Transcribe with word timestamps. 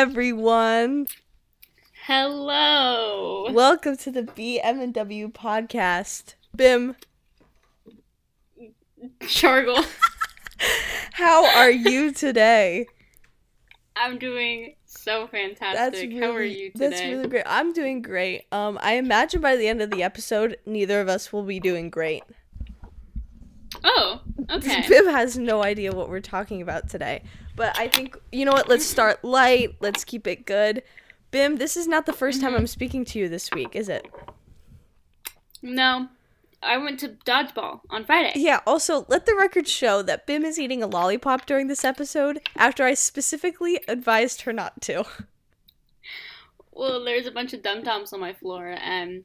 Everyone. 0.00 1.08
Hello. 2.06 3.50
Welcome 3.50 3.96
to 3.96 4.12
the 4.12 4.22
BM&W 4.22 5.28
podcast. 5.32 6.34
Bim, 6.54 6.94
Chargle. 9.26 9.84
how 11.14 11.44
are 11.46 11.72
you 11.72 12.12
today? 12.12 12.86
I'm 13.96 14.18
doing 14.18 14.76
so 14.86 15.26
fantastic. 15.26 15.74
That's 15.74 16.00
really, 16.00 16.20
How 16.20 16.30
are 16.30 16.44
you 16.44 16.70
today? 16.70 16.90
That's 16.90 17.02
really 17.02 17.26
great. 17.26 17.42
I'm 17.46 17.72
doing 17.72 18.00
great. 18.00 18.44
Um, 18.52 18.78
I 18.80 18.92
imagine 18.92 19.40
by 19.40 19.56
the 19.56 19.66
end 19.66 19.82
of 19.82 19.90
the 19.90 20.04
episode, 20.04 20.58
neither 20.64 21.00
of 21.00 21.08
us 21.08 21.32
will 21.32 21.42
be 21.42 21.58
doing 21.58 21.90
great. 21.90 22.22
oh, 23.82 24.20
okay. 24.50 24.86
Bim 24.88 25.06
has 25.06 25.38
no 25.38 25.62
idea 25.62 25.92
what 25.92 26.08
we're 26.08 26.20
talking 26.20 26.62
about 26.62 26.88
today. 26.88 27.22
But 27.56 27.78
I 27.78 27.88
think 27.88 28.16
you 28.32 28.44
know 28.44 28.52
what? 28.52 28.68
Let's 28.68 28.84
mm-hmm. 28.84 28.92
start 28.92 29.24
light. 29.24 29.76
Let's 29.80 30.04
keep 30.04 30.26
it 30.26 30.46
good. 30.46 30.82
Bim, 31.30 31.56
this 31.56 31.76
is 31.76 31.86
not 31.86 32.06
the 32.06 32.12
1st 32.12 32.40
time 32.40 32.50
mm-hmm. 32.52 32.60
I'm 32.60 32.66
speaking 32.66 33.04
to 33.06 33.18
you 33.18 33.28
this 33.28 33.50
week, 33.52 33.76
is 33.76 33.88
it? 33.88 34.06
No, 35.60 36.08
I 36.62 36.78
went 36.78 37.00
to 37.00 37.08
dodgeball 37.08 37.80
on 37.90 38.04
Friday. 38.04 38.32
Yeah, 38.36 38.60
also, 38.66 39.04
let 39.08 39.26
the 39.26 39.34
record 39.34 39.68
show 39.68 40.02
that 40.02 40.26
Bim 40.26 40.44
is 40.44 40.58
eating 40.58 40.82
a 40.82 40.86
lollipop 40.86 41.46
during 41.46 41.66
this 41.66 41.84
episode 41.84 42.40
after 42.56 42.84
I 42.84 42.94
specifically 42.94 43.80
advised 43.88 44.42
her 44.42 44.52
not 44.52 44.80
to. 44.82 45.04
Well, 46.72 47.04
there's 47.04 47.26
a 47.26 47.32
bunch 47.32 47.52
of 47.52 47.62
dum 47.62 47.82
dums 47.82 48.12
on 48.12 48.20
my 48.20 48.32
floor, 48.32 48.76
and 48.80 49.24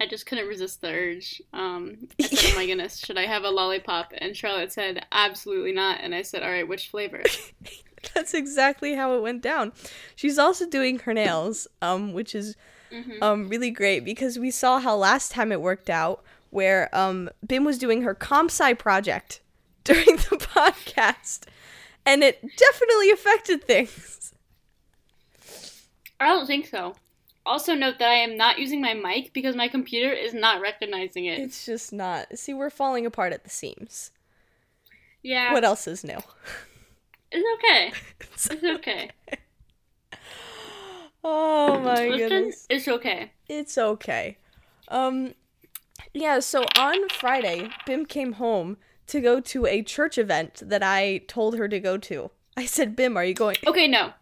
I 0.00 0.06
just 0.06 0.26
couldn't 0.26 0.46
resist 0.48 0.80
the 0.80 0.88
urge. 0.88 1.40
Um, 1.52 2.08
I 2.20 2.24
said, 2.24 2.52
"Oh 2.52 2.56
my 2.56 2.66
goodness, 2.66 2.98
should 2.98 3.18
I 3.18 3.26
have 3.26 3.44
a 3.44 3.50
lollipop?" 3.50 4.12
And 4.18 4.36
Charlotte 4.36 4.72
said, 4.72 5.04
"Absolutely 5.12 5.72
not." 5.72 6.00
And 6.02 6.14
I 6.14 6.22
said, 6.22 6.42
"All 6.42 6.50
right, 6.50 6.66
which 6.68 6.88
flavor?" 6.88 7.22
That's 8.14 8.34
exactly 8.34 8.94
how 8.94 9.14
it 9.16 9.22
went 9.22 9.42
down. 9.42 9.72
She's 10.14 10.38
also 10.38 10.68
doing 10.68 10.98
her 11.00 11.12
nails, 11.14 11.66
um, 11.82 12.12
which 12.12 12.34
is 12.34 12.56
Mhm. 12.92 13.20
um 13.20 13.48
really 13.48 13.70
great 13.72 14.04
because 14.04 14.38
we 14.38 14.50
saw 14.52 14.78
how 14.78 14.94
last 14.94 15.32
time 15.32 15.50
it 15.50 15.60
worked 15.60 15.90
out 15.90 16.22
where 16.50 16.88
um 16.96 17.28
Bim 17.44 17.64
was 17.64 17.78
doing 17.78 18.02
her 18.02 18.14
comp 18.14 18.48
sci 18.50 18.74
project 18.74 19.40
during 19.84 20.06
the 20.16 20.36
podcast 20.38 21.46
and 22.06 22.22
it 22.22 22.40
definitely 22.56 23.10
affected 23.10 23.64
things. 23.64 24.32
I 26.20 26.28
don't 26.28 26.46
think 26.46 26.66
so. 26.66 26.94
Also, 27.46 27.74
note 27.74 27.98
that 28.00 28.08
I 28.08 28.14
am 28.16 28.36
not 28.36 28.58
using 28.58 28.80
my 28.80 28.92
mic 28.94 29.32
because 29.32 29.54
my 29.54 29.68
computer 29.68 30.12
is 30.12 30.34
not 30.34 30.60
recognizing 30.60 31.26
it. 31.26 31.38
It's 31.38 31.64
just 31.64 31.92
not. 31.92 32.36
See, 32.38 32.52
we're 32.52 32.70
falling 32.70 33.06
apart 33.06 33.32
at 33.32 33.44
the 33.44 33.50
seams. 33.50 34.10
yeah, 35.22 35.52
What 35.52 35.64
else 35.64 35.86
is 35.86 36.02
new? 36.04 36.18
it's 37.30 37.46
okay. 37.58 37.92
It's 38.32 38.50
okay. 38.64 39.10
oh 41.24 41.78
my 41.80 42.08
Listen, 42.08 42.28
goodness. 42.28 42.66
it's 42.68 42.88
okay. 42.88 43.32
It's 43.48 43.78
okay. 43.78 44.38
Um 44.88 45.34
yeah, 46.12 46.40
so 46.40 46.64
on 46.78 47.08
Friday, 47.10 47.68
Bim 47.86 48.06
came 48.06 48.34
home 48.34 48.76
to 49.06 49.20
go 49.20 49.40
to 49.40 49.66
a 49.66 49.82
church 49.82 50.18
event 50.18 50.62
that 50.64 50.82
I 50.82 51.18
told 51.26 51.56
her 51.56 51.68
to 51.68 51.78
go 51.80 51.96
to. 51.98 52.30
I 52.56 52.66
said, 52.66 52.96
"Bim, 52.96 53.16
are 53.16 53.24
you 53.24 53.34
going?" 53.34 53.56
Okay, 53.66 53.86
no. 53.86 54.12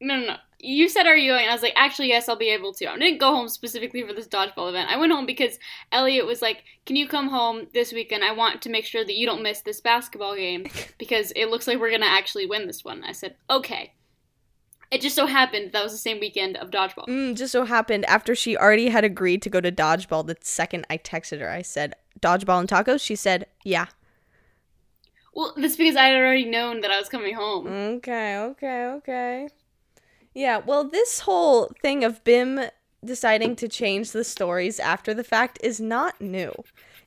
No, 0.00 0.16
no, 0.18 0.26
no. 0.26 0.36
You 0.64 0.88
said, 0.88 1.06
are 1.06 1.16
you 1.16 1.32
going? 1.32 1.46
I 1.46 1.52
was 1.52 1.62
like, 1.62 1.74
actually, 1.76 2.08
yes, 2.08 2.26
I'll 2.26 2.36
be 2.36 2.48
able 2.48 2.72
to. 2.74 2.90
I 2.90 2.96
didn't 2.96 3.20
go 3.20 3.34
home 3.34 3.48
specifically 3.48 4.02
for 4.02 4.14
this 4.14 4.26
dodgeball 4.26 4.70
event. 4.70 4.90
I 4.90 4.96
went 4.96 5.12
home 5.12 5.26
because 5.26 5.58
Elliot 5.92 6.24
was 6.24 6.40
like, 6.40 6.64
can 6.86 6.96
you 6.96 7.06
come 7.06 7.28
home 7.28 7.66
this 7.74 7.92
weekend? 7.92 8.24
I 8.24 8.32
want 8.32 8.62
to 8.62 8.70
make 8.70 8.86
sure 8.86 9.04
that 9.04 9.14
you 9.14 9.26
don't 9.26 9.42
miss 9.42 9.60
this 9.60 9.82
basketball 9.82 10.34
game 10.34 10.66
because 10.98 11.32
it 11.36 11.50
looks 11.50 11.66
like 11.66 11.78
we're 11.78 11.90
going 11.90 12.00
to 12.00 12.06
actually 12.06 12.46
win 12.46 12.66
this 12.66 12.82
one. 12.82 13.04
I 13.04 13.12
said, 13.12 13.36
okay. 13.50 13.92
It 14.90 15.02
just 15.02 15.16
so 15.16 15.26
happened 15.26 15.72
that 15.72 15.82
was 15.82 15.92
the 15.92 15.98
same 15.98 16.18
weekend 16.18 16.56
of 16.56 16.70
dodgeball. 16.70 17.08
Mm, 17.08 17.36
just 17.36 17.52
so 17.52 17.64
happened 17.64 18.06
after 18.06 18.34
she 18.34 18.56
already 18.56 18.88
had 18.88 19.04
agreed 19.04 19.42
to 19.42 19.50
go 19.50 19.60
to 19.60 19.72
dodgeball 19.72 20.26
the 20.26 20.36
second 20.40 20.86
I 20.88 20.98
texted 20.98 21.40
her. 21.40 21.50
I 21.50 21.62
said, 21.62 21.96
"Dodgeball 22.20 22.60
and 22.60 22.68
tacos?" 22.68 23.00
She 23.00 23.16
said, 23.16 23.46
"Yeah." 23.64 23.86
Well, 25.34 25.52
that's 25.56 25.76
because 25.76 25.96
I 25.96 26.06
had 26.06 26.16
already 26.16 26.44
known 26.44 26.80
that 26.82 26.92
I 26.92 26.98
was 26.98 27.08
coming 27.08 27.34
home. 27.34 27.66
Okay, 27.66 28.36
okay, 28.38 28.84
okay. 28.84 29.48
Yeah, 30.34 30.58
well, 30.58 30.84
this 30.84 31.20
whole 31.20 31.70
thing 31.80 32.02
of 32.02 32.24
Bim 32.24 32.60
deciding 33.04 33.54
to 33.56 33.68
change 33.68 34.10
the 34.10 34.24
stories 34.24 34.80
after 34.80 35.14
the 35.14 35.24
fact 35.24 35.58
is 35.62 35.80
not 35.80 36.20
new. 36.20 36.52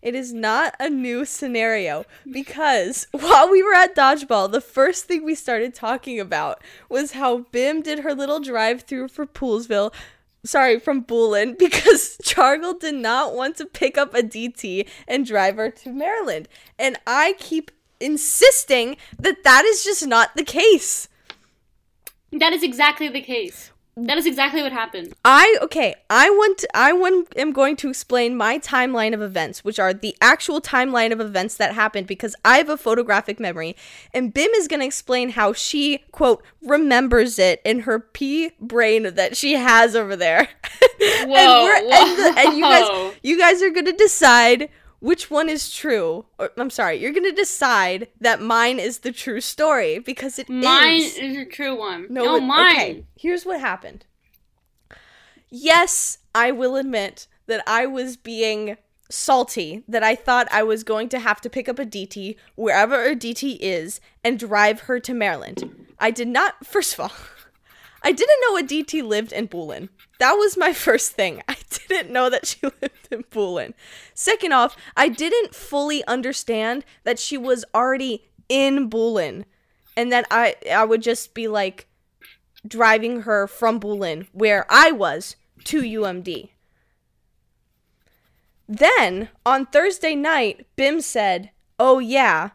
It 0.02 0.16
is 0.16 0.32
not 0.32 0.76
a 0.80 0.90
new 0.90 1.26
scenario 1.26 2.06
because 2.32 3.08
while 3.12 3.50
we 3.50 3.62
were 3.62 3.74
at 3.74 3.96
Dodgeball, 3.96 4.52
the 4.52 4.62
first 4.62 5.06
thing 5.06 5.26
we 5.26 5.36
started 5.36 5.74
talking 5.74 6.20
about 6.20 6.64
was 6.88 7.12
how 7.12 7.40
Bim 7.52 7.82
did 7.82 8.00
her 8.00 8.14
little 8.14 8.40
drive 8.40 8.84
through 8.84 9.10
for 9.10 9.26
Poolesville. 9.26 9.94
Sorry, 10.46 10.80
from 10.80 11.04
Boolin, 11.04 11.58
because 11.60 12.18
Chargle 12.24 12.76
did 12.76 12.96
not 12.96 13.36
want 13.36 13.58
to 13.58 13.66
pick 13.66 13.98
up 13.98 14.14
Aditi 14.14 14.88
and 15.08 15.26
drive 15.26 15.58
her 15.58 15.70
to 15.72 15.92
Maryland. 15.92 16.48
And 16.80 16.98
I 17.06 17.36
keep 17.38 17.72
insisting 18.00 18.96
that 19.18 19.44
that 19.44 19.66
is 19.66 19.84
just 19.84 20.08
not 20.08 20.36
the 20.36 20.44
case. 20.44 21.10
That 22.32 22.54
is 22.54 22.64
exactly 22.64 23.08
the 23.08 23.22
case. 23.22 23.72
That 24.00 24.20
is 24.20 24.28
exactly 24.28 24.62
what 24.62 24.72
happened. 24.72 25.14
I 25.26 25.58
okay, 25.64 25.96
I 26.08 26.30
want 26.30 26.64
I 26.76 26.94
want 26.94 27.36
am 27.36 27.52
going 27.52 27.76
to 27.78 27.90
explain 27.90 28.38
my 28.38 28.60
timeline 28.60 29.16
of 29.16 29.24
events, 29.24 29.66
which 29.66 29.80
are 29.80 29.92
the 29.92 30.16
actual 30.22 30.62
timeline 30.62 31.12
of 31.12 31.20
events 31.20 31.56
that 31.56 31.74
happened 31.74 32.06
because 32.06 32.36
I 32.46 32.58
have 32.60 32.70
a 32.70 32.78
photographic 32.78 33.40
memory 33.40 33.76
and 34.14 34.32
Bim 34.32 34.52
is 34.52 34.68
going 34.68 34.82
to 34.82 34.86
explain 34.86 35.30
how 35.30 35.52
she 35.52 36.04
quote 36.12 36.44
remembers 36.62 37.40
it 37.40 37.60
in 37.66 37.82
her 37.82 37.98
pea 38.00 38.52
brain 38.60 39.16
that 39.16 39.36
she 39.36 39.54
has 39.54 39.96
over 39.96 40.16
there. 40.16 40.42
and, 41.22 41.32
Whoa, 41.32 41.68
and, 41.68 41.88
the- 42.20 42.34
and 42.38 42.56
you 42.56 42.64
guys 42.66 43.16
you 43.24 43.40
guys 43.40 43.64
are 43.64 43.72
going 43.72 43.86
to 43.86 43.94
decide 43.94 44.70
which 45.00 45.30
one 45.30 45.50
is 45.50 45.74
true. 45.74 46.26
Or, 46.40 46.52
I'm 46.58 46.70
sorry, 46.70 46.96
you're 46.98 47.12
going 47.12 47.24
to 47.24 47.32
decide 47.32 48.08
that 48.20 48.42
mine 48.42 48.80
is 48.80 49.00
the 49.00 49.12
true 49.12 49.42
story 49.42 50.00
because 50.00 50.40
it 50.40 50.50
is. 50.50 50.64
Mine 50.64 51.02
is 51.02 51.38
a 51.38 51.46
true 51.46 51.78
one. 51.78 52.08
No, 52.10 52.24
No, 52.24 52.36
it- 52.38 52.42
mine. 52.42 52.72
Okay, 52.76 53.06
here's 53.16 53.46
what 53.46 53.60
happened. 53.60 54.06
Yes, 55.50 56.20
I 56.36 56.52
will 56.52 56.76
admit 56.76 57.28
that 57.48 57.64
I 57.68 57.86
was 57.86 58.18
being 58.18 58.78
salty, 59.10 59.84
that 59.88 60.04
I 60.04 60.16
thought 60.16 60.48
I 60.52 60.64
was 60.64 60.84
going 60.84 61.08
to 61.10 61.20
have 61.20 61.40
to 61.42 61.50
pick 61.50 61.70
up 61.70 61.80
Aditi 61.80 62.38
wherever 62.56 63.04
Aditi 63.06 63.52
is 63.54 64.02
and 64.24 64.38
drive 64.38 64.82
her 64.82 65.00
to 65.00 65.14
Maryland. 65.14 65.88
I 66.00 66.12
did 66.12 66.28
not, 66.28 66.66
first 66.66 66.94
of 66.96 67.00
all, 67.00 67.12
I 68.04 68.12
didn't 68.12 68.42
know 68.42 68.58
Aditi 68.58 69.02
lived 69.02 69.32
in 69.32 69.48
Boolin. 69.48 69.90
That 70.20 70.34
was 70.34 70.58
my 70.58 70.74
first 70.74 71.14
thing. 71.14 71.42
I 71.48 71.57
didn't 71.88 72.12
know 72.12 72.30
that 72.30 72.46
she 72.48 72.60
lived 72.82 73.08
in 73.12 73.24
Boolin. 73.24 73.74
Second 74.14 74.54
off, 74.54 74.76
I 74.96 75.10
didn't 75.10 75.56
fully 75.56 76.06
understand 76.06 76.86
that 77.04 77.20
she 77.20 77.38
was 77.38 77.66
already 77.74 78.26
in 78.50 78.90
Boolin 78.90 79.46
and 79.96 80.12
that 80.12 80.26
I 80.32 80.56
I 80.72 80.86
would 80.86 81.02
just 81.02 81.34
be 81.34 81.48
like 81.48 81.88
driving 82.66 83.22
her 83.22 83.48
from 83.48 83.80
Boolin 83.80 84.28
where 84.32 84.66
I 84.70 84.92
was 84.92 85.36
to 85.66 85.82
UMD. 85.82 86.50
Then 88.68 89.30
on 89.46 89.66
Thursday 89.66 90.16
night, 90.16 90.68
Bim 90.76 91.02
said, 91.02 91.52
"Oh 91.80 92.00
yeah, 92.00 92.52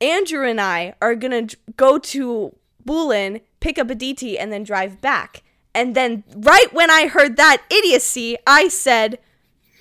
Andrew 0.00 0.46
and 0.46 0.60
I 0.60 0.94
are 1.00 1.14
gonna 1.14 1.48
go 1.76 1.98
to 1.98 2.54
Boolin, 2.86 3.40
pick 3.60 3.78
up 3.78 3.90
Aditi, 3.90 4.38
and 4.38 4.52
then 4.52 4.62
drive 4.62 5.00
back." 5.00 5.42
And 5.74 5.94
then 5.94 6.22
right 6.36 6.72
when 6.72 6.90
I 6.90 7.08
heard 7.08 7.36
that 7.36 7.62
idiocy, 7.68 8.36
I 8.46 8.68
said, 8.68 9.18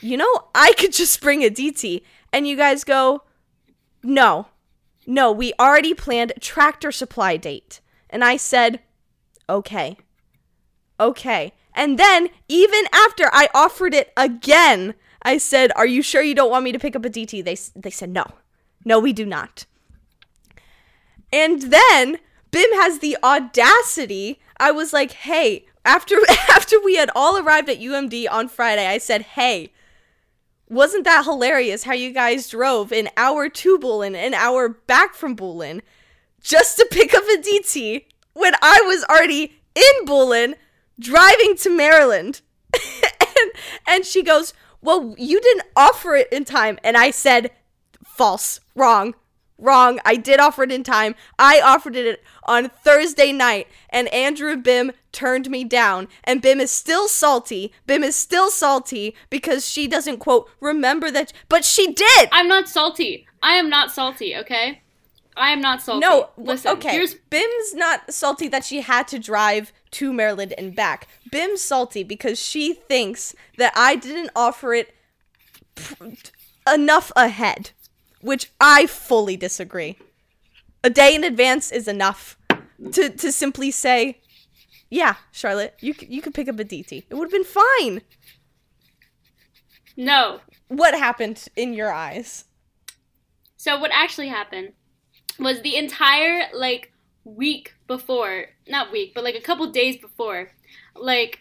"You 0.01 0.17
know, 0.17 0.47
I 0.55 0.73
could 0.73 0.91
just 0.91 1.21
bring 1.21 1.43
Aditi." 1.43 2.03
And 2.31 2.47
you 2.47 2.55
guys 2.55 2.83
go, 2.83 3.23
"No, 4.01 4.47
no, 5.05 5.31
we 5.31 5.53
already 5.59 5.93
planned 5.93 6.33
tractor 6.41 6.91
supply 6.91 7.37
date." 7.37 7.79
And 8.09 8.23
I 8.23 8.37
said, 8.37 8.79
"Okay, 9.47 9.97
okay." 10.99 11.53
And 11.75 11.99
then 11.99 12.29
even 12.47 12.85
after 12.91 13.29
I 13.31 13.49
offered 13.53 13.93
it 13.93 14.11
again, 14.17 14.95
I 15.21 15.37
said, 15.37 15.71
"Are 15.75 15.85
you 15.85 16.01
sure 16.01 16.21
you 16.23 16.35
don't 16.35 16.49
want 16.49 16.63
me 16.63 16.71
to 16.71 16.79
pick 16.79 16.95
up 16.95 17.05
Aditi?" 17.05 17.41
They 17.41 17.57
they 17.75 17.91
said, 17.91 18.09
"No, 18.09 18.25
no, 18.83 18.99
we 18.99 19.13
do 19.13 19.25
not." 19.25 19.65
And 21.31 21.61
then 21.61 22.19
Bim 22.51 22.71
has 22.73 22.99
the 22.99 23.17
audacity. 23.23 24.39
I 24.57 24.71
was 24.71 24.91
like, 24.91 25.11
"Hey." 25.11 25.67
After 25.85 26.17
after 26.49 26.77
we 26.83 26.95
had 26.95 27.09
all 27.15 27.37
arrived 27.37 27.69
at 27.69 27.79
UMD 27.79 28.27
on 28.31 28.47
Friday, 28.47 28.87
I 28.87 28.97
said, 28.97 29.21
"Hey, 29.21 29.73
wasn't 30.69 31.03
that 31.05 31.25
hilarious 31.25 31.83
how 31.83 31.93
you 31.93 32.11
guys 32.11 32.49
drove 32.49 32.91
an 32.91 33.09
hour 33.17 33.49
to 33.49 33.77
Boolin, 33.77 34.15
an 34.15 34.33
hour 34.33 34.69
back 34.69 35.13
from 35.13 35.35
Boolin, 35.35 35.81
just 36.41 36.77
to 36.77 36.87
pick 36.89 37.13
up 37.13 37.23
Aditi 37.37 38.07
when 38.33 38.53
I 38.61 38.81
was 38.85 39.03
already 39.05 39.59
in 39.75 40.05
Boolin 40.05 40.55
driving 40.99 41.55
to 41.57 41.69
Maryland?" 41.69 42.41
and, 43.19 43.51
and 43.87 44.05
she 44.05 44.23
goes, 44.23 44.53
Well, 44.81 45.15
you 45.17 45.39
didn't 45.41 45.67
offer 45.75 46.15
it 46.15 46.31
in 46.31 46.45
time. 46.45 46.79
And 46.83 46.97
I 46.97 47.11
said, 47.11 47.51
False, 48.03 48.59
wrong, 48.75 49.15
Wrong. 49.57 49.99
I 50.03 50.15
did 50.15 50.39
offer 50.39 50.63
it 50.63 50.71
in 50.71 50.83
time. 50.83 51.15
I 51.37 51.61
offered 51.61 51.95
it 51.95 52.23
on 52.45 52.69
Thursday 52.69 53.31
night, 53.31 53.67
and 53.89 54.07
Andrew 54.09 54.57
Bim 54.57 54.91
turned 55.11 55.49
me 55.49 55.63
down. 55.63 56.07
And 56.23 56.41
Bim 56.41 56.59
is 56.59 56.71
still 56.71 57.07
salty. 57.07 57.71
Bim 57.85 58.03
is 58.03 58.15
still 58.15 58.49
salty 58.49 59.15
because 59.29 59.69
she 59.69 59.87
doesn't, 59.87 60.17
quote, 60.17 60.49
remember 60.59 61.11
that. 61.11 61.31
But 61.49 61.63
she 61.65 61.93
did! 61.93 62.29
I'm 62.31 62.47
not 62.47 62.67
salty. 62.67 63.27
I 63.41 63.53
am 63.53 63.69
not 63.69 63.91
salty, 63.91 64.35
okay? 64.35 64.81
I 65.35 65.51
am 65.51 65.61
not 65.61 65.81
salty. 65.81 66.01
No, 66.01 66.29
listen. 66.37 66.71
okay. 66.73 66.91
Here's 66.91 67.15
Bim's 67.15 67.73
not 67.73 68.13
salty 68.13 68.47
that 68.49 68.63
she 68.63 68.81
had 68.81 69.07
to 69.09 69.19
drive 69.19 69.73
to 69.91 70.13
Maryland 70.13 70.53
and 70.57 70.75
back. 70.75 71.07
Bim's 71.31 71.61
salty 71.61 72.03
because 72.03 72.39
she 72.39 72.73
thinks 72.73 73.35
that 73.57 73.73
I 73.75 73.95
didn't 73.95 74.31
offer 74.35 74.73
it 74.73 74.93
pr- 75.75 76.09
enough 76.71 77.11
ahead, 77.15 77.71
which 78.23 78.51
I 78.59 78.87
fully 78.87 79.35
disagree. 79.35 79.97
A 80.83 80.89
day 80.89 81.13
in 81.13 81.23
advance 81.23 81.71
is 81.71 81.87
enough 81.87 82.37
to 82.93 83.09
to 83.09 83.31
simply 83.31 83.69
say, 83.69 84.21
"Yeah, 84.89 85.15
Charlotte, 85.31 85.75
you 85.81 85.93
you 85.99 86.21
could 86.21 86.33
pick 86.33 86.47
up 86.47 86.59
Aditi. 86.59 87.05
It 87.09 87.13
would 87.13 87.25
have 87.25 87.31
been 87.31 87.43
fine." 87.43 88.01
no. 89.95 90.39
What 90.69 90.97
happened 90.97 91.45
in 91.55 91.73
your 91.73 91.91
eyes? 91.91 92.45
So 93.57 93.79
what 93.79 93.91
actually 93.93 94.29
happened 94.29 94.73
was 95.37 95.61
the 95.61 95.75
entire 95.75 96.47
like 96.53 96.91
week 97.23 97.75
before, 97.87 98.47
not 98.67 98.91
week, 98.91 99.13
but 99.13 99.23
like 99.23 99.35
a 99.35 99.41
couple 99.41 99.67
days 99.67 99.97
before, 99.97 100.51
like 100.95 101.39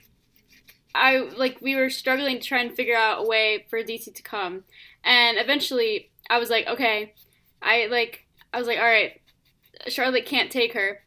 I 0.95 1.19
like 1.37 1.59
we 1.61 1.75
were 1.75 1.91
struggling 1.91 2.39
to 2.41 2.47
try 2.47 2.61
and 2.61 2.75
figure 2.75 2.97
out 2.97 3.25
a 3.25 3.27
way 3.27 3.67
for 3.71 3.83
DC 3.83 4.15
to 4.15 4.23
come. 4.23 4.65
And 5.05 5.39
eventually 5.39 6.12
I 6.33 6.39
was 6.39 6.49
like, 6.49 6.67
okay, 6.67 7.13
I 7.61 7.89
like 7.91 8.25
I 8.55 8.59
was 8.59 8.67
like, 8.67 8.79
all 8.79 8.87
right, 8.87 9.21
Charlotte 9.89 10.25
can't 10.25 10.51
take 10.51 10.73
her. 10.73 11.01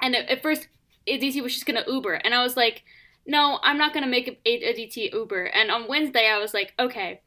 And 0.00 0.16
at, 0.16 0.30
at 0.30 0.42
first 0.42 0.68
DC 1.06 1.42
was 1.42 1.52
just 1.52 1.66
to 1.82 1.92
Uber 1.92 2.14
and 2.14 2.34
I 2.34 2.42
was 2.42 2.56
like, 2.56 2.82
no, 3.26 3.58
I'm 3.62 3.76
not 3.76 3.92
to 4.04 4.10
make 4.10 4.26
a, 4.26 4.48
a, 4.48 4.70
a 4.70 5.10
Uber. 5.12 5.44
And 5.44 5.70
on 5.70 5.86
Wednesday 5.86 6.30
I 6.30 6.38
was 6.38 6.54
like, 6.54 6.72
okay, 6.78 7.20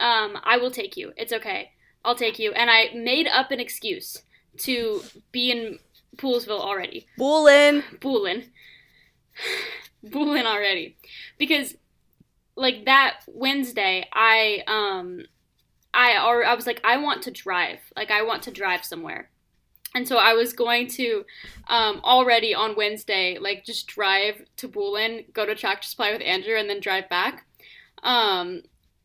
um 0.00 0.38
I 0.42 0.56
will 0.56 0.70
take 0.70 0.96
you. 0.96 1.12
It's 1.18 1.34
okay. 1.34 1.72
I'll 2.02 2.14
take 2.14 2.38
you. 2.38 2.52
And 2.52 2.70
I 2.70 2.88
made 2.94 3.26
up 3.26 3.50
an 3.50 3.60
excuse 3.60 4.22
to 4.60 5.02
be 5.32 5.50
in 5.50 5.80
Poolesville 6.16 6.60
already. 6.60 7.06
Bullin. 7.18 7.84
Boolin. 8.00 8.46
Boolin 10.06 10.46
already. 10.46 10.96
Because 11.36 11.76
like 12.56 12.86
that 12.86 13.20
Wednesday 13.26 14.08
I 14.14 14.62
um 14.66 15.26
I 15.92 16.12
I 16.12 16.54
was 16.54 16.66
like 16.66 16.80
I 16.84 16.96
want 16.96 17.22
to 17.22 17.30
drive. 17.30 17.78
Like 17.96 18.10
I 18.10 18.22
want 18.22 18.42
to 18.44 18.50
drive 18.50 18.84
somewhere. 18.84 19.30
And 19.92 20.06
so 20.06 20.18
I 20.18 20.34
was 20.34 20.52
going 20.52 20.88
to 20.88 21.24
um 21.68 22.00
already 22.04 22.54
on 22.54 22.76
Wednesday 22.76 23.38
like 23.40 23.64
just 23.64 23.86
drive 23.86 24.42
to 24.56 24.68
Boolin, 24.68 25.32
go 25.32 25.46
to 25.46 25.54
Tractor 25.54 25.88
Supply 25.88 26.12
with 26.12 26.22
Andrew 26.22 26.56
and 26.56 26.68
then 26.68 26.80
drive 26.80 27.08
back. 27.08 27.46
Um 28.02 28.62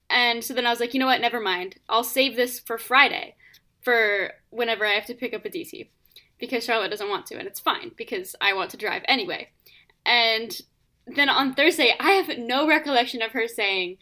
and 0.09 0.43
so 0.43 0.53
then 0.53 0.67
I 0.67 0.69
was 0.69 0.79
like, 0.79 0.93
you 0.93 0.99
know 0.99 1.07
what, 1.07 1.21
never 1.21 1.39
mind. 1.39 1.75
I'll 1.89 2.03
save 2.03 2.35
this 2.35 2.59
for 2.59 2.77
Friday 2.77 3.35
for 3.81 4.31
whenever 4.49 4.85
I 4.85 4.93
have 4.93 5.05
to 5.05 5.13
pick 5.13 5.33
up 5.33 5.45
Aditi 5.45 5.91
because 6.39 6.63
Charlotte 6.65 6.89
doesn't 6.89 7.09
want 7.09 7.25
to, 7.27 7.35
and 7.37 7.47
it's 7.47 7.59
fine 7.59 7.91
because 7.95 8.35
I 8.41 8.53
want 8.53 8.71
to 8.71 8.77
drive 8.77 9.03
anyway. 9.07 9.49
And 10.05 10.59
then 11.07 11.29
on 11.29 11.53
Thursday, 11.53 11.93
I 11.99 12.11
have 12.11 12.37
no 12.37 12.67
recollection 12.67 13.21
of 13.21 13.31
her 13.31 13.47
saying 13.47 13.97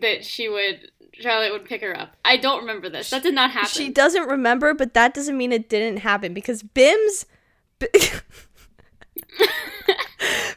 that 0.00 0.24
she 0.24 0.48
would 0.48 0.90
Charlotte 1.20 1.52
would 1.52 1.64
pick 1.64 1.80
her 1.82 1.96
up. 1.98 2.16
I 2.24 2.36
don't 2.36 2.60
remember 2.60 2.88
this. 2.88 3.10
That 3.10 3.22
did 3.22 3.34
not 3.34 3.50
happen. 3.50 3.70
She 3.70 3.88
doesn't 3.90 4.28
remember, 4.28 4.74
but 4.74 4.94
that 4.94 5.14
doesn't 5.14 5.36
mean 5.36 5.52
it 5.52 5.68
didn't 5.68 5.98
happen 5.98 6.34
because 6.34 6.62
Bim's 6.62 7.26
B- 7.78 7.88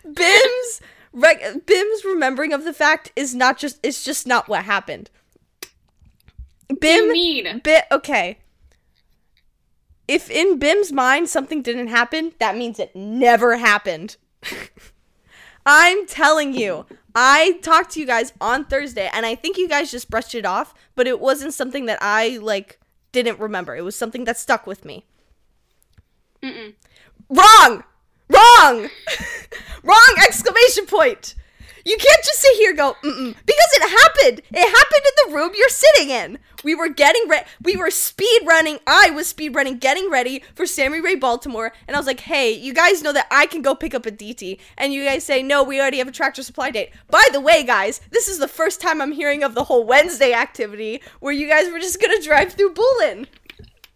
Bim's 0.04 0.82
Bim's 1.66 2.06
remembering 2.06 2.54
of 2.54 2.64
the 2.64 2.74
fact 2.74 3.12
is 3.16 3.34
not 3.34 3.58
just 3.58 3.80
it's 3.84 4.04
just 4.04 4.28
not 4.28 4.48
what 4.48 4.66
happened. 4.66 5.10
What 6.68 6.82
do 6.82 6.88
you 6.88 7.02
Bim 7.04 7.12
mean? 7.12 7.62
bit 7.64 7.86
okay. 7.92 8.40
If 10.08 10.30
in 10.30 10.58
Bim's 10.60 10.92
mind 10.92 11.30
something 11.30 11.62
didn't 11.62 11.88
happen, 11.88 12.34
that 12.40 12.58
means 12.58 12.80
it 12.80 12.96
never 12.96 13.58
happened. 13.58 14.18
I'm 15.72 16.08
telling 16.08 16.56
you. 16.56 16.88
I 17.14 17.60
talked 17.62 17.92
to 17.92 18.00
you 18.00 18.08
guys 18.08 18.34
on 18.42 18.66
Thursday 18.66 19.08
and 19.14 19.24
I 19.24 19.36
think 19.36 19.56
you 19.56 19.70
guys 19.70 19.92
just 19.92 20.10
brushed 20.10 20.34
it 20.34 20.44
off, 20.44 20.74
but 20.96 21.06
it 21.06 21.20
wasn't 21.20 21.54
something 21.54 21.86
that 21.86 22.00
I 22.02 22.40
like 22.42 22.80
didn't 23.12 23.40
remember. 23.40 23.76
It 23.76 23.84
was 23.84 23.96
something 23.96 24.24
that 24.24 24.38
stuck 24.40 24.66
with 24.66 24.84
me. 24.84 25.06
Mm-mm. 26.42 26.74
Wrong! 27.30 27.84
Wrong! 28.30 28.90
Wrong 29.84 30.16
exclamation 30.26 30.88
point! 30.88 31.36
You 31.90 31.98
can't 31.98 32.24
just 32.24 32.40
sit 32.40 32.56
here 32.58 32.70
and 32.70 32.78
go, 32.78 32.96
mm 33.04 33.36
because 33.48 33.72
it 33.74 33.90
happened. 33.90 34.42
It 34.52 34.78
happened 34.78 35.02
in 35.06 35.32
the 35.32 35.36
room 35.36 35.54
you're 35.58 35.70
sitting 35.70 36.12
in. 36.12 36.38
We 36.64 36.76
were 36.76 36.88
getting 36.88 37.28
ready. 37.28 37.48
We 37.64 37.78
were 37.78 37.90
speed 37.90 38.42
running. 38.46 38.78
I 38.86 39.10
was 39.10 39.26
speed 39.26 39.56
running, 39.56 39.80
getting 39.80 40.12
ready 40.12 40.44
for 40.54 40.68
Sammy 40.68 41.02
Rae 41.02 41.16
Baltimore. 41.16 41.74
And 41.88 41.96
I 41.96 42.00
was 42.00 42.06
like, 42.06 42.20
hey, 42.20 42.52
you 42.52 42.76
guys 42.76 43.02
know 43.02 43.12
that 43.14 43.26
I 43.32 43.48
can 43.48 43.64
go 43.64 43.74
pick 43.74 43.96
up 43.96 44.06
Aditi. 44.06 44.60
And 44.78 44.94
you 44.94 45.04
guys 45.04 45.24
say, 45.24 45.42
no, 45.42 45.64
we 45.64 45.82
already 45.82 45.98
have 45.98 46.08
a 46.08 46.12
tractor 46.12 46.44
supply 46.44 46.70
date. 46.70 46.92
By 47.10 47.26
the 47.34 47.42
way, 47.42 47.64
guys, 47.64 48.02
this 48.12 48.28
is 48.28 48.38
the 48.38 48.48
first 48.48 48.80
time 48.80 49.02
I'm 49.02 49.14
hearing 49.14 49.42
of 49.42 49.56
the 49.56 49.64
whole 49.64 49.84
Wednesday 49.84 50.32
activity 50.32 51.02
where 51.22 51.34
you 51.34 51.48
guys 51.48 51.72
were 51.72 51.80
just 51.80 52.00
gonna 52.00 52.22
drive 52.22 52.54
through 52.54 52.76
Bullen. 52.76 53.26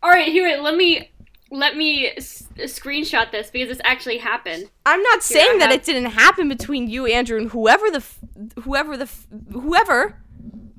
All 0.01 0.10
right, 0.10 0.31
here. 0.31 0.60
Let 0.60 0.75
me 0.75 1.12
let 1.54 1.78
me 1.78 2.10
s- 2.18 2.48
screenshot 2.58 3.32
this 3.32 3.50
because 3.52 3.70
this 3.70 3.82
actually 3.86 4.18
happened. 4.18 4.70
I'm 4.86 5.02
not 5.02 5.24
Here, 5.24 5.38
saying 5.40 5.60
that 5.60 5.70
have- 5.70 5.80
it 5.80 5.86
didn't 5.86 6.12
happen 6.12 6.50
between 6.50 6.90
you, 6.90 7.06
Andrew, 7.06 7.38
and 7.40 7.50
whoever 7.52 7.90
the 7.92 7.98
f- 7.98 8.20
whoever 8.64 8.98
the 8.98 9.04
f- 9.04 9.28
whoever. 9.52 10.20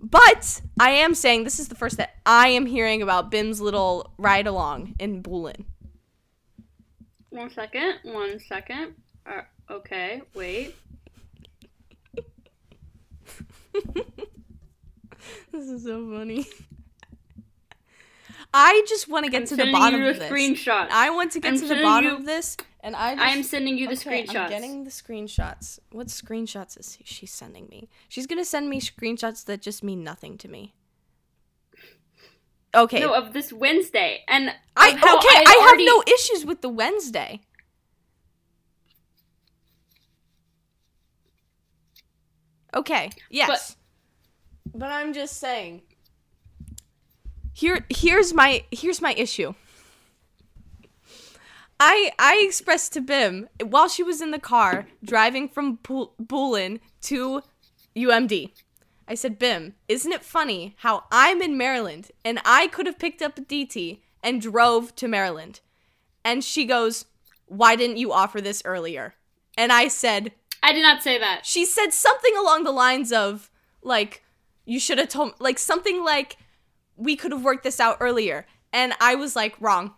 But 0.02 0.60
I 0.78 0.90
am 0.90 1.14
saying 1.14 1.44
this 1.44 1.58
is 1.58 1.68
the 1.68 1.74
first 1.74 1.96
that 1.96 2.16
I 2.26 2.48
am 2.48 2.66
hearing 2.66 3.02
about 3.02 3.30
Bim's 3.30 3.60
little 3.60 4.12
ride 4.18 4.46
along 4.46 4.94
in 4.98 5.22
Bullen. 5.22 5.64
One 7.30 7.50
second. 7.50 8.00
One 8.04 8.38
second. 8.38 8.94
Uh, 9.26 9.42
okay. 9.70 10.22
Wait. 10.34 10.74
This 15.52 15.68
is 15.68 15.84
so 15.84 16.10
funny. 16.10 16.46
I 18.56 18.84
just 18.88 19.08
want 19.08 19.24
to 19.24 19.30
get 19.32 19.42
I'm 19.42 19.46
to 19.48 19.56
the 19.56 19.72
bottom 19.72 20.00
of 20.04 20.18
this. 20.20 20.30
screenshot. 20.30 20.88
I 20.90 21.10
want 21.10 21.32
to 21.32 21.40
get 21.40 21.54
I'm 21.54 21.60
to 21.60 21.66
the 21.66 21.82
bottom 21.82 22.10
you- 22.10 22.16
of 22.16 22.24
this, 22.24 22.56
and 22.80 22.94
I. 22.94 23.14
Just, 23.16 23.26
I 23.26 23.30
am 23.30 23.42
sending 23.42 23.76
you 23.76 23.88
the 23.88 23.94
Okay, 23.94 24.24
screenshots. 24.24 24.36
I'm 24.36 24.48
getting 24.48 24.84
the 24.84 24.90
screenshots. 24.90 25.80
What 25.90 26.06
screenshots 26.06 26.78
is 26.78 26.98
she 27.04 27.26
sending 27.26 27.66
me? 27.68 27.88
She's 28.08 28.28
gonna 28.28 28.44
send 28.44 28.70
me 28.70 28.80
screenshots 28.80 29.44
that 29.46 29.60
just 29.60 29.82
mean 29.82 30.04
nothing 30.04 30.38
to 30.38 30.48
me. 30.48 30.72
Okay. 32.76 33.00
No, 33.00 33.12
of 33.14 33.32
this 33.32 33.52
Wednesday, 33.52 34.22
and 34.28 34.50
I 34.76 34.90
okay. 34.90 34.98
had 34.98 35.44
I 35.46 35.68
have 35.70 35.78
no 35.80 36.02
issues 36.06 36.44
with 36.46 36.60
the 36.60 36.68
Wednesday. 36.68 37.40
Okay. 42.74 43.10
Yes. 43.30 43.76
But, 44.74 44.90
I'm 44.90 45.12
just 45.12 45.38
saying. 45.38 45.82
Here 47.54 47.86
here's 47.88 48.34
my 48.34 48.64
here's 48.70 49.00
my 49.00 49.14
issue. 49.14 49.54
I 51.80 52.12
I 52.18 52.42
expressed 52.44 52.92
to 52.92 53.00
Bim 53.00 53.48
while 53.62 53.88
she 53.88 54.02
was 54.02 54.20
in 54.20 54.32
the 54.32 54.38
car 54.38 54.88
driving 55.02 55.48
from 55.48 55.76
Bul- 55.76 56.14
Bullen 56.18 56.80
to 57.02 57.42
UMD. 57.96 58.50
I 59.06 59.14
said, 59.14 59.38
Bim, 59.38 59.74
isn't 59.86 60.12
it 60.12 60.24
funny 60.24 60.74
how 60.78 61.04
I'm 61.12 61.42
in 61.42 61.56
Maryland 61.56 62.10
and 62.24 62.40
I 62.44 62.66
could 62.68 62.86
have 62.86 62.98
picked 62.98 63.22
up 63.22 63.38
Aditi 63.38 64.02
and 64.22 64.40
drove 64.40 64.94
to 64.96 65.08
Maryland? 65.08 65.60
And 66.24 66.42
she 66.42 66.64
goes, 66.64 67.04
Why 67.46 67.76
didn't 67.76 67.98
you 67.98 68.12
offer 68.12 68.40
this 68.40 68.62
earlier? 68.64 69.14
And 69.56 69.72
I 69.72 69.88
said, 69.88 70.32
I 70.62 70.72
did 70.72 70.82
not 70.82 71.02
say 71.02 71.18
that. 71.18 71.44
She 71.44 71.66
said 71.66 71.92
something 71.92 72.34
along 72.36 72.64
the 72.64 72.72
lines 72.72 73.12
of, 73.12 73.50
like, 73.82 74.24
you 74.64 74.80
should 74.80 74.98
have 74.98 75.10
told, 75.10 75.34
like, 75.38 75.58
something 75.58 76.02
like, 76.02 76.38
we 76.96 77.16
could 77.16 77.32
have 77.32 77.44
worked 77.44 77.64
this 77.64 77.80
out 77.80 77.98
earlier. 78.00 78.46
And 78.72 78.92
I 79.00 79.14
was 79.14 79.36
like, 79.36 79.54
Wrong. 79.60 79.94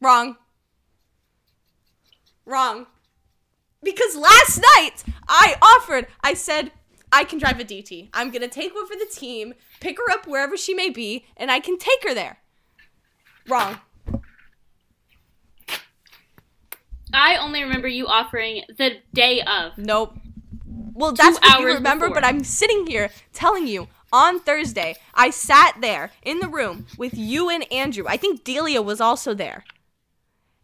Wrong. 0.00 0.36
Wrong. 2.44 2.86
Because 3.82 4.16
last 4.16 4.58
night 4.76 5.04
I 5.28 5.56
offered, 5.62 6.06
I 6.22 6.34
said, 6.34 6.72
I 7.12 7.24
can 7.24 7.38
drive 7.38 7.58
Aditi. 7.58 8.10
I'm 8.12 8.30
going 8.30 8.42
to 8.42 8.48
take 8.48 8.74
one 8.74 8.86
for 8.86 8.96
the 8.96 9.08
team, 9.10 9.54
pick 9.80 9.98
her 9.98 10.10
up 10.12 10.26
wherever 10.26 10.56
she 10.56 10.74
may 10.74 10.90
be, 10.90 11.24
and 11.36 11.50
I 11.50 11.60
can 11.60 11.78
take 11.78 12.02
her 12.04 12.14
there. 12.14 12.38
Wrong. 13.46 13.78
I 17.12 17.36
only 17.36 17.62
remember 17.62 17.88
you 17.88 18.06
offering 18.06 18.64
the 18.76 18.98
day 19.14 19.40
of. 19.42 19.78
Nope. 19.78 20.16
Well, 20.92 21.12
that's 21.12 21.38
what 21.40 21.60
you 21.60 21.66
remember, 21.66 22.08
before. 22.08 22.22
but 22.22 22.24
I'm 22.24 22.44
sitting 22.44 22.86
here 22.86 23.10
telling 23.32 23.66
you 23.66 23.88
on 24.12 24.40
Thursday, 24.40 24.96
I 25.14 25.30
sat 25.30 25.76
there 25.80 26.10
in 26.22 26.40
the 26.40 26.48
room 26.48 26.86
with 26.96 27.14
you 27.16 27.48
and 27.50 27.70
Andrew. 27.72 28.04
I 28.08 28.16
think 28.16 28.44
Delia 28.44 28.80
was 28.82 29.00
also 29.00 29.34
there. 29.34 29.64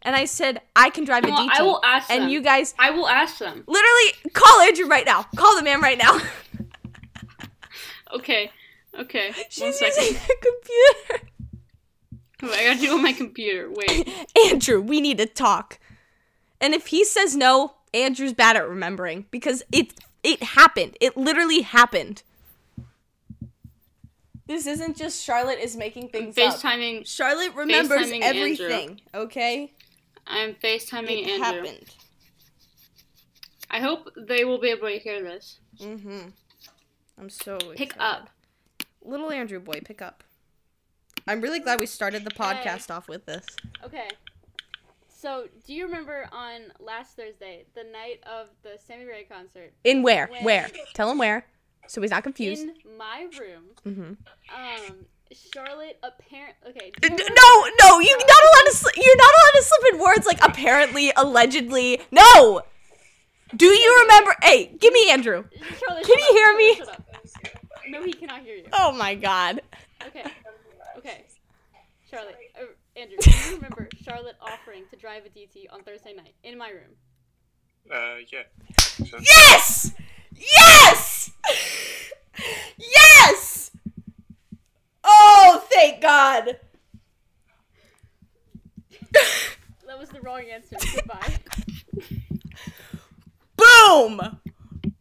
And 0.01 0.15
I 0.15 0.25
said, 0.25 0.61
I 0.75 0.89
can 0.91 1.03
drive 1.03 1.23
a 1.23 1.27
Well, 1.29 1.47
DT. 1.47 1.51
I 1.51 1.61
will 1.63 1.81
ask 1.83 2.09
and 2.11 2.23
them. 2.23 2.29
you 2.29 2.41
guys 2.41 2.75
I 2.77 2.91
will 2.91 3.07
ask 3.07 3.39
them. 3.39 3.63
literally 3.67 4.31
call 4.33 4.61
Andrew 4.61 4.87
right 4.87 5.05
now. 5.05 5.23
Call 5.35 5.55
the 5.55 5.63
man 5.63 5.81
right 5.81 5.97
now. 5.97 6.19
Okay. 8.13 8.51
Okay. 8.97 9.31
She's 9.49 9.81
using 9.81 10.13
the 10.13 10.35
computer. 10.41 11.27
I 12.43 12.63
gotta 12.65 12.79
do 12.79 12.93
on 12.93 13.03
my 13.03 13.11
computer. 13.13 13.69
Wait. 13.69 14.07
Andrew, 14.51 14.79
we 14.79 15.01
need 15.01 15.17
to 15.17 15.25
talk. 15.25 15.79
And 16.61 16.73
if 16.73 16.87
he 16.87 17.03
says 17.03 17.35
no, 17.35 17.73
Andrew's 17.93 18.33
bad 18.33 18.55
at 18.55 18.69
remembering 18.69 19.25
because 19.31 19.63
it 19.71 19.93
it 20.23 20.41
happened. 20.43 20.95
It 21.01 21.17
literally 21.17 21.61
happened. 21.61 22.23
This 24.47 24.67
isn't 24.67 24.95
just 24.95 25.23
Charlotte 25.23 25.59
is 25.59 25.75
making 25.75 26.09
things 26.09 26.37
up. 26.37 26.55
FaceTiming. 26.55 27.07
Charlotte 27.07 27.55
remembers 27.55 28.07
FaceTiming 28.11 28.21
Andrew. 28.21 28.41
everything, 28.65 29.01
okay? 29.13 29.73
I'm 30.27 30.53
FaceTiming 30.53 31.23
It 31.25 31.29
Andrew. 31.41 31.63
happened. 31.67 31.95
I 33.71 33.79
hope 33.79 34.09
they 34.15 34.45
will 34.45 34.59
be 34.59 34.69
able 34.69 34.87
to 34.87 34.99
hear 34.99 35.21
this. 35.23 35.59
Mm-hmm. 35.79 36.29
I'm 37.19 37.29
so 37.29 37.57
Pick 37.75 37.93
excited. 37.93 38.01
up. 38.01 38.29
Little 39.03 39.31
Andrew 39.31 39.59
boy, 39.59 39.81
pick 39.83 40.01
up. 40.01 40.23
I'm 41.27 41.41
really 41.41 41.59
glad 41.59 41.79
we 41.79 41.85
started 41.87 42.23
the 42.23 42.31
podcast 42.31 42.93
off 42.93 43.07
with 43.07 43.25
this. 43.25 43.45
Okay. 43.83 44.07
So, 45.07 45.47
do 45.65 45.73
you 45.73 45.85
remember 45.85 46.27
on 46.31 46.71
last 46.79 47.15
Thursday, 47.15 47.65
the 47.73 47.83
night 47.83 48.19
of 48.31 48.47
the 48.61 48.77
Sammy 48.85 49.05
Rae 49.05 49.23
concert, 49.23 49.73
In 49.83 50.03
where? 50.03 50.29
Where? 50.43 50.69
Tell 50.93 51.09
him 51.09 51.17
where. 51.17 51.47
So 51.87 52.01
he's 52.01 52.11
not 52.11 52.23
confused. 52.23 52.63
in 52.63 52.97
my 52.97 53.27
room, 53.39 53.65
Mhm. 53.85 54.17
um, 54.53 55.05
Charlotte 55.53 55.97
apparent. 56.03 56.55
Okay. 56.67 56.91
do 57.01 57.09
No, 57.09 57.67
no, 57.81 57.99
you're 57.99 58.17
not 58.17 58.29
allowed 58.29 58.71
to. 58.71 58.77
Sli- 58.77 58.95
you're 59.03 59.17
not 59.17 59.33
allowed 59.33 59.59
to 59.59 59.63
slip 59.63 59.93
in 59.93 59.99
words 59.99 60.25
like 60.25 60.39
apparently, 60.41 61.11
allegedly. 61.15 62.01
No. 62.11 62.61
Do 63.55 63.65
you 63.67 63.99
remember? 64.03 64.35
Hey, 64.43 64.67
give 64.79 64.91
me 64.93 65.09
Andrew. 65.11 65.45
Charlotte, 65.79 66.05
Can 66.05 66.17
you 66.19 66.25
up, 66.25 66.31
hear 66.31 66.45
Charlotte, 66.45 66.57
me? 66.57 66.75
shut 66.75 66.89
up. 66.89 67.01
No, 67.87 68.03
he 68.03 68.13
cannot 68.13 68.41
hear 68.41 68.55
you. 68.55 68.67
Oh 68.73 68.91
my 68.91 69.13
God. 69.15 69.61
Okay. 70.07 70.23
Okay. 70.97 71.23
Charlotte, 72.09 72.35
uh, 72.59 72.65
Andrew, 72.99 73.17
do 73.19 73.29
you 73.29 73.55
remember 73.55 73.87
Charlotte 74.03 74.35
offering 74.41 74.83
to 74.89 74.95
drive 74.95 75.25
Aditi 75.25 75.69
on 75.69 75.83
Thursday 75.83 76.13
night 76.13 76.33
in 76.43 76.57
my 76.57 76.69
room? 76.69 76.95
Uh, 77.91 78.15
yeah. 78.31 78.43
I 79.01 79.05
so. 79.05 79.17
Yes. 79.21 79.91
Yes. 80.55 81.31
Yes. 82.77 83.71
Oh, 85.03 85.65
thank 85.71 86.01
God. 86.01 86.57
That 89.87 89.99
was 89.99 90.09
the 90.09 90.21
wrong 90.21 90.43
answer. 90.51 90.75
Goodbye. 90.93 91.37
Boom! 93.55 94.39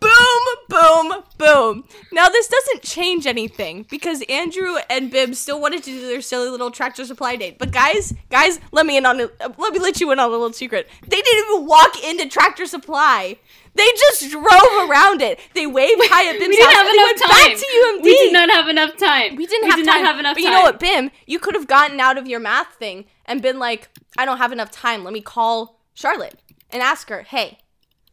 Boom, 0.01 0.43
boom, 0.69 1.13
boom. 1.39 1.85
Now, 2.13 2.29
this 2.29 2.47
doesn't 2.47 2.83
change 2.83 3.27
anything 3.27 3.87
because 3.89 4.23
Andrew 4.29 4.77
and 4.91 5.11
Bib 5.11 5.35
still 5.35 5.61
wanted 5.61 5.83
to 5.85 5.91
do 5.91 6.07
their 6.07 6.21
silly 6.21 6.51
little 6.51 6.71
tractor 6.71 7.05
supply 7.07 7.37
date. 7.37 7.59
But 7.59 7.73
guys, 7.73 8.13
guys, 8.31 8.61
let 8.71 8.85
me 8.85 8.99
in 8.99 9.07
on 9.07 9.21
a, 9.21 9.31
let 9.57 9.73
me 9.73 9.79
let 9.79 10.01
you 10.01 10.13
in 10.13 10.19
on 10.19 10.29
a 10.29 10.31
little 10.31 10.53
secret. 10.53 10.89
They 11.03 11.21
didn't 11.21 11.45
even 11.49 11.67
walk 11.67 12.05
into 12.05 12.29
Tractor 12.29 12.67
Supply. 12.67 13.39
They 13.76 13.87
just 13.99 14.31
drove 14.31 14.88
around 14.88 15.21
it. 15.21 15.40
They 15.54 15.66
waved 15.66 16.00
hi 16.04 16.28
at 16.33 16.38
Bim's 16.38 16.49
we 16.50 16.57
didn't 16.57 16.66
house 16.66 16.75
have 16.75 16.87
and 16.87 16.95
enough 16.95 17.07
went 17.07 17.19
time. 17.19 17.28
back 17.31 17.59
to 17.59 17.66
UMD. 17.66 18.02
We 18.04 18.14
did 18.19 18.33
not 18.33 18.50
have 18.50 18.69
enough 18.69 18.97
time. 18.97 19.37
We 19.37 19.47
didn't 19.47 19.69
have 19.71 19.76
did 19.78 19.87
time. 19.87 20.02
not 20.02 20.07
have 20.07 20.19
enough 20.21 20.37
but 20.37 20.43
time. 20.43 20.52
you 20.52 20.57
know 20.59 20.62
what, 20.62 20.78
Bim? 20.81 21.11
You 21.26 21.38
could 21.40 21.54
have 21.54 21.66
gotten 21.66 21.99
out 21.99 22.16
of 22.16 22.26
your 22.28 22.38
math 22.40 22.75
thing 22.75 23.07
and 23.26 23.43
been 23.43 23.59
like, 23.59 23.88
I 24.16 24.25
don't 24.25 24.38
have 24.38 24.52
enough 24.52 24.71
time. 24.71 25.02
Let 25.02 25.12
me 25.12 25.21
call 25.21 25.81
Charlotte 25.95 26.38
and 26.71 26.83
ask 26.83 27.09
her, 27.09 27.23
hey, 27.23 27.59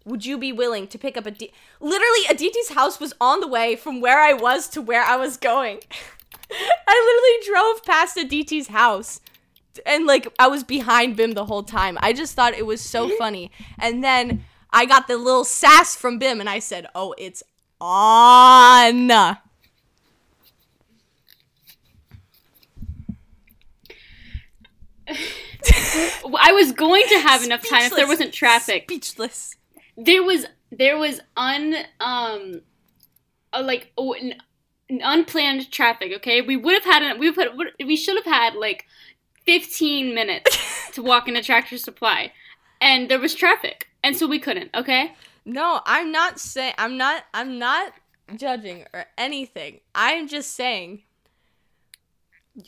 would 0.03 0.25
you 0.25 0.39
be 0.39 0.51
willing 0.51 0.87
to 0.87 0.97
pick 0.97 1.15
up 1.15 1.27
a 1.27 1.31
D? 1.31 1.51
Literally, 1.79 2.21
Aditi's 2.27 2.69
house 2.69 2.99
was 2.99 3.13
on 3.21 3.39
the 3.39 3.47
way 3.47 3.75
from 3.75 4.01
where 4.01 4.19
I 4.19 4.33
was 4.33 4.67
to 4.69 4.81
where 4.81 5.03
I 5.03 5.15
was 5.15 5.37
going. 5.37 5.79
I 6.51 7.43
literally 7.45 7.53
drove 7.53 7.85
past 7.85 8.17
Aditi's 8.17 8.67
house. 8.69 9.21
And 9.85 10.05
like 10.05 10.27
I 10.39 10.47
was 10.47 10.63
behind 10.63 11.15
Bim 11.15 11.31
the 11.33 11.45
whole 11.45 11.63
time. 11.63 11.97
I 12.01 12.13
just 12.13 12.33
thought 12.35 12.53
it 12.53 12.65
was 12.65 12.81
so 12.81 13.09
funny. 13.17 13.51
And 13.79 14.03
then 14.03 14.43
I 14.73 14.85
got 14.85 15.07
the 15.07 15.17
little 15.17 15.43
sass 15.43 15.95
from 15.95 16.17
Bim 16.17 16.39
and 16.39 16.49
I 16.49 16.59
said, 16.59 16.87
"Oh, 16.95 17.13
it's 17.17 17.43
on." 17.79 19.11
I 26.39 26.51
was 26.53 26.71
going 26.71 27.03
to 27.09 27.19
have 27.19 27.43
enough 27.43 27.67
time 27.67 27.83
if 27.83 27.95
there 27.95 28.07
wasn't 28.07 28.33
traffic. 28.33 28.83
Speechless. 28.83 29.55
There 29.97 30.23
was 30.23 30.45
there 30.71 30.97
was 30.97 31.19
un 31.35 31.75
um 31.99 32.61
uh, 33.53 33.61
like 33.63 33.91
oh, 33.97 34.13
n- 34.13 34.41
n- 34.89 35.01
unplanned 35.03 35.69
traffic. 35.71 36.13
Okay, 36.17 36.41
we 36.41 36.55
would 36.55 36.73
have 36.73 36.85
had 36.85 37.03
an, 37.03 37.19
we 37.19 37.31
put 37.31 37.49
we 37.85 37.95
should 37.97 38.15
have 38.15 38.25
had 38.25 38.55
like 38.55 38.85
fifteen 39.45 40.15
minutes 40.15 40.91
to 40.93 41.03
walk 41.03 41.27
into 41.27 41.43
Tractor 41.43 41.77
Supply, 41.77 42.31
and 42.79 43.09
there 43.09 43.19
was 43.19 43.35
traffic, 43.35 43.89
and 44.03 44.15
so 44.15 44.27
we 44.27 44.39
couldn't. 44.39 44.69
Okay, 44.75 45.13
No, 45.45 45.81
I'm 45.85 46.11
not 46.11 46.39
saying 46.39 46.73
I'm 46.77 46.97
not 46.97 47.23
I'm 47.33 47.59
not 47.59 47.93
judging 48.35 48.85
or 48.93 49.05
anything. 49.17 49.79
I'm 49.95 50.27
just 50.27 50.53
saying 50.53 51.03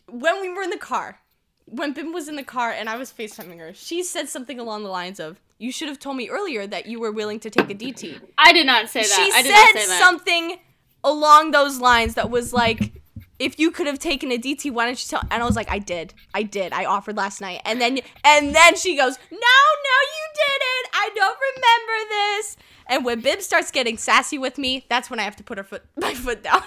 when 0.10 0.42
we 0.42 0.50
were 0.50 0.64
in 0.64 0.70
the 0.70 0.78
car, 0.78 1.20
when 1.66 1.94
Bim 1.94 2.14
was 2.14 2.28
in 2.28 2.36
the 2.36 2.44
car 2.44 2.72
and 2.72 2.90
I 2.90 2.98
was 2.98 3.12
FaceTiming 3.12 3.60
her, 3.60 3.74
she 3.74 4.04
said 4.04 4.30
something 4.30 4.60
along 4.60 4.84
the 4.84 4.90
lines 4.90 5.20
of, 5.20 5.40
You 5.58 5.72
should 5.72 5.90
have 5.90 6.00
told 6.00 6.18
me 6.18 6.30
earlier 6.30 6.68
that 6.68 6.86
you 6.86 7.00
were 7.00 7.12
willing 7.12 7.40
to 7.42 7.50
take 7.50 7.70
Aditi. 7.70 8.20
I 8.38 8.54
did 8.54 8.66
not 8.66 8.90
say 8.90 9.02
that. 9.02 9.10
She 9.10 9.32
I 9.34 9.42
did 9.42 9.52
not 9.52 9.70
said 9.70 9.90
that. 9.90 10.00
something 10.00 10.60
along 11.04 11.52
those 11.52 11.80
lines 11.80 12.16
that 12.16 12.30
was 12.30 12.54
like 12.54 13.03
if 13.44 13.60
you 13.60 13.72
could 13.72 13.88
have 13.88 14.00
taken 14.00 14.32
Aditi, 14.32 14.72
why 14.72 14.86
didn't 14.86 15.04
you 15.04 15.10
tell? 15.10 15.28
And 15.30 15.44
I 15.44 15.46
was 15.46 15.58
like, 15.58 15.70
I 15.70 15.78
did, 15.78 16.14
I 16.34 16.44
did, 16.44 16.72
I 16.72 16.86
offered 16.86 17.18
last 17.18 17.42
night. 17.42 17.62
And 17.66 17.82
then, 17.82 18.00
and 18.24 18.56
then 18.56 18.78
she 18.78 18.96
goes, 18.96 19.18
No, 19.30 19.38
no, 19.38 19.98
you 20.16 20.28
didn't. 20.34 20.88
I 20.94 21.10
don't 21.14 21.38
remember 21.52 22.10
this. 22.10 22.58
And 22.88 23.04
when 23.04 23.20
Bib 23.20 23.42
starts 23.42 23.70
getting 23.70 23.98
sassy 23.98 24.38
with 24.38 24.58
me, 24.58 24.86
that's 24.90 25.10
when 25.10 25.20
I 25.20 25.24
have 25.24 25.36
to 25.36 25.44
put 25.44 25.58
her 25.58 25.64
foot, 25.66 25.84
my 25.98 26.14
foot 26.14 26.42
down. 26.42 26.64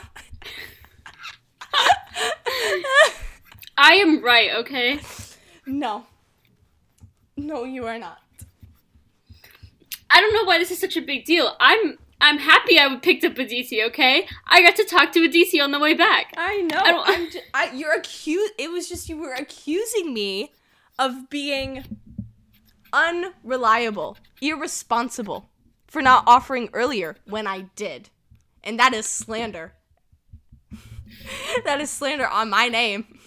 I 3.79 3.95
am 3.95 4.23
right. 4.23 4.51
Okay. 4.57 5.01
no, 5.67 6.05
no, 7.39 7.65
you 7.65 7.87
are 7.87 7.99
not. 7.99 8.19
I 10.11 10.21
don't 10.21 10.35
know 10.35 10.45
why 10.45 10.59
this 10.59 10.71
is 10.71 10.79
such 10.79 10.99
a 10.99 11.03
big 11.03 11.25
deal. 11.25 11.57
I'm 11.59 11.97
I'm 12.21 12.39
happy 12.39 12.79
I 12.79 12.97
picked 12.97 13.25
up 13.25 13.39
Aditi. 13.39 13.83
Okay, 13.85 14.27
I 14.47 14.63
got 14.63 14.77
to 14.77 14.85
talk 14.85 15.13
to 15.13 15.25
Aditi 15.25 15.61
on 15.61 15.71
the 15.71 15.79
way 15.79 15.95
back. 15.95 16.33
I 16.37 16.63
know. 16.63 16.79
I 16.79 17.03
I'm 17.07 17.31
just, 17.31 17.45
I, 17.53 17.73
you're 17.73 17.95
accused. 17.95 18.55
It 18.59 18.71
was 18.71 18.89
just 18.89 19.09
you 19.09 19.19
were 19.19 19.35
accusing 19.35 20.15
me 20.15 20.53
of 20.99 21.29
being 21.29 21.85
unreliable, 22.93 24.17
irresponsible 24.41 25.51
for 25.87 26.01
not 26.01 26.25
offering 26.27 26.71
earlier 26.73 27.17
when 27.27 27.47
I 27.47 27.67
did, 27.77 28.11
and 28.65 28.79
that 28.79 28.95
is 28.95 29.07
slander. 29.07 29.75
that 31.65 31.81
is 31.81 31.91
slander 31.91 32.27
on 32.27 32.51
my 32.51 32.69
name. 32.69 33.19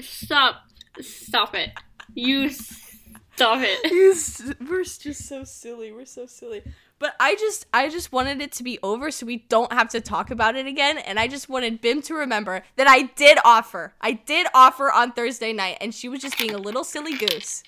Stop. 0.00 0.62
Stop 1.00 1.54
it. 1.54 1.70
You 2.14 2.50
stop 2.50 3.60
it. 3.62 4.56
We're 4.70 4.84
just 4.84 5.28
so 5.28 5.44
silly. 5.44 5.92
We're 5.92 6.04
so 6.04 6.26
silly. 6.26 6.62
But 7.02 7.16
I 7.18 7.34
just 7.34 7.66
I 7.74 7.88
just 7.88 8.12
wanted 8.12 8.40
it 8.40 8.52
to 8.52 8.62
be 8.62 8.78
over 8.80 9.10
so 9.10 9.26
we 9.26 9.38
don't 9.48 9.72
have 9.72 9.88
to 9.88 10.00
talk 10.00 10.30
about 10.30 10.54
it 10.54 10.66
again 10.66 10.98
and 10.98 11.18
I 11.18 11.26
just 11.26 11.48
wanted 11.48 11.80
Bim 11.80 12.00
to 12.02 12.14
remember 12.14 12.62
that 12.76 12.86
I 12.86 13.02
did 13.16 13.38
offer. 13.44 13.94
I 14.00 14.12
did 14.12 14.46
offer 14.54 14.88
on 14.88 15.10
Thursday 15.10 15.52
night 15.52 15.78
and 15.80 15.92
she 15.92 16.08
was 16.08 16.20
just 16.20 16.38
being 16.38 16.54
a 16.54 16.58
little 16.58 16.84
silly 16.84 17.16
goose. 17.16 17.64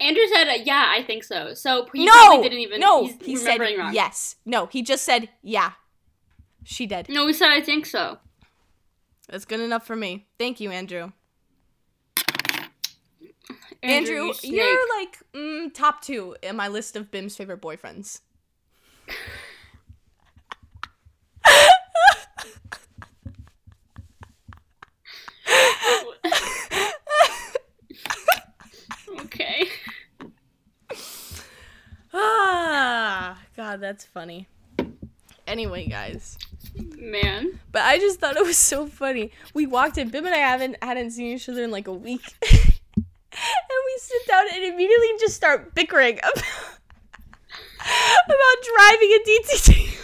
Andrew 0.00 0.22
said, 0.32 0.48
uh, 0.48 0.62
"Yeah, 0.64 0.86
I 0.96 1.02
think 1.02 1.24
so." 1.24 1.52
So 1.52 1.88
he 1.92 2.06
no. 2.06 2.12
probably 2.12 2.48
didn't 2.48 2.60
even. 2.60 2.80
no, 2.80 3.06
he 3.06 3.36
said 3.36 3.60
wrong. 3.60 3.92
yes. 3.92 4.36
No, 4.46 4.64
he 4.64 4.80
just 4.80 5.04
said 5.04 5.28
yeah. 5.42 5.72
She 6.64 6.86
did. 6.86 7.10
No, 7.10 7.26
he 7.26 7.34
said, 7.34 7.50
"I 7.50 7.60
think 7.60 7.84
so." 7.84 8.16
That's 9.28 9.44
good 9.44 9.60
enough 9.60 9.86
for 9.86 9.94
me. 9.94 10.26
Thank 10.38 10.58
you, 10.58 10.70
Andrew. 10.70 11.12
Andrew, 13.82 14.16
Andrew, 14.16 14.34
you 14.42 14.62
you're 14.62 14.98
like 14.98 15.18
mm, 15.34 15.72
top 15.72 16.02
2 16.02 16.36
in 16.42 16.56
my 16.56 16.68
list 16.68 16.96
of 16.96 17.10
Bim's 17.10 17.36
favorite 17.36 17.60
boyfriends. 17.60 18.20
okay. 29.20 29.68
Ah, 32.12 33.38
God, 33.56 33.80
that's 33.80 34.04
funny. 34.04 34.48
Anyway, 35.46 35.86
guys. 35.86 36.38
Man. 36.96 37.60
But 37.72 37.82
I 37.82 37.98
just 37.98 38.18
thought 38.20 38.36
it 38.36 38.44
was 38.44 38.58
so 38.58 38.86
funny. 38.86 39.30
We 39.54 39.66
walked 39.66 39.98
in. 39.98 40.08
Bim 40.08 40.26
and 40.26 40.34
I 40.34 40.38
haven't 40.38 40.76
hadn't 40.82 41.12
seen 41.12 41.36
each 41.36 41.48
other 41.48 41.62
in 41.62 41.70
like 41.70 41.86
a 41.86 41.92
week, 41.92 42.24
and 42.42 42.64
we 42.96 43.98
sit 43.98 44.26
down 44.26 44.46
and 44.52 44.55
immediately 44.68 45.08
just 45.20 45.34
start 45.34 45.74
bickering 45.74 46.18
about, 46.18 46.36
about 48.26 48.56
driving 48.74 49.18
Aditi. 49.22 49.96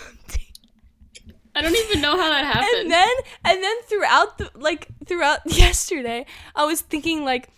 I 1.54 1.60
don't 1.60 1.76
even 1.76 2.00
know 2.00 2.16
how 2.16 2.30
that 2.30 2.44
happened. 2.44 2.82
And 2.82 2.90
then 2.90 3.10
and 3.44 3.62
then 3.62 3.76
throughout 3.84 4.38
the 4.38 4.50
like 4.54 4.88
throughout 5.06 5.40
yesterday, 5.46 6.26
I 6.54 6.64
was 6.64 6.80
thinking 6.80 7.24
like 7.24 7.50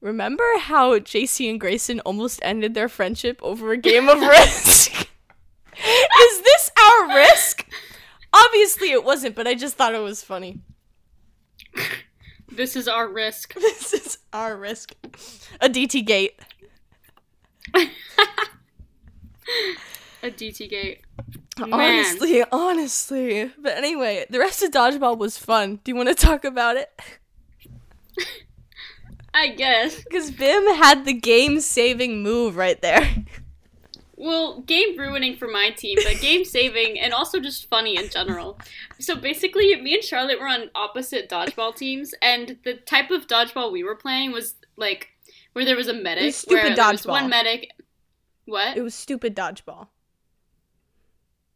remember 0.00 0.44
how 0.58 0.98
JC 0.98 1.48
and 1.48 1.60
Grayson 1.60 2.00
almost 2.00 2.40
ended 2.42 2.74
their 2.74 2.88
friendship 2.88 3.38
over 3.42 3.72
a 3.72 3.76
game 3.76 4.08
of 4.08 4.20
risk? 4.20 4.92
Is 4.92 6.40
this 6.42 6.70
our 6.76 7.16
risk? 7.16 7.68
Obviously 8.32 8.90
it 8.90 9.04
wasn't, 9.04 9.36
but 9.36 9.46
I 9.46 9.54
just 9.54 9.76
thought 9.76 9.94
it 9.94 10.02
was 10.02 10.22
funny. 10.22 10.60
This 12.58 12.74
is 12.74 12.88
our 12.88 13.06
risk. 13.06 13.54
This 13.60 13.92
is 13.94 14.18
our 14.32 14.56
risk. 14.56 14.92
Aditi 15.60 16.02
gate. 16.02 16.40
A 17.74 17.88
DT 20.24 20.68
gate. 20.68 21.02
Man. 21.56 21.72
Honestly, 21.72 22.42
honestly. 22.50 23.52
But 23.62 23.76
anyway, 23.76 24.26
the 24.28 24.40
rest 24.40 24.64
of 24.64 24.72
dodgeball 24.72 25.16
was 25.16 25.38
fun. 25.38 25.78
Do 25.84 25.92
you 25.92 25.94
want 25.94 26.08
to 26.08 26.16
talk 26.16 26.44
about 26.44 26.76
it? 26.76 26.90
I 29.32 29.50
guess. 29.50 30.02
Because 30.02 30.32
Bim 30.32 30.66
had 30.74 31.04
the 31.04 31.12
game 31.12 31.60
saving 31.60 32.24
move 32.24 32.56
right 32.56 32.82
there. 32.82 33.08
Well, 34.20 34.62
game 34.62 34.98
ruining 34.98 35.36
for 35.36 35.46
my 35.46 35.70
team, 35.70 35.96
but 36.04 36.20
game 36.20 36.44
saving 36.56 36.98
and 36.98 37.12
also 37.12 37.38
just 37.38 37.68
funny 37.70 37.96
in 37.96 38.08
general. 38.10 38.58
So 38.98 39.14
basically, 39.14 39.74
me 39.80 39.94
and 39.94 40.02
Charlotte 40.02 40.40
were 40.40 40.48
on 40.48 40.70
opposite 40.74 41.28
dodgeball 41.28 41.76
teams, 41.76 42.14
and 42.20 42.58
the 42.64 42.74
type 42.74 43.12
of 43.12 43.28
dodgeball 43.28 43.70
we 43.70 43.84
were 43.84 43.94
playing 43.94 44.32
was 44.32 44.56
like 44.76 45.08
where 45.52 45.64
there 45.64 45.76
was 45.76 45.86
a 45.86 45.94
medic, 45.94 46.24
was 46.24 46.36
stupid 46.36 46.54
where 46.64 46.74
there 46.76 46.90
was 46.90 47.02
dodgeball. 47.02 47.10
one 47.10 47.28
medic. 47.30 47.70
What? 48.46 48.76
It 48.76 48.82
was 48.82 48.94
stupid 48.94 49.36
dodgeball. 49.36 49.88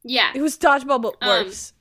yeah, 0.05 0.31
It 0.35 0.43
was 0.43 0.57
dodgeball, 0.59 1.03
but 1.03 1.15
Um, 1.21 1.47
worse. 1.47 1.72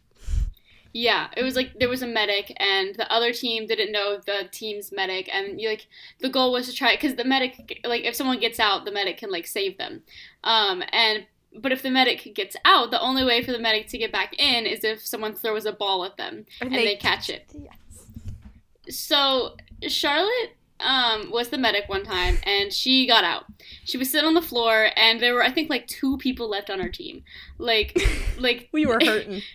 Yeah, 0.93 1.29
it 1.37 1.43
was 1.43 1.55
like 1.55 1.79
there 1.79 1.87
was 1.87 2.01
a 2.01 2.07
medic, 2.07 2.53
and 2.57 2.95
the 2.95 3.11
other 3.11 3.31
team 3.31 3.65
didn't 3.65 3.91
know 3.91 4.19
the 4.25 4.49
team's 4.51 4.91
medic, 4.91 5.29
and 5.33 5.59
you 5.59 5.69
like 5.69 5.87
the 6.19 6.29
goal 6.29 6.51
was 6.51 6.67
to 6.67 6.73
try 6.73 6.95
because 6.95 7.15
the 7.15 7.23
medic, 7.23 7.81
like 7.85 8.03
if 8.03 8.15
someone 8.15 8.39
gets 8.39 8.59
out, 8.59 8.83
the 8.83 8.91
medic 8.91 9.17
can 9.17 9.31
like 9.31 9.47
save 9.47 9.77
them, 9.77 10.03
um, 10.43 10.83
and 10.91 11.25
but 11.55 11.71
if 11.71 11.81
the 11.81 11.89
medic 11.89 12.33
gets 12.35 12.55
out, 12.65 12.91
the 12.91 13.01
only 13.01 13.23
way 13.23 13.43
for 13.43 13.51
the 13.51 13.59
medic 13.59 13.87
to 13.87 13.97
get 13.97 14.11
back 14.11 14.33
in 14.39 14.65
is 14.65 14.83
if 14.83 15.05
someone 15.05 15.33
throws 15.33 15.65
a 15.65 15.71
ball 15.71 16.05
at 16.05 16.17
them 16.17 16.45
and, 16.61 16.73
they, 16.73 16.95
catch 16.95 17.29
it. 17.29 17.45
Yes. 17.53 18.95
So 18.95 19.57
Charlotte 19.87 20.55
um, 20.79 21.29
was 21.31 21.49
the 21.49 21.57
medic 21.57 21.87
one 21.87 22.03
time, 22.03 22.37
and 22.43 22.71
she 22.71 23.05
got 23.07 23.23
out. 23.23 23.45
She 23.83 23.97
was 23.97 24.09
sitting 24.09 24.27
on 24.27 24.33
the 24.33 24.41
floor, 24.41 24.89
and 24.95 25.21
there 25.21 25.33
were 25.33 25.43
I 25.43 25.51
think 25.51 25.69
like 25.69 25.87
two 25.87 26.17
people 26.17 26.49
left 26.49 26.69
on 26.69 26.79
her 26.79 26.89
team, 26.89 27.23
like 27.57 28.01
like 28.37 28.69
We 28.71 28.85
were 28.85 28.99
hurting. 29.01 29.41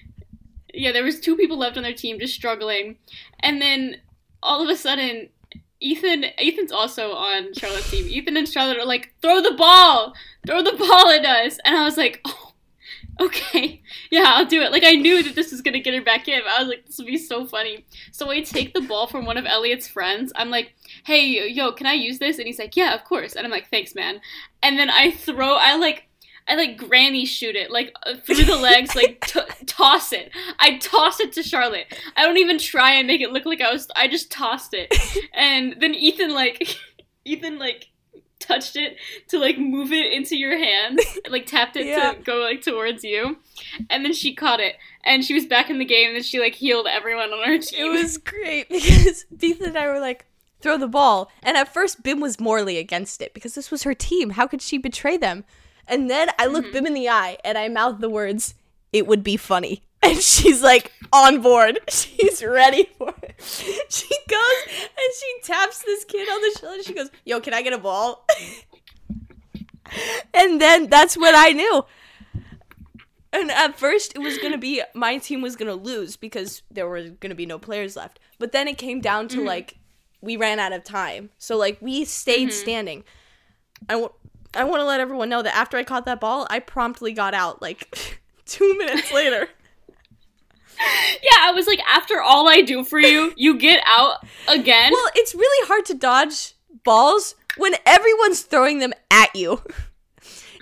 yeah, 0.77 0.93
there 0.93 1.05
was 1.05 1.21
two 1.21 1.37
people 1.37 1.59
left 1.59 1.77
on 1.77 1.83
their 1.83 1.95
team 1.95 2.19
just 2.19 2.35
struggling, 2.35 2.99
and 3.41 3.61
then 3.61 3.97
all 4.43 4.63
of 4.63 4.69
a 4.69 4.77
sudden, 4.77 5.29
Ethan 5.81 6.25
Ethan's 6.39 6.73
also 6.73 7.13
on 7.13 7.53
Charlotte's 7.55 7.91
team. 7.91 8.07
Ethan 8.09 8.37
and 8.37 8.49
Charlotte 8.49 8.79
are 8.79 8.87
like, 8.87 9.15
"Throw 9.23 9.41
the 9.43 9.53
ball, 9.53 10.15
throw 10.47 10.63
the 10.63 10.73
ball 10.73 11.11
at 11.11 11.25
us," 11.25 11.59
and 11.65 11.77
I 11.77 11.85
was 11.85 11.97
like, 11.97 12.21
"Oh, 12.25 12.53
okay, 13.21 13.83
yeah, 14.11 14.25
I'll 14.27 14.47
do 14.47 14.63
it." 14.63 14.73
Like 14.73 14.85
I 14.85 14.95
knew 14.95 15.23
that 15.23 15.35
this 15.35 15.51
was 15.53 15.61
gonna 15.63 15.81
get 15.81 15.95
her 15.95 16.03
back 16.03 16.29
in. 16.29 16.41
I 16.49 16.61
was 16.61 16.69
like, 16.69 16.87
"This 16.87 16.99
would 16.99 17.07
be 17.07 17.19
so 17.19 17.47
funny." 17.47 17.85
So 18.13 18.31
I 18.31 18.41
take 18.41 18.75
the 18.75 18.81
ball 18.81 19.07
from 19.07 19.25
one 19.27 19.37
of 19.37 19.47
Elliot's 19.47 19.89
friends. 19.89 20.33
I'm 20.37 20.51
like, 20.51 20.75
"Hey, 21.05 21.49
yo, 21.51 21.73
can 21.73 21.87
I 21.87 21.95
use 21.95 22.19
this?" 22.19 22.39
And 22.39 22.47
he's 22.47 22.59
like, 22.59 22.77
"Yeah, 22.77 22.95
of 22.95 23.05
course." 23.05 23.35
And 23.35 23.45
I'm 23.47 23.53
like, 23.53 23.71
"Thanks, 23.71 23.95
man." 23.95 24.21
And 24.63 24.79
then 24.79 24.91
I 24.91 25.11
throw, 25.11 25.55
I 25.57 25.77
like. 25.77 26.06
I 26.49 26.55
like 26.55 26.77
granny 26.77 27.25
shoot 27.27 27.57
it, 27.57 27.71
like 27.71 27.93
uh, 28.05 28.15
through 28.25 28.45
the 28.45 28.57
legs, 28.57 28.95
like 28.95 29.21
t- 29.27 29.41
toss 29.67 30.13
it. 30.13 30.31
I 30.59 30.79
toss 30.79 31.19
it 31.21 31.33
to 31.33 31.43
Charlotte. 31.43 31.87
I 32.17 32.25
don't 32.25 32.37
even 32.39 32.59
try 32.59 32.93
and 32.93 33.07
make 33.07 33.21
it 33.21 33.33
look 33.33 33.45
like 33.47 33.61
I 33.61 33.73
was. 33.73 33.89
I 33.97 34.07
just 34.09 34.31
tossed 34.31 34.73
it, 34.75 34.95
and 35.35 35.77
then 35.81 35.95
Ethan 35.95 36.33
like, 36.35 36.77
Ethan 37.25 37.59
like 37.59 37.87
touched 38.39 38.77
it 38.77 38.97
to 39.29 39.39
like 39.39 39.59
move 39.59 39.91
it 39.93 40.13
into 40.13 40.37
your 40.37 40.57
hand, 40.57 41.01
like 41.29 41.47
tapped 41.47 41.75
it 41.77 41.87
Yeah. 41.87 42.13
to 42.13 42.23
go 42.23 42.37
like 42.39 42.63
towards 42.63 43.03
you, 43.03 43.39
and 43.91 44.05
then 44.05 44.13
she 44.13 44.35
caught 44.35 44.61
it, 44.61 44.77
and 45.05 45.25
she 45.25 45.35
was 45.35 45.47
back 45.47 45.69
in 45.69 45.79
the 45.79 45.85
game, 45.85 46.09
and 46.09 46.17
then 46.17 46.23
she 46.23 46.39
like 46.39 46.55
healed 46.55 46.87
everyone 46.87 47.33
on 47.33 47.41
our 47.49 47.59
team. 47.59 47.87
It 47.87 48.03
was 48.03 48.19
great 48.19 48.69
because 48.69 49.25
Ethan 49.41 49.69
and 49.71 49.79
I 49.79 49.89
were 49.89 49.99
like, 50.01 50.27
throw 50.61 50.79
the 50.79 50.87
ball. 50.87 51.31
And 51.43 51.57
at 51.57 51.73
first, 51.75 52.03
Bim 52.05 52.21
was 52.21 52.39
morally 52.39 52.79
against 52.79 53.21
it 53.21 53.35
because 53.35 53.55
this 53.55 53.71
was 53.73 53.83
her 53.83 53.95
team. 53.95 54.31
How 54.31 54.47
could 54.47 54.63
she 54.63 54.79
betray 54.79 55.17
them? 55.17 55.45
And 55.89 56.11
then 56.11 56.31
I 56.39 56.47
looked 56.47 56.73
Bim 56.73 56.85
mm-hmm. 56.85 56.87
in 56.89 56.95
the 56.95 57.09
eye 57.09 57.39
and 57.45 57.57
I 57.57 57.69
mouth 57.69 58.01
the 58.01 58.11
words, 58.11 58.55
it 58.93 59.07
would 59.07 59.23
be 59.23 59.37
funny. 59.37 59.83
And 60.03 60.19
she's 60.23 60.63
like 60.63 60.93
on 61.13 61.41
board. 61.41 61.81
She's 61.89 62.41
ready 62.41 62.89
for 62.97 63.13
it. 63.23 63.35
She 63.89 64.17
goes 64.29 64.67
and 64.67 65.15
she 65.19 65.41
taps 65.43 65.83
this 65.83 66.05
kid 66.05 66.29
on 66.29 66.41
the 66.41 66.59
shoulder. 66.61 66.83
She 66.85 66.95
goes, 66.95 67.11
Yo, 67.25 67.41
can 67.41 67.55
I 67.55 67.63
get 67.63 67.73
a 67.73 67.79
ball? 67.79 68.25
and 70.33 70.61
then 70.61 70.89
that's 70.89 71.17
what 71.17 71.35
I 71.35 71.51
knew. 71.53 71.85
And 73.33 73.51
at 73.51 73.79
first, 73.79 74.15
it 74.15 74.21
was 74.21 74.39
gonna 74.39 74.59
be 74.59 74.83
my 74.95 75.19
team 75.19 75.43
was 75.43 75.57
gonna 75.57 75.75
lose 75.75 76.17
because 76.17 76.63
there 76.71 76.89
were 76.89 77.03
gonna 77.09 77.35
be 77.35 77.47
no 77.47 77.59
players 77.59 77.97
left. 77.97 78.21
But 78.39 78.53
then 78.53 78.69
it 78.69 78.79
came 78.79 79.01
down 79.01 79.29
to 79.29 79.39
mm-hmm. 79.39 79.47
like 79.47 79.79
we 80.21 80.37
ran 80.37 80.59
out 80.59 80.73
of 80.73 80.85
time, 80.85 81.31
so 81.37 81.57
like 81.57 81.79
we 81.81 82.05
stayed 82.05 82.49
mm-hmm. 82.49 82.63
standing. 82.63 83.05
I 83.89 84.09
I 84.57 84.65
want 84.65 84.81
to 84.81 84.85
let 84.85 85.01
everyone 85.01 85.29
know 85.29 85.43
that 85.43 85.55
after 85.55 85.77
I 85.77 85.85
caught 85.85 86.05
that 86.07 86.21
ball, 86.21 86.47
I 86.51 86.59
promptly 86.59 87.13
got 87.13 87.35
out 87.35 87.61
like 87.63 88.21
two 88.47 88.77
minutes 88.79 89.13
later. 89.13 89.49
yeah, 91.23 91.39
I 91.41 91.53
was 91.53 91.67
like, 91.67 91.81
after 91.89 92.21
all 92.21 92.49
I 92.49 92.63
do 92.63 92.85
for 92.85 92.99
you, 92.99 93.33
you 93.37 93.59
get 93.59 93.83
out 93.87 94.19
again. 94.49 94.93
well, 94.93 95.11
it's 95.15 95.35
really 95.35 95.67
hard 95.69 95.85
to 95.87 95.95
dodge 95.95 96.55
balls 96.85 97.35
when 97.57 97.75
everyone's 97.85 98.43
throwing 98.43 98.79
them 98.79 98.93
at 99.11 99.35
you. 99.35 99.63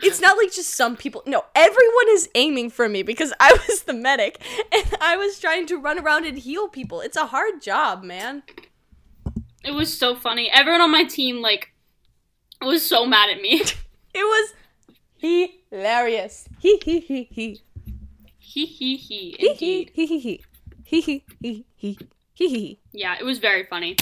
It's 0.02 0.20
not 0.20 0.36
like 0.36 0.52
just 0.52 0.74
some 0.74 0.96
people. 0.96 1.22
No, 1.24 1.44
everyone 1.54 2.08
is 2.10 2.28
aiming 2.34 2.68
for 2.70 2.90
me 2.90 3.02
because 3.02 3.32
I 3.40 3.56
was 3.68 3.84
the 3.84 3.94
medic 3.94 4.38
and 4.70 4.84
I 5.00 5.16
was 5.16 5.40
trying 5.40 5.66
to 5.68 5.78
run 5.78 5.98
around 5.98 6.26
and 6.26 6.36
heal 6.36 6.68
people. 6.68 7.00
It's 7.00 7.16
a 7.16 7.26
hard 7.26 7.62
job, 7.62 8.02
man. 8.02 8.42
It 9.64 9.70
was 9.70 9.96
so 9.96 10.14
funny. 10.14 10.50
Everyone 10.52 10.82
on 10.82 10.92
my 10.92 11.04
team 11.04 11.40
like 11.40 11.72
was 12.60 12.86
so 12.86 13.06
mad 13.06 13.30
at 13.30 13.40
me. 13.40 13.62
It 14.14 14.22
was 14.22 14.54
hilarious. 15.70 16.48
He 16.60 16.78
he 16.84 17.00
he 17.00 17.24
he. 17.24 17.60
He 18.38 18.66
he 18.66 18.96
he. 18.96 19.36
He 19.38 19.50
Indeed. 19.50 19.90
he 19.94 20.06
he 20.06 20.18
he. 20.20 20.44
He 20.84 21.00
he 21.00 21.24
he 21.40 21.64
he. 21.76 21.98
He. 22.34 22.80
Yeah, 22.92 23.16
it 23.18 23.24
was 23.24 23.38
very 23.38 23.64
funny. 23.64 23.96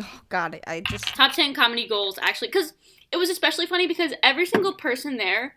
Oh 0.00 0.20
god, 0.28 0.60
I, 0.66 0.74
I 0.76 0.80
just 0.80 1.06
Top 1.06 1.32
ten 1.32 1.54
comedy 1.54 1.88
goals 1.88 2.18
actually, 2.20 2.48
because 2.48 2.72
it 3.10 3.16
was 3.16 3.30
especially 3.30 3.66
funny 3.66 3.86
because 3.86 4.12
every 4.22 4.46
single 4.46 4.74
person 4.74 5.16
there 5.16 5.54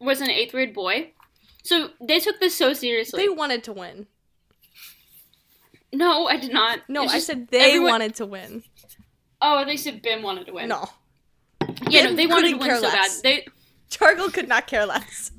was 0.00 0.20
an 0.20 0.30
eighth 0.30 0.52
grade 0.52 0.74
boy, 0.74 1.12
so 1.62 1.90
they 2.00 2.18
took 2.20 2.38
this 2.40 2.54
so 2.54 2.72
seriously. 2.74 3.22
they 3.22 3.28
wanted 3.28 3.64
to 3.64 3.72
win. 3.72 4.06
no, 5.92 6.26
I 6.26 6.36
did 6.36 6.52
not. 6.52 6.80
No, 6.88 7.04
I 7.04 7.18
said 7.18 7.48
they 7.48 7.68
everyone- 7.70 7.90
wanted 7.92 8.14
to 8.16 8.26
win. 8.26 8.62
Oh, 9.42 9.64
they 9.64 9.76
said 9.78 10.02
Bim 10.02 10.22
wanted 10.22 10.46
to 10.48 10.52
win. 10.52 10.68
No. 10.68 10.88
Yeah, 11.88 12.04
no, 12.04 12.14
they 12.14 12.26
wanted 12.26 12.50
to 12.50 12.56
win 12.58 12.68
care 12.68 12.76
so 12.76 12.82
less. 12.82 13.20
bad. 13.20 13.22
They 13.22 13.46
Chargle 13.88 14.30
could 14.30 14.48
not 14.48 14.66
care 14.66 14.86
less. 14.86 15.32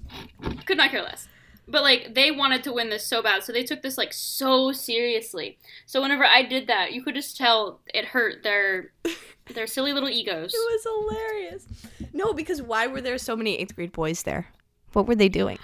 could 0.65 0.77
not 0.77 0.91
care 0.91 1.01
less. 1.03 1.27
But 1.67 1.83
like 1.83 2.13
they 2.15 2.31
wanted 2.31 2.63
to 2.65 2.73
win 2.73 2.89
this 2.89 3.05
so 3.05 3.21
bad, 3.21 3.43
so 3.43 3.53
they 3.53 3.63
took 3.63 3.81
this 3.81 3.97
like 3.97 4.11
so 4.13 4.71
seriously. 4.73 5.57
So 5.85 6.01
whenever 6.01 6.25
I 6.25 6.43
did 6.43 6.67
that, 6.67 6.91
you 6.91 7.01
could 7.01 7.15
just 7.15 7.37
tell 7.37 7.79
it 7.93 8.05
hurt 8.05 8.43
their 8.43 8.91
their 9.53 9.67
silly 9.67 9.93
little 9.93 10.09
egos. 10.09 10.53
It 10.53 10.57
was 10.57 10.83
hilarious. 10.83 11.65
No, 12.13 12.33
because 12.33 12.61
why 12.61 12.87
were 12.87 12.99
there 13.01 13.17
so 13.17 13.35
many 13.37 13.57
eighth 13.57 13.75
grade 13.75 13.93
boys 13.93 14.23
there? 14.23 14.47
What 14.93 15.07
were 15.07 15.15
they 15.15 15.29
doing? 15.29 15.59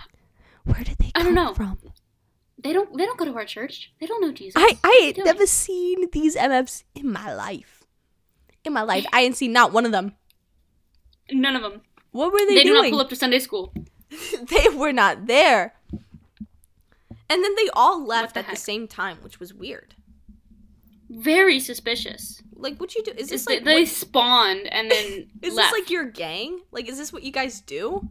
Where 0.64 0.84
did 0.84 0.98
they 0.98 1.12
I 1.16 1.24
come 1.24 1.36
don't 1.36 1.36
know. 1.36 1.54
from? 1.54 1.78
They 2.64 2.72
don't 2.74 2.96
they 2.98 3.06
don't 3.06 3.18
go 3.20 3.26
to 3.26 3.36
our 3.36 3.46
church. 3.46 3.92
They 4.00 4.06
don't 4.06 4.22
know 4.22 4.32
Jesus. 4.32 4.54
I 4.56 4.78
I 4.84 5.00
ain't 5.04 5.18
never 5.26 5.46
seen 5.46 6.10
these 6.12 6.36
MFs 6.38 6.84
in 6.96 7.12
my 7.12 7.34
life. 7.34 7.84
In 8.64 8.72
my 8.74 8.82
life, 8.82 9.06
I 9.14 9.22
ain't 9.22 9.36
seen 9.38 9.52
not 9.52 9.74
one 9.74 9.86
of 9.86 9.92
them. 9.92 10.14
None 11.32 11.56
of 11.56 11.62
them. 11.62 11.82
What 12.12 12.32
were 12.32 12.40
they, 12.40 12.46
doing? 12.46 12.56
They, 12.56 12.64
do 12.64 12.74
not 12.74 12.90
pull 12.90 13.00
up 13.02 13.10
to 13.10 13.16
Sunday 13.16 13.40
school. 13.40 13.74
they 14.50 14.70
were 14.70 14.94
not 14.94 15.28
there. 15.28 15.74
And 17.30 17.44
then 17.44 17.56
they 17.56 17.68
all 17.74 18.06
left 18.06 18.34
the 18.36 18.40
at 18.40 18.50
the 18.50 18.56
same 18.56 18.88
time, 18.88 19.18
which 19.22 19.40
was 19.40 19.54
weird. 19.54 19.96
Very 21.10 21.60
suspicious. 21.60 22.42
Like, 22.56 22.80
what 22.80 22.96
you 22.96 23.04
do? 23.04 23.12
Is 23.12 23.30
this 23.30 23.46
they, 23.46 23.56
like 23.58 23.66
they 23.66 23.80
what- 23.82 23.88
spawned 23.90 24.68
and 24.68 24.90
then 24.92 25.28
is 25.42 25.54
left. 25.54 25.72
this 25.72 25.80
like 25.82 25.90
your 25.90 26.06
gang? 26.06 26.62
Like, 26.72 26.88
is 26.88 26.98
this 26.98 27.12
what 27.14 27.24
you 27.24 27.32
guys 27.32 27.62
do? 27.62 28.08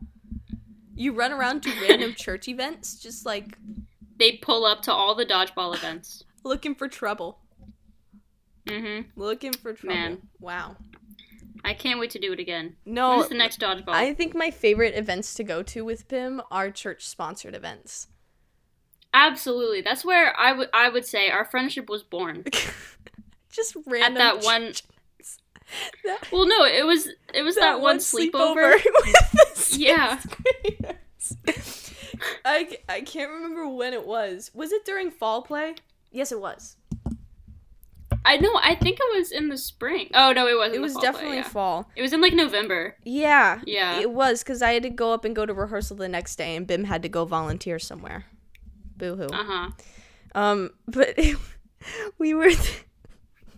You 0.95 1.13
run 1.13 1.33
around 1.33 1.63
to 1.65 1.73
random 1.83 2.15
church 2.17 2.49
events, 2.49 2.97
just 3.03 3.27
like 3.27 3.57
They 4.19 4.33
pull 4.33 4.65
up 4.65 4.83
to 4.83 4.93
all 4.93 5.15
the 5.15 5.27
dodgeball 5.27 5.75
events. 5.75 6.25
looking 6.45 6.75
for 6.75 6.89
trouble. 6.89 7.39
Mm-hmm. 8.67 9.09
Looking 9.21 9.53
for 9.53 9.73
trouble. 9.75 9.95
Man. 9.95 10.19
Wow. 10.41 10.77
I 11.67 11.75
can't 11.75 11.99
wait 11.99 12.11
to 12.13 12.21
do 12.21 12.33
it 12.33 12.39
again. 12.39 12.77
No, 12.87 13.17
When's 13.17 13.29
the 13.29 13.35
next 13.35 13.59
dodgeball? 13.61 13.89
I 13.89 14.15
think 14.15 14.35
my 14.37 14.53
favorite 14.53 14.95
events 14.95 15.35
to 15.35 15.43
go 15.45 15.63
to 15.65 15.85
with 15.85 16.07
Pim 16.07 16.41
are 16.51 16.71
church 16.71 17.07
sponsored 17.09 17.57
events. 17.57 18.07
Absolutely. 19.13 19.81
That's 19.81 20.05
where 20.05 20.39
I 20.39 20.53
would 20.53 20.69
I 20.73 20.89
would 20.89 21.05
say 21.05 21.29
our 21.29 21.45
friendship 21.45 21.89
was 21.89 22.03
born. 22.05 22.45
Just 23.51 23.77
random 23.85 24.17
at 24.23 24.37
that 24.37 24.45
one- 24.45 24.73
that, 26.05 26.31
Well, 26.31 26.47
no, 26.47 26.65
it 26.65 26.87
was 26.87 27.09
it 27.35 27.43
was 27.43 27.57
that, 27.57 27.81
one 27.81 27.99
sleepover. 27.99 28.73
with 28.85 29.73
the 29.73 29.77
Yeah. 29.79 30.21
I, 32.45 32.79
I 32.89 33.01
can't 33.01 33.31
remember 33.33 33.69
when 33.69 33.93
it 33.93 34.07
was. 34.07 34.51
Was 34.55 34.71
it 34.73 34.85
during 34.85 35.11
fall 35.11 35.43
play? 35.43 35.75
Yes, 36.13 36.31
it 36.31 36.41
was. 36.41 36.77
I 38.27 38.37
know. 38.39 38.53
I 38.63 38.75
think 38.75 38.99
it 39.01 39.17
was 39.17 39.31
in 39.31 39.49
the 39.49 39.57
spring. 39.57 40.11
Oh 40.13 40.33
no, 40.33 40.49
it 40.49 40.57
wasn't. 40.57 40.75
It 40.77 40.81
was 40.81 40.93
fall 40.95 41.01
play, 41.03 41.13
definitely 41.13 41.37
yeah. 41.39 41.43
fall. 41.49 41.91
It 41.95 42.03
was 42.03 42.13
in 42.13 42.21
like 42.21 42.33
November. 42.35 42.97
Yeah. 43.05 43.61
Yeah. 43.65 44.01
It 44.01 44.11
was 44.11 44.43
because 44.43 44.61
I 44.63 44.73
had 44.73 44.83
to 44.83 44.91
go 44.91 45.13
up 45.13 45.25
and 45.25 45.35
go 45.37 45.47
to 45.47 45.55
rehearsal 45.55 45.97
the 45.97 46.09
next 46.09 46.37
day, 46.37 46.57
and 46.57 46.67
Bim 46.67 46.85
had 46.85 47.03
to 47.05 47.09
go 47.09 47.25
volunteer 47.25 47.79
somewhere. 47.79 48.27
Boo 48.97 49.15
hoo. 49.17 49.27
Uh 49.33 49.45
huh. 49.45 49.71
Um, 50.35 50.71
but 50.89 51.17
we 52.19 52.35
were 52.35 52.51
th- 52.51 52.85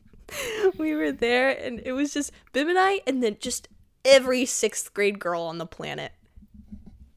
we 0.78 0.94
were 0.94 1.12
there, 1.12 1.48
and 1.50 1.80
it 1.84 1.92
was 1.92 2.12
just 2.12 2.30
Bim 2.52 2.68
and 2.68 2.78
I, 2.78 3.00
and 3.06 3.22
then 3.22 3.38
just 3.40 3.68
every 4.04 4.44
sixth 4.44 4.92
grade 4.92 5.18
girl 5.18 5.42
on 5.42 5.58
the 5.58 5.66
planet, 5.66 6.12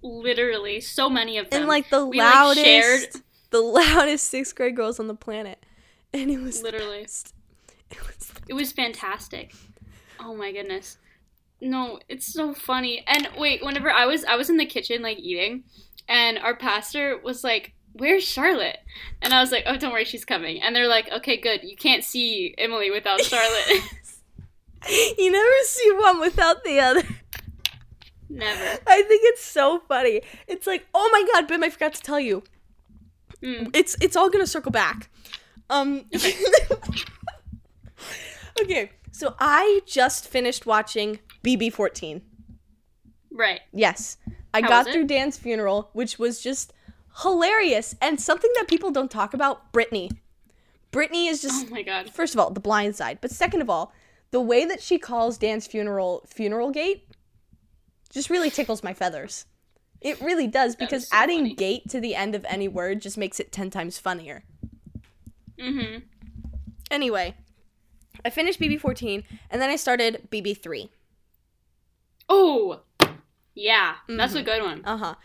Literally, 0.02 0.82
so 0.82 1.10
many 1.10 1.38
of 1.38 1.50
them. 1.50 1.62
and 1.62 1.70
like 1.70 1.90
the 1.90 2.06
We, 2.06 2.18
like, 2.18 2.34
loudest, 2.34 2.66
shared- 2.66 3.10
the 3.52 3.60
loudest 3.62 4.28
sixth 4.28 4.56
grade 4.56 4.76
girls 4.76 5.00
on 5.00 5.08
the 5.08 5.16
planet, 5.16 5.64
and 6.14 6.32
it 6.32 6.40
was 6.40 6.64
Literally. 6.64 7.02
best. 7.02 7.34
It 7.92 8.02
was 8.08 8.32
It 8.48 8.54
was 8.54 8.72
fantastic. 8.72 9.54
Oh 10.20 10.36
my 10.36 10.52
goodness. 10.52 10.98
No, 11.62 12.00
it's 12.10 12.26
so 12.26 12.54
funny. 12.54 13.04
And 13.08 13.30
wait, 13.38 13.64
whenever 13.64 13.92
I 13.92 14.06
was 14.06 14.24
I 14.26 14.36
was 14.36 14.50
in 14.50 14.58
the 14.58 14.66
kitchen 14.66 15.02
like 15.02 15.20
eating 15.20 15.64
and 16.08 16.38
our 16.40 16.56
pastor 16.56 17.18
was 17.24 17.44
like, 17.44 17.74
"Where's 17.94 18.24
Charlotte?" 18.24 18.80
And 19.22 19.34
I 19.34 19.42
was 19.42 19.52
like, 19.52 19.64
"Oh, 19.68 19.78
don't 19.78 19.92
worry, 19.92 20.06
she's 20.06 20.26
coming." 20.26 20.62
And 20.62 20.76
they're 20.76 20.88
like, 20.88 21.12
"Okay, 21.12 21.38
good. 21.38 21.62
You 21.64 21.76
can't 21.76 22.04
see 22.04 22.56
Emily 22.58 22.90
without 22.92 23.22
Charlotte." 23.32 23.84
you 25.18 25.32
never 25.32 25.64
see 25.66 25.92
one 25.92 26.20
without 26.20 26.64
the 26.64 26.80
other. 26.80 27.04
Never. 28.30 28.80
I 28.88 29.02
think 29.04 29.22
it's 29.26 29.44
so 29.44 29.82
funny. 29.88 30.22
It's 30.48 30.66
like, 30.66 30.86
oh 30.94 31.10
my 31.12 31.26
god, 31.34 31.48
Bim, 31.48 31.64
I 31.64 31.70
forgot 31.70 31.94
to 31.96 32.02
tell 32.02 32.20
you. 32.20 32.44
Mm. 33.44 33.76
It's 33.76 33.96
it's 34.02 34.16
all 34.16 34.30
gonna 34.30 34.48
circle 34.48 34.72
back. 34.72 35.10
Um 35.70 36.06
Okay, 36.16 36.34
so 39.12 39.36
I 39.40 39.82
just 39.86 40.28
finished 40.28 40.66
watching 40.66 41.20
BB 41.44 41.74
fourteen. 41.74 42.22
Right. 43.32 43.62
Yes. 43.72 44.18
I 44.54 44.62
How 44.62 44.68
got 44.68 44.88
through 44.88 45.08
Dan's 45.08 45.38
funeral, 45.38 45.90
which 45.94 46.20
was 46.20 46.42
just 46.42 46.74
hilarious 47.22 47.96
and 48.02 48.20
something 48.20 48.52
that 48.58 48.68
people 48.68 48.92
don't 48.92 49.10
talk 49.12 49.34
about, 49.34 49.72
Britney. 49.72 50.12
Britney 50.92 51.30
is 51.30 51.42
just 51.42 51.68
Oh 51.68 51.70
my 51.70 51.82
god. 51.84 52.10
first 52.10 52.34
of 52.34 52.40
all, 52.40 52.50
the 52.50 52.60
blind 52.60 52.96
side, 52.96 53.20
but 53.22 53.32
second 53.32 53.62
of 53.62 53.70
all, 53.70 53.94
the 54.32 54.42
way 54.42 54.66
that 54.66 54.82
she 54.82 54.98
calls 54.98 55.38
Dan's 55.38 55.68
funeral 55.68 56.24
funeral 56.28 56.72
gate 56.72 57.08
just 58.10 58.30
really 58.30 58.50
tickles 58.50 58.84
my 58.84 58.94
feathers. 58.94 59.46
It 60.02 60.20
really 60.20 60.48
does 60.48 60.76
because 60.76 61.08
so 61.08 61.16
adding 61.16 61.40
funny. 61.42 61.54
gate 61.56 61.90
to 61.90 62.02
the 62.02 62.16
end 62.16 62.36
of 62.36 62.44
any 62.50 62.68
word 62.68 63.02
just 63.02 63.18
makes 63.18 63.40
it 63.40 63.52
10 63.52 63.70
times 63.70 63.98
funnier. 64.00 64.44
Mm 65.60 65.80
hmm. 65.80 65.98
Anyway, 66.90 67.36
I 68.26 68.30
finished 68.30 68.60
BB14 68.60 69.24
and 69.50 69.62
then 69.62 69.70
I 69.70 69.76
started 69.76 70.28
BB3. 70.32 70.90
Oh. 72.30 72.82
Yeah, 73.54 73.96
that's 74.08 74.32
Mm-hmm. 74.34 74.38
a 74.40 74.44
good 74.44 74.64
one. 74.64 74.82
Uh-huh. 74.86 75.16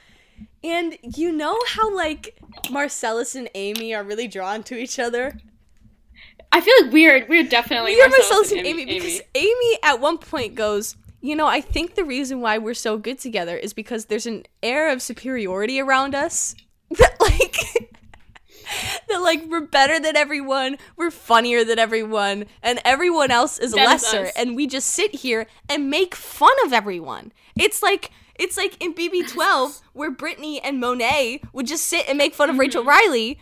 And 0.64 0.98
you 1.02 1.32
know 1.32 1.56
how 1.68 1.94
like 1.94 2.38
Marcellus 2.70 3.34
and 3.34 3.48
Amy 3.54 3.94
are 3.94 4.02
really 4.02 4.26
drawn 4.28 4.62
to 4.64 4.74
each 4.76 4.98
other? 4.98 5.38
I 6.52 6.60
feel 6.60 6.74
like 6.82 6.92
we're 6.92 7.26
we're 7.28 7.44
definitely 7.48 7.92
we 7.94 8.00
Marcellus 8.00 8.28
Marcellus 8.30 8.52
and 8.52 8.66
Amy, 8.66 8.82
Amy 8.82 8.94
because 8.94 9.20
Amy 9.34 9.78
at 9.82 10.00
one 10.00 10.18
point 10.18 10.54
goes, 10.54 10.96
you 11.20 11.36
know, 11.36 11.46
I 11.46 11.60
think 11.60 11.94
the 11.94 12.04
reason 12.04 12.40
why 12.40 12.58
we're 12.58 12.74
so 12.74 12.98
good 12.98 13.18
together 13.18 13.56
is 13.56 13.72
because 13.72 14.06
there's 14.06 14.26
an 14.26 14.44
air 14.62 14.90
of 14.90 15.00
superiority 15.02 15.80
around 15.80 16.14
us 16.14 16.54
that 16.90 17.16
like 17.20 17.92
that 19.08 19.22
like 19.22 19.44
we're 19.48 19.60
better 19.60 19.98
than 20.00 20.16
everyone, 20.16 20.78
we're 20.96 21.10
funnier 21.10 21.64
than 21.64 21.78
everyone, 21.78 22.46
and 22.62 22.80
everyone 22.84 23.30
else 23.30 23.58
is 23.58 23.72
That 23.72 23.86
lesser, 23.86 24.30
and 24.36 24.56
we 24.56 24.66
just 24.66 24.88
sit 24.88 25.16
here 25.16 25.46
and 25.68 25.90
make 25.90 26.14
fun 26.14 26.54
of 26.64 26.72
everyone. 26.72 27.32
It's 27.56 27.82
like 27.82 28.10
it's 28.38 28.56
like 28.56 28.82
in 28.82 28.94
BB12 28.94 29.80
where 29.92 30.12
Britney 30.12 30.60
and 30.62 30.78
Monet 30.80 31.40
would 31.52 31.66
just 31.66 31.86
sit 31.86 32.08
and 32.08 32.18
make 32.18 32.34
fun 32.34 32.50
of 32.50 32.58
Rachel 32.58 32.82
Mm-hmm. 32.82 32.90
Reilly 32.90 33.38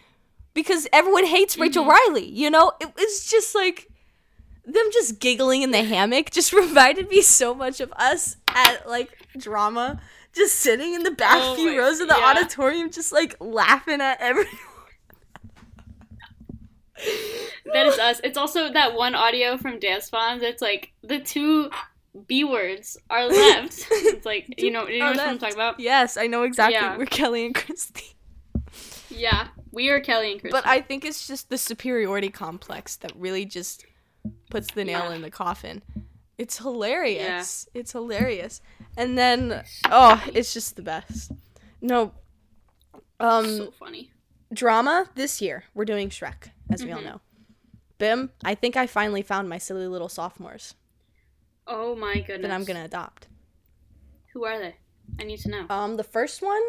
because 0.55 0.87
everyone 0.93 1.27
hates 1.27 1.59
Rachel 1.59 1.85
Reilly. 1.85 2.29
You 2.29 2.51
know, 2.51 2.73
it 2.81 2.95
was 2.97 3.27
just 3.29 3.55
like 3.55 3.89
them 4.65 4.87
just 4.93 5.19
giggling 5.19 5.63
in 5.63 5.73
the 5.73 5.83
hammock 5.83 6.31
just 6.31 6.53
reminded 6.53 7.09
me 7.09 7.21
so 7.21 7.55
much 7.55 7.81
of 7.81 7.93
us 7.97 8.37
at 8.49 8.89
like 8.89 9.11
drama, 9.37 10.01
just 10.35 10.57
sitting 10.57 10.95
in 10.95 11.03
the 11.03 11.11
back 11.11 11.39
Oh 11.41 11.57
few 11.57 11.79
rows 11.79 12.01
of 12.01 12.09
the 12.09 12.17
yeah. 12.17 12.31
auditorium, 12.31 12.91
just 12.91 13.13
like 13.13 13.37
laughing 13.41 14.01
at 14.01 14.21
everyone. 14.21 14.53
That 17.73 17.87
is 17.87 17.99
us. 17.99 18.21
It's 18.23 18.37
also 18.39 18.71
that 18.73 18.95
one 18.95 19.15
audio 19.15 19.57
from 19.57 19.79
Dance 19.81 20.05
Spawns. 20.05 20.43
It's 20.43 20.63
like 20.63 20.93
the 21.03 21.19
two 21.19 21.71
B 22.29 22.45
words 22.45 22.97
are 23.11 23.27
left. 23.27 23.87
It's 23.91 24.25
like 24.27 24.61
you 24.61 24.71
know, 24.71 24.87
you 24.87 25.01
know 25.01 25.07
what 25.07 25.19
I'm 25.21 25.39
talking 25.39 25.57
about? 25.57 25.81
Yes, 25.81 26.17
I 26.17 26.27
know 26.29 26.43
exactly. 26.45 26.75
Yeah. 26.75 26.97
We're 26.97 27.07
Kelly 27.07 27.47
and 27.47 27.55
Christi. 27.55 28.15
Yeah, 29.11 29.49
we 29.73 29.89
are 29.91 30.01
Kelly 30.01 30.33
and 30.33 30.41
Chris. 30.41 30.53
But 30.53 30.67
I 30.67 30.81
think 30.83 31.05
it's 31.05 31.27
just 31.27 31.49
the 31.49 31.59
superiority 31.59 32.29
complex 32.31 32.97
that 32.97 33.13
really 33.17 33.45
just 33.45 33.85
puts 34.51 34.73
the 34.73 34.85
nail 34.85 35.09
Yeah. 35.11 35.15
in 35.17 35.23
the 35.23 35.31
coffin. 35.31 35.83
It's 36.39 36.59
hilarious. 36.59 37.69
It's 37.75 37.93
hilarious. 37.93 38.61
And 38.97 39.17
then 39.19 39.65
oh, 39.91 40.23
it's 40.33 40.53
just 40.53 40.77
the 40.77 40.83
best. 40.83 41.33
No. 41.81 42.13
Um 43.19 43.57
so 43.57 43.71
funny. 43.73 44.11
Drama 44.55 45.11
this 45.15 45.43
year. 45.43 45.65
We're 45.75 45.85
doing 45.85 46.09
Shrek, 46.09 46.51
as 46.71 46.83
we 46.85 46.91
all 46.93 47.01
Mhm. 47.01 47.05
know. 47.05 47.21
Bim, 47.99 48.33
I 48.45 48.55
think 48.55 48.77
I 48.77 48.87
finally 48.87 49.23
found 49.23 49.49
my 49.49 49.59
silly 49.59 49.87
little 49.87 50.09
sophomores 50.09 50.75
Oh 51.67 51.95
my 51.95 52.21
goodness. 52.21 52.43
that 52.43 52.51
I'm 52.51 52.65
going 52.65 52.79
to 52.79 52.85
adopt. 52.85 53.29
Who 54.33 54.45
are 54.45 54.59
they? 54.59 54.77
I 55.21 55.23
need 55.25 55.39
to 55.41 55.49
know. 55.51 55.67
Um 55.71 55.97
the 55.97 56.05
first 56.05 56.43
one 56.43 56.63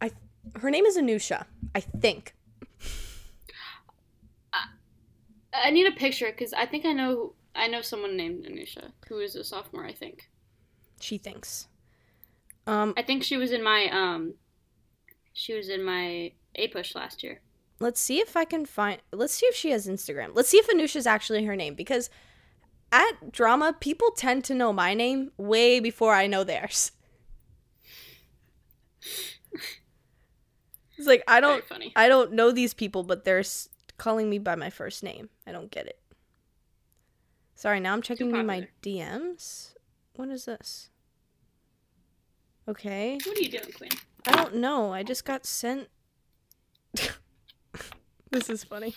I 0.00 0.10
her 0.56 0.70
name 0.70 0.84
is 0.86 0.96
Anusha, 0.96 1.46
I 1.74 1.80
think. 1.80 2.34
I 5.52 5.70
need 5.70 5.86
a 5.86 5.92
picture 5.96 6.26
because 6.26 6.52
I 6.52 6.66
think 6.66 6.84
I 6.84 6.92
know. 6.92 7.34
I 7.54 7.66
know 7.68 7.80
someone 7.80 8.16
named 8.16 8.44
Anusha 8.44 8.92
who 9.08 9.18
is 9.20 9.34
a 9.36 9.42
sophomore. 9.44 9.86
I 9.86 9.92
think. 9.92 10.30
She 11.00 11.18
thinks. 11.18 11.66
Um 12.66 12.92
I 12.96 13.02
think 13.02 13.24
she 13.24 13.36
was 13.36 13.50
in 13.52 13.62
my 13.62 13.88
um. 13.90 14.34
She 15.38 15.52
was 15.54 15.68
in 15.68 15.82
my 15.84 16.32
APUSH 16.58 16.94
last 16.94 17.22
year. 17.22 17.40
let's 17.78 18.00
see 18.00 18.20
if 18.20 18.38
I 18.38 18.46
can 18.46 18.64
find. 18.64 19.02
Let's 19.12 19.34
see 19.34 19.44
if 19.46 19.54
she 19.54 19.70
has 19.70 19.86
Instagram. 19.86 20.30
Let's 20.32 20.48
see 20.48 20.56
if 20.56 20.66
Anusha's 20.68 21.06
actually 21.06 21.44
her 21.44 21.54
name 21.54 21.74
because 21.74 22.08
at 22.90 23.32
drama, 23.32 23.74
people 23.78 24.10
tend 24.12 24.44
to 24.44 24.54
know 24.54 24.72
my 24.72 24.94
name 24.94 25.32
way 25.36 25.78
before 25.78 26.14
I 26.14 26.26
know 26.26 26.42
theirs. 26.42 26.92
It's 30.98 31.06
like 31.06 31.22
I 31.28 31.40
don't. 31.40 31.62
I 31.94 32.08
don't 32.08 32.32
know 32.32 32.50
these 32.50 32.72
people, 32.72 33.02
but 33.02 33.24
they're 33.26 33.40
s- 33.40 33.68
calling 33.98 34.30
me 34.30 34.38
by 34.38 34.54
my 34.54 34.70
first 34.70 35.02
name. 35.02 35.28
I 35.46 35.52
don't 35.52 35.70
get 35.70 35.86
it. 35.86 35.98
Sorry, 37.54 37.80
now 37.80 37.92
I'm 37.92 38.00
checking 38.00 38.30
my 38.46 38.68
DMs. 38.82 39.74
What 40.14 40.30
is 40.30 40.46
this? 40.46 40.88
Okay. 42.66 43.18
What 43.26 43.36
are 43.36 43.42
you 43.42 43.50
doing, 43.50 43.72
Queen? 43.76 43.90
I 44.26 44.32
don't 44.34 44.56
know. 44.56 44.92
I 44.92 45.02
just 45.02 45.24
got 45.24 45.46
sent. 45.46 45.88
this 48.30 48.50
is 48.50 48.64
funny. 48.64 48.94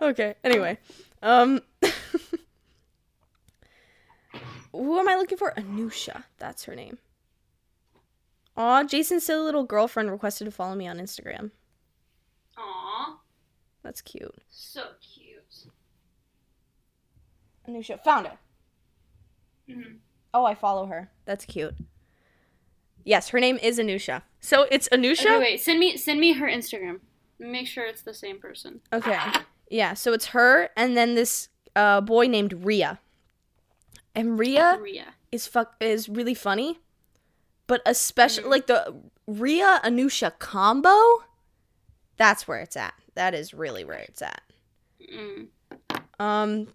Okay. 0.00 0.34
Anyway, 0.44 0.78
um, 1.22 1.60
who 4.72 4.98
am 4.98 5.08
I 5.08 5.16
looking 5.16 5.38
for? 5.38 5.52
Anusha. 5.56 6.24
That's 6.38 6.64
her 6.64 6.74
name. 6.74 6.98
Aw, 8.56 8.84
Jason's 8.84 9.24
silly 9.24 9.44
little 9.44 9.64
girlfriend 9.64 10.10
requested 10.10 10.44
to 10.46 10.50
follow 10.50 10.74
me 10.74 10.86
on 10.88 10.98
Instagram. 10.98 11.50
Aw, 12.56 13.18
That's 13.82 14.00
cute. 14.02 14.34
so 14.50 14.82
cute. 15.00 15.66
Anusha 17.68 18.02
found 18.02 18.26
her. 18.26 18.38
Mhm. 19.68 19.98
Oh, 20.34 20.44
I 20.44 20.54
follow 20.54 20.86
her. 20.86 21.10
That's 21.24 21.44
cute. 21.44 21.74
Yes, 23.08 23.30
her 23.30 23.40
name 23.40 23.58
is 23.62 23.78
Anusha. 23.78 24.20
So 24.38 24.66
it's 24.70 24.86
Anusha. 24.90 25.24
Okay, 25.24 25.38
wait. 25.38 25.60
Send 25.62 25.80
me 25.80 25.96
send 25.96 26.20
me 26.20 26.34
her 26.34 26.46
Instagram. 26.46 27.00
Make 27.38 27.66
sure 27.66 27.86
it's 27.86 28.02
the 28.02 28.12
same 28.12 28.38
person. 28.38 28.80
Okay. 28.92 29.18
Yeah, 29.70 29.94
so 29.94 30.12
it's 30.12 30.26
her 30.26 30.68
and 30.76 30.94
then 30.94 31.14
this 31.14 31.48
uh, 31.74 32.02
boy 32.02 32.26
named 32.26 32.66
Ria. 32.66 33.00
And 34.14 34.38
Ria 34.38 34.78
Ria. 34.78 35.14
is 35.32 35.46
fuck 35.46 35.74
is 35.80 36.10
really 36.10 36.34
funny. 36.34 36.80
But 37.66 37.80
especially 37.86 38.44
like 38.44 38.66
the 38.66 38.94
Ria 39.26 39.80
Anusha 39.82 40.38
combo, 40.38 41.24
that's 42.18 42.46
where 42.46 42.60
it's 42.60 42.76
at. 42.76 42.92
That 43.14 43.34
is 43.34 43.54
really 43.54 43.86
where 43.86 44.00
it's 44.00 44.20
at. 44.20 44.42
Mm. 45.10 45.46
Um 46.20 46.68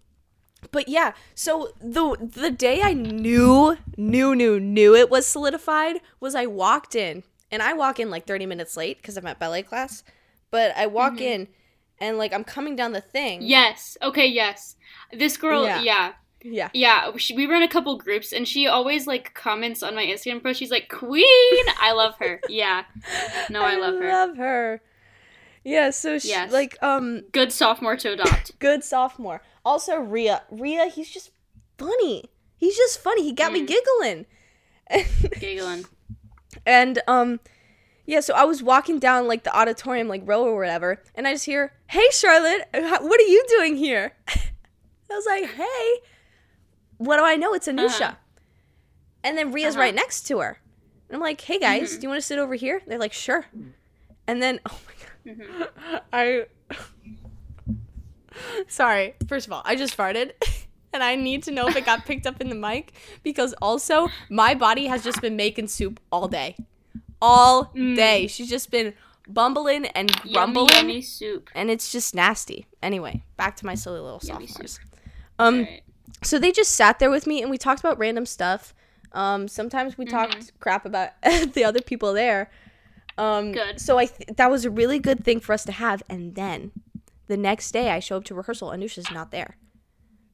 but 0.70 0.88
yeah, 0.88 1.12
so 1.34 1.72
the 1.80 2.16
the 2.20 2.50
day 2.50 2.82
I 2.82 2.92
knew 2.94 3.76
knew 3.96 4.34
knew 4.34 4.60
knew 4.60 4.94
it 4.94 5.10
was 5.10 5.26
solidified 5.26 6.00
was 6.20 6.34
I 6.34 6.46
walked 6.46 6.94
in 6.94 7.22
and 7.50 7.62
I 7.62 7.72
walk 7.72 8.00
in 8.00 8.10
like 8.10 8.26
30 8.26 8.46
minutes 8.46 8.76
late 8.76 9.02
cuz 9.02 9.16
I'm 9.16 9.26
at 9.26 9.38
ballet 9.38 9.62
class, 9.62 10.02
but 10.50 10.76
I 10.76 10.86
walk 10.86 11.20
in 11.20 11.48
and 11.98 12.18
like 12.18 12.32
I'm 12.32 12.44
coming 12.44 12.76
down 12.76 12.92
the 12.92 13.00
thing. 13.00 13.42
Yes. 13.42 13.96
Okay. 14.02 14.26
Yes. 14.26 14.76
This 15.12 15.36
girl. 15.36 15.64
Yeah. 15.64 15.80
Yeah. 15.82 16.12
Yeah. 16.42 16.68
Yeah. 16.74 17.16
she, 17.16 17.34
we 17.34 17.46
run 17.46 17.62
a 17.62 17.68
couple 17.68 17.96
groups, 17.96 18.32
and 18.32 18.46
she 18.46 18.66
always 18.66 19.06
like 19.06 19.32
comments 19.34 19.82
on 19.82 19.94
my 19.94 20.04
Instagram 20.04 20.42
post. 20.42 20.58
She's 20.58 20.70
like, 20.70 20.88
"Queen, 20.90 21.64
I 21.80 21.92
love 21.92 22.16
her." 22.18 22.40
Yeah. 22.48 22.84
No, 23.48 23.62
I 23.62 23.76
love 23.76 23.94
her. 23.94 24.10
I 24.10 24.12
love 24.26 24.36
her. 24.36 24.80
Yeah, 25.64 25.88
so 25.90 26.18
she, 26.18 26.28
Yes. 26.28 26.52
like 26.52 26.76
um 26.82 27.22
Good 27.32 27.50
sophomore 27.52 27.96
to 27.96 28.12
adopt. 28.12 28.58
good 28.66 28.84
sophomore. 28.84 29.40
Also 29.64 29.96
Ria, 29.96 30.42
Ria, 30.50 30.86
he's 30.86 31.10
just 31.10 31.30
funny. 31.78 32.24
He's 32.56 32.76
just 32.76 33.00
funny. 33.00 33.22
He 33.24 33.32
got 33.32 33.52
me 33.52 33.62
Mm. 33.62 33.66
giggling. 33.66 34.26
Giggling. 35.40 35.86
and 36.66 37.00
um 37.08 37.40
yeah, 38.06 38.20
so 38.20 38.34
I 38.34 38.44
was 38.44 38.62
walking 38.62 38.98
down 38.98 39.26
like 39.26 39.44
the 39.44 39.56
auditorium 39.58 40.08
like 40.08 40.22
row 40.26 40.44
or 40.44 40.58
whatever, 40.58 41.02
and 41.14 41.26
I 41.26 41.32
just 41.32 41.46
hear, 41.46 41.72
"Hey 41.88 42.06
Charlotte, 42.12 42.68
what 42.72 43.18
are 43.20 43.24
you 43.26 43.42
doing 43.48 43.76
here?" 43.76 44.12
I 44.28 45.14
was 45.14 45.24
like, 45.26 45.46
"Hey." 45.54 45.94
What 46.98 47.16
do 47.16 47.24
I 47.24 47.34
know? 47.36 47.54
It's 47.54 47.66
Anusha. 47.66 48.00
Uh-huh. 48.02 48.14
And 49.24 49.36
then 49.38 49.50
Ria's 49.52 49.74
Uh-huh. 49.74 49.82
right 49.84 49.94
next 49.94 50.22
to 50.28 50.38
her. 50.40 50.58
And 51.08 51.16
I'm 51.16 51.20
like, 51.22 51.40
"Hey 51.40 51.58
guys, 51.58 51.92
Mhm. 51.96 52.00
do 52.00 52.02
you 52.04 52.08
want 52.10 52.20
to 52.20 52.26
sit 52.26 52.38
over 52.38 52.54
here?" 52.54 52.82
They're 52.86 52.98
like, 52.98 53.12
"Sure." 53.14 53.46
And 54.26 54.42
then 54.42 54.60
oh 54.70 54.78
my 54.86 55.32
god. 55.32 55.38
Mhm. 55.38 56.00
I 56.12 56.46
Sorry. 58.68 59.14
First 59.28 59.46
of 59.46 59.52
all, 59.52 59.62
I 59.64 59.76
just 59.76 59.96
farted 59.96 60.32
and 60.92 61.02
I 61.02 61.14
need 61.16 61.42
to 61.44 61.50
know 61.50 61.68
if 61.68 61.76
it 61.76 61.84
got 61.86 62.04
picked 62.06 62.26
up 62.26 62.40
in 62.40 62.48
the 62.48 62.54
mic 62.54 62.92
because 63.22 63.52
also 63.62 64.08
my 64.30 64.54
body 64.54 64.86
has 64.86 65.02
just 65.04 65.20
been 65.20 65.36
making 65.36 65.68
soup 65.68 66.00
all 66.10 66.28
day. 66.28 66.56
All 67.22 67.66
Mm. 67.74 67.96
day. 67.96 68.26
She's 68.26 68.48
just 68.48 68.70
been 68.70 68.94
bumbling 69.28 69.86
and 69.86 70.12
grumbling 70.32 70.68
yummy 70.74 71.00
soup. 71.00 71.48
and 71.54 71.70
it's 71.70 71.90
just 71.90 72.14
nasty. 72.14 72.66
Anyway, 72.82 73.22
back 73.36 73.56
to 73.56 73.66
my 73.66 73.74
silly 73.74 74.00
little 74.00 74.20
Yummy 74.22 74.46
sophomores. 74.46 74.80
Um 75.38 75.60
Alright. 75.60 75.82
so 76.22 76.38
they 76.38 76.52
just 76.52 76.72
sat 76.72 76.98
there 76.98 77.10
with 77.10 77.26
me 77.26 77.40
and 77.40 77.50
we 77.50 77.56
talked 77.58 77.80
about 77.80 77.98
random 77.98 78.26
stuff. 78.26 78.74
Um, 79.12 79.46
sometimes 79.48 79.96
we 79.96 80.04
talked 80.06 80.52
crap 80.60 80.84
about 80.84 81.10
the 81.22 81.64
other 81.64 81.80
people 81.80 82.12
there. 82.12 82.50
Um, 83.16 83.52
Good. 83.52 83.80
So 83.80 83.96
I 83.96 84.06
th- 84.06 84.30
that 84.36 84.50
was 84.50 84.64
a 84.64 84.70
really 84.70 84.98
good 84.98 85.24
thing 85.24 85.38
for 85.38 85.52
us 85.52 85.64
to 85.66 85.72
have. 85.72 86.02
And 86.10 86.34
then 86.34 86.72
the 87.26 87.36
next 87.36 87.72
day, 87.72 87.90
I 87.90 88.00
show 88.00 88.16
up 88.16 88.24
to 88.24 88.34
rehearsal. 88.34 88.70
Anusha's 88.70 89.10
not 89.10 89.30
there, 89.30 89.56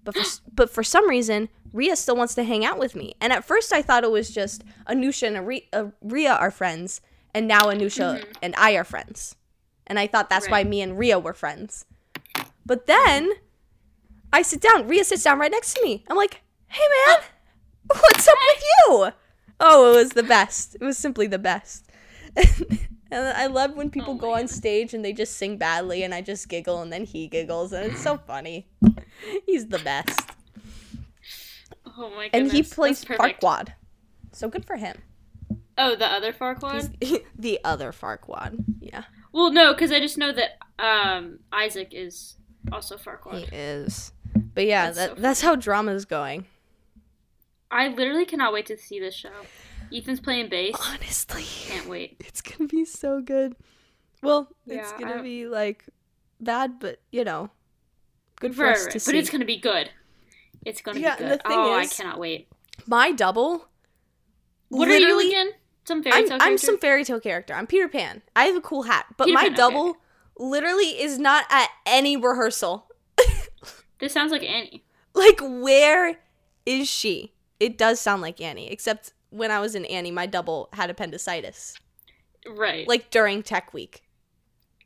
but 0.05 0.15
for 0.17 0.25
but 0.53 0.71
for 0.71 0.83
some 0.83 1.09
reason, 1.09 1.49
Ria 1.73 1.97
still 1.97 2.17
wants 2.17 2.35
to 2.35 2.45
hang 2.45 2.65
out 2.65 2.79
with 2.79 2.95
me. 2.97 3.15
And 3.21 3.33
at 3.33 3.45
first, 3.45 3.73
I 3.73 3.83
thought 3.83 4.05
it 4.05 4.11
was 4.11 4.31
just 4.31 4.65
Anusha 4.89 5.27
and 5.29 5.37
Ari- 5.37 5.69
uh, 5.73 5.87
Ria 6.03 6.35
are 6.35 6.51
friends, 6.51 7.01
and 7.35 7.47
now 7.47 7.67
Anusha 7.67 8.25
and 8.43 8.55
I 8.57 8.73
are 8.73 8.85
friends. 8.85 9.37
And 9.87 9.99
I 9.99 10.07
thought 10.07 10.31
that's 10.31 10.49
why 10.49 10.63
me 10.63 10.81
and 10.83 10.97
Ria 10.99 11.19
were 11.19 11.35
friends. 11.35 11.85
But 12.65 12.87
then 12.87 13.33
I 14.33 14.43
sit 14.43 14.61
down. 14.61 14.87
Ria 14.87 15.05
sits 15.05 15.25
down 15.25 15.39
right 15.39 15.51
next 15.51 15.75
to 15.75 15.83
me. 15.83 16.05
I'm 16.09 16.17
like, 16.17 16.43
hey, 16.69 16.85
man, 17.07 17.21
what's 17.89 18.29
up 18.29 18.39
with 18.55 18.63
you? 18.63 19.11
Oh, 19.59 19.93
it 19.93 19.97
was 19.97 20.11
the 20.11 20.23
best. 20.23 20.77
It 20.77 20.85
was 20.85 20.97
simply 20.97 21.27
the 21.27 21.39
best. 21.39 21.91
and 23.11 23.37
I 23.37 23.47
love 23.47 23.77
when 23.77 23.91
people 23.91 24.15
Oh 24.15 24.19
go 24.19 24.35
on 24.35 24.49
stage 24.49 24.95
and 24.95 25.05
they 25.05 25.13
just 25.13 25.37
sing 25.37 25.57
badly 25.57 26.03
and 26.03 26.15
I 26.15 26.21
just 26.21 26.49
giggle 26.49 26.81
and 26.83 26.93
then 26.93 27.05
he 27.05 27.27
giggles 27.27 27.73
and 27.73 27.91
it's 27.91 28.03
so 28.03 28.17
funny. 28.27 28.69
He's 29.47 29.69
the 29.69 29.79
best. 29.79 30.31
Oh 31.99 32.11
my 32.11 32.29
goodness. 32.29 32.31
And 32.33 32.53
he 32.53 32.63
plays. 32.63 33.05
Farquaad. 33.05 33.75
So 34.33 34.49
good 34.49 34.65
for 34.65 34.77
him. 34.77 34.97
Oh, 35.77 35.97
the 35.97 36.07
other 36.07 36.33
Farquaad? 36.33 37.23
The 37.39 37.59
other 37.65 37.91
Farquaad. 37.93 38.65
Yeah. 38.81 39.05
Well, 39.33 39.51
no, 39.51 39.73
because 39.73 39.93
I 39.93 39.99
just 39.99 40.19
know 40.19 40.33
that 40.33 40.59
um, 40.79 41.39
Isaac 41.53 41.89
is 41.93 42.37
also 42.71 42.97
Farquaad. 42.97 43.49
He 43.49 43.57
is. 43.57 44.13
But 44.55 44.67
yeah, 44.67 44.87
That's 44.87 44.97
that, 44.99 45.17
so 45.17 45.23
that's 45.23 45.41
how 45.41 45.57
drama's 45.57 46.05
going. 46.05 46.45
I 47.71 47.89
literally 47.89 48.27
cannot 48.27 48.53
wait 48.53 48.67
to 48.67 48.77
see 48.77 49.01
this 49.01 49.15
show. 49.15 49.31
Ethan's 49.93 50.21
playing 50.21 50.49
bass. 50.49 50.75
Honestly. 50.89 51.43
Can't 51.43 51.89
wait. 51.89 52.17
It's 52.27 52.41
gonna 52.43 52.69
be 52.69 52.85
so 52.85 53.21
good. 53.21 53.57
Well, 54.23 54.49
it's 54.67 54.93
gonna 54.93 55.17
I- 55.17 55.23
be 55.23 55.47
like 55.47 55.85
bad, 56.41 56.79
but 56.79 57.01
you 57.11 57.25
know, 57.25 57.51
good 58.37 58.55
for 58.55 58.65
Right, 58.65 58.75
us 58.77 58.85
right, 58.85 58.93
to 58.93 58.97
But 58.99 59.03
see. 59.03 59.19
it's 59.19 59.31
gonna 59.31 59.45
be 59.45 59.59
good. 59.59 59.91
It's 60.65 60.81
gonna 60.83 61.01
Yeah, 61.01 61.17
be 61.17 61.25
good. 61.25 61.33
the 61.33 61.49
thing 61.49 61.59
oh, 61.59 61.79
is- 61.79 61.93
I 61.93 62.03
cannot 62.03 62.19
wait. 62.19 62.49
My 62.87 63.13
double. 63.13 63.69
What 64.69 64.89
are 64.89 64.97
you 64.99 65.19
again? 65.27 65.51
Some 65.85 66.03
fairy 66.03 66.17
I'm, 66.17 66.29
tale 66.29 66.39
I'm 66.41 66.59
some 66.59 66.79
fairy 66.79 67.05
tale 67.05 67.19
character. 67.21 67.55
I'm 67.55 67.67
Peter 67.67 67.89
Pan. 67.89 68.23
I 68.37 68.45
have 68.45 68.57
a 68.57 68.61
cool 68.61 68.83
hat, 68.83 69.07
but 69.17 69.25
Peter 69.25 69.35
my 69.35 69.41
Pan, 69.43 69.49
okay, 69.53 69.57
double 69.57 69.97
literally 70.39 71.01
is 71.03 71.19
not 71.19 71.45
at 71.51 71.69
any 71.87 72.17
rehearsal. 72.17 72.87
This 73.99 74.15
sounds 74.15 74.33
like 74.33 74.43
Annie. 74.43 74.83
like, 75.15 75.39
where 75.43 76.21
is 76.65 76.89
she? 76.89 77.35
It 77.59 77.77
does 77.77 78.01
sound 78.01 78.23
like 78.23 78.41
Annie, 78.41 78.71
except 78.71 79.13
when 79.31 79.51
I 79.51 79.61
was 79.61 79.75
in 79.75 79.85
Annie, 79.87 80.11
my 80.11 80.27
double 80.27 80.69
had 80.73 80.91
appendicitis, 80.91 81.75
Right. 82.47 82.87
like 82.89 83.11
during 83.11 83.43
tech 83.43 83.73
week. 83.73 84.03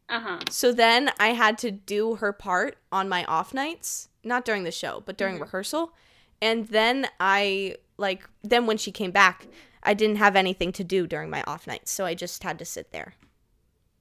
uh 0.09 0.21
huh. 0.21 0.39
So 0.51 0.71
then 0.71 1.11
I 1.19 1.29
had 1.29 1.57
to 1.59 1.71
do 1.71 2.17
her 2.17 2.33
part 2.33 2.77
on 2.93 3.09
my 3.09 3.25
off 3.25 3.55
nights, 3.55 4.09
not 4.23 4.45
during 4.45 4.65
the 4.65 4.71
show, 4.71 5.03
but 5.07 5.17
during 5.17 5.39
Mhm. 5.39 5.43
rehearsal. 5.43 5.95
And 6.43 6.69
then 6.69 7.09
I 7.19 7.77
like 7.97 8.29
then 8.43 8.67
when 8.67 8.77
she 8.77 8.93
came 8.93 9.11
back, 9.13 9.47
I 9.83 9.95
didn't 9.95 10.17
have 10.17 10.37
anything 10.37 10.73
to 10.73 10.85
do 10.85 11.07
during 11.07 11.31
my 11.31 11.43
off 11.45 11.67
nights, 11.67 11.91
so 11.91 12.05
I 12.05 12.15
just 12.15 12.43
had 12.43 12.59
to 12.59 12.65
sit 12.67 12.91
there. 12.93 13.15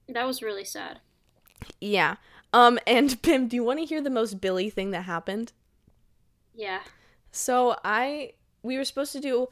That 0.08 0.24
was 0.26 0.42
really 0.42 0.64
sad. 0.64 1.00
Yeah. 1.80 2.16
Um 2.52 2.78
and 2.86 3.20
Pim, 3.22 3.48
do 3.48 3.56
you 3.56 3.64
want 3.64 3.78
to 3.78 3.86
hear 3.86 4.02
the 4.02 4.10
most 4.10 4.42
Billy 4.42 4.68
thing 4.68 4.90
that 4.90 5.02
happened? 5.04 5.52
Yeah. 6.54 6.82
So 7.32 7.76
I 7.82 8.34
we 8.62 8.76
were 8.76 8.84
supposed 8.84 9.12
to 9.12 9.20
do 9.20 9.48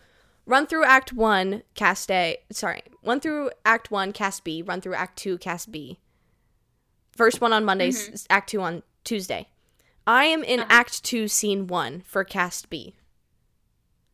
run 0.47 0.67
through 0.67 0.85
act 0.85 1.13
1 1.13 1.63
cast 1.75 2.11
A, 2.11 2.39
sorry, 2.51 2.83
run 3.05 3.21
through 3.21 3.51
act 3.65 3.91
1 3.91 4.13
cast 4.13 4.45
B, 4.45 4.63
run 4.63 4.81
through 4.81 4.95
act 4.95 5.19
2 5.19 5.39
cast 5.39 5.71
B. 5.71 5.99
First 7.17 7.41
one 7.41 7.53
on 7.53 7.65
Mondays, 7.65 8.09
Mm-hmm. 8.09 8.17
act 8.31 8.51
2 8.51 8.61
on 8.61 8.83
Tuesday. 9.05 9.49
I 10.07 10.25
am 10.25 10.43
in 10.43 10.61
Uh-huh. 10.61 10.69
act 10.71 11.05
2 11.05 11.29
scene 11.29 11.67
1 11.67 12.03
for 12.07 12.25
cast 12.25 12.71
B. 12.71 12.95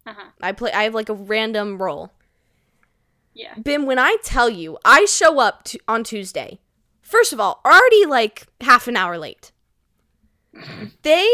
Uh 0.06 0.14
huh. 0.16 0.30
I 0.40 0.52
play 0.52 0.72
I 0.72 0.84
have 0.84 0.94
like 0.94 1.08
a 1.08 1.14
random 1.14 1.78
role. 1.80 2.12
Yeah. 3.34 3.54
Bim, 3.62 3.86
when 3.86 3.98
I 3.98 4.16
tell 4.22 4.48
you 4.50 4.78
I 4.84 5.04
show 5.04 5.38
up 5.38 5.64
to, 5.64 5.78
on 5.86 6.02
Tuesday, 6.02 6.58
first 7.02 7.32
of 7.32 7.38
all, 7.40 7.60
already 7.64 8.04
like 8.06 8.46
half 8.62 8.88
an 8.88 8.96
hour 8.96 9.16
late. 9.18 9.52
They, 11.02 11.28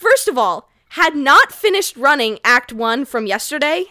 first 0.00 0.26
of 0.28 0.38
all, 0.38 0.68
had 0.90 1.14
not 1.16 1.52
finished 1.52 1.96
running 1.96 2.38
Act 2.44 2.72
1 2.72 3.04
from 3.04 3.26
yesterday 3.26 3.86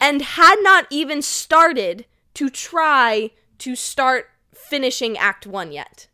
and 0.00 0.22
had 0.22 0.56
not 0.62 0.86
even 0.90 1.22
started 1.22 2.06
to 2.34 2.48
try 2.50 3.30
to 3.58 3.74
start 3.74 4.30
finishing 4.54 5.16
Act 5.18 5.46
1 5.46 5.72
yet. 5.72 6.08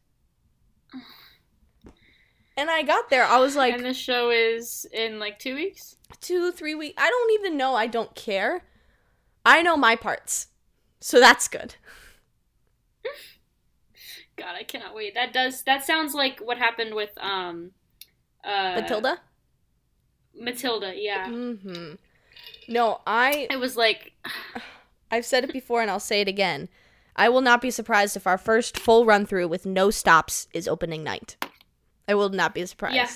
And 2.56 2.70
I 2.70 2.82
got 2.82 3.10
there, 3.10 3.24
I 3.24 3.38
was 3.38 3.54
like, 3.54 3.74
and 3.74 3.84
the 3.84 3.92
show 3.92 4.30
is 4.30 4.86
in 4.90 5.18
like 5.18 5.38
two 5.38 5.54
weeks. 5.54 5.96
two, 6.22 6.50
three 6.50 6.74
weeks. 6.74 6.94
I 6.96 7.10
don't 7.10 7.32
even 7.34 7.56
know. 7.58 7.74
I 7.74 7.86
don't 7.86 8.14
care. 8.14 8.62
I 9.44 9.60
know 9.60 9.76
my 9.76 9.94
parts. 9.94 10.46
So 10.98 11.20
that's 11.20 11.48
good. 11.48 11.74
God, 14.36 14.54
I 14.56 14.62
cannot 14.62 14.94
wait. 14.94 15.14
That 15.14 15.34
does. 15.34 15.62
That 15.64 15.84
sounds 15.84 16.14
like 16.14 16.40
what 16.40 16.56
happened 16.56 16.94
with 16.94 17.10
um, 17.18 17.72
uh, 18.42 18.80
Matilda? 18.80 19.20
Matilda. 20.34 20.94
Yeah. 20.96 21.28
Mm-hmm. 21.28 21.94
No, 22.68 23.00
I 23.06 23.46
It 23.50 23.58
was 23.60 23.76
like, 23.76 24.12
I've 25.10 25.24
said 25.24 25.44
it 25.44 25.52
before 25.52 25.82
and 25.82 25.90
I'll 25.90 26.00
say 26.00 26.20
it 26.20 26.28
again. 26.28 26.68
I 27.14 27.28
will 27.28 27.40
not 27.40 27.62
be 27.62 27.70
surprised 27.70 28.16
if 28.16 28.26
our 28.26 28.36
first 28.38 28.78
full 28.78 29.06
run 29.06 29.24
through 29.24 29.48
with 29.48 29.64
no 29.64 29.90
stops 29.90 30.48
is 30.52 30.68
opening 30.68 31.02
night. 31.02 31.36
I 32.08 32.14
will 32.14 32.28
not 32.28 32.54
be 32.54 32.64
surprised. 32.66 32.96
Yeah. 32.96 33.10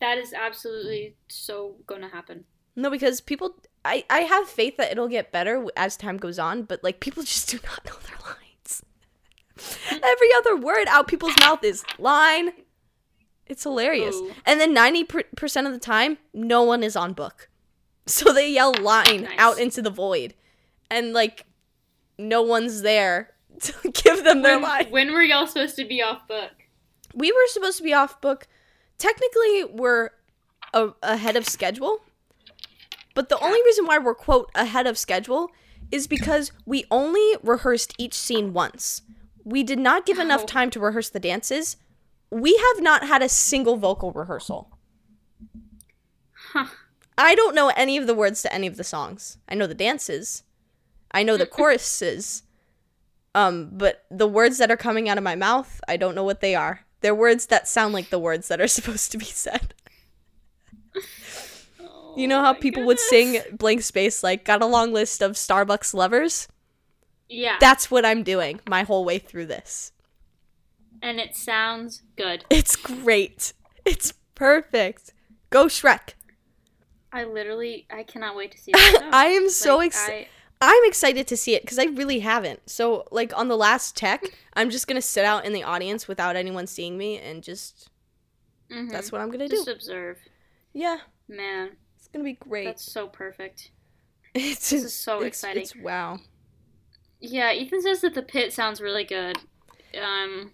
that 0.00 0.18
is 0.18 0.32
absolutely 0.32 1.16
so 1.28 1.76
gonna 1.86 2.08
happen. 2.08 2.44
No, 2.76 2.90
because 2.90 3.20
people 3.20 3.56
I 3.84 4.04
I 4.08 4.20
have 4.20 4.48
faith 4.48 4.76
that 4.76 4.92
it'll 4.92 5.08
get 5.08 5.32
better 5.32 5.66
as 5.76 5.96
time 5.96 6.16
goes 6.16 6.38
on, 6.38 6.62
but 6.62 6.82
like 6.84 7.00
people 7.00 7.22
just 7.34 7.48
do 7.48 7.58
not 7.64 7.84
know 7.84 7.96
their 8.06 8.18
lines. 8.24 8.82
Every 10.02 10.32
other 10.36 10.56
word 10.56 10.86
out 10.88 11.08
people's 11.08 11.38
mouth 11.40 11.62
is 11.64 11.84
line. 11.98 12.52
It's 13.46 13.62
hilarious. 13.62 14.16
Ooh. 14.16 14.32
And 14.46 14.58
then 14.58 14.74
90% 14.74 15.66
of 15.66 15.72
the 15.72 15.78
time, 15.78 16.16
no 16.32 16.62
one 16.62 16.82
is 16.82 16.96
on 16.96 17.12
book. 17.12 17.50
So 18.06 18.32
they 18.34 18.50
yell 18.50 18.74
line 18.74 19.22
Nice. 19.22 19.38
out 19.38 19.58
into 19.58 19.80
the 19.80 19.90
void. 19.90 20.34
And 20.90 21.12
like 21.14 21.46
no 22.18 22.42
one's 22.42 22.82
there 22.82 23.30
to 23.60 23.90
give 23.90 24.22
them 24.24 24.42
their 24.42 24.56
When, 24.58 24.62
line. 24.62 24.86
when 24.90 25.12
were 25.12 25.22
y'all 25.22 25.46
supposed 25.46 25.76
to 25.76 25.84
be 25.86 26.02
off 26.02 26.28
book? 26.28 26.50
We 27.14 27.32
were 27.32 27.46
supposed 27.48 27.78
to 27.78 27.82
be 27.84 27.94
off 27.94 28.20
book. 28.20 28.46
Technically, 28.98 29.64
we're 29.64 30.10
a- 30.74 30.92
ahead 31.02 31.36
of 31.36 31.48
schedule. 31.48 32.00
But 33.14 33.28
the 33.30 33.38
only 33.38 33.62
reason 33.64 33.86
why 33.86 33.98
we're 33.98 34.14
quote 34.14 34.50
ahead 34.54 34.86
of 34.86 34.98
schedule 34.98 35.50
is 35.90 36.06
because 36.06 36.52
we 36.66 36.84
only 36.90 37.36
rehearsed 37.42 37.94
each 37.96 38.14
scene 38.14 38.52
once. 38.52 39.02
We 39.44 39.62
did 39.62 39.78
not 39.78 40.04
give 40.06 40.18
enough 40.18 40.42
Oh. 40.42 40.46
time 40.46 40.70
to 40.70 40.80
rehearse 40.80 41.08
the 41.10 41.20
dances. 41.20 41.76
We 42.30 42.56
have 42.56 42.82
not 42.82 43.06
had 43.06 43.22
a 43.22 43.28
single 43.28 43.76
vocal 43.76 44.10
rehearsal. 44.12 44.76
Huh. 46.52 46.66
I 47.16 47.34
don't 47.34 47.54
know 47.54 47.68
any 47.76 47.96
of 47.96 48.06
the 48.06 48.14
words 48.14 48.42
to 48.42 48.52
any 48.52 48.66
of 48.66 48.76
the 48.76 48.84
songs. 48.84 49.38
I 49.48 49.54
know 49.54 49.66
the 49.66 49.74
dances. 49.74 50.42
I 51.12 51.22
know 51.22 51.36
the 51.36 51.46
choruses. 51.56 52.42
Um, 53.34 53.70
but 53.72 54.04
the 54.10 54.28
words 54.28 54.58
that 54.58 54.70
are 54.70 54.76
coming 54.76 55.08
out 55.08 55.18
of 55.18 55.24
my 55.24 55.34
mouth, 55.34 55.80
I 55.88 55.96
don't 55.96 56.14
know 56.14 56.24
what 56.24 56.40
they 56.40 56.54
are. 56.54 56.86
They're 57.00 57.14
words 57.14 57.46
that 57.46 57.68
sound 57.68 57.92
like 57.94 58.10
the 58.10 58.18
words 58.18 58.48
that 58.48 58.60
are 58.60 58.68
supposed 58.78 59.10
to 59.12 59.18
be 59.18 59.24
said. 59.24 59.74
You 62.16 62.28
know 62.28 62.38
Oh 62.40 62.44
how 62.44 62.52
people 62.54 62.84
would 62.84 63.00
sing 63.00 63.40
blank 63.52 63.82
space 63.82 64.22
like 64.22 64.44
got 64.44 64.62
a 64.62 64.66
long 64.66 64.92
list 64.92 65.20
of 65.20 65.32
Starbucks 65.32 65.92
lovers? 65.94 66.46
Yeah. 67.28 67.56
That's 67.58 67.90
what 67.90 68.04
I'm 68.06 68.22
doing 68.22 68.60
my 68.68 68.84
whole 68.84 69.04
way 69.04 69.18
through 69.18 69.46
this. 69.46 69.90
and 71.02 71.18
it 71.18 71.34
sounds 71.34 72.02
good. 72.16 72.44
It's 72.48 72.76
great. 72.76 73.52
It's 73.84 74.12
perfect. 74.36 75.12
Go 75.50 75.66
Shrek. 75.66 76.14
I 77.14 77.24
literally, 77.24 77.86
I 77.90 78.02
cannot 78.02 78.36
wait 78.36 78.52
to 78.52 78.58
see 78.58 78.72
show. 78.76 78.98
I 79.12 79.26
am 79.26 79.48
so 79.48 79.76
Like, 79.78 79.86
excited. 79.88 80.26
I'm 80.60 80.84
excited 80.84 81.26
to 81.28 81.36
see 81.36 81.54
it 81.54 81.62
because 81.62 81.78
I 81.78 81.84
really 81.84 82.20
haven't. 82.20 82.68
So, 82.68 83.06
like 83.10 83.36
on 83.38 83.48
the 83.48 83.56
last 83.56 83.96
tech, 83.96 84.24
I'm 84.54 84.68
just 84.70 84.86
gonna 84.86 85.00
sit 85.02 85.24
out 85.24 85.44
in 85.44 85.52
the 85.52 85.62
audience 85.62 86.08
without 86.08 86.36
anyone 86.36 86.66
seeing 86.66 86.98
me 86.98 87.18
and 87.18 87.42
just 87.42 87.90
mhm. 88.70 88.90
that's 88.90 89.12
what 89.12 89.20
I'm 89.20 89.30
gonna 89.30 89.48
Just 89.48 89.64
do. 89.66 89.72
Just 89.72 89.84
observe. 89.88 90.18
Yeah, 90.72 90.98
Man, 91.28 91.70
it's 91.96 92.08
gonna 92.08 92.24
be 92.24 92.34
great. 92.34 92.64
that's 92.66 92.90
so 92.90 93.06
perfect. 93.08 93.70
it's 94.34 94.70
This 94.70 94.84
is 94.84 94.94
so 94.94 95.16
it's- 95.18 95.28
exciting. 95.28 95.62
It's 95.62 95.76
wow. 95.76 96.18
Yeah, 97.20 97.52
Ethan 97.52 97.80
says 97.82 98.00
that 98.02 98.14
the 98.14 98.22
pit 98.22 98.52
sounds 98.52 98.80
really 98.80 99.04
good. 99.04 99.38
Um, 99.98 100.52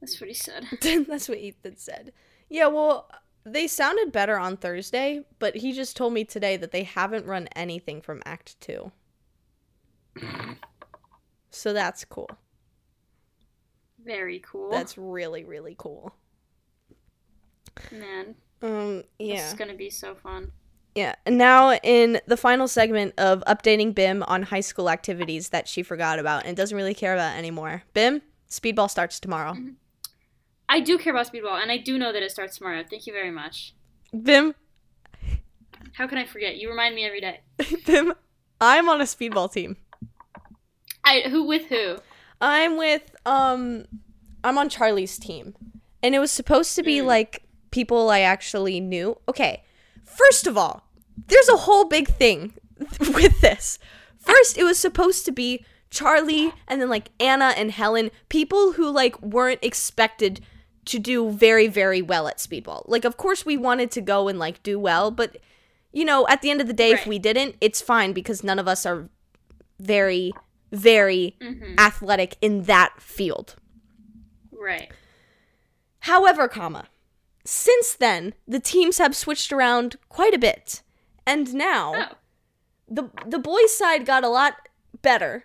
that's 0.00 0.20
what 0.20 0.28
he 0.28 0.34
said. 0.34 0.66
That's 1.08 1.28
what 1.28 1.38
Ethan 1.38 1.76
said. 1.76 2.12
Yeah, 2.48 2.66
well, 2.66 3.08
they 3.44 3.66
sounded 3.66 4.12
better 4.12 4.38
on 4.38 4.56
Thursday, 4.56 5.24
but 5.38 5.56
he 5.56 5.72
just 5.72 5.96
told 5.96 6.12
me 6.12 6.24
today 6.24 6.56
that 6.56 6.70
they 6.70 6.84
haven't 6.84 7.26
run 7.26 7.48
anything 7.56 8.00
from 8.00 8.22
Act 8.24 8.60
2. 8.60 8.92
So 11.50 11.72
that's 11.72 12.04
cool. 12.04 12.30
Very 14.04 14.40
cool. 14.40 14.70
That's 14.70 14.96
really 14.98 15.44
really 15.44 15.74
cool. 15.78 16.14
man. 17.90 18.34
Um 18.62 18.96
This 18.96 19.04
yeah. 19.18 19.48
is 19.48 19.54
gonna 19.54 19.74
be 19.74 19.90
so 19.90 20.14
fun. 20.14 20.52
Yeah. 20.94 21.14
And 21.24 21.38
now 21.38 21.72
in 21.82 22.20
the 22.26 22.36
final 22.36 22.68
segment 22.68 23.14
of 23.18 23.42
updating 23.46 23.94
Bim 23.94 24.22
on 24.24 24.42
high 24.42 24.60
school 24.60 24.90
activities 24.90 25.48
that 25.50 25.66
she 25.68 25.82
forgot 25.82 26.18
about 26.18 26.44
and 26.44 26.56
doesn't 26.56 26.76
really 26.76 26.94
care 26.94 27.14
about 27.14 27.36
anymore. 27.36 27.82
Bim, 27.94 28.22
speedball 28.50 28.90
starts 28.90 29.18
tomorrow. 29.20 29.56
I 30.72 30.80
do 30.80 30.96
care 30.98 31.12
about 31.12 31.30
speedball, 31.30 31.60
and 31.60 31.70
I 31.70 31.76
do 31.76 31.98
know 31.98 32.12
that 32.12 32.22
it 32.22 32.30
starts 32.30 32.56
tomorrow. 32.56 32.82
Thank 32.88 33.06
you 33.06 33.12
very 33.12 33.30
much. 33.30 33.74
Bim, 34.22 34.54
How 35.92 36.06
can 36.06 36.16
I 36.18 36.24
forget? 36.24 36.56
You 36.56 36.70
remind 36.70 36.94
me 36.94 37.04
every 37.04 37.20
day. 37.20 37.40
Bim, 37.86 38.14
I'm 38.60 38.88
on 38.88 39.00
a 39.00 39.04
speedball 39.04 39.52
team. 39.52 39.76
I 41.04 41.22
who 41.28 41.44
with 41.44 41.66
who? 41.66 41.96
I'm 42.40 42.76
with 42.78 43.14
um 43.26 43.84
I'm 44.44 44.56
on 44.58 44.68
Charlie's 44.68 45.18
team. 45.18 45.54
And 46.02 46.14
it 46.14 46.18
was 46.20 46.30
supposed 46.32 46.74
to 46.76 46.82
be 46.82 46.98
Mm. 46.98 47.06
like 47.06 47.42
people 47.70 48.10
I 48.10 48.20
actually 48.20 48.80
knew. 48.80 49.18
Okay. 49.28 49.62
First 50.04 50.46
of 50.46 50.56
all, 50.56 50.88
there's 51.28 51.48
a 51.48 51.56
whole 51.58 51.84
big 51.84 52.08
thing 52.08 52.54
with 53.00 53.40
this. 53.40 53.78
First, 54.18 54.56
it 54.58 54.64
was 54.64 54.78
supposed 54.78 55.24
to 55.26 55.32
be 55.32 55.64
Charlie 55.90 56.52
and 56.68 56.80
then 56.80 56.88
like 56.88 57.10
Anna 57.20 57.52
and 57.56 57.70
Helen, 57.70 58.10
people 58.28 58.72
who 58.72 58.90
like 58.90 59.20
weren't 59.22 59.60
expected 59.62 60.40
to 60.86 60.98
do 60.98 61.30
very 61.30 61.68
very 61.68 62.02
well 62.02 62.26
at 62.28 62.38
speedball. 62.38 62.82
Like 62.88 63.04
of 63.04 63.16
course 63.16 63.44
we 63.46 63.56
wanted 63.56 63.90
to 63.92 64.00
go 64.00 64.28
and 64.28 64.38
like 64.38 64.62
do 64.62 64.78
well, 64.78 65.10
but 65.10 65.36
you 65.92 66.04
know, 66.04 66.26
at 66.28 66.40
the 66.42 66.50
end 66.50 66.60
of 66.60 66.66
the 66.66 66.72
day 66.72 66.90
if 66.92 67.06
we 67.06 67.18
didn't, 67.18 67.56
it's 67.60 67.82
fine 67.82 68.12
because 68.12 68.42
none 68.42 68.58
of 68.58 68.66
us 68.66 68.86
are 68.86 69.08
very 69.78 70.32
very 70.70 71.36
hmm 71.40 71.74
athletic 71.78 72.36
in 72.40 72.62
that 72.64 72.94
field. 73.00 73.56
Right. 74.50 74.90
However, 76.00 76.48
comma, 76.48 76.86
since 77.44 77.94
then 77.94 78.34
the 78.48 78.60
teams 78.60 78.98
have 78.98 79.14
switched 79.16 79.52
around 79.52 79.96
quite 80.08 80.34
a 80.34 80.38
bit. 80.38 80.82
And 81.26 81.54
now 81.54 81.92
Oh. 81.94 82.14
the 82.88 83.10
the 83.26 83.38
boys 83.38 83.76
side 83.76 84.04
got 84.06 84.24
a 84.24 84.28
lot 84.28 84.68
better. 85.02 85.44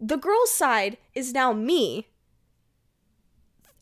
The 0.00 0.16
girls 0.18 0.50
side 0.50 0.98
is 1.14 1.32
now 1.32 1.52
me. 1.52 2.08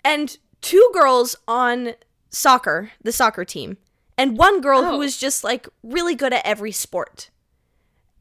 And 0.04 0.36
two 0.62 0.90
girls 0.94 1.37
on 1.46 1.94
soccer, 2.31 2.92
the 3.03 3.12
soccer 3.12 3.44
team, 3.44 3.77
and 4.16 4.38
one 4.38 4.61
girl 4.61 4.85
who 4.85 4.96
Oh. 4.96 5.03
is 5.03 5.18
just 5.18 5.44
like 5.44 5.68
really 5.83 6.14
good 6.14 6.33
at 6.33 6.46
every 6.46 6.72
sport. 6.72 7.31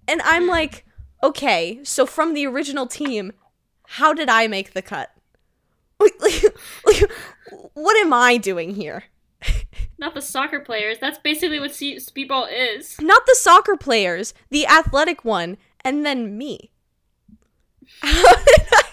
And 0.07 0.21
I'm 0.23 0.43
hmm. 0.43 0.49
like, 0.49 0.85
okay, 1.23 1.79
so 1.83 2.05
from 2.05 2.33
the 2.33 2.45
original 2.45 2.87
team, 2.87 3.31
how 3.87 4.13
did 4.13 4.29
I 4.29 4.47
make 4.47 4.73
the 4.73 4.81
cut? 4.81 5.11
Like, 5.99 6.19
like, 6.19 6.43
like, 6.83 7.11
what 7.75 7.95
am 7.97 8.11
I 8.11 8.37
doing 8.37 8.73
here? 8.73 9.03
Not 9.99 10.15
the 10.15 10.21
soccer 10.21 10.59
players. 10.59 10.97
That's 10.99 11.19
basically 11.19 11.59
what 11.59 11.75
C- 11.75 11.97
speedball 11.97 12.47
is. 12.51 12.99
Not 12.99 13.27
the 13.27 13.35
soccer 13.35 13.77
players, 13.77 14.33
the 14.49 14.65
athletic 14.65 15.23
one, 15.23 15.57
and 15.81 16.03
then 16.03 16.39
me. 16.39 16.71
How 18.01 18.35
did 18.35 18.65
I, 18.71 18.83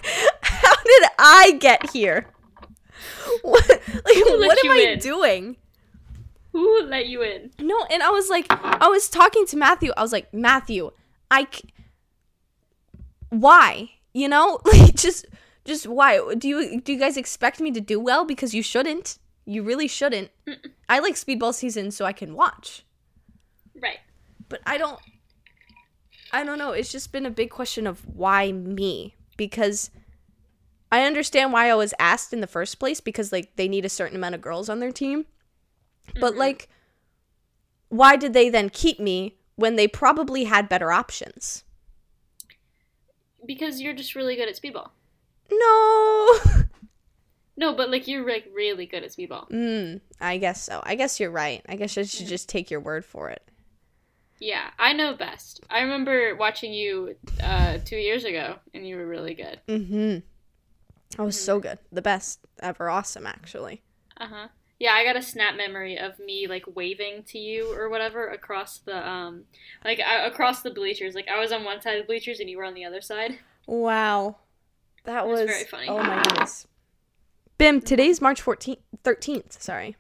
how 0.43 0.75
did 0.85 1.09
I 1.19 1.53
get 1.61 1.91
here? 1.93 2.27
What, 3.43 3.69
like, 3.69 4.05
what 4.05 4.65
am 4.65 4.71
I 4.73 4.91
in? 4.93 4.99
doing? 4.99 5.57
Who 6.53 6.83
let 6.83 7.07
you 7.07 7.23
in? 7.23 7.51
No, 7.59 7.87
and 7.91 8.03
I 8.03 8.11
was 8.11 8.29
like, 8.31 8.47
I 8.51 8.89
was 8.89 9.09
talking 9.09 9.47
to 9.47 9.57
Matthew. 9.57 9.93
I 9.97 10.03
was 10.03 10.13
like, 10.13 10.33
Matthew, 10.35 10.91
I, 11.31 11.47
c- 11.51 11.69
why? 13.31 13.91
You 14.13 14.29
know, 14.29 14.61
like 14.65 14.95
just, 14.95 15.27
just 15.65 15.87
why? 15.87 16.21
Do 16.37 16.49
you 16.49 16.81
do 16.81 16.93
you 16.93 16.99
guys 16.99 17.17
expect 17.17 17.61
me 17.61 17.71
to 17.73 17.81
do 17.81 18.01
well? 18.01 18.25
Because 18.25 18.55
you 18.55 18.63
shouldn't. 18.63 19.19
You 19.45 19.63
really 19.63 19.89
shouldn't. 19.89 20.31
I 20.89 20.99
like 20.99 21.15
speedball 21.15 21.55
season 21.55 21.91
so 21.91 22.05
I 22.05 22.13
can 22.13 22.35
watch. 22.35 22.85
Right. 23.81 24.01
but 24.49 24.61
I 24.67 24.77
don't 24.79 24.99
I 26.33 26.43
don't 26.45 26.59
know. 26.59 26.73
It's 26.73 26.91
just 26.91 27.13
been 27.13 27.25
a 27.27 27.31
big 27.31 27.51
question 27.51 27.87
of 27.87 28.01
why 28.07 28.51
me 28.53 29.15
because 29.37 29.91
I 30.91 31.03
understand 31.05 31.53
why 31.53 31.71
I 31.71 31.75
was 31.75 31.93
asked 31.99 32.33
in 32.33 32.41
the 32.41 32.47
first 32.47 32.79
place 32.79 33.01
because 33.01 33.31
like 33.33 33.57
they 33.57 33.69
need 33.69 33.85
a 33.85 33.89
certain 33.91 34.17
amount 34.17 34.35
of 34.35 34.41
girls 34.41 34.69
on 34.69 34.81
their 34.81 34.93
team. 34.93 35.27
But 36.21 36.35
Mhm. 36.35 36.39
like 36.39 36.69
why 37.89 38.17
did 38.17 38.33
they 38.35 38.49
then 38.51 38.69
keep 38.71 38.99
me 39.01 39.39
when 39.57 39.77
they 39.77 39.89
probably 39.89 40.45
had 40.45 40.69
better 40.69 40.93
options? 40.93 41.65
Because 43.45 43.81
you're 43.81 43.95
just 43.95 44.15
really 44.15 44.37
good 44.37 44.49
at 44.49 44.61
speedball. 44.61 44.91
No. 45.51 46.39
No, 47.57 47.73
but 47.75 47.91
like 47.91 48.07
you're 48.07 48.25
like 48.29 48.47
really 48.55 48.87
good 48.87 49.03
at 49.03 49.11
speedball. 49.11 49.51
mm, 49.51 50.01
I 50.21 50.39
guess 50.39 50.63
so. 50.63 50.81
I 50.85 50.95
guess 50.95 51.19
you're 51.19 51.31
right. 51.31 51.61
I 51.69 51.75
guess 51.75 51.99
I 51.99 52.03
should 52.05 52.29
just 52.29 52.49
take 52.49 52.71
your 52.71 52.79
word 52.81 53.05
for 53.05 53.31
it. 53.31 53.43
Yeah, 54.39 54.71
I 54.79 54.93
know 54.93 55.15
best. 55.15 55.61
I 55.69 55.81
remember 55.81 56.37
watching 56.37 56.73
you 56.73 57.17
uh, 57.43 57.79
two 57.85 57.97
years 57.97 58.25
ago, 58.25 58.57
and 58.73 58.87
you 58.87 58.97
were 58.97 59.07
really 59.07 59.35
good. 59.35 59.59
Mhm. 59.67 60.23
I 61.17 61.23
was 61.23 61.41
so 61.41 61.59
good. 61.61 61.79
The 61.93 62.03
best 62.03 62.41
ever. 62.61 62.91
Awesome 62.91 63.27
actually. 63.27 63.83
Uh 64.17 64.27
huh. 64.27 64.49
Yeah, 64.79 64.93
I 64.93 65.05
got 65.05 65.17
a 65.17 65.23
snap 65.23 65.57
memory 65.57 65.99
of 65.99 66.19
me 66.19 66.47
like 66.47 66.65
waving 66.75 67.25
to 67.29 67.39
you 67.39 67.73
or 67.75 67.89
whatever 67.89 68.29
across 68.29 68.79
the 68.79 69.09
um 69.09 69.45
like 69.85 70.01
I, 70.01 70.27
across 70.27 70.63
the 70.63 70.71
bleachers. 70.71 71.15
Like 71.15 71.29
I 71.29 71.41
was 71.41 71.53
on 71.53 71.65
one 71.65 71.81
side 71.81 71.97
of 71.97 72.03
the 72.03 72.07
bleachers 72.07 72.41
and 72.41 72.51
you 72.51 72.59
were 72.59 72.65
on 72.65 72.75
the 72.75 72.85
other 72.85 73.01
side. 73.01 73.39
Wow. 73.67 74.37
That 75.05 75.27
was 75.27 75.41
was, 75.41 75.51
very 75.51 75.65
funny. 75.65 75.89
Oh 75.89 76.03
my 76.03 76.23
goodness. 76.23 76.67
Bim, 77.57 77.81
today's 77.81 78.21
March 78.21 78.43
14th, 78.43 78.79
13th, 79.03 79.61
sorry. 79.61 79.97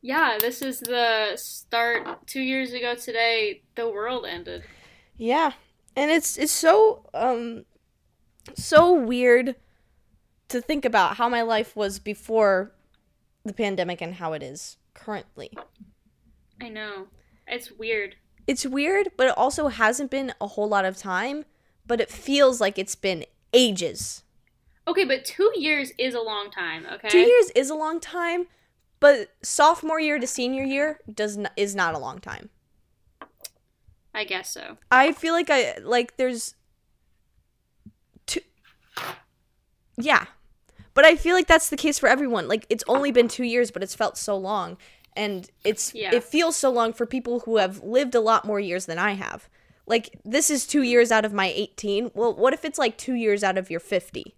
Yeah, 0.00 0.38
this 0.40 0.62
is 0.62 0.80
the 0.80 1.32
start. 1.36 2.26
Two 2.26 2.40
years 2.40 2.72
ago 2.72 2.94
today, 2.94 3.62
the 3.74 3.88
world 3.88 4.26
ended. 4.28 4.64
Yeah. 5.16 5.52
And 5.96 6.10
it's 6.10 6.36
it's 6.38 6.52
so 6.52 7.08
um 7.14 7.64
so 8.54 8.92
weird 8.92 9.56
to 10.52 10.60
think 10.60 10.84
about 10.84 11.16
how 11.16 11.28
my 11.28 11.42
life 11.42 11.76
was 11.76 11.98
before 11.98 12.72
the 13.44 13.52
pandemic 13.52 14.00
and 14.00 14.14
how 14.14 14.32
it 14.32 14.42
is 14.42 14.76
currently. 14.94 15.50
I 16.60 16.68
know. 16.68 17.08
It's 17.46 17.72
weird. 17.72 18.16
It's 18.46 18.64
weird, 18.66 19.10
but 19.16 19.28
it 19.28 19.36
also 19.36 19.68
hasn't 19.68 20.10
been 20.10 20.32
a 20.40 20.46
whole 20.46 20.68
lot 20.68 20.84
of 20.84 20.96
time, 20.96 21.44
but 21.86 22.00
it 22.00 22.10
feels 22.10 22.60
like 22.60 22.78
it's 22.78 22.94
been 22.94 23.24
ages. 23.52 24.22
Okay, 24.86 25.04
but 25.04 25.24
two 25.24 25.52
years 25.56 25.92
is 25.98 26.14
a 26.14 26.20
long 26.20 26.50
time. 26.50 26.86
Okay. 26.92 27.08
Two 27.08 27.20
years 27.20 27.50
is 27.50 27.70
a 27.70 27.74
long 27.74 28.00
time, 28.00 28.46
but 29.00 29.28
sophomore 29.42 30.00
year 30.00 30.18
to 30.18 30.26
senior 30.26 30.64
year 30.64 31.00
does 31.12 31.36
not, 31.36 31.52
is 31.56 31.74
not 31.74 31.94
a 31.94 31.98
long 31.98 32.18
time. 32.18 32.50
I 34.14 34.24
guess 34.24 34.50
so. 34.50 34.76
I 34.90 35.12
feel 35.12 35.32
like 35.32 35.48
I 35.50 35.78
like 35.82 36.16
there's 36.16 36.54
two 38.26 38.40
Yeah. 39.96 40.26
But 40.94 41.04
I 41.04 41.16
feel 41.16 41.34
like 41.34 41.46
that's 41.46 41.70
the 41.70 41.76
case 41.76 41.98
for 41.98 42.08
everyone. 42.08 42.48
Like 42.48 42.66
it's 42.68 42.84
only 42.86 43.10
been 43.12 43.28
2 43.28 43.44
years 43.44 43.70
but 43.70 43.82
it's 43.82 43.94
felt 43.94 44.16
so 44.18 44.36
long 44.36 44.76
and 45.16 45.50
it's 45.64 45.94
Yeah. 45.94 46.14
it 46.14 46.24
feels 46.24 46.56
so 46.56 46.70
long 46.70 46.92
for 46.92 47.06
people 47.06 47.40
who 47.40 47.56
have 47.56 47.82
lived 47.82 48.14
a 48.14 48.20
lot 48.20 48.44
more 48.44 48.60
years 48.60 48.86
than 48.86 48.98
I 48.98 49.12
have. 49.14 49.48
Like 49.86 50.18
this 50.24 50.50
is 50.50 50.66
2 50.66 50.82
years 50.82 51.10
out 51.10 51.24
of 51.24 51.32
my 51.32 51.46
18. 51.46 52.10
Well, 52.14 52.34
what 52.34 52.52
if 52.54 52.64
it's 52.64 52.78
like 52.78 52.96
2 52.98 53.14
years 53.14 53.42
out 53.42 53.56
of 53.58 53.70
your 53.70 53.80
50? 53.80 54.34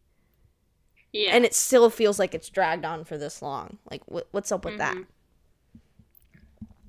Yeah. 1.12 1.30
And 1.34 1.44
it 1.44 1.54
still 1.54 1.90
feels 1.90 2.18
like 2.18 2.34
it's 2.34 2.48
dragged 2.48 2.84
on 2.84 3.04
for 3.04 3.16
this 3.18 3.40
long. 3.42 3.78
Like 3.90 4.02
wh- 4.06 4.32
what's 4.32 4.50
up 4.52 4.64
with 4.64 4.78
that? 4.78 4.96
Mhm. 4.96 5.06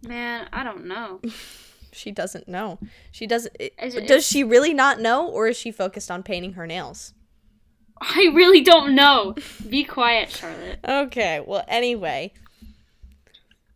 Man, 0.08 0.48
I 0.54 0.64
don't 0.64 0.86
know. 0.86 1.22
She 1.92 2.12
doesn't 2.12 2.50
know. 2.50 2.78
She 3.10 3.26
doesn't 3.26 3.56
it- 3.58 4.06
Does 4.06 4.28
she 4.28 4.44
really 4.44 4.74
not 4.74 5.00
know 5.00 5.26
or 5.30 5.48
is 5.48 5.56
she 5.56 5.72
focused 5.72 6.12
on 6.12 6.24
painting 6.24 6.52
her 6.54 6.68
nails? 6.68 7.14
I 8.02 8.32
really 8.34 8.62
don't 8.62 8.96
know. 8.96 9.36
Be 9.70 9.84
quiet, 9.84 10.30
Charlotte. 10.30 10.80
Okay, 10.88 11.42
well, 11.46 11.64
anyway. 11.68 12.34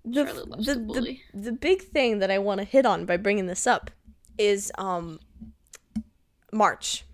The, 0.05 0.25
Charlotte 0.25 0.49
loves 0.49 0.65
the, 0.65 0.73
the, 0.75 0.79
bully. 0.79 1.23
the 1.33 1.51
big 1.51 1.81
thing 1.83 2.19
that 2.19 2.31
I 2.31 2.39
want 2.39 2.59
to 2.59 2.65
hit 2.65 2.85
on 2.85 3.05
by 3.05 3.17
bringing 3.17 3.45
this 3.47 3.67
up 3.67 3.91
is 4.37 4.71
um 4.77 5.19
March. 6.51 7.05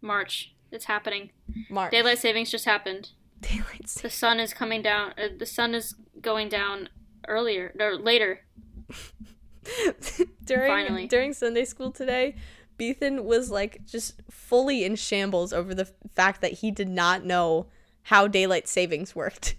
March. 0.00 0.54
It's 0.70 0.84
happening. 0.84 1.30
March. 1.70 1.90
Daylight 1.90 2.18
savings 2.18 2.50
just 2.50 2.64
happened. 2.66 3.10
Daylight 3.40 3.88
Savings. 3.88 3.94
The 4.02 4.10
sun 4.10 4.40
is 4.40 4.52
coming 4.52 4.82
down. 4.82 5.12
Uh, 5.12 5.28
the 5.36 5.46
sun 5.46 5.74
is 5.74 5.94
going 6.20 6.48
down 6.48 6.88
earlier 7.26 7.72
or 7.80 7.96
later. 7.96 8.40
during 10.44 10.70
Finally. 10.70 11.06
during 11.08 11.32
Sunday 11.32 11.64
school 11.64 11.92
today, 11.92 12.34
Bethan 12.78 13.24
was 13.24 13.50
like 13.50 13.84
just 13.86 14.20
fully 14.30 14.84
in 14.84 14.96
shambles 14.96 15.52
over 15.52 15.74
the 15.74 15.86
fact 16.14 16.40
that 16.42 16.52
he 16.54 16.70
did 16.70 16.88
not 16.88 17.24
know 17.24 17.66
how 18.04 18.26
daylight 18.26 18.68
savings 18.68 19.14
worked. 19.14 19.54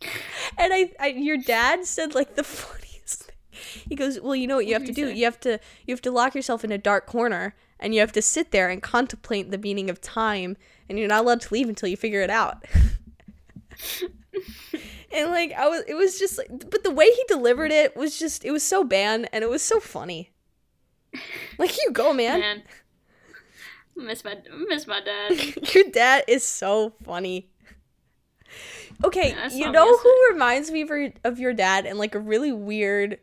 and 0.58 0.72
I, 0.72 0.92
I 0.98 1.08
your 1.08 1.36
dad 1.36 1.84
said 1.86 2.14
like 2.14 2.34
the 2.36 2.44
funniest 2.44 3.24
thing. 3.24 3.36
He 3.88 3.94
goes, 3.94 4.20
"Well, 4.20 4.34
you 4.34 4.46
know 4.46 4.56
what 4.56 4.66
you 4.66 4.74
What 4.74 4.82
have 4.82 4.86
to 4.88 4.92
do? 4.94 5.08
say? 5.08 5.14
You 5.16 5.24
have 5.24 5.40
to 5.40 5.58
you 5.86 5.92
have 5.92 6.02
to 6.02 6.10
lock 6.10 6.34
yourself 6.34 6.64
in 6.64 6.72
a 6.72 6.78
dark 6.78 7.06
corner 7.06 7.54
and 7.78 7.94
you 7.94 8.00
have 8.00 8.12
to 8.12 8.22
sit 8.22 8.50
there 8.50 8.68
and 8.68 8.82
contemplate 8.82 9.50
the 9.50 9.58
meaning 9.58 9.90
of 9.90 10.00
time 10.00 10.56
and 10.88 10.98
you're 10.98 11.08
not 11.08 11.20
allowed 11.22 11.40
to 11.42 11.52
leave 11.54 11.68
until 11.68 11.88
you 11.88 11.96
figure 11.96 12.22
it 12.22 12.30
out." 12.30 12.64
and 15.12 15.30
like 15.30 15.52
I 15.52 15.68
was 15.68 15.82
it 15.86 15.94
was 15.94 16.18
just 16.18 16.38
like 16.38 16.48
but 16.70 16.82
the 16.84 16.90
way 16.90 17.06
he 17.06 17.24
delivered 17.28 17.72
it 17.72 17.96
was 17.96 18.18
just 18.18 18.44
it 18.44 18.50
was 18.50 18.62
so 18.62 18.84
bad 18.84 19.28
and 19.32 19.42
it 19.44 19.50
was 19.50 19.62
so 19.62 19.80
funny. 19.80 20.30
Like 21.58 21.76
you 21.76 21.90
go, 21.92 22.12
man. 22.12 22.40
Man. 22.40 22.62
Miss 23.96 24.24
my 24.24 24.36
miss 24.68 24.86
my 24.86 25.00
dad. 25.00 25.30
Your 25.74 25.84
dad 25.92 26.24
is 26.28 26.44
so 26.44 26.94
funny. 27.04 27.50
Okay, 29.04 29.30
Yeah, 29.30 29.48
you 29.48 29.70
know 29.70 29.96
who 29.96 30.26
reminds 30.30 30.70
me 30.70 30.82
of 30.82 30.88
your, 30.88 31.12
of 31.24 31.38
your 31.38 31.54
dad 31.54 31.86
in 31.86 31.96
like 31.96 32.14
a 32.14 32.18
really 32.18 32.52
weird, 32.52 33.18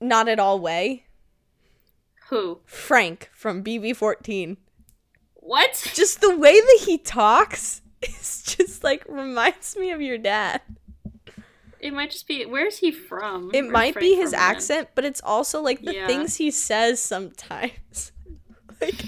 not 0.00 0.28
at 0.28 0.38
all 0.38 0.60
way? 0.60 1.06
Who? 2.28 2.60
Frank 2.64 3.30
from 3.34 3.64
BB14. 3.64 4.56
What? 5.34 5.90
Just 5.94 6.20
the 6.20 6.36
way 6.36 6.60
that 6.60 6.80
he 6.84 6.98
talks 6.98 7.82
is 8.02 8.42
just 8.44 8.84
like 8.84 9.04
reminds 9.08 9.76
me 9.76 9.90
of 9.90 10.00
your 10.00 10.18
dad. 10.18 10.60
It 11.84 11.92
might 11.92 12.10
just 12.10 12.26
be. 12.26 12.44
Where's 12.46 12.78
he 12.78 12.90
from? 12.90 13.50
It 13.52 13.66
might 13.66 13.94
be 14.00 14.14
his 14.16 14.32
accent, 14.32 14.88
but 14.94 15.04
it's 15.04 15.20
also 15.22 15.60
like 15.60 15.82
the 15.82 15.94
Yeah. 15.94 16.06
things 16.06 16.36
he 16.36 16.50
says 16.50 17.00
sometimes. 17.00 18.10
like 18.80 19.04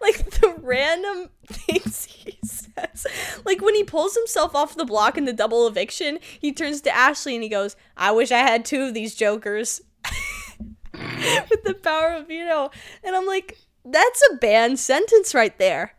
like 0.00 0.30
the 0.40 0.54
random 0.62 1.28
things 1.46 2.04
he 2.06 2.38
says. 2.42 3.06
Like 3.44 3.60
when 3.60 3.74
he 3.74 3.84
pulls 3.84 4.16
himself 4.16 4.54
off 4.54 4.74
the 4.74 4.86
block 4.86 5.18
in 5.18 5.26
the 5.26 5.32
double 5.34 5.66
eviction, 5.66 6.18
he 6.40 6.50
turns 6.52 6.80
to 6.80 6.90
Ashley 6.96 7.34
and 7.34 7.42
he 7.42 7.48
goes, 7.50 7.76
"I 7.96 8.10
wish 8.12 8.32
I 8.32 8.38
had 8.38 8.64
two 8.64 8.82
of 8.84 8.94
these 8.94 9.14
jokers." 9.14 9.82
With 10.94 11.62
the 11.64 11.74
power 11.74 12.14
of 12.14 12.28
veto. 12.28 12.70
And 13.04 13.14
I'm 13.14 13.26
like, 13.26 13.58
that's 13.84 14.22
a 14.32 14.36
banned 14.36 14.78
sentence 14.78 15.34
right 15.34 15.56
there. 15.58 15.94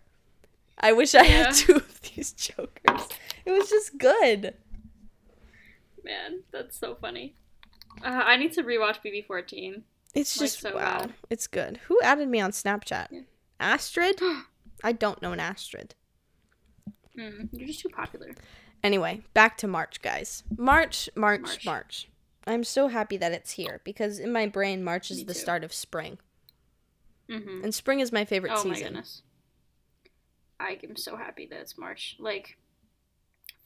I 0.80 0.91
wish 0.93 1.14
I 1.14 1.24
Yeah. 1.24 1.43
had 1.45 1.53
two 1.53 1.76
of 1.76 2.01
these 2.01 2.32
jokers. 2.34 3.07
It 3.45 3.51
was 3.51 3.70
just 3.70 3.97
good. 3.97 4.55
Man, 6.04 6.41
that's 6.52 6.78
so 6.78 6.95
funny. 6.95 7.36
Uh, 8.04 8.08
I 8.08 8.38
need 8.38 8.54
to 8.54 8.64
rewatch 8.64 8.97
BB14. 9.04 9.82
It's 10.16 10.38
Like, 10.38 10.45
just 10.50 10.62
so 10.62 10.76
wow. 10.76 11.00
bad. 11.00 11.14
It's 11.30 11.47
good. 11.47 11.78
Who 11.88 12.00
added 12.04 12.30
me 12.30 12.39
on 12.39 12.52
Snapchat? 12.52 13.08
Yeah. 13.12 13.22
Astrid? 13.60 14.20
I 14.84 14.91
don't 14.91 15.22
know 15.22 15.34
an 15.34 15.39
Astrid. 15.39 15.95
Mm, 17.18 17.50
you're 17.52 17.68
just 17.68 17.82
too 17.82 17.89
popular. 17.89 18.34
Anyway, 18.84 19.22
back 19.34 19.58
to 19.58 19.68
March, 19.68 20.02
guys. 20.02 20.43
March, 20.58 21.10
March, 21.16 21.41
March. 21.41 21.66
March. 21.66 22.10
I'm 22.47 22.64
so 22.64 22.88
happy 22.88 23.18
that 23.18 23.34
it's 23.34 23.52
here 23.52 23.82
because 23.84 24.20
in 24.20 24.32
my 24.32 24.47
brain, 24.47 24.84
March 24.84 25.12
is 25.12 25.18
Me 25.18 25.24
the 25.26 25.34
too. 25.34 25.39
start 25.39 25.64
of 25.64 25.74
spring, 25.74 26.18
hmm 27.30 27.62
and 27.64 27.76
spring 27.76 28.00
is 28.00 28.12
my 28.12 28.24
favorite 28.26 28.52
season. 28.58 28.66
Oh 28.68 28.70
my 28.70 28.76
season. 28.76 28.88
goodness. 28.93 29.22
I 30.60 30.80
am 30.84 30.95
so 30.95 31.16
happy 31.18 31.45
that 31.47 31.60
it's 31.60 31.78
March. 31.78 32.16
Like, 32.20 32.58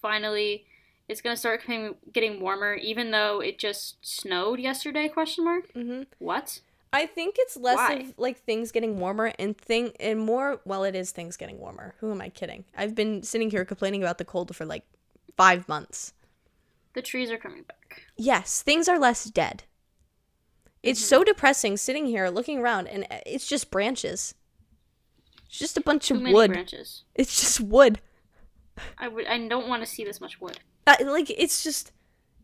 finally, 0.01 0.65
it's 1.09 1.21
gonna 1.21 1.35
start 1.37 1.63
coming, 1.63 1.95
getting 2.11 2.39
warmer. 2.39 2.73
Even 2.75 3.11
though 3.11 3.39
it 3.41 3.57
just 3.59 3.97
snowed 4.01 4.59
yesterday? 4.59 5.07
Question 5.07 5.43
mark. 5.45 5.71
hmm 5.73 6.03
What? 6.19 6.61
I 6.95 7.07
think 7.07 7.35
it's 7.39 7.57
less 7.57 7.77
Why? 7.77 7.93
of 7.93 8.13
like 8.17 8.37
things 8.37 8.71
getting 8.71 8.99
warmer 8.99 9.33
and 9.39 9.57
thing 9.57 9.93
and 9.99 10.19
more. 10.19 10.61
Well, 10.63 10.83
it 10.83 10.95
is 10.95 11.11
things 11.11 11.37
getting 11.37 11.57
warmer. 11.59 11.95
Who 11.99 12.11
am 12.11 12.21
I 12.21 12.29
kidding? 12.29 12.65
I've 12.77 12.93
been 12.93 13.23
sitting 13.23 13.49
here 13.49 13.65
complaining 13.65 14.03
about 14.03 14.19
the 14.19 14.25
cold 14.25 14.55
for 14.55 14.63
like 14.65 14.83
five 15.35 15.67
months. 15.67 16.13
The 16.93 17.01
trees 17.01 17.31
are 17.31 17.37
coming 17.37 17.63
back. 17.63 18.03
yes, 18.17 18.61
things 18.61 18.87
are 18.87 18.99
less 18.99 19.25
dead. 19.25 19.63
It's 20.83 20.99
Mm-hmm. 20.99 21.07
so 21.07 21.23
depressing 21.23 21.77
sitting 21.77 22.05
here 22.05 22.29
looking 22.29 22.59
around 22.59 22.87
and 22.87 23.07
it's 23.25 23.47
just 23.47 23.71
branches. 23.71 24.35
It's 25.47 25.57
just 25.57 25.77
a 25.77 25.81
bunch 25.81 26.07
Too 26.09 26.15
of 26.15 26.21
wood. 26.23 26.51
branches. 26.51 27.03
It's 27.15 27.39
just 27.39 27.59
wood. 27.61 28.01
I 28.97 29.07
would. 29.07 29.25
I 29.27 29.47
don't 29.47 29.67
want 29.67 29.81
to 29.83 29.89
see 29.89 30.03
this 30.03 30.19
much 30.21 30.39
wood. 30.41 30.59
Uh, 30.85 30.95
like 31.05 31.29
it's 31.29 31.63
just 31.63 31.91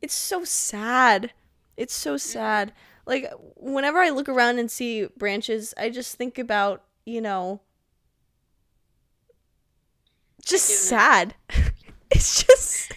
it's 0.01 0.13
so 0.13 0.43
sad. 0.43 1.33
It's 1.77 1.93
so 1.93 2.17
sad. 2.17 2.73
Like 3.05 3.31
whenever 3.55 3.99
I 3.99 4.09
look 4.09 4.29
around 4.29 4.59
and 4.59 4.69
see 4.71 5.07
branches, 5.17 5.73
I 5.77 5.89
just 5.89 6.15
think 6.15 6.37
about, 6.37 6.83
you 7.05 7.21
know, 7.21 7.61
just 10.45 10.67
sad. 10.69 11.35
it's 12.11 12.43
just 12.43 12.91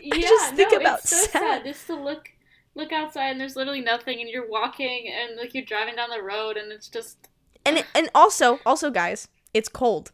Yeah, 0.00 0.18
just 0.26 0.54
think 0.54 0.72
no, 0.72 0.76
about 0.76 1.00
it's 1.00 1.08
so 1.08 1.26
sad. 1.26 1.62
sad. 1.62 1.64
Just 1.64 1.86
to 1.86 1.94
look 1.94 2.30
look 2.74 2.92
outside 2.92 3.30
and 3.30 3.40
there's 3.40 3.56
literally 3.56 3.80
nothing, 3.80 4.20
and 4.20 4.28
you're 4.30 4.48
walking 4.48 5.08
and 5.12 5.36
like 5.36 5.54
you're 5.54 5.64
driving 5.64 5.96
down 5.96 6.10
the 6.10 6.22
road, 6.22 6.56
and 6.56 6.72
it's 6.72 6.88
just 6.88 7.28
and 7.64 7.78
it, 7.78 7.86
and 7.94 8.08
also 8.14 8.60
also 8.66 8.90
guys, 8.90 9.28
it's 9.54 9.68
cold. 9.68 10.12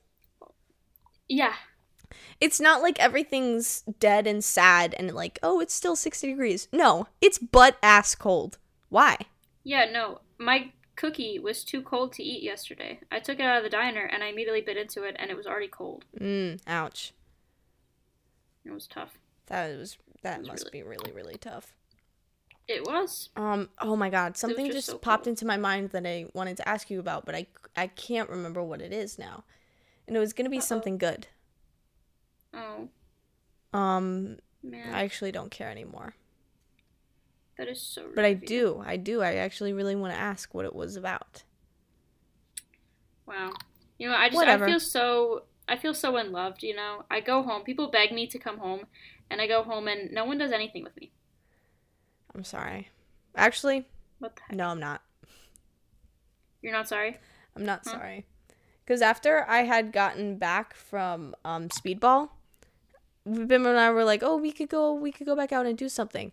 yeah. 1.28 1.54
It's 2.40 2.60
not 2.60 2.82
like 2.82 2.98
everything's 3.00 3.82
dead 3.98 4.26
and 4.26 4.44
sad 4.44 4.94
and 4.98 5.10
like, 5.14 5.38
oh, 5.42 5.60
it's 5.60 5.74
still 5.74 5.96
60 5.96 6.26
degrees. 6.26 6.68
No, 6.72 7.06
it's 7.20 7.38
butt 7.38 7.76
ass 7.82 8.14
cold. 8.14 8.58
Why? 8.88 9.16
Yeah, 9.64 9.86
no. 9.90 10.20
My 10.38 10.72
cookie 10.96 11.38
was 11.38 11.64
too 11.64 11.82
cold 11.82 12.12
to 12.14 12.22
eat 12.22 12.42
yesterday. 12.42 13.00
I 13.10 13.20
took 13.20 13.38
it 13.38 13.44
out 13.44 13.58
of 13.58 13.64
the 13.64 13.70
diner 13.70 14.04
and 14.04 14.22
I 14.22 14.28
immediately 14.28 14.60
bit 14.60 14.76
into 14.76 15.02
it 15.02 15.16
and 15.18 15.30
it 15.30 15.36
was 15.36 15.46
already 15.46 15.68
cold. 15.68 16.04
Mm, 16.20 16.60
ouch. 16.66 17.12
It 18.64 18.72
was 18.72 18.86
tough. 18.86 19.18
That 19.46 19.76
was 19.78 19.96
that 20.22 20.40
was 20.40 20.48
must 20.48 20.64
really- 20.64 20.82
be 20.82 20.88
really 20.88 21.12
really 21.12 21.38
tough. 21.38 21.72
It 22.68 22.84
was. 22.84 23.28
Um. 23.36 23.68
Oh 23.80 23.94
my 23.94 24.10
God! 24.10 24.36
Something 24.36 24.66
just 24.66 24.78
just, 24.78 24.86
so 24.88 24.98
popped 24.98 25.24
cool. 25.24 25.30
into 25.30 25.46
my 25.46 25.56
mind 25.56 25.90
that 25.90 26.04
I 26.04 26.26
wanted 26.34 26.56
to 26.56 26.68
ask 26.68 26.90
you 26.90 26.98
about, 26.98 27.24
but 27.24 27.36
I 27.36 27.46
I 27.76 27.86
can't 27.86 28.28
remember 28.28 28.60
what 28.60 28.80
it 28.82 28.92
is 28.92 29.20
now, 29.20 29.44
and 30.08 30.16
it 30.16 30.18
was 30.18 30.32
gonna 30.32 30.50
be 30.50 30.56
Uh-oh. 30.56 30.62
something 30.62 30.98
good. 30.98 31.28
Oh, 32.56 32.88
Um. 33.72 34.38
Man, 34.62 34.94
I 34.94 35.04
actually 35.04 35.32
don't 35.32 35.50
care 35.50 35.70
anymore. 35.70 36.14
that 37.58 37.68
is 37.68 37.80
so. 37.80 38.06
But 38.14 38.24
I 38.24 38.32
do. 38.34 38.82
I 38.84 38.96
do. 38.96 39.22
I 39.22 39.34
actually 39.34 39.72
really 39.72 39.94
want 39.96 40.12
to 40.12 40.18
ask 40.18 40.54
what 40.54 40.64
it 40.64 40.74
was 40.74 40.96
about. 40.96 41.42
Wow. 43.26 43.52
You 43.98 44.08
know, 44.08 44.14
I 44.14 44.26
just 44.28 44.36
Whatever. 44.36 44.64
I 44.64 44.68
feel 44.68 44.80
so 44.80 45.42
I 45.68 45.76
feel 45.76 45.94
so 45.94 46.16
unloved. 46.16 46.62
You 46.62 46.74
know, 46.76 47.04
I 47.10 47.20
go 47.20 47.42
home. 47.42 47.62
People 47.62 47.90
beg 47.90 48.12
me 48.12 48.26
to 48.28 48.38
come 48.38 48.58
home, 48.58 48.86
and 49.30 49.40
I 49.40 49.46
go 49.46 49.62
home, 49.62 49.88
and 49.88 50.12
no 50.12 50.24
one 50.24 50.38
does 50.38 50.52
anything 50.52 50.84
with 50.84 50.96
me. 50.96 51.12
I'm 52.34 52.44
sorry. 52.44 52.88
Actually, 53.34 53.86
What 54.18 54.36
the 54.36 54.42
heck? 54.42 54.56
no, 54.56 54.68
I'm 54.68 54.80
not. 54.80 55.02
You're 56.62 56.72
not 56.72 56.88
sorry. 56.88 57.18
I'm 57.54 57.64
not 57.64 57.82
Huh? 57.84 57.92
sorry. 57.92 58.26
Because 58.84 59.02
after 59.02 59.44
I 59.48 59.62
had 59.62 59.92
gotten 59.92 60.38
back 60.38 60.74
from 60.74 61.34
um, 61.44 61.68
speedball, 61.68 62.30
Bim 63.26 63.66
and 63.66 63.78
I 63.78 63.90
were 63.90 64.04
like, 64.04 64.22
"Oh, 64.22 64.36
we 64.36 64.52
could 64.52 64.68
go. 64.68 64.92
We 64.92 65.10
could 65.12 65.26
go 65.26 65.34
back 65.34 65.52
out 65.52 65.66
and 65.66 65.76
do 65.76 65.88
something." 65.88 66.32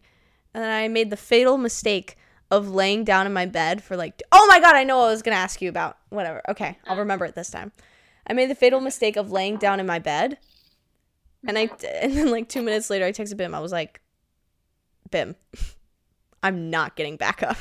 And 0.53 0.63
then 0.63 0.71
I 0.71 0.87
made 0.87 1.09
the 1.09 1.17
fatal 1.17 1.57
mistake 1.57 2.15
of 2.51 2.69
laying 2.69 3.03
down 3.03 3.25
in 3.25 3.33
my 3.33 3.45
bed 3.47 3.83
for 3.83 3.97
like, 3.97 4.21
"Oh 4.31 4.45
my 4.47 4.59
god, 4.59 4.75
I 4.75 4.83
know 4.83 4.99
what 4.99 5.07
I 5.07 5.11
was 5.11 5.23
gonna 5.23 5.35
ask 5.37 5.61
you 5.61 5.69
about." 5.69 5.97
Whatever. 6.09 6.41
Okay, 6.49 6.77
I'll 6.85 6.95
uh. 6.95 6.99
remember 6.99 7.25
it 7.25 7.35
this 7.35 7.49
time. 7.49 7.71
I 8.27 8.33
made 8.33 8.49
the 8.49 8.55
fatal 8.55 8.79
mistake 8.79 9.17
of 9.17 9.31
laying 9.31 9.57
down 9.57 9.79
in 9.79 9.85
my 9.87 9.99
bed, 9.99 10.37
and 11.47 11.57
I 11.57 11.69
and 12.01 12.13
then 12.13 12.29
like 12.31 12.47
two 12.47 12.61
minutes 12.61 12.89
later, 12.89 13.05
I 13.05 13.11
texted 13.11 13.37
Bim. 13.37 13.55
I 13.55 13.59
was 13.59 13.71
like, 13.71 14.01
"Bim, 15.09 15.35
I'm 16.43 16.69
not 16.69 16.95
getting 16.95 17.17
back 17.17 17.41
up." 17.41 17.57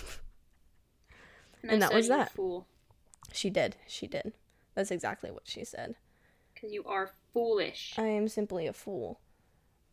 And 1.63 1.83
I 1.83 1.89
that 1.89 1.95
was 1.95 2.09
that. 2.09 2.33
Fool, 2.33 2.67
She 3.33 3.49
did. 3.49 3.77
She 3.87 4.07
did. 4.07 4.33
That's 4.75 4.91
exactly 4.91 5.31
what 5.31 5.43
she 5.45 5.65
said. 5.65 5.95
because 6.55 6.73
you 6.73 6.83
are 6.85 7.11
foolish. 7.33 7.95
I 7.99 8.07
am 8.07 8.29
simply 8.29 8.67
a 8.67 8.73
fool. 8.73 9.21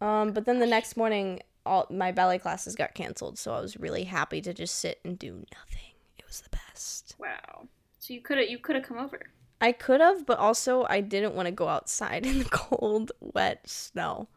Um, 0.01 0.31
but 0.31 0.45
then 0.45 0.59
the 0.59 0.65
next 0.65 0.95
morning, 0.95 1.41
all 1.65 1.87
my 1.89 2.11
ballet 2.11 2.39
classes 2.39 2.75
got 2.75 2.95
canceled, 2.95 3.37
so 3.37 3.53
I 3.53 3.61
was 3.61 3.77
really 3.77 4.05
happy 4.05 4.41
to 4.41 4.53
just 4.53 4.75
sit 4.75 4.99
and 5.03 5.19
do 5.19 5.45
nothing. 5.53 5.93
It 6.17 6.25
was 6.25 6.41
the 6.41 6.49
best. 6.49 7.15
Wow. 7.19 7.67
So 7.99 8.13
you 8.13 8.21
could 8.21 8.37
have 8.37 8.49
you 8.49 8.57
could 8.57 8.75
have 8.75 8.85
come 8.85 8.97
over. 8.97 9.19
I 9.61 9.73
could 9.73 9.99
have, 9.99 10.25
but 10.25 10.39
also 10.39 10.85
I 10.89 11.01
didn't 11.01 11.35
want 11.35 11.47
to 11.47 11.51
go 11.51 11.67
outside 11.67 12.25
in 12.25 12.39
the 12.39 12.45
cold, 12.45 13.11
wet 13.19 13.67
snow. 13.69 14.27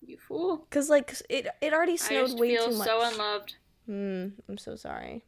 You 0.00 0.16
fool. 0.16 0.66
Cause 0.70 0.88
like 0.88 1.12
it, 1.28 1.48
it 1.60 1.72
already 1.72 1.96
snowed 1.96 2.38
way 2.38 2.56
feel 2.56 2.70
too 2.70 2.78
much. 2.78 2.86
so 2.86 3.02
unloved. 3.02 3.56
Hmm. 3.86 4.26
I'm 4.48 4.58
so 4.58 4.76
sorry. 4.76 5.24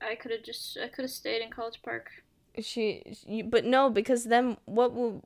I 0.00 0.14
could 0.14 0.30
have 0.30 0.42
just 0.42 0.78
I 0.82 0.88
could 0.88 1.02
have 1.02 1.10
stayed 1.10 1.42
in 1.42 1.50
College 1.50 1.82
Park. 1.82 2.10
She, 2.58 3.02
you, 3.26 3.44
but 3.44 3.64
no, 3.64 3.90
because 3.90 4.24
then 4.24 4.56
what 4.64 4.92
will? 4.94 5.22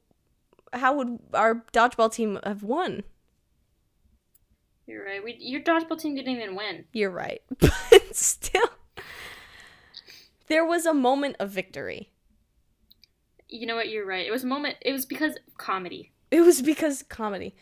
How 0.74 0.94
would 0.94 1.18
our 1.32 1.64
dodgeball 1.72 2.12
team 2.12 2.38
have 2.44 2.62
won? 2.62 3.04
You're 4.86 5.04
right. 5.04 5.22
We 5.24 5.36
your 5.38 5.60
dodgeball 5.62 5.98
team 6.00 6.14
didn't 6.14 6.34
even 6.34 6.54
win. 6.56 6.84
You're 6.92 7.10
right. 7.10 7.42
But 7.60 8.14
still, 8.16 8.68
there 10.48 10.64
was 10.64 10.84
a 10.86 10.94
moment 10.94 11.36
of 11.40 11.50
victory. 11.50 12.10
You 13.48 13.66
know 13.66 13.76
what? 13.76 13.88
You're 13.88 14.06
right. 14.06 14.26
It 14.26 14.30
was 14.30 14.44
a 14.44 14.46
moment. 14.48 14.76
It 14.82 14.92
was 14.92 15.06
because 15.06 15.36
of 15.36 15.56
comedy. 15.58 16.12
It 16.30 16.40
was 16.42 16.60
because 16.62 17.02
comedy. 17.04 17.54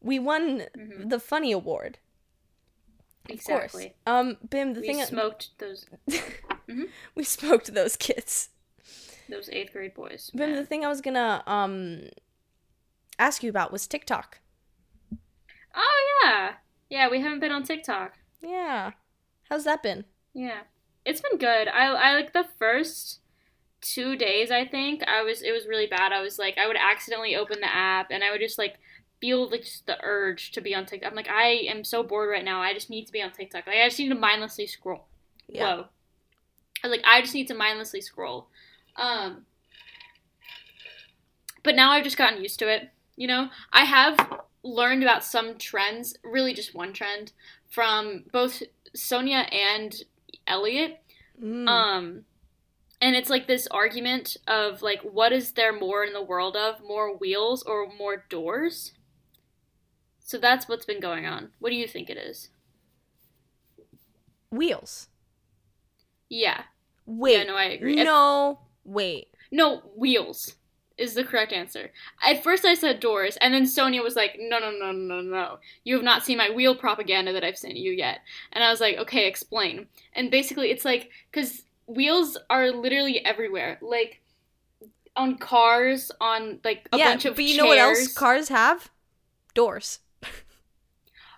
We 0.00 0.18
won 0.18 0.66
Mhm. 0.76 1.10
the 1.10 1.18
funny 1.20 1.52
award. 1.52 1.98
Of 3.26 3.30
Exactly. 3.36 3.84
course. 3.84 3.94
Um, 4.06 4.36
Bim, 4.48 4.74
the 4.74 4.80
We 4.80 4.86
thing 4.86 5.04
smoked 5.04 5.58
those 5.58 5.86
we 7.14 7.24
smoked 7.24 7.72
those 7.74 7.96
kids. 7.96 8.50
those 9.28 9.48
eighth 9.50 9.72
grade 9.72 9.94
boys. 9.94 10.30
Bim, 10.34 10.54
the 10.54 10.64
thing 10.66 10.84
I 10.84 10.88
was 10.88 11.00
gonna 11.00 11.42
um 11.46 12.08
ask 13.18 13.42
you 13.42 13.50
about 13.50 13.72
was 13.72 13.86
TikTok. 13.86 14.40
Oh 15.74 16.20
yeah, 16.24 16.54
yeah. 16.88 17.08
We 17.08 17.20
haven't 17.20 17.40
been 17.40 17.52
on 17.52 17.62
TikTok. 17.62 18.14
Yeah. 18.42 18.92
How's 19.50 19.64
that 19.64 19.82
been? 19.82 20.04
Yeah, 20.32 20.60
it's 21.04 21.20
been 21.20 21.38
good. 21.38 21.68
I 21.68 21.86
I 21.86 22.14
like 22.14 22.32
the 22.32 22.46
first 22.58 23.20
two 23.80 24.16
days. 24.16 24.50
I 24.50 24.64
think 24.64 25.02
I 25.06 25.22
was 25.22 25.42
it 25.42 25.52
was 25.52 25.66
really 25.66 25.86
bad. 25.86 26.12
I 26.12 26.20
was 26.20 26.38
like 26.38 26.56
I 26.58 26.66
would 26.66 26.76
accidentally 26.76 27.36
open 27.36 27.60
the 27.60 27.74
app 27.74 28.10
and 28.10 28.24
I 28.24 28.30
would 28.30 28.40
just 28.40 28.58
like 28.58 28.78
feel 29.20 29.48
like 29.48 29.62
just 29.62 29.86
the 29.86 29.98
urge 30.02 30.52
to 30.52 30.60
be 30.60 30.74
on 30.74 30.86
TikTok. 30.86 31.10
I'm 31.10 31.16
like 31.16 31.28
I 31.28 31.66
am 31.68 31.84
so 31.84 32.02
bored 32.02 32.30
right 32.30 32.44
now. 32.44 32.60
I 32.60 32.74
just 32.74 32.90
need 32.90 33.06
to 33.06 33.12
be 33.12 33.22
on 33.22 33.30
TikTok. 33.30 33.66
Like 33.66 33.76
I 33.76 33.88
just 33.88 33.98
need 33.98 34.08
to 34.08 34.14
mindlessly 34.14 34.66
scroll. 34.66 35.06
Yeah. 35.48 35.64
Whoa. 35.64 35.86
I 36.82 36.88
was 36.88 36.96
like 36.96 37.06
I 37.06 37.20
just 37.20 37.34
need 37.34 37.48
to 37.48 37.54
mindlessly 37.54 38.00
scroll. 38.00 38.48
Um. 38.96 39.46
But 41.62 41.74
now 41.74 41.92
I've 41.92 42.04
just 42.04 42.18
gotten 42.18 42.42
used 42.42 42.58
to 42.58 42.68
it. 42.68 42.90
You 43.16 43.28
know, 43.28 43.48
I 43.72 43.84
have 43.84 44.18
learned 44.62 45.02
about 45.02 45.24
some 45.24 45.56
trends, 45.56 46.16
really 46.24 46.54
just 46.54 46.74
one 46.74 46.92
trend, 46.92 47.32
from 47.68 48.24
both 48.32 48.62
Sonia 48.94 49.46
and 49.52 49.94
Elliot. 50.46 51.00
Mm. 51.40 51.68
Um, 51.68 52.24
and 53.00 53.14
it's 53.14 53.30
like 53.30 53.46
this 53.46 53.66
argument 53.70 54.36
of 54.48 54.82
like, 54.82 55.02
what 55.02 55.32
is 55.32 55.52
there 55.52 55.72
more 55.72 56.04
in 56.04 56.12
the 56.12 56.22
world 56.22 56.56
of 56.56 56.80
more 56.86 57.16
wheels 57.16 57.62
or 57.62 57.88
more 57.98 58.24
doors? 58.28 58.92
So 60.20 60.38
that's 60.38 60.68
what's 60.68 60.86
been 60.86 61.00
going 61.00 61.26
on. 61.26 61.50
What 61.58 61.70
do 61.70 61.76
you 61.76 61.86
think 61.86 62.08
it 62.08 62.16
is? 62.16 62.48
Wheels. 64.50 65.08
Yeah. 66.28 66.62
Wait. 67.06 67.38
Yeah, 67.38 67.44
no, 67.44 67.56
I 67.56 67.64
agree. 67.64 67.98
If- 67.98 68.04
No. 68.04 68.60
Wait. 68.84 69.28
No, 69.50 69.78
wheels 69.96 70.54
is 70.96 71.14
the 71.14 71.24
correct 71.24 71.52
answer. 71.52 71.90
At 72.26 72.42
first 72.42 72.64
I 72.64 72.74
said 72.74 73.00
doors, 73.00 73.36
and 73.40 73.52
then 73.52 73.66
Sonia 73.66 74.02
was 74.02 74.16
like, 74.16 74.36
no, 74.38 74.58
no, 74.58 74.70
no, 74.70 74.92
no, 74.92 75.20
no. 75.20 75.22
No. 75.22 75.58
You 75.84 75.94
have 75.94 76.04
not 76.04 76.24
seen 76.24 76.38
my 76.38 76.50
wheel 76.50 76.74
propaganda 76.74 77.32
that 77.32 77.44
I've 77.44 77.58
sent 77.58 77.76
you 77.76 77.92
yet. 77.92 78.20
And 78.52 78.62
I 78.62 78.70
was 78.70 78.80
like, 78.80 78.96
okay, 78.98 79.26
explain. 79.26 79.86
And 80.12 80.30
basically 80.30 80.70
it's 80.70 80.84
like, 80.84 81.10
because 81.30 81.62
wheels 81.86 82.38
are 82.48 82.70
literally 82.70 83.24
everywhere. 83.24 83.78
Like, 83.82 84.20
on 85.16 85.36
cars, 85.38 86.10
on 86.20 86.60
like 86.64 86.88
a 86.92 86.98
yeah, 86.98 87.10
bunch 87.10 87.24
of 87.24 87.36
but 87.36 87.44
you 87.44 87.50
chairs. 87.50 87.58
know 87.58 87.66
what 87.66 87.78
else 87.78 88.12
cars 88.12 88.48
have? 88.48 88.90
Doors. 89.54 90.00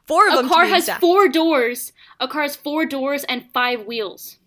Four 0.07 0.28
of 0.28 0.34
a 0.34 0.36
them. 0.36 0.48
to 0.48 0.54
car 0.54 0.66
has 0.66 0.84
exact. 0.84 1.00
four 1.00 1.28
doors. 1.28 1.92
A 2.20 2.28
car 2.28 2.42
has 2.42 2.57
four 2.57 2.86
doors 2.86 3.24
and 3.24 3.46
five 3.52 3.86
wheels. 3.86 4.38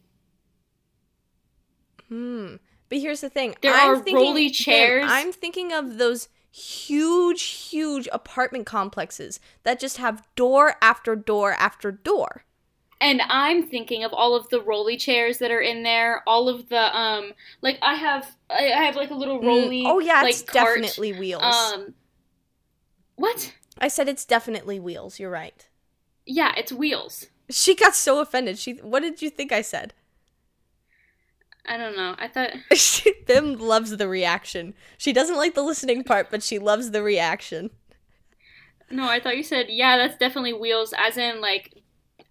Hmm. 2.08 2.56
But 2.90 3.00
here's 3.00 3.22
the 3.22 3.30
thing. 3.30 3.56
There 3.62 3.74
I'm 3.74 3.90
are 3.92 3.96
thinking, 3.98 4.16
rolly 4.16 4.50
chairs. 4.50 5.06
I'm 5.08 5.32
thinking 5.32 5.72
of 5.72 5.98
those 5.98 6.28
huge, 6.52 7.44
huge 7.44 8.08
apartment 8.12 8.66
complexes 8.66 9.40
that 9.64 9.80
just 9.80 9.98
have 9.98 10.28
door 10.36 10.76
after 10.82 11.16
door 11.16 11.54
after 11.54 11.92
door. 11.92 12.44
And 13.02 13.22
I'm 13.30 13.64
thinking 13.68 14.04
of 14.04 14.12
all 14.14 14.36
of 14.36 14.50
the 14.50 14.62
rolly 14.62 14.98
chairs 14.98 15.38
that 15.38 15.52
are 15.52 15.62
in 15.62 15.84
there, 15.84 16.22
all 16.28 16.50
of 16.50 16.68
the 16.70 16.98
um 16.98 17.34
like 17.62 17.78
I 17.82 17.96
have 17.96 18.36
I 18.50 18.64
have 18.64 18.96
like 18.96 19.12
a 19.12 19.16
little 19.16 19.42
rolly 19.42 19.84
Mm, 19.84 19.90
oh 19.90 20.00
yeah, 20.00 20.22
like 20.22 20.34
it's 20.34 20.42
cart. 20.42 20.76
definitely 20.76 21.14
wheels. 21.14 21.44
um 21.44 21.94
What? 23.16 23.54
I 23.78 23.88
said 23.88 24.10
it's 24.10 24.26
definitely 24.26 24.80
wheels. 24.80 25.20
You're 25.20 25.30
right. 25.30 25.68
Yeah, 26.26 26.54
it's 26.58 26.72
wheels. 26.72 27.28
She 27.50 27.76
got 27.76 27.96
so 27.96 28.20
offended. 28.20 28.60
She. 28.60 28.74
What 28.74 29.02
did 29.02 29.22
you 29.22 29.30
think 29.30 29.52
I 29.52 29.62
said? 29.62 29.94
I 31.66 31.78
don't 31.78 31.96
know. 31.96 32.16
I 32.18 32.28
thought 32.28 32.52
she, 32.74 33.14
Bim 33.28 33.58
loves 33.58 33.96
the 33.98 34.08
reaction. 34.08 34.74
She 34.98 35.14
doesn't 35.14 35.38
like 35.38 35.56
the 35.56 35.64
listening 35.64 36.04
part, 36.04 36.30
but 36.32 36.44
she 36.44 36.60
loves 36.60 36.92
the 36.92 37.04
reaction. 37.04 37.70
no, 38.90 39.08
I 39.08 39.20
thought 39.20 39.38
you 39.38 39.44
said 39.44 39.68
yeah, 39.70 39.98
that's 39.98 40.18
definitely 40.18 40.54
wheels 40.54 40.94
as 40.98 41.18
in 41.18 41.42
like 41.42 41.80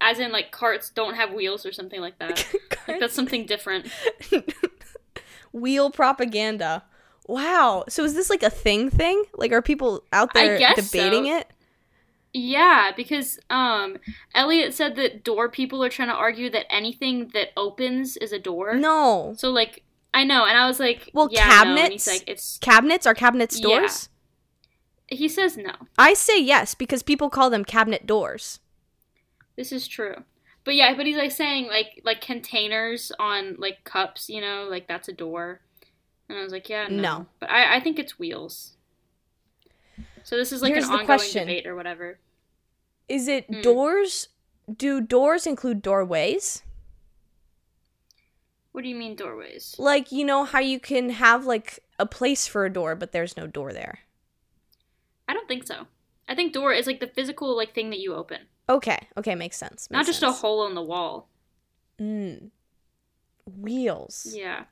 as 0.01 0.19
in 0.19 0.31
like 0.31 0.51
carts 0.51 0.89
don't 0.89 1.15
have 1.15 1.33
wheels 1.33 1.65
or 1.65 1.71
something 1.71 2.01
like 2.01 2.19
that. 2.19 2.45
Like 2.87 3.01
that's 3.01 3.13
something 3.13 3.45
different. 3.45 3.87
Wheel 5.51 5.91
propaganda. 5.91 6.85
Wow. 7.27 7.83
So 7.87 8.03
is 8.03 8.15
this 8.15 8.31
like 8.31 8.41
a 8.41 8.49
thing 8.49 8.89
thing? 8.89 9.25
Like 9.35 9.51
are 9.51 9.61
people 9.61 10.03
out 10.11 10.33
there 10.33 10.57
debating 10.75 11.25
so. 11.25 11.37
it? 11.37 11.51
Yeah, 12.33 12.91
because 12.95 13.39
um 13.49 13.97
Elliot 14.35 14.73
said 14.73 14.95
that 14.97 15.23
door 15.23 15.49
people 15.49 15.83
are 15.83 15.89
trying 15.89 16.09
to 16.09 16.13
argue 16.13 16.49
that 16.51 16.71
anything 16.71 17.29
that 17.33 17.49
opens 17.57 18.17
is 18.17 18.31
a 18.31 18.39
door. 18.39 18.75
No. 18.75 19.33
So 19.37 19.49
like 19.49 19.83
I 20.13 20.23
know, 20.23 20.45
and 20.45 20.57
I 20.57 20.67
was 20.67 20.79
like, 20.79 21.09
Well, 21.13 21.29
yeah, 21.31 21.45
no. 21.45 21.75
Cabinets? 21.75 21.89
he's 21.91 22.07
like, 22.07 22.23
it's. 22.27 22.57
Cabinets 22.59 23.05
are 23.05 23.13
cabinets 23.13 23.59
Yeah. 23.59 23.67
doors? 23.79 24.09
He 25.07 25.27
says 25.27 25.57
no. 25.57 25.73
I 25.97 26.13
say 26.13 26.39
yes 26.39 26.75
because 26.75 27.01
people 27.03 27.29
call 27.31 27.49
them 27.49 27.65
cabinet 27.65 28.05
doors. 28.05 28.59
This 29.55 29.71
is 29.71 29.87
true. 29.87 30.23
But 30.63 30.75
yeah, 30.75 30.93
but 30.95 31.05
he's 31.07 31.17
like 31.17 31.31
saying 31.31 31.67
like 31.67 32.01
like 32.05 32.21
containers 32.21 33.11
on 33.19 33.55
like 33.57 33.83
cups, 33.85 34.29
you 34.29 34.39
know, 34.39 34.67
like 34.69 34.87
that's 34.87 35.07
a 35.07 35.13
door. 35.13 35.61
And 36.27 36.37
I 36.37 36.43
was 36.43 36.51
like, 36.51 36.69
yeah, 36.69 36.87
no. 36.89 37.01
No. 37.01 37.25
But 37.39 37.49
I, 37.49 37.77
I 37.77 37.79
think 37.79 37.97
it's 37.97 38.19
wheels. 38.19 38.73
So 40.29 40.37
this 40.37 40.51
is 40.51 40.61
like 40.61 40.73
Here's 40.73 40.83
an 40.83 40.91
ongoing 40.91 41.05
question. 41.07 41.47
debate 41.47 41.65
or 41.65 41.75
whatever. 41.75 42.19
Is 43.07 43.27
it 43.27 43.49
Mm. 43.49 43.63
doors? 43.63 44.27
Do 44.71 45.01
doors 45.01 45.47
include 45.47 45.81
doorways? 45.81 46.61
What 48.71 48.83
do 48.83 48.89
you 48.89 48.95
mean 48.95 49.15
doorways? 49.15 49.73
Like, 49.79 50.11
you 50.11 50.23
know 50.23 50.43
how 50.43 50.59
you 50.59 50.79
can 50.79 51.09
have 51.09 51.47
like 51.47 51.79
a 51.97 52.05
place 52.05 52.45
for 52.45 52.63
a 52.63 52.71
door, 52.71 52.95
but 52.95 53.11
there's 53.11 53.35
no 53.35 53.47
door 53.47 53.73
there. 53.73 54.01
I 55.27 55.33
don't 55.33 55.47
think 55.47 55.65
so. 55.65 55.87
I 56.27 56.35
think 56.35 56.53
door 56.53 56.73
is 56.73 56.85
like 56.85 56.99
the 56.99 57.07
physical 57.07 57.57
like 57.57 57.73
thing 57.73 57.89
that 57.89 57.97
you 57.97 58.13
open, 58.13 58.41
Okay, 58.69 59.07
okay, 59.17 59.33
makes 59.33 59.57
sense. 59.57 59.89
not 59.89 60.05
makes 60.05 60.09
just 60.09 60.21
a 60.21 60.31
hole 60.31 60.67
in 60.67 60.75
the 60.75 60.83
wall. 60.83 61.27
Mm. 61.97 62.51
Wheels. 63.47 64.27
Yeah. 64.37 64.65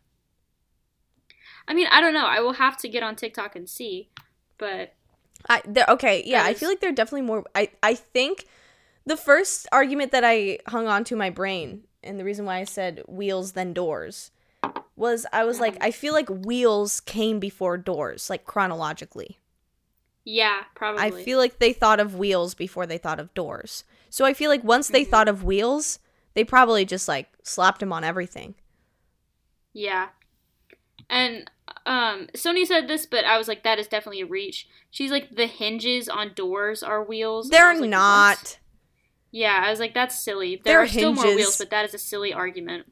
I 1.67 1.73
mean, 1.73 1.87
I 1.89 1.99
don't 1.99 2.13
know. 2.13 2.27
I 2.27 2.41
will 2.41 2.53
have 2.53 2.77
to 2.77 2.87
get 2.87 3.01
on 3.01 3.15
TikTok 3.15 3.55
and 3.55 3.67
see, 3.67 4.11
but 4.59 4.93
I 5.49 5.61
there 5.65 5.85
okay, 5.89 6.23
yeah, 6.25 6.43
That 6.43 6.49
I 6.49 6.53
feel 6.53 6.69
like 6.69 6.79
they're 6.79 6.91
definitely 6.91 7.21
more 7.27 7.43
I 7.55 7.69
I 7.83 7.95
think 7.95 8.45
the 9.05 9.17
first 9.17 9.67
argument 9.71 10.11
that 10.11 10.23
I 10.23 10.59
hung 10.67 10.87
on 10.87 11.03
to 11.05 11.15
my 11.15 11.29
brain 11.29 11.83
and 12.03 12.19
the 12.19 12.23
reason 12.23 12.45
why 12.45 12.57
I 12.59 12.63
said 12.65 13.03
wheels 13.07 13.53
then 13.53 13.73
doors 13.73 14.31
was 14.95 15.25
I 15.31 15.45
was 15.45 15.59
like 15.59 15.77
I 15.81 15.91
feel 15.91 16.13
like 16.13 16.29
wheels 16.29 16.99
came 17.01 17.39
before 17.39 17.77
doors 17.77 18.29
like 18.29 18.45
chronologically. 18.45 19.37
yeah, 20.25 20.63
probably. 20.75 21.03
I 21.03 21.11
feel 21.23 21.37
like 21.37 21.59
they 21.59 21.71
thought 21.73 21.99
of 21.99 22.15
wheels 22.15 22.53
before 22.53 22.85
they 22.85 22.97
thought 22.97 23.19
of 23.19 23.33
doors. 23.33 23.83
So 24.09 24.25
I 24.25 24.33
feel 24.33 24.49
like 24.49 24.63
once 24.63 24.87
they 24.89 25.05
Mhm. 25.05 25.09
thought 25.09 25.27
of 25.29 25.43
wheels, 25.43 25.99
they 26.33 26.43
probably 26.43 26.83
just 26.85 27.07
like 27.07 27.29
slapped 27.43 27.79
them 27.79 27.93
on 27.93 28.03
everything. 28.03 28.55
Yeah. 29.73 30.09
And 31.09 31.49
um 31.85 32.27
Sonia 32.35 32.65
said 32.65 32.87
this, 32.87 33.05
but 33.05 33.25
I 33.25 33.37
was 33.37 33.47
like, 33.47 33.63
that 33.63 33.79
is 33.79 33.87
definitely 33.87 34.21
a 34.21 34.25
reach. 34.25 34.67
She's 34.91 35.11
like, 35.11 35.35
the 35.35 35.47
hinges 35.47 36.09
on 36.09 36.33
doors 36.33 36.83
are 36.83 37.03
wheels. 37.03 37.49
They're 37.49 37.79
like, 37.79 37.89
not. 37.89 38.37
"What?" 38.37 38.59
Yeah, 39.31 39.61
I 39.65 39.69
was 39.69 39.79
like, 39.79 39.93
that's 39.93 40.19
silly. 40.19 40.55
There 40.55 40.73
They're 40.75 40.81
are 40.83 40.87
still 40.87 41.13
more 41.13 41.35
wheels, 41.35 41.57
but 41.57 41.69
that 41.69 41.85
is 41.85 41.93
a 41.93 41.97
silly 41.97 42.33
argument. 42.33 42.87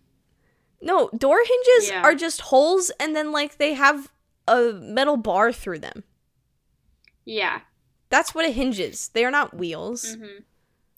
No, 0.82 1.10
door 1.18 1.40
hinges 1.46 1.90
Yeah. 1.90 2.02
are 2.04 2.14
just 2.16 2.42
holes 2.42 2.92
and 3.00 3.16
then 3.16 3.32
like 3.32 3.58
they 3.58 3.74
have 3.74 4.12
a 4.48 4.74
metal 4.74 5.18
bar 5.18 5.52
through 5.52 5.80
them. 5.80 6.04
Yeah. 7.24 7.62
That's 8.10 8.36
what 8.36 8.46
a 8.46 8.50
hinge 8.52 8.80
is. 8.80 9.08
They 9.10 9.26
are 9.26 9.32
not 9.32 9.56
wheels. 9.56 10.16
hmm 10.16 10.44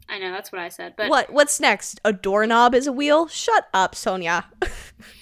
I 0.09 0.19
know, 0.19 0.31
that's 0.31 0.51
what 0.53 0.61
I 0.61 0.69
said. 0.69 0.93
But 0.95 1.09
what? 1.09 1.31
What's 1.33 1.59
next? 1.59 1.99
A 2.05 2.13
doorknob 2.13 2.73
is 2.73 2.87
a 2.87 2.93
wheel? 2.93 3.27
Shut 3.27 3.67
up, 3.73 3.93
Sonia. 3.93 4.45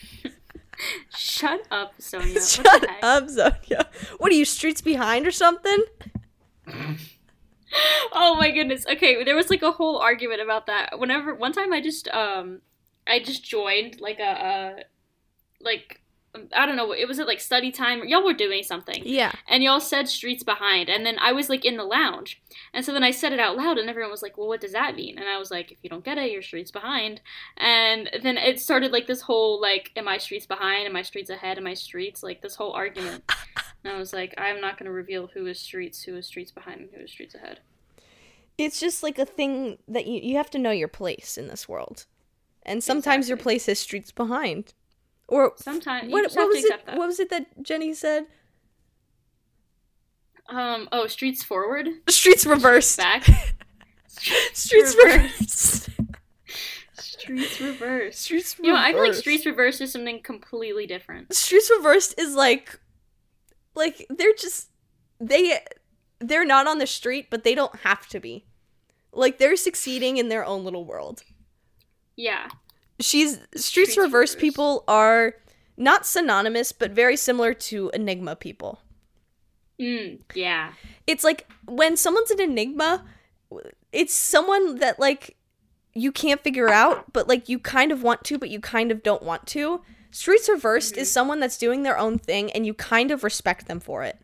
shut 1.16 1.62
up, 1.72 1.94
Sonia. 2.00 2.34
What 2.36 2.44
Shut 2.50 2.90
up, 3.04 3.30
Sonia. 3.30 3.88
What 4.18 4.32
are 4.32 4.36
you, 4.36 4.46
streets 4.46 4.82
behind 4.82 5.28
or 5.28 5.32
something? 5.32 5.84
oh 8.14 8.36
my 8.36 8.52
goodness. 8.52 8.86
Okay, 8.88 9.24
there 9.24 9.36
was 9.36 9.50
like 9.50 9.62
a 9.62 9.72
whole 9.72 9.98
argument 9.98 10.42
about 10.42 10.68
that. 10.68 11.00
Whenever 11.00 11.36
one 11.36 11.54
time 11.54 11.74
I 11.74 11.82
just 11.82 12.08
um 12.10 12.62
I 13.08 13.20
just 13.20 13.44
joined 13.44 14.00
like 14.00 14.20
a 14.20 14.24
uh 14.24 14.74
like 15.62 16.02
I 16.56 16.66
don't 16.66 16.76
know, 16.76 16.92
it 16.92 17.08
was 17.08 17.20
at 17.20 17.28
like 17.28 17.40
study 17.40 17.72
time. 17.72 18.08
Y'all 18.08 18.24
were 18.24 18.34
doing 18.34 18.64
something. 18.64 19.02
Yeah. 19.06 19.32
And 19.48 19.64
y'all 19.64 19.80
said 19.80 20.08
streets 20.08 20.44
behind 20.44 20.90
and 20.90 21.06
then 21.06 21.18
I 21.20 21.32
was 21.32 21.50
like 21.50 21.66
in 21.66 21.78
the 21.78 21.84
lounge. 21.84 22.42
And 22.74 22.86
so 22.86 22.94
then 22.94 23.04
I 23.04 23.12
said 23.12 23.34
it 23.34 23.40
out 23.40 23.58
loud 23.58 23.78
and 23.78 23.90
everyone 23.90 24.12
was 24.12 24.22
like, 24.22 24.38
"Well, 24.38 24.48
what 24.48 24.62
does 24.62 24.74
that 24.74 24.96
mean?" 24.96 25.18
And 25.18 25.28
I 25.28 25.38
was 25.38 25.52
like, 25.52 25.72
"If 25.72 25.78
you 25.82 25.90
don't 25.90 26.04
get 26.04 26.18
it, 26.18 26.32
you're 26.32 26.42
streets 26.42 26.72
behind." 26.72 27.22
And 27.58 28.10
then 28.22 28.38
it 28.38 28.60
started 28.60 28.92
like 28.92 29.08
this 29.08 29.22
whole 29.22 29.60
like 29.62 29.92
am 29.96 30.08
I 30.08 30.18
streets 30.18 30.46
behind? 30.46 30.88
Am 30.88 30.96
I 30.96 31.02
streets 31.02 31.30
ahead? 31.30 31.58
Am 31.58 31.68
I 31.68 31.74
streets? 31.74 32.24
Like 32.24 32.42
this 32.42 32.56
whole 32.56 32.74
argument. 32.74 33.24
and 33.84 33.94
I 33.94 33.98
was 33.98 34.14
like, 34.14 34.34
I'm 34.38 34.62
not 34.62 34.78
going 34.78 34.86
to 34.86 34.92
reveal 34.92 35.28
who 35.28 35.46
is 35.46 35.60
streets, 35.60 36.04
who 36.04 36.16
is 36.16 36.28
streets 36.28 36.52
behind, 36.52 36.82
and 36.82 36.90
who 36.94 37.04
is 37.04 37.12
streets 37.12 37.36
ahead. 37.36 37.60
It's 38.58 38.80
just 38.80 39.04
like 39.04 39.20
a 39.20 39.26
thing 39.26 39.78
that 39.88 40.08
you, 40.08 40.22
you 40.22 40.38
have 40.38 40.50
to 40.52 40.60
know 40.60 40.72
your 40.72 40.88
place 40.88 41.38
in 41.38 41.48
this 41.48 41.68
world. 41.68 42.06
And 42.64 42.84
sometimes 42.84 43.28
your 43.28 43.38
place 43.38 43.68
is 43.68 43.80
streets 43.80 44.12
behind. 44.12 44.74
Or 45.28 45.54
Sometimes 45.58 46.12
what, 46.12 46.32
what 46.34 46.48
was 46.48 46.64
it? 46.64 46.86
that. 46.86 46.98
What 46.98 47.08
was 47.08 47.20
it 47.20 47.30
that 47.30 47.64
Jenny 47.64 47.94
said? 47.94 48.26
Um. 50.48 50.88
Oh, 50.92 51.08
streets 51.08 51.44
forward, 51.44 51.88
Streets 52.08 52.46
reversed. 52.46 52.98
back. 52.98 53.24
Streets 54.54 54.96
reversed. 55.04 55.90
Streets 56.94 57.60
reversed. 57.60 58.20
Streets 58.22 58.60
reversed. 58.60 58.60
You 58.60 58.74
know, 58.74 58.80
I 58.80 58.92
feel 58.94 59.02
like 59.02 59.14
streets 59.16 59.46
reversed 59.48 59.82
is 59.82 59.92
something 59.92 60.22
completely 60.22 60.86
different. 60.86 61.34
Streets 61.34 61.72
reversed 61.76 62.14
is 62.20 62.36
like 62.36 62.80
like 63.74 64.06
they're 64.10 64.36
just 64.38 64.70
they 65.20 65.60
they're 66.20 66.46
not 66.46 66.68
on 66.68 66.78
the 66.78 66.86
street, 66.88 67.28
but 67.32 67.44
they 67.44 67.56
don't 67.56 67.76
have 67.78 68.08
to 68.10 68.20
be. 68.20 68.46
Like 69.12 69.40
they're 69.40 69.56
succeeding 69.56 70.18
in 70.18 70.30
their 70.30 70.46
own 70.46 70.64
little 70.64 70.86
world. 70.86 71.24
Yeah. 72.16 72.50
She's 73.00 73.34
streets, 73.56 73.66
Streets 73.66 73.98
reversed 73.98 74.36
reversed. 74.36 74.40
people 74.40 74.84
are 74.88 75.34
not 75.78 76.06
synonymous, 76.06 76.72
but 76.72 76.92
very 76.92 77.18
similar 77.18 77.54
to 77.54 77.90
enigma 77.94 78.36
people. 78.36 78.80
Mm. 79.80 80.22
Yeah. 80.34 80.74
It's 81.06 81.24
like 81.24 81.50
when 81.66 81.98
someone's 81.98 82.32
an 82.32 82.40
enigma, 82.40 83.04
it's 83.92 84.14
someone 84.14 84.78
that 84.78 85.00
like 85.00 85.36
you 85.94 86.12
can't 86.12 86.42
figure 86.42 86.70
out, 86.70 87.12
but 87.14 87.28
like 87.28 87.50
you 87.50 87.60
kind 87.60 87.92
of 87.92 88.04
want 88.04 88.24
to, 88.26 88.38
but 88.38 88.50
you 88.50 88.60
kind 88.60 88.92
of 88.92 89.04
don't 89.04 89.24
want 89.24 89.48
to. 89.48 89.82
Streets 90.12 90.48
reversed 90.48 90.96
is 90.96 91.12
someone 91.12 91.42
that's 91.42 91.58
doing 91.58 91.84
their 91.84 91.98
own 91.98 92.18
thing 92.18 92.50
and 92.52 92.66
you 92.66 92.74
kind 92.74 93.12
of 93.12 93.24
respect 93.24 93.68
them 93.68 93.82
for 93.82 94.04
it. 94.04 94.18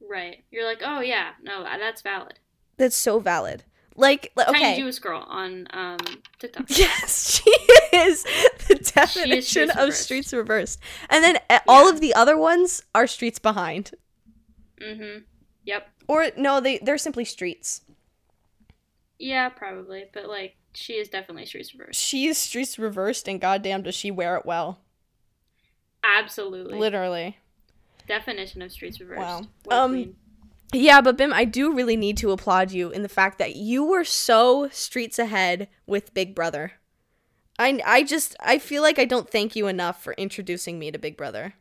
Right. 0.00 0.42
You're 0.50 0.64
like, 0.64 0.82
oh 0.84 1.00
yeah, 1.00 1.30
no, 1.42 1.62
that's 1.62 2.02
valid. 2.02 2.40
That's 2.78 2.96
so 2.96 3.20
valid. 3.20 3.62
Like, 3.98 4.30
li- 4.36 4.44
Tiny 4.46 4.58
okay. 4.58 4.76
Jewish 4.78 5.00
girl 5.00 5.24
on 5.28 5.66
um 5.70 5.98
TikTok. 6.38 6.66
Yes, 6.70 7.40
she 7.42 7.50
is 7.96 8.22
the 8.68 8.76
definition 8.76 9.42
streets 9.42 9.56
of 9.72 9.76
reversed. 9.76 10.02
streets 10.02 10.32
reversed. 10.32 10.80
And 11.10 11.24
then 11.24 11.38
uh, 11.50 11.58
all 11.66 11.90
of 11.90 12.00
the 12.00 12.14
other 12.14 12.38
ones 12.38 12.82
are 12.94 13.06
streets 13.08 13.40
behind. 13.40 13.90
Mm-hmm. 14.80 15.24
Yep. 15.64 15.88
Or 16.06 16.28
no, 16.36 16.60
they 16.60 16.78
they're 16.78 16.96
simply 16.96 17.24
streets. 17.24 17.82
Yeah, 19.18 19.48
probably, 19.48 20.04
but 20.14 20.28
like, 20.28 20.54
she 20.74 20.92
is 20.92 21.08
definitely 21.08 21.44
streets 21.46 21.74
reversed. 21.74 22.00
She 22.00 22.28
is 22.28 22.38
streets 22.38 22.78
reversed 22.78 23.26
and 23.26 23.40
goddamn 23.40 23.82
does 23.82 23.96
she 23.96 24.12
wear 24.12 24.36
it 24.36 24.46
well. 24.46 24.78
Absolutely. 26.04 26.78
Literally. 26.78 27.38
Definition 28.06 28.62
of 28.62 28.70
streets 28.70 29.00
reversed. 29.00 29.18
Wow. 29.20 29.42
What 29.64 29.76
Um. 29.76 30.14
Yeah, 30.72 31.00
but 31.00 31.16
Bim, 31.16 31.32
I 31.32 31.44
do 31.44 31.72
really 31.72 31.96
need 31.96 32.16
to 32.18 32.30
applaud 32.30 32.72
you 32.72 32.90
in 32.90 33.02
the 33.02 33.08
fact 33.08 33.38
that 33.38 33.56
you 33.56 33.84
were 33.84 34.04
so 34.04 34.68
streets 34.70 35.18
ahead 35.18 35.68
with 35.86 36.12
Big 36.14 36.34
Brother. 36.34 36.72
I 37.58 37.80
I 37.84 38.02
just 38.02 38.36
I 38.40 38.58
feel 38.58 38.82
like 38.82 38.98
I 38.98 39.04
don't 39.04 39.30
thank 39.30 39.56
you 39.56 39.66
enough 39.66 40.02
for 40.02 40.12
introducing 40.14 40.78
me 40.78 40.90
to 40.90 40.98
Big 40.98 41.16
Brother. 41.16 41.54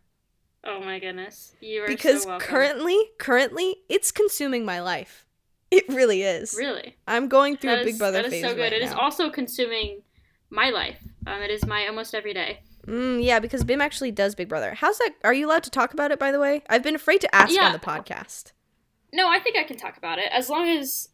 Oh 0.63 0.81
my 0.81 0.99
goodness. 0.99 1.55
You 1.61 1.83
are 1.83 1.87
because 1.87 2.23
so 2.23 2.29
welcome. 2.29 2.47
currently 2.47 2.97
currently 3.17 3.77
it's 3.89 4.11
consuming 4.11 4.65
my 4.65 4.81
life. 4.81 5.23
It 5.71 5.85
really 5.89 6.21
is. 6.23 6.55
Really. 6.57 6.95
I'm 7.07 7.27
going 7.27 7.57
through 7.57 7.71
That 7.71 7.81
a 7.81 7.85
Big 7.85 7.93
is- 7.95 7.99
Brother 7.99 8.17
that 8.21 8.25
is 8.27 8.31
phase 8.31 8.41
so 8.43 8.55
good. 8.55 8.61
right 8.61 8.73
It 8.73 8.81
is 8.83 8.91
now. 8.91 8.99
also 8.99 9.29
consuming 9.29 10.01
my 10.49 10.69
life. 10.69 10.99
Um, 11.25 11.41
it 11.41 11.51
is 11.51 11.65
my 11.65 11.87
almost 11.87 12.15
every 12.15 12.33
day. 12.33 12.61
Mm, 12.87 13.21
yeah, 13.21 13.39
because 13.39 13.65
Bim 13.65 13.81
actually 13.81 14.11
does 14.11 14.33
Big 14.33 14.47
Brother. 14.47 14.75
How's 14.75 14.97
that? 14.99 15.11
Are 15.25 15.33
you 15.33 15.45
allowed 15.47 15.63
to 15.63 15.69
talk 15.69 15.91
about 15.93 16.11
it? 16.11 16.19
By 16.19 16.31
the 16.31 16.39
way, 16.39 16.63
I've 16.69 16.83
been 16.83 16.95
afraid 16.95 17.19
to 17.19 17.35
ask 17.35 17.53
Yeah. 17.53 17.65
on 17.65 17.73
the 17.73 17.79
podcast. 17.79 18.53
No, 19.17 19.27
I 19.27 19.39
think 19.39 19.57
I 19.57 19.63
can 19.63 19.77
talk 19.77 19.97
about 19.97 20.19
it 20.19 20.29
as 20.31 20.49
long 20.49 20.69
as 20.69 21.09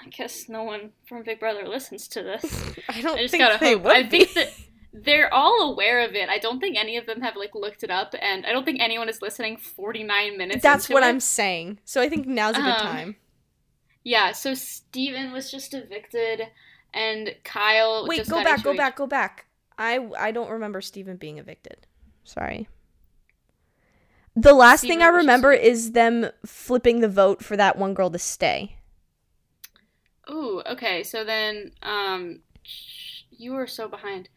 I 0.00 0.08
guess 0.08 0.48
no 0.48 0.62
one 0.62 0.92
from 1.08 1.24
Big 1.24 1.40
Brother 1.40 1.66
listens 1.66 2.06
to 2.08 2.22
this. 2.22 2.44
I 2.88 3.00
don't 3.02 3.18
I 3.18 3.22
just 3.22 3.32
think 3.32 3.42
gotta 3.42 3.58
they 3.58 3.72
hope. 3.72 3.82
would 3.84 3.96
I 3.96 4.02
be. 4.04 4.24
think 4.24 4.34
that 4.34 4.52
they're 4.92 5.32
all 5.34 5.72
aware 5.72 6.04
of 6.06 6.14
it. 6.14 6.28
I 6.28 6.38
don't 6.38 6.60
think 6.60 6.76
any 6.78 6.96
of 6.96 7.04
them 7.06 7.20
have 7.20 7.34
like 7.36 7.54
looked 7.54 7.82
it 7.82 7.90
up, 7.90 8.14
and 8.20 8.46
I 8.46 8.52
don't 8.52 8.64
think 8.64 8.80
anyone 8.80 9.08
is 9.08 9.20
listening 9.20 9.56
49 9.56 10.38
minutes. 10.38 10.62
That's 10.62 10.88
what 10.88 11.02
it. 11.02 11.06
I'm 11.06 11.20
saying. 11.20 11.80
So 11.84 12.00
I 12.00 12.08
think 12.08 12.26
now's 12.26 12.56
a 12.56 12.60
good 12.60 12.68
Um, 12.68 12.80
time. 12.80 13.16
Yeah. 14.04 14.32
So 14.32 14.54
Steven 14.54 15.32
was 15.32 15.50
just 15.50 15.74
evicted, 15.74 16.42
and 16.94 17.34
Kyle. 17.44 18.06
Wait, 18.06 18.18
just 18.18 18.30
go 18.30 18.42
back, 18.44 18.62
go 18.62 18.76
back, 18.76 18.96
go 18.96 19.06
back. 19.06 19.46
I 19.76 20.08
I 20.18 20.30
don't 20.30 20.50
remember 20.50 20.80
Steven 20.80 21.16
being 21.16 21.38
evicted. 21.38 21.86
Sorry. 22.24 22.68
The 24.38 24.54
last 24.54 24.82
thing 24.82 25.02
I 25.02 25.08
remember 25.08 25.52
is 25.52 25.92
them 25.92 26.30
flipping 26.46 27.00
the 27.00 27.08
vote 27.08 27.42
for 27.42 27.56
that 27.56 27.76
one 27.76 27.92
girl 27.92 28.08
to 28.08 28.20
stay. 28.20 28.76
Ooh, 30.30 30.62
okay. 30.64 31.02
So 31.02 31.24
then, 31.24 31.72
um, 31.82 32.42
sh- 32.62 33.22
you 33.30 33.52
were 33.52 33.66
so 33.66 33.88
behind. 33.88 34.28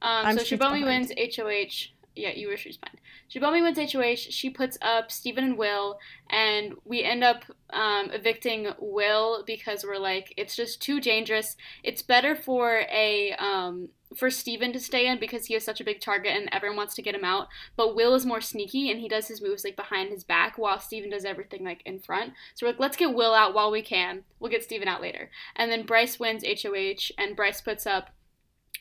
Um, 0.00 0.26
I'm 0.26 0.38
so 0.38 0.44
Shibomi 0.44 0.84
wins 0.84 1.10
HOH. 1.16 1.90
Yeah, 2.18 2.32
you 2.34 2.54
streets 2.56 2.78
behind. 2.78 2.98
Shibomi 3.30 3.62
wins 3.62 3.92
HOH. 3.92 4.30
She 4.30 4.50
puts 4.50 4.76
up 4.82 5.12
Steven 5.12 5.44
and 5.44 5.58
Will, 5.58 5.98
and 6.28 6.74
we 6.84 7.04
end 7.04 7.22
up 7.22 7.44
um, 7.70 8.10
evicting 8.10 8.68
Will 8.78 9.44
because 9.46 9.84
we're 9.84 9.98
like, 9.98 10.34
it's 10.36 10.56
just 10.56 10.82
too 10.82 11.00
dangerous. 11.00 11.56
It's 11.84 12.02
better 12.02 12.34
for 12.34 12.82
a 12.90 13.32
um, 13.38 13.90
for 14.16 14.30
Steven 14.30 14.72
to 14.72 14.80
stay 14.80 15.06
in 15.06 15.20
because 15.20 15.46
he 15.46 15.54
is 15.54 15.64
such 15.64 15.80
a 15.80 15.84
big 15.84 16.00
target 16.00 16.32
and 16.34 16.48
everyone 16.50 16.76
wants 16.76 16.94
to 16.94 17.02
get 17.02 17.14
him 17.14 17.24
out. 17.24 17.48
But 17.76 17.94
Will 17.94 18.14
is 18.14 18.24
more 18.24 18.40
sneaky 18.40 18.90
and 18.90 19.00
he 19.00 19.08
does 19.08 19.28
his 19.28 19.42
moves 19.42 19.64
like 19.64 19.76
behind 19.76 20.10
his 20.10 20.24
back 20.24 20.56
while 20.56 20.80
Steven 20.80 21.10
does 21.10 21.24
everything 21.24 21.64
like 21.64 21.82
in 21.84 22.00
front. 22.00 22.32
So 22.54 22.64
we're 22.64 22.72
like, 22.72 22.80
let's 22.80 22.96
get 22.96 23.14
Will 23.14 23.34
out 23.34 23.54
while 23.54 23.70
we 23.70 23.82
can. 23.82 24.24
We'll 24.40 24.50
get 24.50 24.64
Steven 24.64 24.88
out 24.88 25.02
later. 25.02 25.30
And 25.56 25.70
then 25.70 25.84
Bryce 25.84 26.18
wins 26.18 26.44
HOH 26.44 27.12
and 27.18 27.36
Bryce 27.36 27.60
puts 27.60 27.86
up 27.86 28.10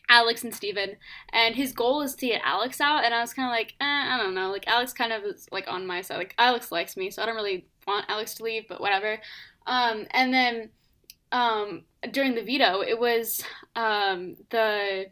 Alex 0.09 0.43
and 0.43 0.53
Steven. 0.53 0.95
And 1.33 1.55
his 1.55 1.71
goal 1.73 2.01
is 2.01 2.15
to 2.15 2.27
get 2.27 2.41
Alex 2.43 2.79
out. 2.81 3.03
And 3.03 3.13
I 3.13 3.21
was 3.21 3.33
kind 3.33 3.47
of 3.47 3.51
like, 3.51 3.75
eh, 3.81 3.85
I 3.85 4.17
don't 4.17 4.33
know. 4.35 4.51
Like, 4.51 4.67
Alex 4.67 4.93
kind 4.93 5.11
of 5.13 5.23
is 5.23 5.47
like 5.51 5.67
on 5.67 5.85
my 5.85 6.01
side. 6.01 6.17
Like, 6.17 6.35
Alex 6.37 6.71
likes 6.71 6.95
me, 6.97 7.09
so 7.11 7.21
I 7.21 7.25
don't 7.25 7.35
really 7.35 7.67
want 7.85 8.05
Alex 8.09 8.35
to 8.35 8.43
leave, 8.43 8.67
but 8.67 8.81
whatever. 8.81 9.19
Um, 9.65 10.05
and 10.11 10.33
then 10.33 10.69
um, 11.31 11.83
during 12.11 12.35
the 12.35 12.43
veto, 12.43 12.81
it 12.81 12.99
was 12.99 13.43
um, 13.75 14.35
the 14.49 15.07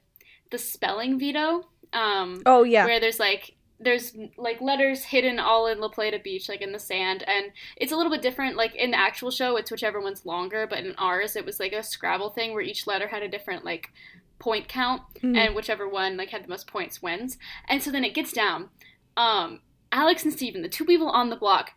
the 0.52 0.58
spelling 0.58 1.20
veto. 1.20 1.68
Um, 1.94 2.42
Oh 2.46 2.64
yeah. 2.64 2.86
where 2.86 3.00
there's 3.00 3.20
like 3.20 3.56
there's 3.80 4.16
like 4.38 4.62
letters 4.62 5.04
hidden 5.04 5.40
all 5.40 5.68
in 5.68 5.80
La 5.80 5.90
Plata 5.90 6.20
Beach, 6.24 6.48
like 6.48 6.62
in 6.62 6.72
the 6.72 6.80
sand, 6.80 7.24
and 7.28 7.52
it's 7.78 7.92
a 7.92 7.98
little 7.98 8.12
bit 8.12 8.22
different. 8.22 8.56
Like 8.56 8.76
in 8.76 8.92
the 8.92 9.00
actual 9.00 9.32
show, 9.32 9.58
it's 9.58 9.72
whichever 9.72 10.00
one's 10.00 10.26
longer, 10.26 10.66
but 10.68 10.80
in 10.80 10.96
ours, 10.98 11.36
it 11.36 11.46
was 11.46 11.60
like 11.60 11.74
a 11.74 11.84
Scrabble 11.84 12.30
thing 12.30 12.54
where 12.54 12.62
each 12.62 12.88
letter 12.88 13.08
had 13.08 13.24
a 13.24 13.28
different 13.30 13.66
like 13.66 13.92
point 14.40 14.68
count, 14.68 15.02
Mhm. 15.22 15.38
and 15.38 15.56
whichever 15.56 15.88
one 15.88 16.18
like 16.18 16.30
had 16.30 16.44
the 16.44 16.50
most 16.50 16.68
points 16.68 17.02
wins. 17.02 17.38
And 17.68 17.82
so 17.82 17.92
then 17.92 18.04
it 18.04 18.14
gets 18.14 18.32
down. 18.34 18.70
Um, 19.18 19.62
Alex 19.92 20.24
and 20.24 20.34
Steven, 20.34 20.62
the 20.62 20.70
two 20.70 20.86
people 20.86 21.10
on 21.10 21.30
the 21.30 21.36
block, 21.36 21.74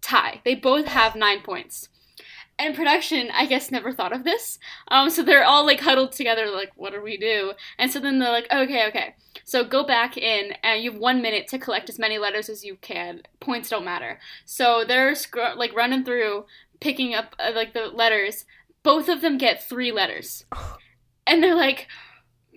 tie. 0.00 0.40
They 0.44 0.54
both 0.54 0.86
have 0.86 1.14
nine 1.16 1.40
points. 1.42 1.88
And 2.58 2.74
production, 2.76 3.30
I 3.32 3.46
guess, 3.46 3.70
never 3.70 3.92
thought 3.92 4.12
of 4.12 4.24
this. 4.24 4.58
Um, 4.88 5.08
so 5.10 5.22
they're 5.22 5.42
all 5.44 5.64
like 5.64 5.80
huddled 5.80 6.12
together, 6.12 6.50
like, 6.50 6.70
what 6.76 6.92
do 6.92 7.00
we 7.00 7.16
do? 7.16 7.54
And 7.78 7.90
so 7.90 7.98
then 7.98 8.18
they're 8.18 8.30
like, 8.30 8.46
okay, 8.52 8.86
okay. 8.88 9.14
So 9.44 9.64
go 9.64 9.84
back 9.84 10.16
in, 10.18 10.52
and 10.62 10.82
you 10.82 10.92
have 10.92 11.00
one 11.00 11.22
minute 11.22 11.48
to 11.48 11.58
collect 11.58 11.88
as 11.88 11.98
many 11.98 12.18
letters 12.18 12.48
as 12.50 12.62
you 12.62 12.76
can. 12.76 13.22
Points 13.40 13.70
don't 13.70 13.86
matter. 13.86 14.20
So 14.44 14.84
they're 14.86 15.14
scr- 15.14 15.56
like 15.56 15.74
running 15.74 16.04
through, 16.04 16.44
picking 16.78 17.14
up 17.14 17.34
uh, 17.38 17.52
like 17.54 17.72
the 17.72 17.86
letters. 17.86 18.44
Both 18.82 19.08
of 19.08 19.22
them 19.22 19.38
get 19.38 19.62
three 19.66 19.90
letters, 19.90 20.44
and 21.26 21.42
they're 21.42 21.54
like, 21.54 21.88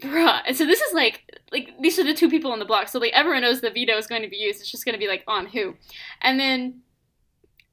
bruh. 0.01 0.41
And 0.45 0.55
so 0.55 0.65
this 0.65 0.81
is 0.81 0.93
like, 0.93 1.21
like 1.51 1.69
these 1.81 1.97
are 1.99 2.03
the 2.03 2.13
two 2.13 2.29
people 2.29 2.51
on 2.51 2.59
the 2.59 2.65
block. 2.65 2.87
So 2.87 2.99
like 2.99 3.13
everyone 3.13 3.41
knows 3.41 3.61
the 3.61 3.69
veto 3.69 3.97
is 3.97 4.07
going 4.07 4.21
to 4.21 4.29
be 4.29 4.37
used. 4.37 4.59
It's 4.59 4.71
just 4.71 4.85
going 4.85 4.93
to 4.93 4.99
be 4.99 5.07
like 5.07 5.23
on 5.27 5.47
who, 5.47 5.75
and 6.21 6.39
then 6.39 6.81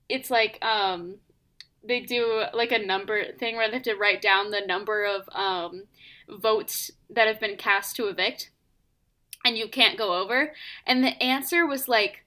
it's 0.09 0.31
like 0.31 0.63
um 0.63 1.17
they 1.83 2.01
do 2.01 2.45
like 2.53 2.71
a 2.71 2.79
number 2.79 3.33
thing 3.39 3.57
where 3.57 3.69
they 3.69 3.75
have 3.75 3.83
to 3.83 3.95
write 3.95 4.23
down 4.23 4.51
the 4.51 4.61
number 4.61 5.05
of 5.05 5.29
um 5.35 5.85
votes 6.29 6.91
that 7.11 7.27
have 7.27 7.41
been 7.41 7.57
cast 7.57 7.97
to 7.97 8.07
evict 8.07 8.51
and 9.45 9.57
you 9.57 9.69
can't 9.69 9.99
go 9.99 10.15
over 10.21 10.53
and 10.87 11.03
the 11.03 11.21
answer 11.23 11.67
was 11.67 11.89
like 11.89 12.25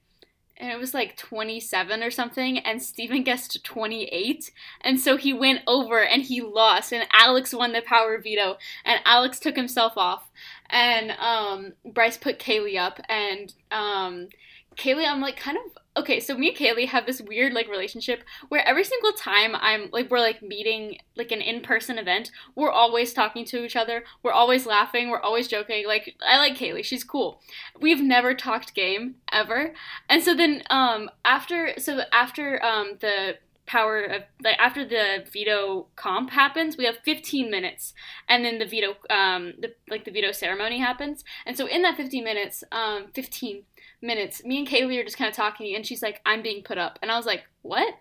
and 0.58 0.70
it 0.70 0.78
was 0.78 0.94
like 0.94 1.16
27 1.16 2.02
or 2.02 2.10
something 2.10 2.58
and 2.58 2.82
Steven 2.82 3.22
guessed 3.22 3.64
28 3.64 4.50
and 4.80 5.00
so 5.00 5.16
he 5.16 5.32
went 5.32 5.60
over 5.66 6.02
and 6.02 6.22
he 6.22 6.40
lost 6.40 6.92
and 6.92 7.06
Alex 7.12 7.52
won 7.54 7.72
the 7.72 7.82
power 7.82 8.18
veto 8.18 8.56
and 8.84 9.00
Alex 9.04 9.38
took 9.38 9.56
himself 9.56 9.94
off 9.96 10.30
and 10.70 11.12
um 11.12 11.72
Bryce 11.84 12.16
put 12.16 12.38
Kaylee 12.38 12.78
up 12.78 13.00
and 13.08 13.52
um 13.70 14.28
Kaylee 14.76 15.08
I'm 15.08 15.20
like 15.20 15.36
kind 15.36 15.56
of 15.56 15.82
okay 15.96 16.20
so 16.20 16.36
me 16.36 16.48
and 16.48 16.56
Kaylee 16.56 16.88
have 16.88 17.06
this 17.06 17.22
weird 17.22 17.52
like 17.52 17.68
relationship 17.68 18.22
where 18.48 18.66
every 18.66 18.84
single 18.84 19.12
time 19.12 19.54
I'm 19.54 19.88
like 19.92 20.10
we're 20.10 20.20
like 20.20 20.42
meeting 20.42 20.98
like 21.16 21.32
an 21.32 21.40
in-person 21.40 21.98
event 21.98 22.30
we're 22.54 22.70
always 22.70 23.12
talking 23.12 23.44
to 23.46 23.64
each 23.64 23.76
other 23.76 24.04
we're 24.22 24.32
always 24.32 24.66
laughing 24.66 25.10
we're 25.10 25.20
always 25.20 25.48
joking 25.48 25.86
like 25.86 26.14
I 26.26 26.38
like 26.38 26.56
Kaylee 26.56 26.84
she's 26.84 27.04
cool. 27.04 27.40
We've 27.80 28.02
never 28.02 28.34
talked 28.34 28.74
game 28.74 29.16
ever. 29.32 29.72
And 30.08 30.22
so 30.22 30.34
then 30.34 30.62
um 30.70 31.10
after 31.24 31.74
so 31.78 32.02
after 32.12 32.62
um 32.62 32.98
the 33.00 33.36
power 33.66 34.00
of 34.04 34.22
like 34.44 34.56
after 34.58 34.84
the 34.84 35.24
veto 35.32 35.88
comp 35.96 36.30
happens 36.30 36.76
we 36.76 36.84
have 36.84 36.98
15 37.04 37.50
minutes. 37.50 37.94
And 38.28 38.44
then 38.44 38.58
the 38.58 38.66
veto 38.66 38.96
um 39.10 39.54
the 39.58 39.74
like 39.88 40.04
the 40.04 40.10
veto 40.10 40.32
ceremony 40.32 40.78
happens. 40.78 41.24
And 41.44 41.56
so 41.56 41.66
in 41.66 41.82
that 41.82 41.96
15 41.96 42.22
minutes 42.22 42.62
um 42.70 43.06
15 43.14 43.64
minutes. 44.02 44.44
Me 44.44 44.58
and 44.58 44.68
Kaylee 44.68 44.98
are 45.00 45.04
just 45.04 45.16
kind 45.16 45.28
of 45.28 45.36
talking 45.36 45.74
and 45.74 45.86
she's 45.86 46.02
like 46.02 46.20
I'm 46.26 46.42
being 46.42 46.62
put 46.62 46.78
up. 46.78 46.98
And 47.02 47.10
I 47.10 47.16
was 47.16 47.26
like 47.26 47.44
what? 47.62 47.94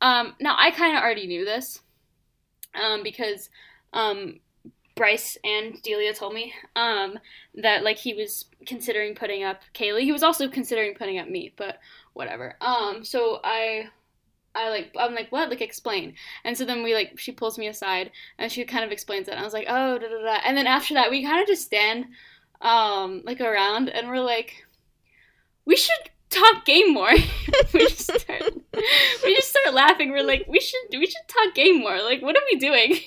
Um 0.00 0.34
now 0.40 0.56
I 0.58 0.70
kind 0.70 0.96
of 0.96 1.02
already 1.02 1.26
knew 1.26 1.44
this 1.44 1.80
um 2.80 3.02
because 3.02 3.50
um 3.92 4.40
Bryce 4.96 5.38
and 5.44 5.80
Delia 5.82 6.12
told 6.14 6.34
me 6.34 6.52
um 6.76 7.18
that 7.54 7.82
like 7.82 7.98
he 7.98 8.14
was 8.14 8.46
considering 8.66 9.14
putting 9.14 9.42
up 9.44 9.62
Kaylee. 9.74 10.02
He 10.02 10.12
was 10.12 10.22
also 10.22 10.48
considering 10.48 10.94
putting 10.94 11.18
up 11.18 11.28
me 11.28 11.52
but 11.56 11.78
whatever. 12.12 12.56
Um 12.60 13.04
so 13.04 13.40
I 13.44 13.88
I 14.54 14.68
like 14.68 14.94
I'm 14.98 15.14
like 15.14 15.30
what? 15.30 15.50
Like 15.50 15.60
explain. 15.60 16.14
And 16.44 16.56
so 16.56 16.64
then 16.64 16.82
we 16.82 16.94
like 16.94 17.18
she 17.18 17.32
pulls 17.32 17.58
me 17.58 17.68
aside 17.68 18.10
and 18.38 18.50
she 18.50 18.64
kind 18.64 18.84
of 18.84 18.92
explains 18.92 19.28
it 19.28 19.32
and 19.32 19.40
I 19.40 19.44
was 19.44 19.52
like 19.54 19.66
oh 19.68 19.98
da 19.98 20.08
da 20.08 20.22
da. 20.22 20.40
And 20.44 20.56
then 20.56 20.66
after 20.66 20.94
that 20.94 21.10
we 21.10 21.24
kind 21.24 21.40
of 21.40 21.46
just 21.46 21.64
stand 21.64 22.06
um 22.60 23.22
like 23.24 23.40
around 23.40 23.88
and 23.88 24.08
we're 24.08 24.20
like 24.20 24.64
we 25.64 25.76
should 25.76 26.10
talk 26.30 26.64
game 26.64 26.92
more. 26.92 27.12
We 27.72 27.86
just 27.86 28.20
start 28.20 28.42
we 29.24 29.34
just 29.34 29.50
start 29.50 29.74
laughing. 29.74 30.10
We're 30.10 30.24
like 30.24 30.46
we 30.48 30.60
should 30.60 30.80
we 30.92 31.06
should 31.06 31.28
talk 31.28 31.54
game 31.54 31.78
more. 31.78 32.02
Like 32.02 32.22
what 32.22 32.36
are 32.36 32.42
we 32.50 32.58
doing? 32.58 32.98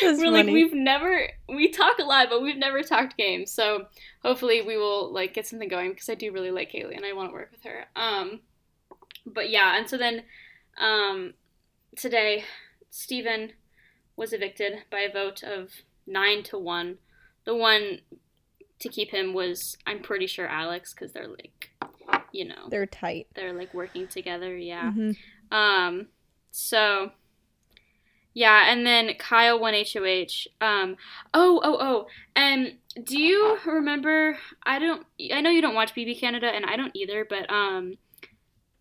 That's 0.00 0.18
we're 0.18 0.30
like 0.30 0.46
we've 0.46 0.72
never 0.72 1.28
we 1.48 1.68
talk 1.68 1.98
a 1.98 2.04
lot 2.04 2.28
but 2.30 2.42
we've 2.42 2.56
never 2.56 2.82
talked 2.82 3.16
games. 3.16 3.52
So 3.52 3.86
hopefully 4.22 4.62
we 4.62 4.76
will 4.76 5.12
like 5.12 5.34
get 5.34 5.46
something 5.46 5.68
going 5.68 5.90
because 5.90 6.08
i 6.08 6.14
do 6.14 6.32
really 6.32 6.50
like 6.50 6.72
kaylee 6.72 6.96
and 6.96 7.04
i 7.04 7.12
want 7.12 7.30
to 7.30 7.34
work 7.34 7.50
with 7.52 7.62
her. 7.64 7.84
Um 7.96 8.40
but 9.26 9.50
yeah 9.50 9.76
and 9.76 9.88
so 9.88 9.96
then 9.96 10.22
um 10.78 11.34
today 11.96 12.44
stephen 12.90 13.52
was 14.16 14.32
evicted 14.32 14.84
by 14.90 15.00
a 15.00 15.12
vote 15.12 15.42
of 15.42 15.70
nine 16.06 16.42
to 16.44 16.58
one. 16.58 16.98
The 17.44 17.54
one 17.54 18.00
to 18.82 18.88
keep 18.88 19.10
him 19.10 19.32
was 19.32 19.76
i'm 19.86 20.02
pretty 20.02 20.26
sure 20.26 20.46
alex 20.46 20.92
because 20.92 21.12
they're 21.12 21.28
like 21.28 21.70
you 22.32 22.44
know 22.46 22.68
They're 22.70 22.86
tight. 22.86 23.26
they're 23.34 23.52
like 23.52 23.72
working 23.74 24.06
together 24.08 24.56
yeah 24.56 24.90
Mhm. 24.92 25.16
um, 25.50 26.06
so 26.50 27.12
yeah, 28.34 28.70
and 28.72 28.86
then 28.86 29.12
Kyle 29.18 29.60
won 29.60 29.74
HOH. 29.74 30.46
Um, 30.62 30.96
oh, 31.34 31.60
oh, 31.62 31.76
oh, 31.78 32.06
and 32.34 32.78
do 33.04 33.20
you 33.20 33.58
remember? 33.66 34.38
I 34.62 34.78
don't. 34.78 35.04
I 35.30 35.42
know 35.42 35.50
you 35.50 35.60
don't 35.60 35.74
watch 35.74 35.94
BB 35.94 36.18
Canada, 36.18 36.46
and 36.46 36.64
I 36.64 36.76
don't 36.76 36.92
either. 36.96 37.26
But 37.28 37.50
um, 37.52 37.98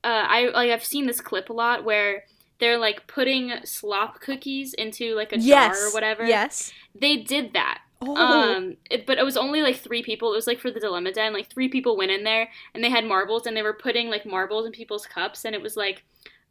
uh, 0.06 0.08
I 0.30 0.50
like 0.54 0.72
I've 0.72 0.86
seen 0.86 1.06
this 1.06 1.20
clip 1.20 1.50
a 1.50 1.54
lot 1.54 1.84
where 1.84 2.24
they're 2.60 2.78
like 2.78 3.08
putting 3.08 3.52
slop 3.66 4.22
cookies 4.22 4.74
into 4.74 5.16
like 5.16 5.34
a 5.34 5.38
Yes. 5.40 5.78
jar 5.78 5.88
or 5.90 5.94
whatever. 5.94 6.26
Yes. 6.26 6.72
they 6.96 7.18
did 7.18 7.52
that. 7.52 7.82
Oh. 8.04 8.16
Um, 8.16 8.78
it, 8.90 9.06
but 9.06 9.18
it 9.18 9.26
was 9.26 9.38
only 9.38 9.62
like 9.62 9.78
three 9.78 10.02
people. 10.02 10.34
It 10.34 10.36
was 10.36 10.48
like 10.48 10.60
for 10.60 10.72
the 10.72 10.80
dilemma 10.80 11.12
den. 11.12 11.34
Like 11.34 11.52
three 11.52 11.70
people 11.70 11.96
went 11.96 12.12
in 12.12 12.24
there 12.24 12.50
and 12.74 12.84
they 12.84 12.90
had 12.90 13.06
marbles 13.06 13.46
and 13.46 13.56
they 13.56 13.62
were 13.62 13.74
putting 13.74 14.10
like 14.10 14.26
marbles 14.26 14.66
in 14.66 14.72
people's 14.72 15.06
cups 15.06 15.46
and 15.46 15.54
it 15.54 15.62
was 15.62 15.78
like, 15.78 16.04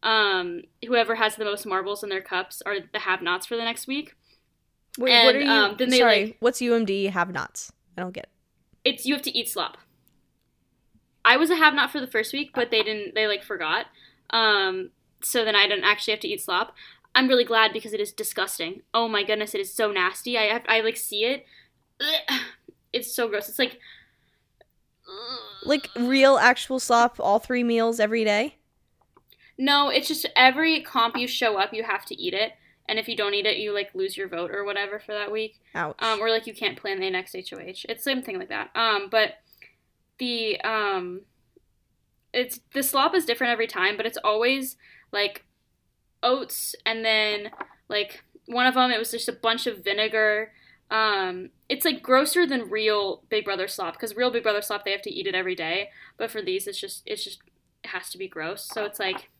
um, 0.02 0.62
whoever 0.86 1.16
has 1.16 1.36
the 1.36 1.44
most 1.44 1.66
marbles 1.66 2.02
in 2.02 2.08
their 2.08 2.22
cups 2.22 2.62
are 2.64 2.76
the 2.92 3.00
have-nots 3.00 3.46
for 3.46 3.56
the 3.56 3.64
next 3.64 3.86
week. 3.86 4.14
Wait, 4.98 5.12
and, 5.12 5.26
what 5.26 5.34
are 5.34 5.40
you? 5.40 5.50
um, 5.50 5.76
then 5.78 5.90
they, 5.90 5.98
sorry, 5.98 6.24
like- 6.26 6.36
what's 6.40 6.60
UMD 6.60 7.10
have 7.10 7.32
nots? 7.32 7.72
I 7.98 8.02
don't 8.02 8.12
get 8.12 8.24
it. 8.24 8.30
It's 8.84 9.04
you 9.04 9.14
have 9.14 9.22
to 9.24 9.36
eat 9.36 9.48
slop. 9.48 9.76
I 11.24 11.36
was 11.36 11.50
a 11.50 11.56
have-not 11.56 11.90
for 11.90 12.00
the 12.00 12.06
first 12.06 12.32
week, 12.32 12.52
but 12.54 12.70
they 12.70 12.82
didn't. 12.82 13.14
They 13.14 13.26
like 13.26 13.42
forgot. 13.42 13.86
Um, 14.30 14.90
so 15.22 15.44
then 15.44 15.54
I 15.54 15.68
didn't 15.68 15.84
actually 15.84 16.12
have 16.12 16.20
to 16.20 16.28
eat 16.28 16.40
slop. 16.40 16.74
I'm 17.14 17.28
really 17.28 17.44
glad 17.44 17.72
because 17.72 17.92
it 17.92 18.00
is 18.00 18.12
disgusting. 18.12 18.82
Oh 18.94 19.08
my 19.08 19.22
goodness, 19.24 19.54
it 19.54 19.60
is 19.60 19.72
so 19.72 19.90
nasty. 19.90 20.38
I 20.38 20.42
have, 20.44 20.64
I 20.68 20.80
like 20.80 20.96
see 20.96 21.24
it. 21.24 21.44
It's 22.92 23.12
so 23.14 23.28
gross. 23.28 23.48
It's 23.48 23.58
like 23.58 23.78
Like 25.64 25.88
real 25.96 26.38
actual 26.38 26.80
slop, 26.80 27.16
all 27.20 27.38
three 27.38 27.62
meals 27.62 28.00
every 28.00 28.24
day. 28.24 28.56
No, 29.58 29.90
it's 29.90 30.08
just 30.08 30.26
every 30.34 30.80
comp 30.80 31.16
you 31.16 31.26
show 31.28 31.56
up, 31.58 31.74
you 31.74 31.82
have 31.84 32.04
to 32.06 32.20
eat 32.20 32.32
it, 32.32 32.52
and 32.88 32.98
if 32.98 33.08
you 33.08 33.16
don't 33.16 33.34
eat 33.34 33.46
it, 33.46 33.58
you 33.58 33.72
like 33.74 33.94
lose 33.94 34.16
your 34.16 34.26
vote 34.26 34.50
or 34.50 34.64
whatever 34.64 34.98
for 34.98 35.12
that 35.12 35.30
week. 35.30 35.60
Ouch. 35.74 35.94
Um, 36.00 36.20
or 36.20 36.30
like 36.30 36.46
you 36.46 36.54
can't 36.54 36.78
plan 36.78 36.98
the 36.98 37.10
next 37.10 37.34
HOH. 37.34 37.84
It's 37.88 38.02
something 38.02 38.38
like 38.38 38.48
that. 38.48 38.70
Um, 38.74 39.08
but 39.10 39.34
the 40.18 40.60
um, 40.62 41.22
it's 42.32 42.60
the 42.72 42.82
slop 42.82 43.14
is 43.14 43.26
different 43.26 43.52
every 43.52 43.66
time, 43.66 43.96
but 43.96 44.06
it's 44.06 44.18
always 44.24 44.76
like 45.12 45.44
oats, 46.22 46.74
and 46.84 47.04
then 47.04 47.50
like 47.88 48.24
one 48.46 48.66
of 48.66 48.74
them 48.74 48.90
it 48.90 48.98
was 48.98 49.10
just 49.10 49.28
a 49.28 49.32
bunch 49.32 49.66
of 49.66 49.84
vinegar. 49.84 50.52
Um, 50.90 51.50
it's 51.68 51.84
like 51.84 52.02
grosser 52.02 52.46
than 52.46 52.68
real 52.68 53.22
Big 53.28 53.44
Brother 53.44 53.68
slop 53.68 53.94
because 53.94 54.16
real 54.16 54.30
Big 54.30 54.42
Brother 54.42 54.62
slop 54.62 54.84
they 54.84 54.92
have 54.92 55.02
to 55.02 55.12
eat 55.12 55.26
it 55.26 55.34
every 55.34 55.54
day, 55.54 55.90
but 56.16 56.30
for 56.30 56.42
these 56.42 56.66
it's 56.66 56.80
just 56.80 57.02
it's 57.06 57.24
just 57.24 57.40
it 57.84 57.90
has 57.90 58.10
to 58.10 58.18
be 58.18 58.28
gross. 58.28 58.64
So 58.64 58.84
it's 58.84 58.98
like 58.98 59.30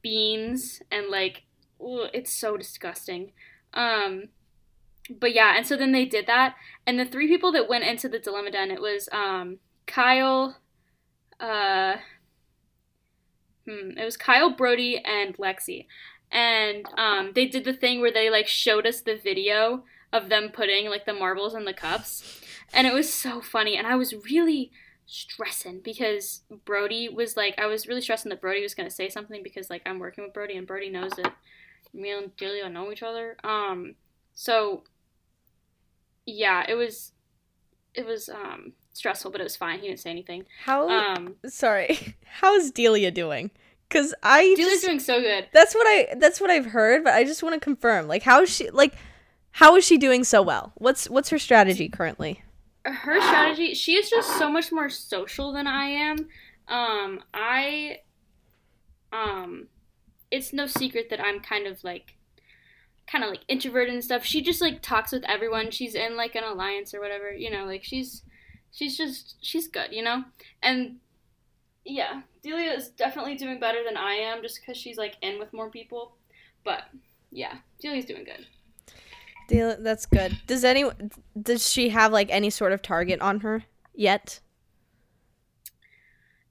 beans 0.00 0.82
and 0.90 1.08
like 1.08 1.44
ugh, 1.80 2.08
it's 2.12 2.32
so 2.32 2.56
disgusting. 2.56 3.32
Um, 3.74 4.28
but 5.10 5.34
yeah, 5.34 5.56
and 5.56 5.66
so 5.66 5.76
then 5.76 5.92
they 5.92 6.04
did 6.04 6.26
that, 6.26 6.54
and 6.86 6.98
the 6.98 7.04
three 7.04 7.28
people 7.28 7.52
that 7.52 7.68
went 7.68 7.84
into 7.84 8.08
the 8.08 8.18
dilemma 8.18 8.50
den 8.50 8.70
it 8.70 8.80
was 8.80 9.08
um, 9.12 9.58
Kyle, 9.86 10.56
uh, 11.40 11.96
hmm, 13.68 13.98
it 13.98 14.04
was 14.04 14.16
Kyle 14.16 14.50
Brody 14.50 14.98
and 15.04 15.36
Lexi, 15.38 15.86
and 16.30 16.86
um, 16.96 17.32
they 17.34 17.46
did 17.46 17.64
the 17.64 17.72
thing 17.72 18.00
where 18.00 18.12
they 18.12 18.30
like 18.30 18.46
showed 18.46 18.86
us 18.86 19.00
the 19.00 19.16
video 19.16 19.84
of 20.12 20.28
them 20.28 20.50
putting 20.50 20.88
like 20.88 21.06
the 21.06 21.12
marbles 21.12 21.54
in 21.54 21.64
the 21.64 21.72
cups. 21.72 22.40
and 22.72 22.86
it 22.86 22.94
was 22.94 23.12
so 23.12 23.40
funny. 23.40 23.76
And 23.76 23.86
I 23.86 23.96
was 23.96 24.14
really 24.30 24.70
stressing 25.06 25.80
because 25.80 26.42
Brody 26.64 27.08
was 27.08 27.36
like, 27.36 27.58
I 27.58 27.66
was 27.66 27.86
really 27.86 28.00
stressing 28.00 28.30
that 28.30 28.40
Brody 28.40 28.62
was 28.62 28.74
gonna 28.74 28.90
say 28.90 29.08
something 29.08 29.42
because 29.42 29.70
like 29.70 29.82
I'm 29.86 29.98
working 29.98 30.24
with 30.24 30.34
Brody 30.34 30.56
and 30.56 30.66
Brody 30.66 30.90
knows 30.90 31.12
that 31.12 31.34
me 31.92 32.10
and 32.10 32.36
Julia 32.36 32.68
know 32.68 32.90
each 32.92 33.02
other. 33.02 33.36
Um, 33.44 33.94
so 34.34 34.84
yeah, 36.26 36.64
it 36.68 36.74
was 36.74 37.12
it 37.94 38.06
was 38.06 38.28
um 38.28 38.72
stressful, 38.92 39.30
but 39.30 39.40
it 39.40 39.44
was 39.44 39.56
fine. 39.56 39.80
He 39.80 39.88
didn't 39.88 40.00
say 40.00 40.10
anything. 40.10 40.44
How? 40.64 40.88
Um, 40.88 41.36
sorry. 41.46 42.16
How's 42.24 42.70
Delia 42.70 43.10
doing? 43.10 43.50
Because 43.88 44.14
I 44.22 44.54
Delia's 44.54 44.80
just, 44.80 44.86
doing 44.86 45.00
so 45.00 45.20
good. 45.20 45.48
that's 45.52 45.74
what 45.74 45.86
I 45.86 46.14
that's 46.16 46.40
what 46.40 46.50
I've 46.50 46.66
heard, 46.66 47.04
but 47.04 47.12
I 47.14 47.24
just 47.24 47.42
want 47.42 47.54
to 47.54 47.60
confirm. 47.60 48.08
Like, 48.08 48.22
how 48.22 48.42
is 48.42 48.50
she? 48.50 48.70
Like, 48.70 48.94
how 49.50 49.76
is 49.76 49.84
she 49.84 49.98
doing 49.98 50.24
so 50.24 50.40
well? 50.42 50.72
What's 50.76 51.10
what's 51.10 51.28
her 51.30 51.38
strategy 51.38 51.88
currently? 51.88 52.42
her 52.84 53.20
strategy 53.20 53.74
she 53.74 53.94
is 53.94 54.10
just 54.10 54.38
so 54.38 54.50
much 54.50 54.72
more 54.72 54.88
social 54.88 55.52
than 55.52 55.66
i 55.66 55.84
am 55.84 56.28
um 56.68 57.22
i 57.32 57.98
um 59.12 59.68
it's 60.30 60.52
no 60.52 60.66
secret 60.66 61.08
that 61.10 61.20
i'm 61.20 61.40
kind 61.40 61.66
of 61.66 61.82
like 61.84 62.16
kind 63.06 63.22
of 63.22 63.30
like 63.30 63.40
introverted 63.48 63.92
and 63.92 64.02
stuff 64.02 64.24
she 64.24 64.42
just 64.42 64.60
like 64.60 64.80
talks 64.82 65.12
with 65.12 65.24
everyone 65.28 65.70
she's 65.70 65.94
in 65.94 66.16
like 66.16 66.34
an 66.34 66.44
alliance 66.44 66.94
or 66.94 67.00
whatever 67.00 67.32
you 67.32 67.50
know 67.50 67.64
like 67.64 67.84
she's 67.84 68.22
she's 68.72 68.96
just 68.96 69.36
she's 69.40 69.68
good 69.68 69.92
you 69.92 70.02
know 70.02 70.24
and 70.62 70.96
yeah 71.84 72.22
delia 72.42 72.72
is 72.72 72.88
definitely 72.90 73.36
doing 73.36 73.60
better 73.60 73.84
than 73.84 73.96
i 73.96 74.14
am 74.14 74.42
just 74.42 74.60
because 74.60 74.76
she's 74.76 74.96
like 74.96 75.16
in 75.22 75.38
with 75.38 75.52
more 75.52 75.70
people 75.70 76.16
but 76.64 76.84
yeah 77.30 77.56
delia's 77.80 78.04
doing 78.04 78.24
good 78.24 78.46
Delia, 79.48 79.76
that's 79.80 80.06
good. 80.06 80.38
Does 80.46 80.64
anyone 80.64 81.10
does 81.38 81.68
she 81.70 81.88
have 81.88 82.12
like 82.12 82.28
any 82.30 82.48
sort 82.48 82.72
of 82.72 82.80
target 82.80 83.20
on 83.20 83.40
her 83.40 83.64
yet? 83.92 84.40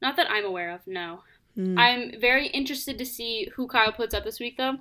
not 0.02 0.18
that 0.18 0.30
i'm 0.30 0.46
aware 0.46 0.72
of 0.72 0.82
no 0.86 1.22
Hmm. 1.56 1.78
I'm 1.78 2.20
very 2.20 2.48
interested 2.48 2.98
to 2.98 3.06
see 3.06 3.50
who 3.56 3.68
Kyle 3.68 3.92
puts 3.92 4.14
up 4.14 4.24
this 4.24 4.40
week, 4.40 4.58
though, 4.58 4.78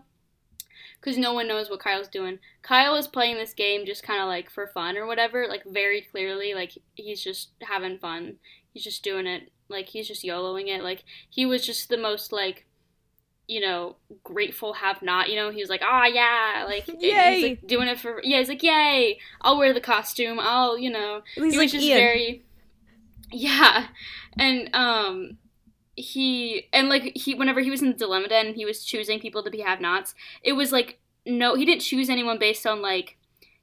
because 1.00 1.16
no 1.16 1.32
one 1.32 1.48
knows 1.48 1.70
what 1.70 1.80
Kyle's 1.80 2.08
doing. 2.08 2.38
Kyle 2.62 2.94
is 2.94 3.06
playing 3.08 3.36
this 3.36 3.54
game 3.54 3.86
just 3.86 4.02
kind 4.02 4.20
of 4.20 4.28
like 4.28 4.50
for 4.50 4.66
fun 4.68 4.96
or 4.96 5.06
whatever, 5.06 5.46
like 5.48 5.64
very 5.66 6.02
clearly, 6.02 6.54
like 6.54 6.72
he's 6.94 7.22
just 7.22 7.50
having 7.62 7.98
fun. 7.98 8.36
He's 8.72 8.84
just 8.84 9.02
doing 9.02 9.26
it, 9.26 9.50
like 9.68 9.86
he's 9.86 10.06
just 10.08 10.22
YOLOing 10.24 10.68
it. 10.68 10.82
Like 10.82 11.04
he 11.28 11.46
was 11.46 11.64
just 11.66 11.88
the 11.88 11.96
most 11.96 12.32
like, 12.32 12.66
you 13.48 13.60
know, 13.60 13.96
grateful 14.22 14.74
have 14.74 15.02
not. 15.02 15.28
You 15.28 15.36
know, 15.36 15.50
he 15.50 15.60
was 15.60 15.70
like, 15.70 15.82
ah, 15.82 16.06
yeah, 16.06 16.64
like 16.68 16.86
Yay. 17.00 17.34
he's 17.34 17.48
like 17.50 17.66
doing 17.66 17.88
it 17.88 17.98
for 17.98 18.20
yeah. 18.22 18.38
He's 18.38 18.48
like, 18.48 18.62
yay, 18.62 19.18
I'll 19.40 19.58
wear 19.58 19.72
the 19.72 19.80
costume. 19.80 20.38
I'll, 20.40 20.78
you 20.78 20.90
know, 20.90 21.22
He's 21.34 21.52
he 21.54 21.58
like 21.58 21.64
was 21.66 21.72
just 21.72 21.84
Ian. 21.84 21.98
very 21.98 22.44
yeah 23.32 23.86
and 24.38 24.68
um 24.74 25.38
he 25.96 26.68
and 26.72 26.88
like 26.88 27.12
he 27.16 27.34
whenever 27.34 27.60
he 27.60 27.70
was 27.70 27.82
in 27.82 27.88
the 27.88 27.94
dilemma 27.96 28.28
den 28.28 28.54
he 28.54 28.64
was 28.64 28.84
choosing 28.84 29.18
people 29.20 29.42
to 29.42 29.50
be 29.50 29.60
have 29.60 29.80
nots 29.80 30.14
it 30.42 30.52
was 30.52 30.72
like 30.72 30.98
no 31.26 31.54
he 31.54 31.64
didn't 31.64 31.82
choose 31.82 32.08
anyone 32.08 32.38
based 32.38 32.66
on 32.66 32.80
like 32.80 33.18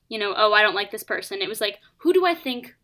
you 0.09 0.19
know 0.19 0.33
oh 0.37 0.53
i 0.53 0.61
don't 0.61 0.75
like 0.75 0.91
this 0.91 1.03
person. 1.03 1.41
It 1.41 1.49
was 1.49 1.59
like 1.61 1.79
who 1.97 2.13
do 2.13 2.25
i 2.25 2.35
think 2.35 2.75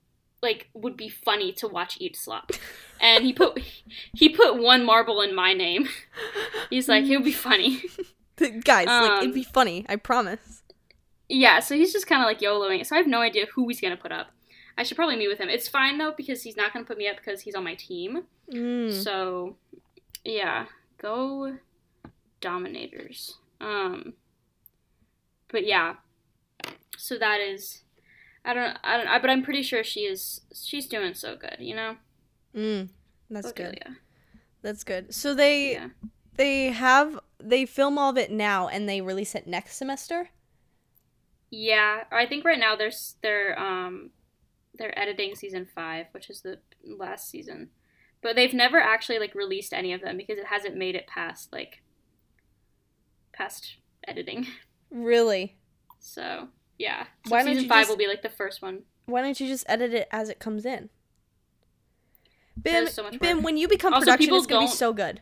like 0.42 0.70
would 0.74 0.98
be 0.98 1.08
funny 1.08 1.54
to 1.54 1.68
watch 1.70 1.98
eat 2.02 2.18
slop? 2.18 2.52
And 3.00 3.24
he 3.24 3.32
put 3.32 3.60
he 4.16 4.28
put 4.30 4.58
one 4.62 4.86
marble 4.86 5.22
in 5.22 5.34
my 5.36 5.54
name. 5.54 5.88
He's 6.70 6.90
like 6.90 7.06
it 7.06 7.16
would 7.16 7.24
be 7.26 7.32
funny. 7.32 7.82
Guys, 8.64 8.88
like 8.88 9.12
it'd 9.20 9.30
Um, 9.30 9.32
be 9.34 9.44
funny. 9.44 9.86
I 9.88 9.96
promise. 9.96 10.64
yeah 11.30 11.60
so 11.62 11.76
he's 11.76 11.94
just 11.94 12.08
kind 12.08 12.22
of 12.22 12.26
like 12.28 12.40
yoloing 12.40 12.82
it 12.82 12.86
so 12.88 12.96
i 12.96 13.00
have 13.00 13.08
no 13.08 13.22
idea 13.22 13.46
who 13.56 13.68
he's 13.70 13.80
gonna 13.80 13.96
put 13.96 14.12
up 14.12 14.28
i 14.78 14.84
should 14.84 14.96
probably 14.98 15.16
meet 15.16 15.28
with 15.28 15.40
him 15.40 15.50
it's 15.50 15.68
fine 15.68 15.98
though 15.98 16.14
because 16.16 16.44
he's 16.44 16.58
not 16.58 16.74
gonna 16.74 16.86
put 16.86 16.98
me 16.98 17.08
up 17.08 17.18
because 17.18 17.42
he's 17.42 17.56
on 17.56 17.64
my 17.64 17.76
team 17.76 18.24
Mm. 18.52 18.92
So, 18.92 19.56
yeah, 20.26 20.66
go 20.98 21.56
Dominators. 22.42 23.38
Um, 23.62 24.14
but 25.50 25.66
yeah, 25.66 25.96
so 26.98 27.18
that 27.18 27.40
is, 27.40 27.84
I 28.44 28.54
don't, 28.54 28.78
I 28.84 28.98
don't, 28.98 29.08
I, 29.08 29.20
but 29.20 29.30
I'm 29.30 29.44
pretty 29.44 29.62
sure 29.64 29.82
she 29.82 30.02
is, 30.02 30.42
she's 30.54 30.88
doing 30.88 31.14
so 31.14 31.38
good, 31.38 31.56
you 31.60 31.74
know. 31.74 31.96
Mm. 32.54 32.90
That's 33.30 33.54
Go 33.54 33.64
good. 33.64 33.80
Delia. 33.80 33.98
That's 34.62 34.84
good. 34.84 35.14
So 35.16 35.34
they 35.34 35.74
Yeah. 35.74 35.88
they 36.36 36.66
have 36.72 37.18
they 37.40 37.66
film 37.66 37.98
all 37.98 38.10
of 38.10 38.18
it 38.18 38.30
now 38.30 38.68
and 38.68 38.90
they 38.90 39.00
release 39.00 39.36
it 39.36 39.48
next 39.48 39.78
semester. 39.78 40.30
Yeah, 41.50 42.04
I 42.12 42.26
think 42.26 42.44
right 42.44 42.60
now 42.60 42.76
there's 42.76 43.16
they're 43.22 43.58
um 43.58 44.10
they're 44.76 44.98
editing 44.98 45.36
season 45.36 45.68
five, 45.76 46.08
which 46.12 46.30
is 46.30 46.42
the 46.42 46.60
last 46.86 47.30
season, 47.30 47.70
but 48.22 48.36
they've 48.36 48.54
never 48.54 48.80
actually 48.80 49.20
like 49.20 49.36
released 49.36 49.74
any 49.74 49.94
of 49.94 50.02
them 50.02 50.18
because 50.18 50.38
it 50.38 50.48
hasn't 50.48 50.76
made 50.76 50.96
it 50.96 51.08
past 51.08 51.52
like 51.52 51.82
past 53.34 53.78
editing. 54.08 54.48
Really? 54.96 55.58
So 56.00 56.50
yeah, 56.78 57.06
so 57.26 57.32
Why 57.32 57.44
season 57.44 57.68
five 57.68 57.82
just- 57.82 57.90
will 57.90 57.98
be 57.98 58.06
like 58.08 58.22
the 58.22 58.30
first 58.30 58.62
one. 58.62 58.84
Why 59.08 59.24
don't 59.24 59.40
you 59.40 59.48
just 59.48 59.66
edit 59.68 59.92
it 59.92 60.08
as 60.12 60.30
it 60.30 60.38
comes 60.38 60.66
in? 60.68 60.90
Bim, 62.62 62.88
so 62.88 63.02
much 63.04 63.20
Bim, 63.20 63.42
when 63.42 63.58
you 63.58 63.68
become 63.68 63.94
Also, 63.94 64.06
production, 64.06 64.36
it's 64.36 64.46
gonna 64.46 64.68
be 64.68 64.72
so 64.72 64.94
good. 64.94 65.22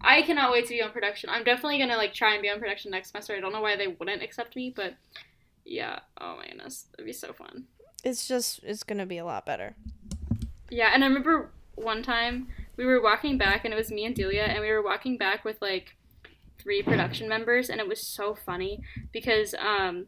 I 0.00 0.22
cannot 0.22 0.52
wait 0.52 0.66
to 0.66 0.70
be 0.70 0.80
on 0.82 0.92
production. 0.92 1.28
I'm 1.30 1.42
definitely 1.44 1.78
gonna 1.78 1.96
like 1.96 2.14
try 2.14 2.34
and 2.34 2.42
be 2.42 2.48
on 2.48 2.60
production 2.60 2.92
next 2.92 3.10
semester. 3.10 3.34
I 3.34 3.40
don't 3.40 3.52
know 3.52 3.60
why 3.60 3.74
they 3.76 3.88
wouldn't 3.88 4.22
accept 4.22 4.54
me, 4.54 4.72
but 4.74 4.94
yeah. 5.64 5.98
Oh 6.20 6.36
my 6.36 6.46
goodness, 6.46 6.86
it'd 6.94 7.06
be 7.06 7.12
so 7.12 7.32
fun. 7.32 7.64
It's 8.04 8.26
just 8.26 8.60
it's 8.62 8.82
gonna 8.82 9.06
be 9.06 9.18
a 9.18 9.24
lot 9.24 9.44
better. 9.46 9.74
Yeah, 10.70 10.90
and 10.94 11.02
I 11.04 11.06
remember 11.06 11.50
one 11.74 12.02
time 12.02 12.48
we 12.76 12.84
were 12.84 13.02
walking 13.02 13.36
back, 13.38 13.64
and 13.64 13.74
it 13.74 13.76
was 13.76 13.90
me 13.90 14.04
and 14.04 14.14
Delia, 14.14 14.44
and 14.44 14.60
we 14.60 14.70
were 14.70 14.82
walking 14.82 15.18
back 15.18 15.44
with 15.44 15.60
like 15.60 15.96
three 16.58 16.82
production 16.82 17.28
members, 17.28 17.68
and 17.70 17.80
it 17.80 17.88
was 17.88 18.06
so 18.06 18.34
funny 18.34 18.80
because 19.12 19.54
um 19.54 20.06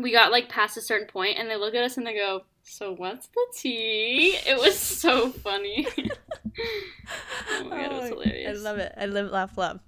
we 0.00 0.10
got 0.10 0.32
like 0.32 0.48
past 0.48 0.76
a 0.76 0.80
certain 0.80 1.06
point, 1.06 1.38
and 1.38 1.48
they 1.48 1.56
look 1.56 1.74
at 1.74 1.84
us 1.84 1.96
and 1.96 2.06
they 2.06 2.14
go, 2.14 2.42
"So 2.62 2.94
what's 2.94 3.28
the 3.28 3.46
tea?" 3.54 4.36
It 4.46 4.58
was 4.58 4.76
so 5.04 5.30
funny. 5.30 5.86
oh 5.98 7.64
my 7.68 7.76
god, 7.76 7.92
it 7.92 7.92
was 7.92 8.10
Oh, 8.12 8.20
hilarious. 8.20 8.58
I 8.58 8.60
love 8.62 8.78
it. 8.78 8.92
I 8.96 9.06
live, 9.06 9.30
laugh, 9.30 9.56
love. 9.56 9.80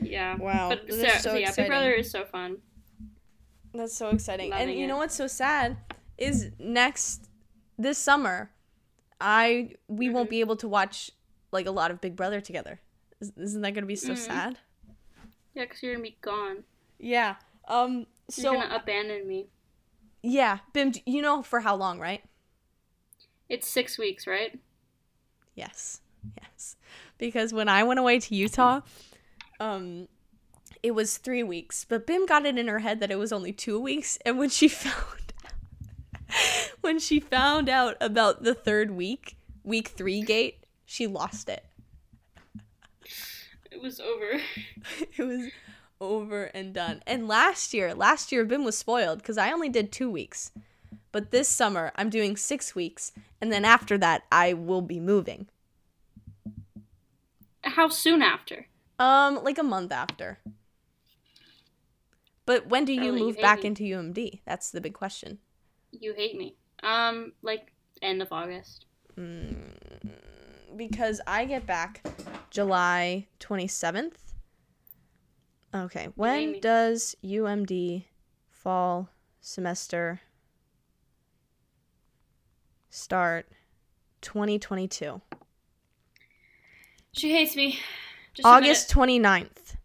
Yeah. 0.00 0.36
Wow, 0.36 0.70
But 0.70 0.90
so, 0.92 1.08
so 1.18 1.34
yeah, 1.34 1.52
Big. 1.54 1.68
Brother 1.68 1.92
is 1.92 2.10
so 2.10 2.24
fun. 2.24 2.58
That's 3.74 3.94
so 3.94 4.08
exciting. 4.08 4.52
and 4.52 4.72
you 4.72 4.84
it. 4.84 4.88
know 4.88 4.96
what's 4.96 5.14
so 5.14 5.26
sad 5.26 5.76
is 6.18 6.50
next 6.58 7.28
this 7.78 7.96
summer, 7.98 8.50
I 9.20 9.74
we 9.88 10.08
won't 10.10 10.28
Mhm. 10.28 10.30
be 10.30 10.40
able 10.40 10.56
to 10.56 10.68
watch 10.68 11.10
like 11.52 11.66
a 11.66 11.70
lot 11.70 11.90
of 11.90 12.00
Big 12.00 12.14
Brother 12.16 12.40
together. 12.40 12.80
Is- 13.20 13.32
Isn't 13.36 13.62
that 13.62 13.72
gonna 13.72 13.86
be 13.86 13.96
so 13.96 14.12
Mhm. 14.12 14.18
sad? 14.18 14.58
Yeah, 15.54 15.64
because 15.64 15.82
you're 15.82 15.94
gonna 15.94 16.02
be 16.02 16.18
gone. 16.20 16.64
Yeah. 16.98 17.36
Um. 17.66 18.06
So 18.30 18.52
You're 18.52 18.62
gonna 18.62 18.74
abandon 18.76 19.26
me. 19.26 19.48
yeah, 20.22 20.58
Bim, 20.72 20.92
you 21.06 21.22
know 21.22 21.42
for 21.42 21.60
how 21.60 21.74
long, 21.76 21.98
right? 21.98 22.22
It's 23.48 23.66
six 23.66 23.96
weeks, 23.98 24.26
right? 24.26 24.58
Yes. 25.54 26.00
Yes. 26.40 26.76
Because 27.16 27.52
when 27.54 27.68
I 27.68 27.82
went 27.82 27.98
away 27.98 28.18
to 28.20 28.34
Utah, 28.34 28.80
um 29.60 30.08
it 30.82 30.92
was 30.92 31.18
3 31.18 31.42
weeks, 31.42 31.84
but 31.84 32.06
Bim 32.06 32.24
got 32.26 32.46
it 32.46 32.56
in 32.56 32.68
her 32.68 32.78
head 32.80 33.00
that 33.00 33.10
it 33.10 33.16
was 33.16 33.32
only 33.32 33.52
2 33.52 33.80
weeks 33.80 34.16
and 34.24 34.38
when 34.38 34.48
she 34.48 34.68
found 34.68 35.17
when 36.80 36.98
she 36.98 37.20
found 37.20 37.68
out 37.68 37.96
about 38.00 38.42
the 38.42 38.54
third 38.54 38.90
week, 38.90 39.36
week 39.62 39.88
3 39.88 40.22
gate, 40.22 40.64
she 40.84 41.06
lost 41.06 41.48
it. 41.48 41.64
It 43.70 43.82
was 43.82 44.00
over. 44.00 44.40
it 45.16 45.22
was 45.22 45.50
over 46.00 46.44
and 46.44 46.72
done. 46.72 47.02
And 47.06 47.28
last 47.28 47.74
year, 47.74 47.94
last 47.94 48.32
year 48.32 48.44
Bim 48.44 48.64
was 48.64 48.78
spoiled 48.78 49.22
cuz 49.22 49.36
I 49.36 49.52
only 49.52 49.68
did 49.68 49.92
2 49.92 50.10
weeks. 50.10 50.52
But 51.12 51.30
this 51.30 51.48
summer 51.48 51.92
I'm 51.96 52.10
doing 52.10 52.36
6 52.36 52.74
weeks 52.74 53.12
and 53.40 53.52
then 53.52 53.64
after 53.64 53.98
that 53.98 54.24
I 54.30 54.52
will 54.52 54.82
be 54.82 55.00
moving. 55.00 55.48
How 57.62 57.88
soon 57.88 58.22
after? 58.22 58.66
Um, 58.98 59.42
like 59.44 59.58
a 59.58 59.62
month 59.62 59.92
after. 59.92 60.38
But 62.46 62.66
when 62.68 62.84
do 62.84 62.94
you 62.94 63.04
you 63.04 63.12
move 63.12 63.36
back 63.38 63.64
into 63.64 63.82
UMD? 63.82 64.40
That's 64.46 64.70
the 64.70 64.80
big 64.80 64.94
question. 64.94 65.38
You 65.92 66.14
hate 66.14 66.36
me. 66.36 66.56
Um, 66.82 67.32
like 67.42 67.72
end 68.02 68.22
of 68.22 68.32
August. 68.32 68.86
Mm, 69.16 69.56
because 70.76 71.20
I 71.26 71.44
get 71.44 71.66
back 71.66 72.06
July 72.50 73.26
27th. 73.40 74.12
Okay, 75.74 76.08
when 76.14 76.60
does 76.60 77.14
UMD 77.22 78.04
fall 78.50 79.10
semester 79.40 80.20
start? 82.90 83.46
2022. 84.20 85.20
She 87.12 87.32
hates 87.32 87.56
me. 87.56 87.78
Just 88.34 88.46
August 88.46 88.90
29th. 88.90 89.46
it. 89.46 89.76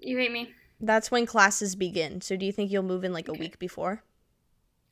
You 0.00 0.18
hate 0.18 0.32
me. 0.32 0.52
That's 0.84 1.10
when 1.10 1.24
classes 1.26 1.74
begin. 1.76 2.20
So 2.20 2.36
do 2.36 2.44
you 2.44 2.52
think 2.52 2.70
you'll 2.70 2.82
move 2.82 3.04
in 3.04 3.12
like 3.12 3.28
a 3.28 3.32
week 3.32 3.58
before? 3.58 4.02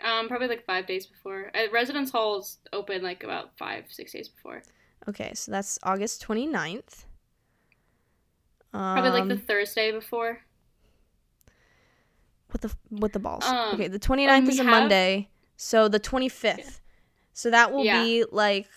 Um, 0.03 0.27
probably 0.27 0.49
like 0.49 0.65
five 0.65 0.87
days 0.87 1.07
before. 1.07 1.51
Uh, 1.55 1.71
residence 1.73 2.11
halls 2.11 2.59
open 2.73 3.03
like 3.03 3.23
about 3.23 3.57
five, 3.57 3.85
six 3.89 4.13
days 4.13 4.29
before. 4.29 4.63
Okay, 5.09 5.33
so 5.35 5.53
that's 5.53 5.79
August 5.83 6.25
29th. 6.27 7.05
Probably 8.73 9.11
like 9.11 9.29
the 9.29 9.35
Um, 9.35 9.41
Thursday 9.41 9.93
before. 9.93 10.41
What 12.51 12.63
the 12.63 12.75
with 12.91 13.13
the 13.13 13.19
balls? 13.19 13.45
Um, 13.45 13.75
okay, 13.75 13.89
the 13.89 13.99
29th 13.99 14.45
we 14.47 14.53
is 14.53 14.61
a 14.61 14.65
have- 14.65 14.71
Monday, 14.71 15.29
so 15.57 15.89
the 15.89 16.01
25th. 16.01 16.81
So 17.35 17.51
that 17.51 17.73
will 17.73 17.85
Yeah. 17.85 18.03
be 18.03 18.25
like 18.31 18.69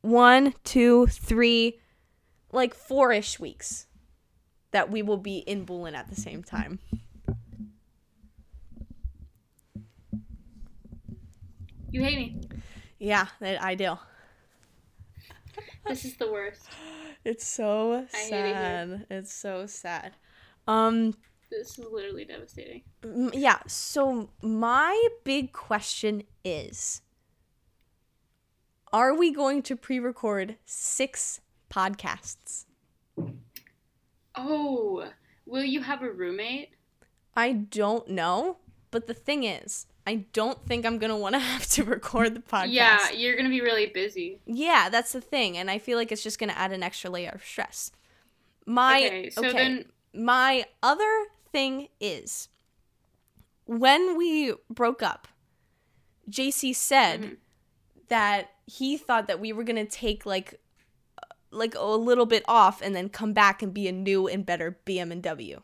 one, 0.00 0.54
two, 0.64 1.06
three, 1.06 1.80
like 2.54 2.74
four-ish 2.74 3.38
weeks 3.40 3.86
that 4.70 4.90
we 4.90 5.02
will 5.02 5.18
be 5.18 5.38
in 5.38 5.66
Bulin 5.66 5.94
at 5.94 6.08
the 6.08 6.16
same 6.16 6.42
time. 6.42 6.78
You 11.90 12.02
hate 12.02 12.18
me. 12.18 12.40
Yeah, 12.98 13.26
I 13.40 13.74
do. 13.74 13.98
This 15.86 16.04
is 16.04 16.16
the 16.16 16.32
worst. 16.32 16.62
It's 17.24 17.46
so 17.46 18.06
I 18.12 18.16
hate 18.16 18.26
it 18.26 18.54
sad. 18.54 19.06
It's 19.10 19.32
so 19.32 19.66
sad. 19.66 20.12
Um 20.66 21.14
This 21.50 21.78
is 21.78 21.78
literally 21.78 22.24
devastating. 22.24 22.82
Yeah 23.32 23.58
so 23.66 24.30
my 24.42 25.08
big 25.24 25.52
question 25.52 26.24
is 26.44 27.02
are 28.92 29.14
we 29.14 29.32
going 29.32 29.62
to 29.62 29.76
pre-record 29.76 30.56
six 30.64 31.40
podcasts 31.70 32.66
Oh, 34.36 35.08
will 35.46 35.62
you 35.64 35.80
have 35.82 36.02
a 36.02 36.10
roommate? 36.10 36.70
i 37.36 37.50
don't 37.52 38.08
know 38.08 38.58
but 38.92 39.08
the 39.08 39.14
thing 39.14 39.42
is 39.42 39.86
i 40.06 40.14
don't 40.32 40.64
think 40.66 40.86
i'm 40.86 40.98
gonna 40.98 41.16
want 41.16 41.34
to 41.34 41.38
have 41.52 41.66
to 41.66 41.82
record 41.82 42.32
the 42.32 42.38
podcast 42.40 42.68
Yeah, 42.70 43.10
you're 43.10 43.34
gonna 43.36 43.48
be 43.48 43.60
really 43.60 43.86
busy. 43.86 44.40
yeah 44.46 44.88
that's 44.88 45.10
the 45.12 45.20
thing 45.20 45.56
and 45.58 45.68
i 45.68 45.78
feel 45.78 45.98
like 45.98 46.12
it's 46.12 46.22
just 46.22 46.38
gonna 46.38 46.52
add 46.52 46.70
an 46.70 46.84
extra 46.84 47.10
layer 47.10 47.30
of 47.34 47.44
stress 47.44 47.90
my 48.66 49.04
okay, 49.06 49.30
so 49.30 49.42
then 49.42 49.86
my 50.14 50.64
other 50.80 51.24
thing 51.50 51.88
is 52.00 52.48
when 53.64 54.16
we 54.16 54.54
broke 54.70 55.02
up 55.02 55.26
jc 56.30 56.72
said 56.72 57.20
Mhm. 57.20 57.36
that 58.08 58.50
he 58.66 58.96
thought 58.96 59.26
that 59.26 59.40
we 59.40 59.52
were 59.52 59.64
going 59.64 59.76
to 59.84 59.90
take 59.90 60.24
like 60.24 60.60
like 61.54 61.74
a 61.74 61.84
little 61.84 62.26
bit 62.26 62.42
off 62.46 62.82
and 62.82 62.94
then 62.94 63.08
come 63.08 63.32
back 63.32 63.62
and 63.62 63.72
be 63.72 63.88
a 63.88 63.92
new 63.92 64.26
and 64.28 64.44
better 64.44 64.78
BMW. 64.84 65.62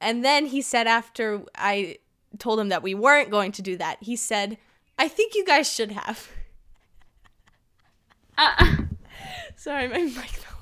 And 0.00 0.24
then 0.24 0.46
he 0.46 0.60
said 0.62 0.86
after 0.86 1.42
I 1.54 1.98
told 2.38 2.60
him 2.60 2.68
that 2.68 2.82
we 2.82 2.94
weren't 2.94 3.30
going 3.30 3.52
to 3.52 3.62
do 3.62 3.76
that, 3.78 3.98
he 4.00 4.14
said, 4.16 4.58
"I 4.98 5.08
think 5.08 5.34
you 5.34 5.44
guys 5.44 5.72
should 5.72 5.92
have." 5.92 6.28
uh, 8.36 8.76
Sorry, 9.56 9.88
my 9.88 9.98
mic 10.02 10.14
fell. 10.14 10.54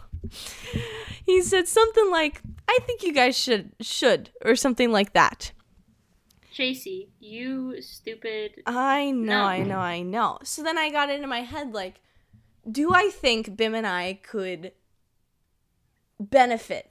He 1.25 1.43
said 1.43 1.69
something 1.69 2.11
like, 2.11 2.41
"I 2.69 2.79
think 2.87 3.03
you 3.03 3.13
guys 3.13 3.37
should 3.37 3.73
should" 3.81 4.31
or 4.45 4.57
something 4.57 4.91
like 4.91 5.13
that. 5.13 5.53
JC, 6.55 7.09
you 7.21 7.83
stupid. 7.83 8.63
I 8.67 9.11
know, 9.11 9.41
No. 9.41 9.45
I 9.45 9.63
know, 9.63 9.79
I 9.79 10.01
know. 10.01 10.39
So 10.43 10.63
then 10.63 10.79
I 10.79 10.91
got 10.91 11.11
into 11.11 11.27
my 11.27 11.41
head 11.43 11.75
like, 11.75 12.01
do 12.71 12.93
I 12.93 13.11
think 13.11 13.57
Bim 13.57 13.75
and 13.75 13.87
I 13.87 14.21
could 14.23 14.73
benefit 16.19 16.91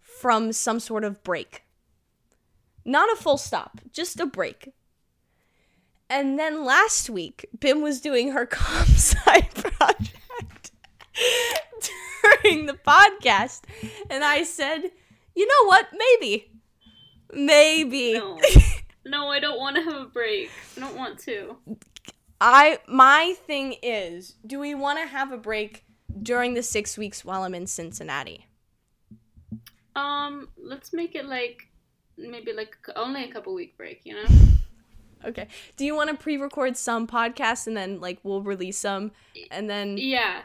from 0.00 0.52
some 0.52 0.80
sort 0.80 1.04
of 1.04 1.22
break? 1.22 1.64
Not 2.84 3.12
a 3.12 3.16
full 3.16 3.38
stop, 3.38 3.80
just 3.92 4.20
a 4.20 4.26
break. 4.26 4.72
And 6.08 6.38
then 6.38 6.64
last 6.64 7.08
week, 7.08 7.46
Bim 7.58 7.82
was 7.82 8.00
doing 8.00 8.32
her 8.32 8.46
comp 8.50 8.88
sci 8.88 9.40
project 9.40 10.72
during 12.42 12.66
the 12.66 12.74
podcast, 12.74 13.62
and 14.08 14.24
I 14.24 14.42
said, 14.42 14.90
you 15.34 15.46
know 15.46 15.68
what? 15.68 15.86
Maybe. 15.92 16.50
Maybe. 17.32 18.14
No. 18.14 18.38
No, 19.06 19.28
I 19.28 19.40
don't 19.40 19.58
want 19.58 19.76
to 19.76 19.82
have 19.82 20.02
a 20.02 20.04
break. 20.04 20.50
I 20.76 20.80
don't 20.80 20.96
want 20.96 21.18
to. 21.20 21.56
I 22.40 22.78
my 22.86 23.34
thing 23.46 23.76
is, 23.82 24.34
do 24.46 24.58
we 24.58 24.74
want 24.74 24.98
to 24.98 25.06
have 25.06 25.32
a 25.32 25.36
break 25.36 25.84
during 26.22 26.54
the 26.54 26.62
6 26.62 26.98
weeks 26.98 27.24
while 27.24 27.42
I'm 27.42 27.54
in 27.54 27.66
Cincinnati? 27.66 28.46
Um, 29.96 30.48
let's 30.62 30.92
make 30.92 31.14
it 31.14 31.26
like 31.26 31.68
maybe 32.16 32.52
like 32.52 32.76
only 32.96 33.24
a 33.24 33.32
couple 33.32 33.54
week 33.54 33.76
break, 33.76 34.00
you 34.04 34.14
know? 34.14 34.28
Okay. 35.24 35.48
Do 35.76 35.84
you 35.84 35.94
want 35.94 36.08
to 36.10 36.16
pre-record 36.16 36.76
some 36.76 37.06
podcasts 37.06 37.66
and 37.66 37.76
then 37.76 38.00
like 38.00 38.18
we'll 38.22 38.42
release 38.42 38.78
some 38.78 39.12
and 39.50 39.68
then 39.68 39.96
Yeah. 39.98 40.42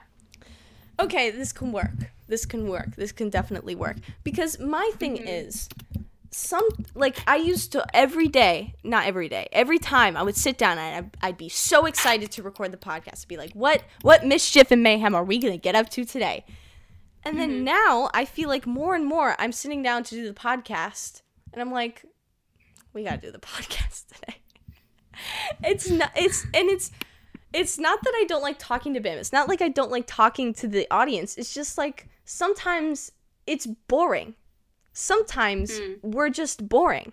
okay, 1.00 1.32
this 1.32 1.54
can 1.54 1.72
work. 1.72 2.12
This 2.28 2.46
can 2.46 2.68
work. 2.68 2.96
This 2.96 3.12
can 3.12 3.30
definitely 3.30 3.76
work. 3.76 3.98
Because 4.24 4.60
my 4.60 4.92
thing 4.98 5.18
Mhm. 5.18 5.26
is 5.28 5.70
some 6.36 6.68
like 6.94 7.18
I 7.28 7.38
used 7.38 7.72
to 7.72 7.86
every 7.96 8.28
day, 8.28 8.76
not 8.84 9.06
every 9.06 9.30
day, 9.30 9.48
every 9.52 9.80
time 9.80 10.18
I 10.18 10.24
would 10.24 10.36
sit 10.36 10.58
down 10.58 10.78
and 10.78 11.06
I'd, 11.22 11.28
I'd 11.30 11.38
be 11.38 11.50
so 11.50 11.86
excited 11.86 12.32
to 12.32 12.44
record 12.44 12.72
the 12.72 12.78
podcast. 12.78 13.24
I'd 13.24 13.28
be 13.28 13.38
like, 13.38 13.54
"What 13.54 13.84
what 14.02 14.26
mischief 14.26 14.72
and 14.72 14.84
mayhem 14.84 15.16
are 15.16 15.24
we 15.24 15.38
going 15.40 15.54
to 15.54 15.60
get 15.60 15.76
up 15.76 15.90
to 15.92 16.04
today?" 16.06 16.46
And 17.24 17.40
then 17.40 17.52
Mhm. 17.52 17.64
now 17.64 18.10
I 18.14 18.26
feel 18.26 18.50
like 18.50 18.68
more 18.68 18.96
and 18.96 19.06
more 19.06 19.36
I'm 19.40 19.52
sitting 19.52 19.82
down 19.82 20.04
to 20.04 20.16
do 20.16 20.28
the 20.28 20.34
podcast 20.34 21.22
and 21.54 21.62
I'm 21.62 21.72
like, 21.72 22.04
"We 22.94 23.04
got 23.04 23.22
to 23.22 23.28
do 23.28 23.32
the 23.32 23.40
podcast 23.54 24.08
today." 24.14 24.36
it's 25.64 25.90
not 25.90 26.12
it's 26.16 26.44
and 26.54 26.70
it's 26.70 26.92
it's 27.54 27.80
not 27.80 28.00
that 28.04 28.14
I 28.18 28.26
don't 28.28 28.42
like 28.44 28.58
talking 28.60 28.94
to 28.96 29.00
Bim. 29.00 29.18
It's 29.18 29.32
not 29.32 29.48
like 29.48 29.62
I 29.62 29.70
don't 29.70 29.90
like 29.90 30.04
talking 30.06 30.54
to 30.56 30.68
the 30.68 30.86
audience. 30.92 31.38
It's 31.38 31.54
just 31.54 31.78
like 31.78 32.08
sometimes 32.26 33.12
it's 33.48 33.66
boring. 33.66 34.36
Sometimes 34.98 35.78
Mm. 35.80 36.00
we're 36.02 36.30
just 36.30 36.70
boring. 36.70 37.12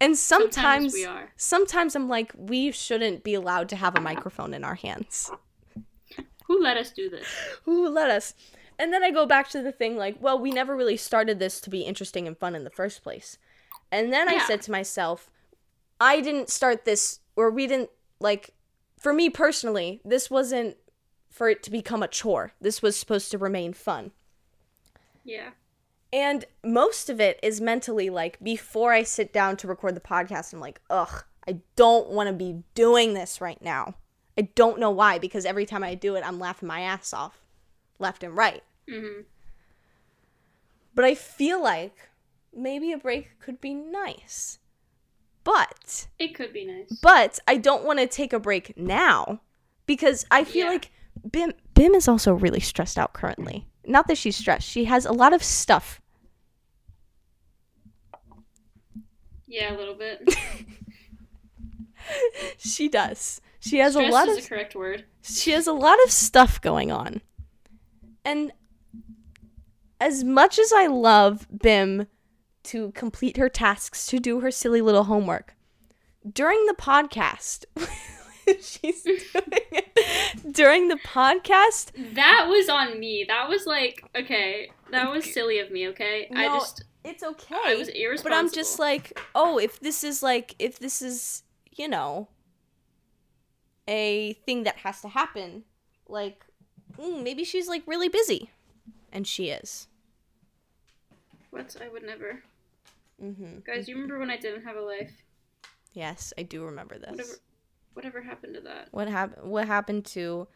And 0.00 0.16
sometimes, 0.16 0.94
we 0.94 1.04
are. 1.04 1.32
sometimes 1.36 1.94
I'm 1.96 2.08
like, 2.08 2.32
we 2.38 2.70
shouldn't 2.70 3.22
be 3.24 3.34
allowed 3.34 3.68
to 3.70 3.76
have 3.76 3.96
a 3.96 4.00
microphone 4.00 4.54
in 4.54 4.62
our 4.64 4.76
hands. 4.76 5.30
Who 6.46 6.62
let 6.62 6.76
us 6.76 6.90
do 6.92 7.10
this? 7.10 7.26
Who 7.64 7.88
let 7.88 8.08
us? 8.08 8.34
And 8.78 8.92
then 8.94 9.02
I 9.02 9.10
go 9.10 9.26
back 9.26 9.50
to 9.50 9.60
the 9.60 9.72
thing 9.72 9.96
like, 9.96 10.16
well, 10.20 10.38
we 10.38 10.52
never 10.52 10.74
really 10.76 10.96
started 10.96 11.38
this 11.40 11.60
to 11.62 11.70
be 11.70 11.80
interesting 11.82 12.26
and 12.26 12.38
fun 12.38 12.54
in 12.54 12.64
the 12.64 12.70
first 12.70 13.02
place. 13.02 13.36
And 13.92 14.12
then 14.12 14.28
I 14.28 14.38
said 14.46 14.62
to 14.62 14.70
myself, 14.70 15.28
I 16.00 16.20
didn't 16.20 16.48
start 16.50 16.84
this, 16.84 17.18
or 17.36 17.50
we 17.50 17.66
didn't, 17.66 17.90
like, 18.20 18.54
for 18.96 19.12
me 19.12 19.28
personally, 19.28 20.00
this 20.04 20.30
wasn't 20.30 20.76
for 21.28 21.48
it 21.50 21.62
to 21.64 21.70
become 21.70 22.02
a 22.02 22.08
chore. 22.08 22.52
This 22.60 22.80
was 22.80 22.96
supposed 22.96 23.30
to 23.32 23.38
remain 23.38 23.72
fun. 23.74 24.12
Yeah. 25.24 25.50
And 26.12 26.44
most 26.64 27.08
of 27.08 27.20
it 27.20 27.38
is 27.42 27.60
mentally 27.60 28.10
like 28.10 28.38
before 28.42 28.92
I 28.92 29.02
sit 29.04 29.32
down 29.32 29.56
to 29.58 29.68
record 29.68 29.94
the 29.94 30.00
podcast, 30.00 30.52
I'm 30.52 30.60
like, 30.60 30.80
ugh, 30.90 31.24
I 31.46 31.58
don't 31.76 32.08
want 32.08 32.26
to 32.28 32.32
be 32.32 32.62
doing 32.74 33.14
this 33.14 33.40
right 33.40 33.60
now. 33.62 33.94
I 34.38 34.42
don't 34.54 34.78
know 34.80 34.90
why, 34.90 35.18
because 35.18 35.44
every 35.44 35.66
time 35.66 35.84
I 35.84 35.94
do 35.94 36.14
it, 36.16 36.24
I'm 36.26 36.38
laughing 36.38 36.66
my 36.68 36.80
ass 36.80 37.12
off, 37.12 37.40
left 37.98 38.22
and 38.24 38.36
right. 38.36 38.62
hmm 38.88 39.20
But 40.94 41.04
I 41.04 41.14
feel 41.14 41.62
like 41.62 42.08
maybe 42.54 42.92
a 42.92 42.98
break 42.98 43.38
could 43.38 43.60
be 43.60 43.74
nice. 43.74 44.58
But, 45.44 46.06
It 46.18 46.34
could 46.34 46.52
be 46.52 46.66
nice. 46.66 46.98
but 47.02 47.38
I 47.48 47.56
don't 47.56 47.84
want 47.84 47.98
to 47.98 48.06
take 48.06 48.32
a 48.32 48.38
break 48.40 48.76
now 48.76 49.40
because 49.86 50.26
I 50.30 50.44
feel 50.44 50.66
Yeah. 50.66 50.72
like 50.72 50.90
Bim 51.30 51.52
Bim 51.74 51.94
is 51.94 52.08
also 52.08 52.32
really 52.34 52.60
stressed 52.60 52.98
out 52.98 53.12
currently. 53.14 53.66
Not 53.90 54.06
that 54.06 54.18
she's 54.18 54.36
stressed. 54.36 54.68
She 54.68 54.84
has 54.86 55.04
a 55.04 55.12
lot 55.12 55.32
of 55.32 55.42
stuff 55.42 56.00
Yeah, 59.50 59.74
a 59.74 59.76
little 59.76 59.96
bit. 59.96 60.22
she 62.58 62.88
does. 62.88 63.40
She 63.58 63.78
has 63.78 63.94
Stress 63.94 64.08
a 64.08 64.12
lot 64.12 64.28
is 64.28 64.38
of 64.38 64.48
correct 64.48 64.76
word. 64.76 65.04
she 65.22 65.50
has 65.50 65.66
a 65.66 65.72
lot 65.72 65.98
of 66.04 66.12
stuff 66.12 66.60
going 66.60 66.92
on. 66.92 67.20
And 68.24 68.52
as 70.00 70.22
much 70.22 70.60
as 70.60 70.72
I 70.72 70.86
love 70.86 71.48
Bim 71.50 72.06
to 72.64 72.92
complete 72.92 73.38
her 73.38 73.48
tasks, 73.48 74.06
to 74.06 74.20
do 74.20 74.38
her 74.38 74.52
silly 74.52 74.80
little 74.80 75.04
homework, 75.04 75.56
during 76.32 76.66
the 76.66 76.74
podcast, 76.74 77.64
she's 78.60 79.02
doing 79.04 79.18
it, 79.72 79.89
during 80.50 80.88
the 80.88 80.96
podcast, 80.96 81.92
That 82.14 82.46
was 82.48 82.68
on 82.68 82.98
me. 82.98 83.24
That 83.26 83.48
was 83.48 83.66
like, 83.66 84.04
okay, 84.16 84.70
that 84.90 85.10
was 85.10 85.32
silly 85.32 85.58
of 85.58 85.70
me, 85.70 85.88
okay? 85.88 86.28
I 86.34 86.46
just, 86.48 86.84
it's 87.04 87.22
okay. 87.22 87.54
I 87.54 87.74
was 87.74 87.88
irresponsible. 87.88 88.30
but 88.30 88.36
I'm 88.36 88.50
just 88.50 88.78
like, 88.78 89.18
oh, 89.34 89.58
if 89.58 89.80
this 89.80 90.04
is 90.04 90.22
like, 90.22 90.54
if 90.58 90.78
this 90.78 91.02
is, 91.02 91.42
you 91.70 91.88
know, 91.88 92.28
a 93.88 94.34
thing 94.44 94.64
that 94.64 94.76
has 94.78 95.00
to 95.02 95.08
happen, 95.08 95.64
like, 96.08 96.44
mm, 96.98 97.22
maybe 97.22 97.44
she's 97.44 97.68
like 97.68 97.82
really 97.86 98.08
busy. 98.08 98.50
And 99.12 99.26
she 99.26 99.48
is. 99.48 99.88
What? 101.50 101.76
I 101.84 101.88
would 101.88 102.04
never. 102.04 102.42
Mm-hmm. 103.22 103.60
Guys, 103.66 103.88
you 103.88 103.96
remember 103.96 104.18
when 104.18 104.30
I 104.30 104.36
didn't 104.36 104.64
have 104.64 104.76
a 104.76 104.80
life? 104.80 105.10
Yes, 105.92 106.32
I 106.38 106.42
do 106.42 106.64
remember 106.64 106.96
this. 106.98 107.10
Whatever. 107.10 107.32
Whatever 107.94 108.20
happened 108.22 108.54
to 108.54 108.60
that? 108.62 108.88
What 108.90 109.08
happened? 109.08 109.50
What 109.50 109.66
happened 109.66 110.04
to 110.06 110.46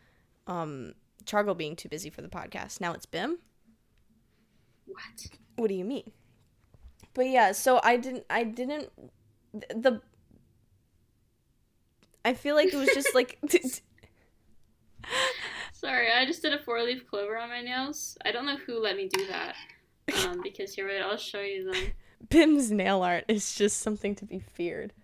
um 0.47 0.95
Chargo 1.25 1.57
being 1.57 1.77
too 1.77 1.89
busy 1.89 2.11
for 2.11 2.23
the 2.23 2.29
podcast? 2.29 2.81
Now 2.81 2.93
it's 2.93 3.07
Bim. 3.07 3.39
What? 4.87 5.27
What 5.57 5.69
do 5.69 5.75
you 5.75 5.85
mean? 5.85 6.11
But 7.15 7.29
yeah, 7.29 7.53
so 7.53 7.81
I 7.83 7.97
didn't. 7.97 8.25
I 8.29 8.45
didn't. 8.45 8.91
The. 9.53 10.01
I 12.25 12.35
feel 12.35 12.55
like 12.55 12.73
it 12.73 12.77
was 12.77 12.89
just 12.89 13.15
like. 13.15 13.39
Sorry, 15.73 16.11
I 16.11 16.25
just 16.25 16.41
did 16.43 16.55
a 16.55 16.59
four 16.59 16.83
leaf 16.83 17.07
clover 17.07 17.37
on 17.37 17.51
my 17.51 17.61
nails. 17.61 18.17
I 18.25 18.33
don't 18.33 18.47
know 18.47 18.57
who 18.57 18.81
let 18.81 18.97
me 18.97 19.09
do 19.09 19.27
that. 19.27 19.55
Um, 20.27 20.41
because 20.43 20.75
here, 20.75 20.89
wait, 20.89 21.03
I'll 21.03 21.17
show 21.17 21.41
you 21.41 21.71
them. 21.71 21.93
Bim's 22.31 22.71
nail 22.71 23.03
art 23.03 23.25
is 23.29 23.55
just 23.55 23.81
something 23.81 24.15
to 24.17 24.25
be 24.25 24.39
feared. 24.39 24.95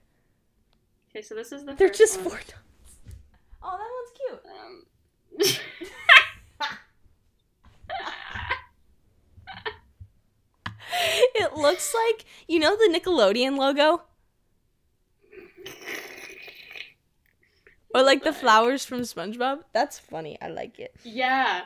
Okay, 1.11 1.23
so 1.23 1.35
this 1.35 1.53
is 1.53 1.65
the 1.65 1.75
They're 1.75 1.89
first 1.89 1.99
just 1.99 2.17
one. 2.21 2.29
four 2.31 2.39
dots. 2.39 2.97
Oh, 3.63 3.77
that 3.77 3.91
one's 3.97 5.43
cute. 5.43 5.59
Um, 6.69 6.69
It 11.35 11.55
looks 11.57 11.95
like 11.95 12.25
you 12.49 12.59
know 12.59 12.77
the 12.77 12.93
Nickelodeon 12.93 13.57
logo, 13.57 14.03
or 17.95 18.03
like 18.03 18.25
the 18.25 18.33
flowers 18.33 18.85
from 18.85 19.01
SpongeBob. 19.03 19.61
That's 19.73 19.99
funny. 19.99 20.37
I 20.43 20.49
like 20.49 20.79
it. 20.79 20.95
yeah. 21.05 21.63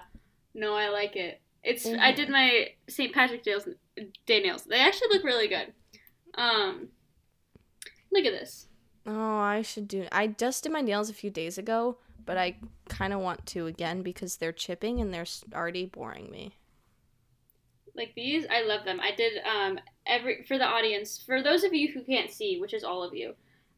No, 0.56 0.74
I 0.74 0.88
like 0.88 1.16
it. 1.16 1.40
It's 1.64 1.84
I 1.86 2.12
Mhm. 2.12 2.16
did 2.16 2.28
my 2.28 2.68
St. 2.88 3.12
Patrick's 3.12 3.44
Day 4.26 4.40
nails. 4.40 4.64
They 4.64 4.78
actually 4.78 5.08
look 5.10 5.24
really 5.24 5.48
good. 5.48 5.72
Um, 6.34 6.90
look 8.12 8.24
at 8.24 8.30
this. 8.32 8.68
Oh, 9.06 9.36
I 9.38 9.62
should 9.62 9.88
do. 9.88 10.06
I 10.12 10.26
just 10.26 10.62
did 10.62 10.72
my 10.72 10.80
nails 10.80 11.10
a 11.10 11.14
few 11.14 11.30
days 11.30 11.58
ago, 11.58 11.98
but 12.24 12.36
I 12.38 12.56
kind 12.88 13.12
of 13.12 13.20
want 13.20 13.46
to 13.46 13.66
again 13.66 14.02
because 14.02 14.36
they're 14.36 14.52
chipping 14.52 15.00
and 15.00 15.12
they're 15.12 15.26
already 15.54 15.86
boring 15.86 16.30
me. 16.30 16.54
Like 17.94 18.14
these, 18.14 18.46
I 18.50 18.62
love 18.62 18.84
them. 18.84 19.00
I 19.00 19.12
did 19.14 19.34
um 19.44 19.78
every 20.06 20.42
for 20.44 20.58
the 20.58 20.64
audience. 20.66 21.22
For 21.24 21.42
those 21.42 21.64
of 21.64 21.72
you 21.72 21.92
who 21.92 22.02
can't 22.02 22.30
see, 22.30 22.58
which 22.60 22.74
is 22.74 22.82
all 22.84 23.02
of 23.02 23.14
you, 23.14 23.34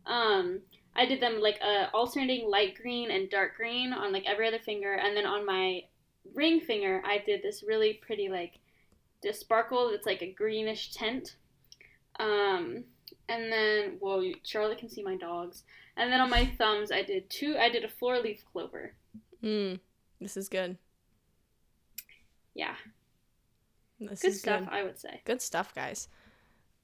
um, 0.06 0.60
I 0.94 1.04
did 1.06 1.20
them 1.20 1.40
like 1.40 1.58
uh, 1.62 1.88
alternating 1.92 2.48
light 2.48 2.74
green 2.74 3.10
and 3.10 3.28
dark 3.28 3.56
green 3.56 3.92
on 3.92 4.12
like 4.12 4.24
every 4.26 4.48
other 4.48 4.58
finger, 4.58 4.94
and 4.94 5.16
then 5.16 5.26
on 5.26 5.44
my 5.44 5.82
ring 6.34 6.60
finger, 6.60 7.02
I 7.04 7.18
did 7.18 7.42
this 7.42 7.62
really 7.66 7.94
pretty 7.94 8.28
like 8.28 8.58
this 9.22 9.40
sparkle 9.40 9.90
that's 9.90 10.06
like 10.06 10.22
a 10.22 10.32
greenish 10.32 10.92
tint. 10.92 11.36
Um, 12.18 12.84
and 13.28 13.50
then 13.52 13.96
whoa, 14.00 14.20
you- 14.20 14.36
Charlotte 14.42 14.78
can 14.78 14.88
see 14.88 15.02
my 15.02 15.16
dogs. 15.16 15.64
And 15.96 16.12
then 16.12 16.20
on 16.20 16.28
my 16.30 16.44
thumbs, 16.58 16.92
I 16.92 17.02
did 17.02 17.28
two. 17.30 17.56
I 17.58 17.68
did 17.70 17.84
a 17.84 17.88
four 17.88 18.18
leaf 18.20 18.44
clover. 18.52 18.94
Hmm. 19.42 19.74
This 20.20 20.36
is 20.36 20.48
good. 20.48 20.76
Yeah, 22.54 22.74
This 24.00 24.22
good 24.22 24.34
stuff, 24.34 24.60
Good. 24.60 24.68
I 24.72 24.82
would 24.82 24.98
say. 24.98 25.20
good 25.24 25.42
stuff, 25.42 25.74
guys. 25.74 26.08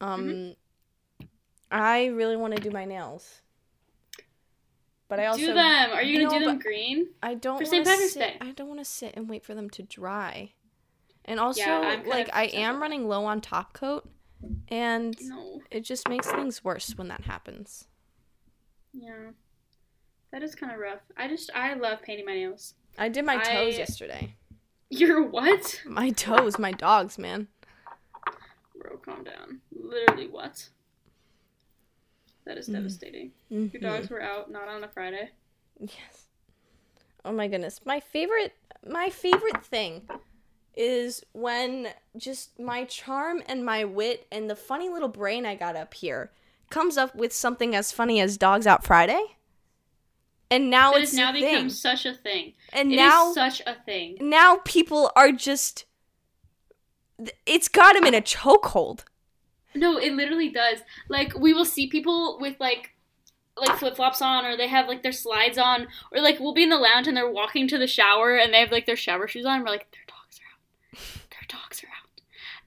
Um, 0.00 0.24
Mm-hmm. 0.28 1.26
I 1.70 2.06
really 2.06 2.36
want 2.36 2.54
to 2.54 2.62
do 2.62 2.70
my 2.70 2.84
nails, 2.84 3.40
but 5.08 5.18
I 5.18 5.26
also 5.26 5.40
do 5.40 5.54
them. 5.54 5.90
Are 5.92 6.02
you 6.02 6.18
gonna 6.18 6.32
No, 6.34 6.38
do 6.40 6.44
them 6.50 6.58
green? 6.58 7.08
I 7.22 7.32
don't 7.34 7.56
For 7.56 7.62
want 7.64 7.68
St. 7.70 7.84
to 7.86 7.90
Patrick's 7.90 8.12
sit. 8.12 8.20
Day. 8.20 8.36
I 8.42 8.50
don't 8.52 8.68
want 8.68 8.80
to 8.80 8.84
sit 8.84 9.14
and 9.16 9.26
wait 9.30 9.42
for 9.42 9.54
them 9.54 9.70
to 9.70 9.82
dry. 9.82 10.52
And 11.24 11.40
also, 11.40 11.62
I'm 11.64 12.06
like 12.06 12.28
I 12.34 12.44
am 12.48 12.82
running 12.82 13.08
low 13.08 13.24
on 13.24 13.40
top 13.40 13.72
coat, 13.72 14.06
and 14.68 15.16
No. 15.22 15.62
it 15.70 15.80
just 15.80 16.08
makes 16.08 16.26
things 16.30 16.62
worse 16.64 16.96
when 16.96 17.08
that 17.08 17.22
happens. 17.22 17.86
Yeah. 18.92 19.30
That 20.30 20.42
is 20.42 20.54
kind 20.54 20.72
of 20.72 20.78
rough. 20.78 21.00
I 21.16 21.28
just 21.28 21.50
I 21.54 21.74
love 21.74 22.02
painting 22.02 22.26
my 22.26 22.34
nails. 22.34 22.74
I 22.98 23.08
did 23.08 23.24
my 23.24 23.36
toes 23.36 23.74
I- 23.74 23.78
yesterday. 23.78 24.34
You're 24.90 25.22
what? 25.22 25.80
My 25.86 26.10
toes, 26.10 26.58
my 26.58 26.72
dogs, 26.72 27.18
man. 27.18 27.48
Bro, 28.76 28.98
calm 28.98 29.24
down. 29.24 29.60
Literally 29.74 30.28
what? 30.28 30.68
That 32.44 32.58
is 32.58 32.68
Mhm. 32.68 32.72
devastating. 32.74 33.32
Your 33.48 33.60
Mhm. 33.68 33.80
dogs 33.80 34.10
were 34.10 34.20
out, 34.20 34.50
not 34.50 34.68
on 34.68 34.84
a 34.84 34.88
Friday. 34.88 35.30
Yes. 35.80 36.26
Oh 37.24 37.32
my 37.32 37.48
goodness. 37.48 37.84
My 37.86 38.00
favorite 38.00 38.54
my 38.86 39.08
favorite 39.10 39.64
thing 39.64 40.08
is 40.74 41.24
when 41.32 41.88
just 42.16 42.58
my 42.58 42.84
charm 42.84 43.42
and 43.46 43.64
my 43.64 43.84
wit 43.84 44.26
and 44.32 44.48
the 44.48 44.56
funny 44.56 44.88
little 44.88 45.08
brain 45.08 45.44
I 45.46 45.54
got 45.54 45.76
up 45.76 45.94
here 45.94 46.30
comes 46.70 46.96
up 46.96 47.14
with 47.14 47.32
something 47.32 47.74
as 47.74 47.92
funny 47.92 48.20
as 48.20 48.36
Dogs 48.38 48.66
Out 48.66 48.84
Friday. 48.84 49.22
And 50.50 50.68
now 50.70 50.92
That 50.92 51.02
it's 51.02 51.14
now 51.14 51.32
become 51.32 51.70
such 51.70 52.04
a 52.06 52.12
thing. 52.14 52.52
and 52.72 52.90
It 52.92 52.94
is 52.94 52.98
now 52.98 53.32
such 53.32 53.60
a 53.66 53.76
thing. 53.86 54.16
now 54.20 54.60
people 54.64 55.10
are 55.16 55.32
just 55.32 55.84
it's 57.46 57.68
got 57.68 57.94
him 57.96 58.04
in 58.04 58.14
a 58.14 58.20
chokehold. 58.20 59.00
No, 59.74 59.96
it 59.96 60.12
literally 60.12 60.50
does. 60.50 60.80
Like 61.08 61.38
we 61.38 61.52
will 61.52 61.64
see 61.64 61.86
people 61.86 62.38
with 62.40 62.56
like 62.60 62.90
like 63.56 63.78
flip 63.78 63.96
flops 63.96 64.20
on, 64.22 64.44
or 64.46 64.56
they 64.56 64.66
have 64.68 64.88
like 64.88 65.02
their 65.02 65.12
slides 65.12 65.58
on, 65.58 65.86
or 66.10 66.20
like 66.22 66.40
we'll 66.40 66.54
be 66.54 66.62
in 66.62 66.70
the 66.70 66.78
lounge 66.78 67.06
and 67.06 67.16
they're 67.16 67.30
walking 67.30 67.68
to 67.68 67.78
the 67.78 67.86
shower 67.86 68.36
and 68.36 68.52
they 68.52 68.60
have 68.60 68.72
like 68.72 68.86
their 68.86 68.96
shower 68.96 69.28
shoes 69.28 69.44
on. 69.46 69.56
And 69.56 69.64
we're 69.64 69.70
like, 69.70 69.90
their 69.92 70.04
dogs 70.06 70.40
are 70.40 70.98
out. 70.98 71.30
Their 71.30 71.41
dogs 71.52 71.82
are 71.82 71.88
out. 71.88 72.12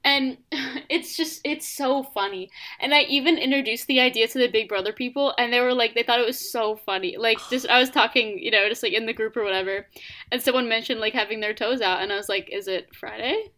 And 0.04 0.38
it's 0.90 1.18
just 1.18 1.42
it's 1.44 1.68
so 1.68 2.04
funny. 2.04 2.50
And 2.80 2.94
I 2.94 3.02
even 3.02 3.38
introduced 3.38 3.88
the 3.88 4.00
idea 4.00 4.28
to 4.28 4.38
the 4.38 4.48
Big 4.48 4.70
Brother 4.70 4.94
people, 4.94 5.34
and 5.38 5.52
they 5.52 5.60
were 5.60 5.74
like, 5.74 5.96
they 5.96 6.04
thought 6.04 6.20
it 6.20 6.26
was 6.26 6.40
so 6.40 6.76
funny. 6.76 7.18
Like 7.18 7.40
just 7.50 7.68
I 7.68 7.80
was 7.80 7.90
talking, 7.90 8.40
you 8.40 8.52
know, 8.52 8.68
just 8.70 8.84
like 8.84 8.94
in 8.94 9.06
the 9.06 9.14
group 9.14 9.36
or 9.36 9.44
whatever, 9.44 9.88
and 10.32 10.42
someone 10.42 10.70
mentioned 10.70 11.00
like 11.00 11.14
having 11.14 11.40
their 11.40 11.54
toes 11.54 11.82
out, 11.82 12.02
and 12.02 12.12
I 12.12 12.18
was 12.18 12.30
like, 12.30 12.50
is 12.52 12.68
it 12.68 12.94
Friday? 12.96 13.52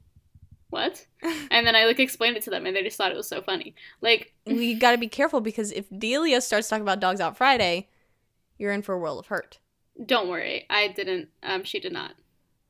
What? 0.69 1.05
And 1.49 1.65
then 1.65 1.75
I 1.75 1.85
like 1.85 1.99
explained 1.99 2.37
it 2.37 2.43
to 2.43 2.49
them, 2.49 2.65
and 2.65 2.75
they 2.75 2.83
just 2.83 2.97
thought 2.97 3.11
it 3.11 3.17
was 3.17 3.27
so 3.27 3.41
funny. 3.41 3.75
Like 4.01 4.33
we 4.45 4.73
got 4.79 4.91
to 4.91 4.97
be 4.97 5.07
careful 5.07 5.41
because 5.41 5.71
if 5.71 5.85
Delia 5.97 6.41
starts 6.41 6.67
talking 6.67 6.83
about 6.83 6.99
Dogs 6.99 7.19
Out 7.19 7.37
Friday, 7.37 7.89
you're 8.57 8.71
in 8.71 8.81
for 8.81 8.93
a 8.93 8.99
world 8.99 9.19
of 9.19 9.27
hurt. 9.27 9.59
Don't 10.05 10.29
worry, 10.29 10.65
I 10.69 10.89
didn't. 10.89 11.29
Um, 11.41 11.63
she 11.63 11.79
did 11.79 11.91
not. 11.91 12.13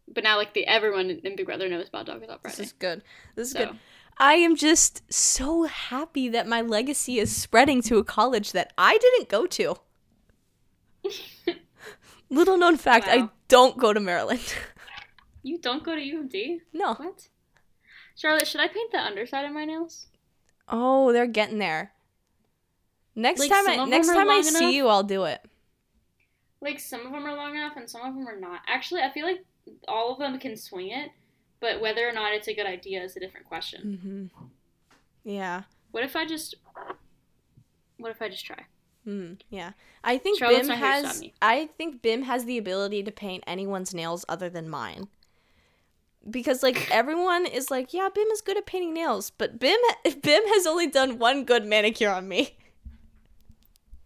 But 0.07 0.23
now, 0.23 0.37
like 0.37 0.53
the 0.53 0.65
everyone 0.65 1.09
in 1.09 1.35
Big 1.35 1.45
Brother 1.45 1.67
knows 1.69 1.89
about 1.89 2.05
Dog 2.05 2.21
Without 2.21 2.43
This 2.43 2.59
is 2.59 2.71
good. 2.73 3.03
This 3.35 3.47
is 3.49 3.53
So 3.53 3.65
good. 3.67 3.79
I 4.17 4.35
am 4.35 4.55
just 4.55 5.01
so 5.13 5.63
happy 5.63 6.27
that 6.29 6.47
my 6.47 6.61
legacy 6.61 7.19
is 7.19 7.35
spreading 7.35 7.81
to 7.83 7.97
a 7.97 8.03
college 8.03 8.51
that 8.53 8.73
I 8.77 8.97
didn't 8.97 9.29
go 9.29 9.45
to. 9.45 9.75
Little 12.29 12.57
known 12.57 12.77
fact, 12.77 13.05
I 13.07 13.29
don't 13.47 13.77
go 13.77 13.93
to 13.93 13.99
Maryland. 13.99 14.53
you 15.43 15.57
don't 15.59 15.83
go 15.83 15.95
to 15.95 16.01
UMD? 16.01 16.61
no. 16.73 16.93
What? 16.95 17.29
Charlotte, 18.15 18.47
should 18.47 18.61
I 18.61 18.67
paint 18.67 18.91
the 18.91 18.97
underside 18.99 19.45
of 19.45 19.51
my 19.53 19.63
nails? 19.65 20.07
Oh, 20.67 21.13
they're 21.13 21.27
getting 21.27 21.59
there. 21.59 21.91
Next 23.15 23.39
Like, 23.39 23.51
time 23.51 23.67
I 23.67 23.85
next 23.85 24.07
time 24.07 24.29
I 24.29 24.41
see 24.41 24.57
enough. 24.57 24.73
you, 24.73 24.87
I'll 24.87 25.03
do 25.03 25.25
it. 25.25 25.45
Like 26.59 26.79
some 26.79 27.05
of 27.05 27.11
them 27.11 27.25
are 27.25 27.35
long 27.35 27.55
enough, 27.55 27.73
and 27.77 27.87
some 27.89 28.01
of 28.01 28.15
them 28.15 28.27
are 28.27 28.39
not. 28.39 28.61
Actually, 28.67 29.01
I 29.01 29.11
feel 29.11 29.25
like 29.25 29.45
all 29.87 30.13
of 30.13 30.19
them 30.19 30.37
can 30.39 30.55
swing 30.57 30.89
it, 30.89 31.11
but 31.59 31.81
whether 31.81 32.07
or 32.07 32.11
not 32.11 32.33
it's 32.33 32.47
a 32.47 32.53
good 32.53 32.65
idea 32.65 33.01
is 33.03 33.15
a 33.15 33.19
different 33.19 33.47
question. 33.47 34.31
Mhm. 34.35 34.47
Yeah. 35.23 35.63
What 35.91 36.03
if 36.03 36.15
I 36.15 36.25
just? 36.25 36.55
What 37.97 38.11
if 38.11 38.21
I 38.21 38.29
just 38.29 38.45
try? 38.45 38.65
Mm, 39.07 39.39
yeah. 39.49 39.71
I 40.03 40.17
think 40.17 40.39
Bim 40.39 40.67
not 40.67 40.77
here 40.77 41.01
to 41.01 41.07
has. 41.07 41.23
I 41.41 41.67
think 41.77 42.01
Bim 42.01 42.23
has 42.23 42.45
the 42.45 42.57
ability 42.57 43.03
to 43.03 43.11
paint 43.11 43.43
anyone's 43.47 43.93
nails 43.93 44.25
other 44.27 44.49
than 44.49 44.69
mine. 44.69 45.07
Because 46.29 46.61
like 46.61 46.91
everyone 46.91 47.45
is 47.45 47.71
like, 47.71 47.93
yeah, 47.93 48.09
Bim 48.13 48.27
is 48.27 48.41
good 48.41 48.57
at 48.57 48.65
painting 48.65 48.93
nails, 48.93 49.29
but 49.31 49.59
Bim 49.59 49.77
Bim 50.03 50.43
has 50.47 50.67
only 50.67 50.87
done 50.87 51.17
one 51.19 51.45
good 51.45 51.65
manicure 51.65 52.09
on 52.11 52.27
me. 52.27 52.57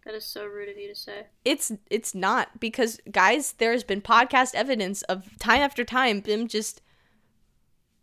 That 0.04 0.14
is 0.14 0.24
so 0.24 0.44
rude 0.46 0.68
of 0.68 0.76
you 0.76 0.88
to 0.88 0.94
say. 0.94 1.26
It's 1.44 1.72
it's 1.88 2.14
not 2.14 2.58
because 2.58 3.00
guys, 3.10 3.52
there 3.52 3.72
has 3.72 3.84
been 3.84 4.00
podcast 4.00 4.54
evidence 4.54 5.02
of 5.02 5.38
time 5.38 5.60
after 5.60 5.84
time 5.84 6.20
Bim 6.20 6.48
just 6.48 6.82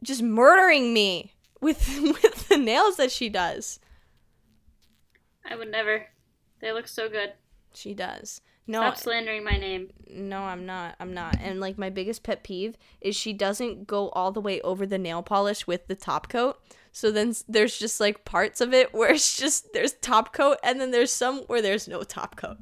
just 0.01 0.21
murdering 0.21 0.93
me 0.93 1.33
with 1.59 1.99
with 2.23 2.47
the 2.47 2.57
nails 2.57 2.95
that 2.97 3.11
she 3.11 3.27
does. 3.29 3.79
I 5.49 5.55
would 5.55 5.71
never. 5.71 6.07
They 6.61 6.71
look 6.71 6.87
so 6.87 7.09
good. 7.09 7.33
She 7.73 7.93
does. 7.93 8.41
No, 8.67 8.81
Stop 8.81 8.97
slandering 8.97 9.43
my 9.43 9.57
name. 9.57 9.89
No, 10.07 10.43
I'm 10.43 10.65
not. 10.65 10.95
I'm 10.99 11.13
not. 11.13 11.37
And 11.41 11.59
like 11.59 11.77
my 11.79 11.89
biggest 11.89 12.21
pet 12.21 12.43
peeve 12.43 12.77
is 13.01 13.15
she 13.15 13.33
doesn't 13.33 13.87
go 13.87 14.09
all 14.09 14.31
the 14.31 14.41
way 14.41 14.61
over 14.61 14.85
the 14.85 14.99
nail 14.99 15.23
polish 15.23 15.65
with 15.65 15.87
the 15.87 15.95
top 15.95 16.29
coat. 16.29 16.59
So 16.91 17.11
then 17.11 17.33
there's 17.47 17.77
just 17.77 17.99
like 17.99 18.25
parts 18.25 18.61
of 18.61 18.73
it 18.73 18.93
where 18.93 19.11
it's 19.11 19.37
just 19.37 19.73
there's 19.73 19.93
top 19.93 20.33
coat 20.33 20.57
and 20.63 20.79
then 20.81 20.91
there's 20.91 21.11
some 21.11 21.39
where 21.47 21.61
there's 21.61 21.87
no 21.87 22.03
top 22.03 22.35
coat. 22.35 22.57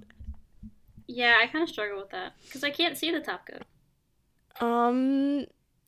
Yeah, 1.07 1.35
I 1.41 1.47
kind 1.47 1.63
of 1.63 1.69
struggle 1.69 1.97
with 1.97 2.09
that 2.11 2.33
because 2.43 2.63
I 2.63 2.69
can't 2.69 2.97
see 2.97 3.11
the 3.11 3.21
top 3.21 3.47
coat. 3.47 3.63
Um 4.65 5.45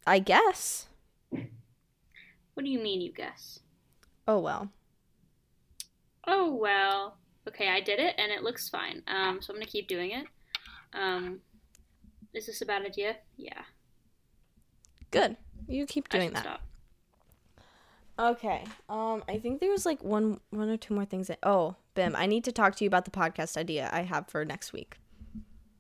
I 0.07 0.20
guess. 0.20 0.88
What 1.30 2.66
do 2.66 2.70
you 2.70 2.80
mean, 2.80 3.02
you 3.02 3.11
guess? 3.11 3.60
Oh 4.28 4.40
well. 4.40 4.70
oh 6.28 6.53
well. 6.53 7.18
Okay, 7.48 7.70
I 7.70 7.82
did 7.82 7.99
it 7.99 8.16
and 8.18 8.32
it 8.32 8.44
looks 8.44 8.70
fine. 8.70 9.02
Um, 9.07 9.40
so 9.41 9.52
I'm 9.52 9.57
gonna 9.57 9.66
keep 9.66 9.88
doing 9.88 10.11
it. 10.11 10.26
Um, 10.94 11.40
is 12.34 12.45
this 12.45 12.61
a 12.61 12.66
bad 12.66 12.86
idea? 12.86 13.16
Yeah. 13.38 13.61
Good. 15.11 15.38
You 15.68 15.86
keep 15.86 16.10
doing 16.10 16.32
that. 16.34 16.44
Stop. 16.44 16.61
Okay. 18.19 18.65
Um, 18.89 19.23
I 19.29 19.37
think 19.37 19.61
there 19.61 19.69
was 19.71 19.85
like 19.85 20.03
one, 20.03 20.39
one 20.49 20.69
or 20.69 20.75
two 20.77 20.93
more 20.93 21.05
things. 21.05 21.27
That, 21.27 21.39
oh, 21.43 21.75
Bim, 21.95 22.15
I 22.15 22.25
need 22.25 22.43
to 22.43 22.51
talk 22.51 22.75
to 22.75 22.83
you 22.83 22.87
about 22.89 23.05
the 23.05 23.11
podcast 23.11 23.55
idea 23.55 23.89
I 23.93 24.01
have 24.01 24.27
for 24.27 24.43
next 24.43 24.73
week. 24.73 24.97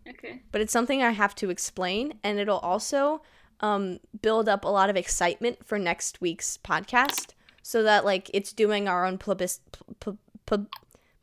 Okay. 0.07 0.41
But 0.51 0.61
it's 0.61 0.71
something 0.73 1.03
I 1.03 1.11
have 1.11 1.35
to 1.35 1.49
explain, 1.49 2.13
and 2.23 2.39
it'll 2.39 2.59
also 2.59 3.21
um 3.61 3.99
build 4.21 4.47
up 4.47 4.63
a 4.63 4.69
lot 4.69 4.89
of 4.89 4.95
excitement 4.95 5.65
for 5.65 5.77
next 5.77 6.21
week's 6.21 6.57
podcast, 6.57 7.31
so 7.61 7.83
that 7.83 8.05
like 8.05 8.31
it's 8.33 8.53
doing 8.53 8.87
our 8.87 9.05
own 9.05 9.17
publis- 9.17 9.59
pu- 9.99 10.17
pu- 10.45 10.67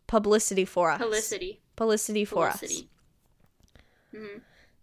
publicity 0.07 0.65
for 0.67 0.91
us. 0.91 0.99
Publicity. 1.01 1.61
Publicity 1.77 2.25
for 2.27 2.47
us. 2.49 2.61
Publicity. 2.61 2.89
hmm 4.15 4.39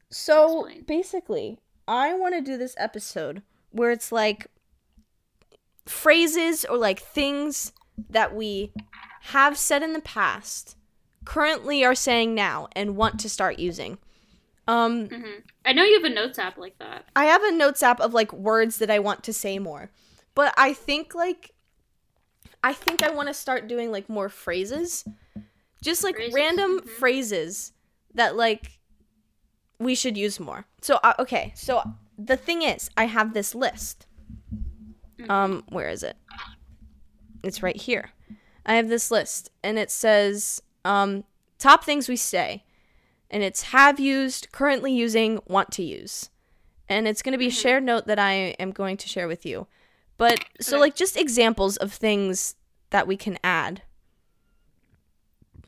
So 0.10 0.66
Explain. 0.66 0.84
basically, 0.84 1.60
I 1.88 2.14
want 2.16 2.34
to 2.36 2.42
do 2.42 2.58
this 2.58 2.76
episode 2.78 3.42
where 3.72 3.92
it's 3.92 4.12
like 4.12 4.48
phrases 5.86 6.66
or 6.66 6.78
like 6.78 7.00
things 7.00 7.74
that 8.10 8.36
we 8.36 8.72
have 9.28 9.58
said 9.58 9.84
in 9.84 9.94
the 9.94 10.02
past, 10.02 10.76
currently 11.26 11.84
are 11.86 11.96
saying 11.96 12.36
now, 12.36 12.68
and 12.76 12.96
want 12.96 13.20
to 13.22 13.30
start 13.30 13.60
using. 13.60 13.98
Um, 14.68 15.08
hmm 15.08 15.40
I 15.66 15.74
know 15.74 15.84
you 15.84 16.02
have 16.02 16.12
a 16.12 16.14
notes 16.14 16.40
app 16.40 16.58
like 16.58 16.78
that. 16.80 17.06
I 17.16 17.26
have 17.26 17.44
a 17.44 17.52
notes 17.52 17.84
app 17.84 18.00
of 18.00 18.14
like 18.14 18.34
words 18.34 18.78
that 18.78 18.90
I 18.90 19.00
want 19.00 19.24
to 19.24 19.34
say 19.34 19.60
more, 19.60 19.92
but 20.36 20.54
I 20.58 20.74
think 20.74 21.16
like 21.16 21.52
I 22.64 22.74
think 22.74 23.04
I 23.04 23.12
want 23.12 23.28
to 23.28 23.34
start 23.34 23.68
doing 23.68 23.92
like 23.92 24.10
more 24.10 24.30
phrases, 24.30 25.06
just 25.82 26.04
like 26.04 26.16
Phrases, 26.16 26.34
random 26.34 26.80
mhm. 26.80 26.90
phrases 26.90 27.74
that 28.14 28.36
like 28.36 28.80
we 29.80 29.96
should 29.96 30.18
use 30.18 30.40
more. 30.40 30.66
So 30.82 31.00
uh, 31.04 31.14
okay, 31.20 31.52
so 31.56 31.84
the 32.18 32.38
thing 32.38 32.62
is, 32.62 32.90
I 32.96 33.06
have 33.06 33.34
this 33.34 33.54
list. 33.54 34.08
Um, 35.30 35.64
where 35.70 35.90
is 35.90 36.04
it? 36.04 36.18
It's 37.44 37.64
right 37.64 37.76
here. 37.76 38.12
I 38.66 38.76
have 38.76 38.88
this 38.88 39.12
list, 39.12 39.50
and 39.64 39.78
it 39.78 39.92
says 39.92 40.62
um 40.86 41.24
top 41.60 41.84
things 41.84 42.10
we 42.10 42.16
say, 42.16 42.64
and 43.30 43.44
it's 43.44 43.64
have 43.64 44.00
used, 44.00 44.52
currently 44.52 44.94
using, 44.94 45.40
want 45.48 45.72
to 45.74 45.84
use 45.84 46.30
and 46.90 47.08
it's 47.08 47.22
going 47.22 47.32
to 47.32 47.38
be 47.38 47.48
a 47.48 47.52
shared 47.52 47.84
note 47.84 48.08
that 48.08 48.20
I 48.20 48.34
am 48.60 48.72
going 48.72 48.98
to 48.98 49.08
share 49.08 49.28
with 49.28 49.46
you. 49.46 49.68
But 50.18 50.46
so 50.62 50.76
Okay. 50.76 50.82
like 50.82 50.96
just 50.96 51.18
examples 51.18 51.78
of 51.78 51.92
things 51.92 52.56
that 52.92 53.08
we 53.08 53.18
can 53.18 53.38
add. 53.44 53.82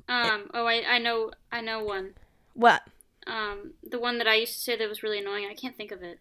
Um. 0.08 0.50
Oh, 0.54 0.66
I 0.66 0.84
I 0.88 1.00
know 1.00 1.32
I 1.52 1.62
know 1.62 1.84
one. 1.84 2.14
What? 2.54 2.84
Um, 3.28 3.74
the 3.82 4.00
one 4.00 4.20
that 4.20 4.28
I 4.28 4.36
used 4.36 4.54
to 4.54 4.60
say 4.60 4.78
that 4.78 4.88
was 4.88 5.02
really 5.02 5.20
annoying. 5.20 5.48
I 5.50 5.56
can't 5.56 5.76
think 5.76 5.92
of 5.92 6.04
it. 6.04 6.20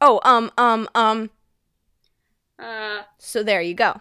Oh, 0.00 0.20
um 0.24 0.50
um 0.56 0.88
um 0.94 1.30
Uh, 2.58 3.02
so 3.18 3.42
there 3.42 3.60
you 3.62 3.74
go. 3.74 4.00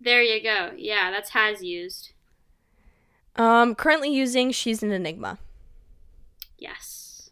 there 0.00 0.22
you 0.22 0.42
go. 0.42 0.72
Yeah, 0.76 1.10
that's 1.10 1.30
has 1.30 1.62
used. 1.62 2.12
Um 3.36 3.74
currently 3.74 4.12
using 4.12 4.50
she's 4.50 4.82
an 4.82 4.90
enigma. 4.90 5.38
Yes. 6.58 7.30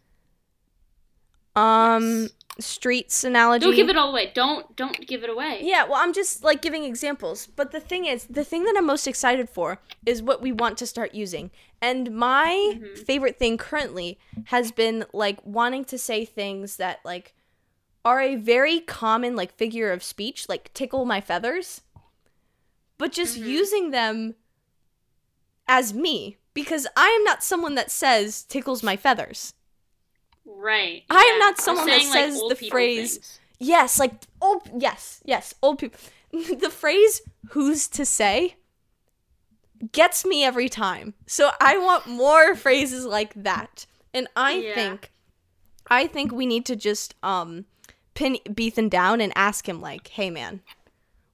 Um 1.55 2.21
Yes. 2.23 2.31
streets 2.65 3.23
analogy. 3.23 3.65
Don't 3.65 3.75
give 3.75 3.89
it 3.89 3.97
all 3.97 4.09
away. 4.09 4.31
Don't 4.33 4.75
don't 4.75 5.05
give 5.07 5.23
it 5.23 5.29
away. 5.29 5.59
Yeah, 5.61 5.83
well, 5.85 5.95
I'm 5.97 6.13
just 6.13 6.43
like 6.43 6.61
giving 6.61 6.83
examples. 6.83 7.47
But 7.47 7.71
the 7.71 7.79
thing 7.79 8.05
is, 8.05 8.25
the 8.27 8.43
thing 8.43 8.63
that 8.65 8.75
I'm 8.77 8.85
most 8.85 9.07
excited 9.07 9.49
for 9.49 9.79
is 10.05 10.21
what 10.21 10.41
we 10.41 10.51
want 10.51 10.77
to 10.79 10.87
start 10.87 11.13
using. 11.13 11.51
And 11.81 12.11
my 12.15 12.75
Mhm. 12.75 12.97
favorite 13.05 13.37
thing 13.39 13.57
currently 13.57 14.19
has 14.45 14.71
been 14.71 15.05
like 15.13 15.39
wanting 15.45 15.85
to 15.85 15.97
say 15.97 16.23
things 16.25 16.77
that 16.77 16.99
like 17.03 17.33
are 18.05 18.21
a 18.21 18.35
very 18.35 18.79
common 18.79 19.35
like 19.35 19.53
figure 19.55 19.91
of 19.91 20.03
speech, 20.03 20.47
like 20.49 20.73
tickle 20.73 21.05
my 21.05 21.21
feathers, 21.21 21.81
but 22.97 23.11
just 23.11 23.37
Mhm. 23.39 23.45
using 23.47 23.91
them 23.91 24.35
as 25.67 25.93
me 25.93 26.37
because 26.53 26.87
I 26.95 27.07
am 27.09 27.23
not 27.23 27.43
someone 27.43 27.75
that 27.75 27.91
says 27.91 28.43
tickles 28.43 28.81
my 28.83 28.95
feathers. 28.97 29.53
Right. 30.45 31.03
I 31.09 31.23
am 31.33 31.39
not 31.39 31.59
someone 31.61 31.85
that 31.87 32.01
like, 32.03 32.11
says 32.13 32.37
old 32.37 32.51
the 32.51 32.55
phrase- 32.55 33.13
things. 33.17 33.39
Yes, 33.59 33.99
like 33.99 34.13
oh 34.41 34.61
yes, 34.77 35.21
yes, 35.25 35.53
old 35.61 35.79
people. 35.79 35.99
the 36.31 36.69
phrase 36.69 37.21
who's 37.49 37.87
to 37.89 38.05
say 38.05 38.55
gets 39.91 40.25
me 40.25 40.43
every 40.43 40.69
time. 40.69 41.13
So 41.27 41.51
I 41.59 41.77
want 41.77 42.07
more 42.07 42.55
phrases 42.55 43.05
like 43.05 43.33
that. 43.35 43.85
And 44.13 44.27
I 44.35 44.53
Yeah. 44.55 44.75
think 44.75 45.11
I 45.87 46.07
think 46.07 46.31
we 46.31 46.45
need 46.45 46.65
to 46.67 46.75
just 46.75 47.15
um 47.23 47.65
pin 48.13 48.37
Beethan 48.53 48.89
down 48.89 49.21
and 49.21 49.31
ask 49.35 49.67
him 49.67 49.81
like, 49.81 50.07
"Hey 50.09 50.29
man, 50.29 50.61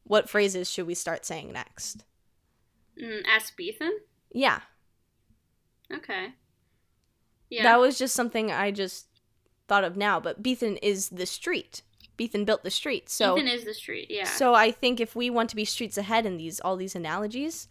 what 0.04 0.30
phrases 0.30 0.70
should 0.70 0.88
we 0.88 0.96
start 0.96 1.26
saying 1.26 1.52
next?" 1.52 2.06
Mm, 3.02 3.24
ask 3.26 3.56
Beethan. 3.56 3.98
Yeah. 4.32 4.62
Okay. 5.94 6.34
Yeah. 7.50 7.64
That 7.64 7.80
was 7.80 7.98
just 7.98 8.16
something 8.16 8.52
I 8.52 8.72
just 8.72 9.08
thought 9.68 9.84
of 9.84 9.98
now, 9.98 10.20
but 10.20 10.42
Beethan 10.42 10.78
is 10.78 11.10
the 11.10 11.26
street. 11.26 11.82
Beethan 12.18 12.46
built 12.46 12.64
the 12.64 12.72
street. 12.72 13.10
So 13.10 13.36
Beethan 13.36 13.50
is 13.50 13.66
the 13.66 13.74
street. 13.74 14.08
Yeah. 14.10 14.24
So 14.26 14.54
I 14.54 14.72
think 14.72 15.00
if 15.00 15.16
we 15.16 15.30
want 15.30 15.50
to 15.50 15.56
be 15.56 15.66
streets 15.66 15.98
ahead 15.98 16.26
in 16.26 16.38
these 16.38 16.60
all 16.60 16.78
these 16.78 16.96
analogies, 16.96 17.68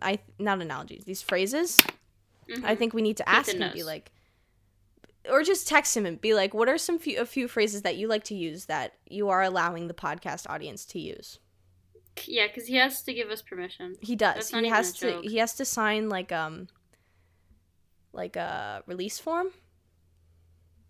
I 0.00 0.20
not 0.38 0.60
analogies, 0.62 1.04
these 1.04 1.22
phrases, 1.22 1.82
Mhm. 2.48 2.64
I 2.64 2.74
think 2.74 2.94
we 2.94 3.02
need 3.02 3.16
to 3.18 3.28
ask 3.28 3.52
and 3.52 3.72
be 3.72 3.82
like 3.82 4.10
or 5.30 5.42
just 5.42 5.66
text 5.68 5.96
him 5.96 6.06
and 6.06 6.20
be 6.20 6.34
like, 6.34 6.54
what 6.54 6.68
are 6.68 6.78
some 6.78 6.98
few 6.98 7.20
a 7.20 7.26
few 7.26 7.48
phrases 7.48 7.82
that 7.82 7.96
you 7.96 8.08
like 8.08 8.24
to 8.24 8.34
use 8.34 8.66
that 8.66 8.94
you 9.08 9.28
are 9.28 9.42
allowing 9.42 9.88
the 9.88 9.94
podcast 9.94 10.48
audience 10.48 10.84
to 10.86 10.98
use? 10.98 11.38
yeah, 12.26 12.46
because 12.46 12.66
he 12.66 12.76
has 12.76 13.02
to 13.02 13.12
give 13.12 13.30
us 13.30 13.42
permission. 13.42 13.96
He 14.00 14.16
does. 14.16 14.50
He 14.50 14.68
has 14.68 14.92
to 14.94 15.10
joke. 15.10 15.24
he 15.24 15.38
has 15.38 15.54
to 15.54 15.64
sign 15.64 16.08
like 16.08 16.32
um 16.32 16.68
like 18.12 18.36
a 18.36 18.82
release 18.86 19.18
form. 19.18 19.48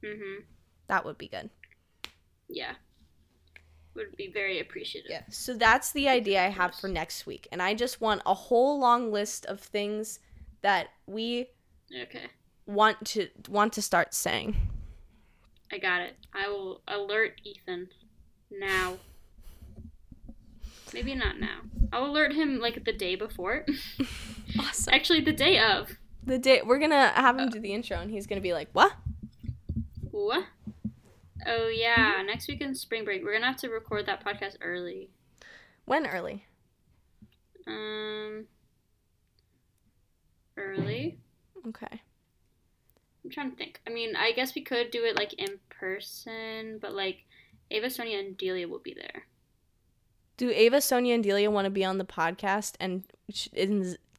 Mm-hmm. 0.03 0.43
That 0.89 1.05
would 1.05 1.17
be 1.17 1.29
good. 1.29 1.51
Yeah. 2.49 2.75
Would 3.95 4.17
be 4.17 4.31
very 4.31 4.61
appreciative. 4.61 5.11
Yeah. 5.11 5.23
So 5.31 5.55
that's 5.55 5.93
the 5.93 6.09
idea 6.09 6.45
I 6.45 6.49
have 6.49 6.75
for 6.75 6.89
next 6.89 7.27
week. 7.27 7.49
And 7.53 7.63
I 7.63 7.75
just 7.75 8.01
want 8.01 8.23
a 8.27 8.35
whole 8.35 8.79
long 8.79 9.11
list 9.11 9.47
of 9.47 9.61
things 9.61 10.19
that 10.63 10.89
we 11.07 11.47
Okay. 12.03 12.27
Want 12.67 13.05
to 13.09 13.29
want 13.49 13.73
to 13.75 13.83
start 13.83 14.15
saying. 14.15 14.57
I 15.73 15.79
got 15.79 16.01
it. 16.03 16.17
I 16.33 16.49
will 16.49 16.83
alert 16.87 17.41
Ethan 17.45 17.89
now. 18.51 18.99
Maybe 20.93 21.15
not 21.15 21.41
now. 21.41 21.61
I'll 21.93 22.07
alert 22.07 22.33
him 22.33 22.61
like 22.61 22.85
the 22.85 22.93
day 22.93 23.17
before. 23.17 23.65
Awesome. 24.57 24.95
Actually, 24.95 25.21
the 25.21 25.33
day 25.33 25.59
of. 25.59 25.91
The 26.23 26.39
day 26.39 26.63
we're 26.65 26.79
gonna 26.79 27.09
have 27.09 27.37
him 27.39 27.49
do 27.49 27.59
the 27.59 27.73
intro, 27.73 27.99
and 27.99 28.09
he's 28.09 28.27
gonna 28.29 28.41
be 28.41 28.53
like, 28.53 28.69
"What? 28.73 28.93
What? 30.13 30.45
Oh 31.45 31.69
yeah, 31.69 32.23
next 32.25 32.47
week 32.49 32.61
in 32.61 32.75
spring 32.75 33.05
break, 33.05 33.25
we're 33.25 33.33
gonna 33.33 33.47
have 33.47 33.57
to 33.59 33.69
record 33.69 34.07
that 34.07 34.25
podcast 34.25 34.57
early. 34.63 35.11
When 35.87 36.07
early? 36.07 36.47
Um, 37.67 38.47
early. 40.57 41.19
Okay. 41.69 42.01
I'm 43.25 43.31
trying 43.31 43.51
to 43.51 43.57
think. 43.57 43.81
I 43.87 43.91
mean, 43.91 44.15
I 44.17 44.33
guess 44.33 44.55
we 44.55 44.63
could 44.63 44.91
do 44.91 45.05
it 45.05 45.17
like 45.17 45.33
in 45.35 45.59
person, 45.71 46.79
but 46.81 46.93
like 46.93 47.25
Ava, 47.71 47.89
Sonia, 47.91 48.19
and 48.19 48.37
Delia 48.37 48.69
will 48.69 48.79
be 48.81 48.95
there. 48.95 49.25
Do 50.37 50.51
Ava, 50.51 50.81
Sonia, 50.81 51.15
and 51.15 51.23
Delia 51.25 51.51
want 51.51 51.65
to 51.65 51.71
be 51.71 51.85
on 51.85 51.99
the 51.99 52.05
podcast? 52.05 52.75
And 52.81 53.05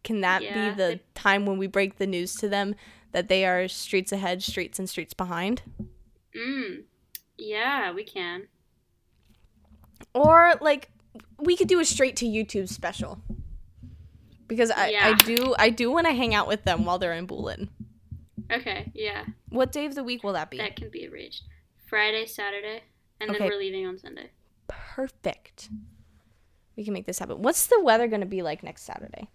can 0.03 0.21
that 0.21 0.41
Yeah, 0.41 0.69
be 0.69 0.75
the 0.75 0.87
they- 0.95 1.01
time 1.13 1.45
when 1.45 1.57
we 1.57 1.67
break 1.67 1.97
the 1.97 2.07
news 2.07 2.35
to 2.37 2.49
them 2.49 2.75
that 3.11 3.27
they 3.27 3.45
are 3.45 3.67
streets 3.67 4.11
ahead, 4.11 4.41
streets 4.41 4.79
and 4.79 4.89
streets 4.89 5.13
behind? 5.13 5.61
Mm. 6.35 6.83
Yeah, 7.37 7.91
we 7.91 8.03
can. 8.03 8.47
Or 10.13 10.53
like 10.61 10.89
we 11.39 11.55
could 11.55 11.67
do 11.67 11.79
a 11.79 11.85
straight 11.85 12.15
to 12.17 12.25
YouTube 12.25 12.69
special. 12.69 13.19
Because 14.47 14.69
I, 14.71 14.93
I 15.01 15.13
do 15.23 15.55
I 15.57 15.69
do 15.69 15.91
want 15.91 16.07
to 16.07 16.13
hang 16.13 16.33
out 16.35 16.47
with 16.47 16.63
them 16.63 16.85
while 16.85 16.97
they're 16.99 17.13
in 17.13 17.27
Bulin. 17.27 17.69
Okay, 18.51 18.91
yeah, 18.93 19.25
What 19.49 19.71
day 19.71 19.85
of 19.85 19.95
the 19.95 20.03
week 20.03 20.23
will 20.23 20.33
that 20.33 20.49
be? 20.51 20.57
that 20.57 20.75
can 20.75 20.89
be 20.89 21.07
arranged. 21.07 21.43
Friday, 21.87 22.25
Saturday, 22.25 22.83
and 23.19 23.29
Okay. 23.29 23.39
then 23.39 23.47
we're 23.49 23.57
leaving 23.57 23.85
on 23.85 23.97
Sunday. 23.97 24.29
Perfect. 24.67 25.69
We 26.75 26.83
can 26.83 26.93
make 26.93 27.05
this 27.05 27.19
happen. 27.19 27.41
What's 27.41 27.67
the 27.67 27.81
weather 27.81 28.07
going 28.07 28.21
to 28.21 28.27
be 28.27 28.41
like 28.41 28.61
next 28.63 28.83
Saturday? 28.83 29.27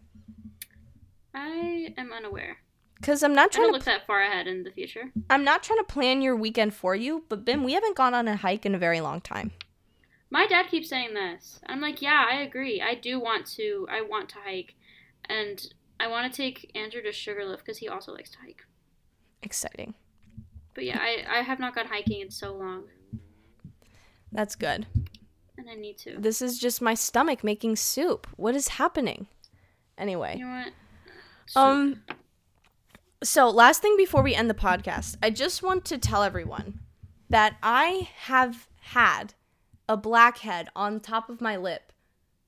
I 1.35 1.95
am 1.97 2.13
unaware. 2.13 2.59
Because 2.97 3.23
I'm 3.23 3.35
not 3.35 3.47
I 3.47 3.49
trying 3.49 3.63
don't 3.65 3.73
to 3.73 3.79
look 3.79 3.85
that 3.87 4.07
far 4.07 4.21
ahead 4.21 4.47
in 4.47 4.63
the 4.63 4.71
future. 4.71 5.11
I'm 5.31 5.43
not 5.43 5.63
trying 5.63 5.79
to 5.79 5.85
plan 5.85 6.21
your 6.21 6.37
weekend 6.37 6.75
for 6.75 6.95
you, 6.95 7.25
but 7.29 7.45
Bim, 7.47 7.65
we 7.65 7.73
haven't 7.73 7.97
gone 7.97 8.13
on 8.15 8.29
a 8.29 8.37
hike 8.37 8.67
in 8.67 8.75
a 8.75 8.79
very 8.79 9.01
long 9.01 9.21
time. 9.21 9.53
My 10.29 10.47
dad 10.47 10.67
keeps 10.69 10.89
saying 10.91 11.15
this. 11.15 11.61
I'm 11.67 11.81
like, 11.81 12.03
yeah, 12.03 12.27
I 12.31 12.43
agree. 12.43 12.81
I 12.83 12.95
do 12.95 13.19
want 13.19 13.47
to. 13.57 13.87
I 13.91 14.03
want 14.03 14.29
to 14.31 14.37
hike, 14.45 14.75
and 15.29 15.67
I 15.99 16.09
want 16.09 16.31
to 16.33 16.37
take 16.37 16.71
Andrew 16.75 17.01
to 17.03 17.11
Sugarloaf 17.11 17.61
because 17.61 17.79
he 17.79 17.89
also 17.89 18.13
likes 18.13 18.31
to 18.33 18.39
hike. 18.39 18.65
Exciting. 19.43 19.95
But 20.75 20.85
yeah, 20.85 20.99
I 21.01 21.39
I 21.39 21.43
have 21.43 21.59
not 21.59 21.75
gone 21.75 21.87
hiking 21.87 22.21
in 22.21 22.31
so 22.31 22.55
long, 22.55 22.85
That's 24.33 24.55
good. 24.57 24.87
and 25.59 25.69
I 25.69 25.75
need 25.75 25.99
to. 25.99 26.17
This 26.19 26.41
is 26.41 26.59
just 26.59 26.81
my 26.81 26.95
stomach 26.95 27.43
making 27.45 27.77
soup. 27.77 28.27
What 28.37 28.55
is 28.55 28.69
happening? 28.69 29.27
Anyway. 29.99 30.37
You 30.39 30.47
know 30.47 30.65
what? 30.65 30.73
Um 31.57 32.03
so 33.23 33.51
last 33.51 33.83
thing 33.83 33.97
before 33.97 34.23
we 34.23 34.35
end 34.35 34.49
the 34.49 34.55
podcast, 34.55 35.17
I 35.23 35.31
just 35.31 35.63
want 35.63 35.85
to 35.87 35.99
tell 35.99 36.23
everyone 36.23 36.81
that 37.29 37.57
I 37.63 38.09
have 38.17 38.67
had 38.81 39.35
a 39.89 39.97
blackhead 39.97 40.69
on 40.75 41.01
top 41.01 41.29
of 41.29 41.41
my 41.41 41.57
lip 41.57 41.93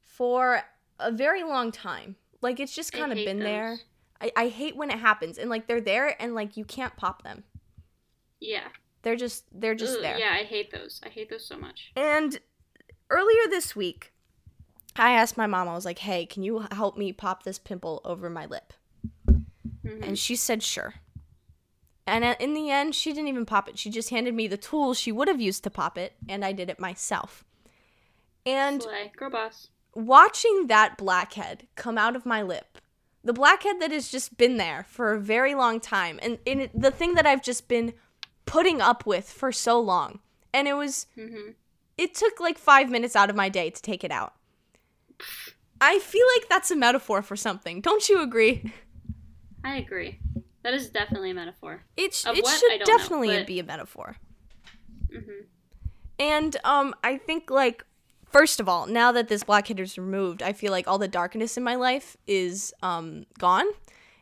for 0.01 0.63
a 0.99 1.11
very 1.13 1.43
long 1.43 1.73
time. 1.73 2.17
Like 2.41 2.61
it's 2.61 2.75
just 2.75 2.93
kind 2.93 3.13
of 3.13 3.17
been 3.17 3.41
there. 3.41 3.79
I, 4.23 4.33
I 4.37 4.49
hate 4.49 4.77
when 4.77 4.91
it 4.91 4.99
happens 4.99 5.37
and 5.37 5.51
like 5.51 5.67
they're 5.67 5.81
there 5.81 6.17
and 6.23 6.35
like 6.35 6.57
you 6.57 6.65
can't 6.65 6.97
pop 6.97 7.23
them. 7.23 7.45
Yeah. 8.41 8.69
They're 9.03 9.17
just 9.17 9.45
they're 9.53 9.75
just 9.75 9.97
Ugh, 9.97 10.03
there. 10.03 10.19
Yeah, 10.19 10.33
I 10.33 10.45
hate 10.45 10.71
those. 10.71 11.01
I 11.05 11.09
hate 11.09 11.29
those 11.29 11.45
so 11.45 11.57
much. 11.59 11.91
And 11.97 12.39
earlier 13.11 13.49
this 13.51 13.75
week, 13.75 14.13
I 14.95 15.13
asked 15.13 15.37
my 15.37 15.47
mom, 15.47 15.69
I 15.69 15.75
was 15.75 15.85
like, 15.85 15.99
hey, 15.99 16.25
can 16.25 16.43
you 16.43 16.67
help 16.71 16.97
me 16.97 17.13
pop 17.13 17.43
this 17.43 17.59
pimple 17.59 18.01
over 18.05 18.31
my 18.31 18.47
lip? 18.47 18.73
Mhm. 19.29 20.07
And 20.07 20.19
she 20.19 20.37
said, 20.37 20.63
sure. 20.63 20.95
And 22.07 22.25
uh, 22.25 22.35
in 22.39 22.55
the 22.55 22.71
end, 22.71 22.95
she 22.95 23.13
didn't 23.13 23.29
even 23.29 23.47
pop 23.47 23.69
it. 23.69 23.79
She 23.79 23.89
just 23.91 24.11
handed 24.11 24.35
me 24.35 24.47
the 24.47 24.57
tools 24.57 24.99
she 24.99 25.13
would 25.13 25.29
have 25.29 25.41
used 25.41 25.65
to 25.65 25.71
pop 25.71 25.97
it, 25.97 26.15
and 26.29 26.45
I 26.45 26.53
did 26.53 26.69
it 26.69 26.81
myself. 26.81 27.45
And 28.45 28.83
Slay. 28.83 29.13
Girl 29.17 29.31
boss. 29.31 29.69
watching 29.95 30.67
that 30.67 30.99
blackhead 30.99 31.69
come 31.77 31.97
out 31.97 32.17
of 32.17 32.27
my 32.27 32.43
lip, 32.43 32.79
the 33.25 33.33
blackhead 33.33 33.81
that 33.81 33.91
has 33.91 34.11
just 34.11 34.37
been 34.37 34.57
there 34.57 34.85
for 34.89 35.13
a 35.13 35.21
very 35.21 35.55
long 35.55 35.81
time, 35.81 36.19
and, 36.23 36.39
and 36.47 36.63
it, 36.63 36.71
the 36.81 36.91
thing 36.91 37.15
that 37.15 37.27
I've 37.27 37.43
just 37.43 37.69
been 37.69 37.93
putting 38.47 38.81
up 38.81 39.07
with 39.07 39.31
for 39.31 39.53
so 39.53 39.79
long, 39.81 40.21
and 40.53 40.67
it 40.69 40.75
was 40.75 41.07
hmm 41.15 41.51
it 41.99 42.15
took 42.15 42.41
like 42.41 42.59
five 42.59 42.89
minutes 42.91 43.15
out 43.15 43.29
of 43.31 43.37
my 43.37 43.49
day 43.49 43.69
to 43.71 43.83
take 43.83 44.03
it 44.03 44.11
out. 44.11 44.35
I 45.81 45.99
feel 45.99 46.27
like 46.37 46.49
that's 46.49 46.71
a 46.71 46.77
metaphor 46.77 47.23
for 47.23 47.37
something. 47.37 47.81
Don't 47.81 48.09
you 48.09 48.23
agree? 48.23 48.73
I 49.63 49.77
agree. 49.77 50.19
That 50.65 50.75
is 50.75 50.89
definitely 50.89 51.31
a 51.31 51.35
metaphor. 51.35 51.83
It, 51.97 52.25
Of 52.27 52.37
it 52.39 52.45
what? 52.45 52.59
Should 52.59 52.69
don't 52.71 52.79
know, 52.81 52.85
definitely 52.99 53.37
but- 53.37 53.47
be 53.47 53.59
a 53.61 53.65
metaphor. 53.65 54.17
hmm 55.13 55.43
And 56.19 56.57
um, 56.65 56.95
I 57.05 57.19
think 57.19 57.51
like 57.51 57.85
first 58.33 58.61
of 58.61 58.69
all, 58.69 58.87
now 58.87 59.13
that 59.13 59.29
this 59.29 59.45
blackhead 59.45 59.79
is 59.81 59.99
removed, 59.99 60.43
I 60.43 60.53
feel 60.53 60.73
like 60.73 60.89
all 60.89 60.99
the 60.99 61.09
darkness 61.09 61.57
in 61.57 61.63
my 61.63 61.75
life 61.75 62.17
is 62.27 62.73
um 62.83 63.27
gone, 63.39 63.67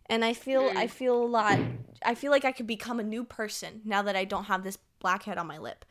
and 0.07 0.25
I 0.25 0.33
feel 0.35 0.73
I 0.77 0.87
Mm. 0.87 0.91
feel 0.91 1.23
a 1.23 1.27
lot. 1.27 1.61
I 2.05 2.15
feel 2.15 2.31
like 2.31 2.45
I 2.45 2.53
could 2.53 2.67
become 2.67 2.99
a 3.01 3.05
new 3.05 3.25
person 3.25 3.83
now 3.85 4.03
that 4.03 4.17
I 4.17 4.25
don't 4.25 4.45
have 4.45 4.63
this 4.65 4.79
blackhead 5.01 5.39
on 5.39 5.47
my 5.47 5.59
lip. 5.59 5.85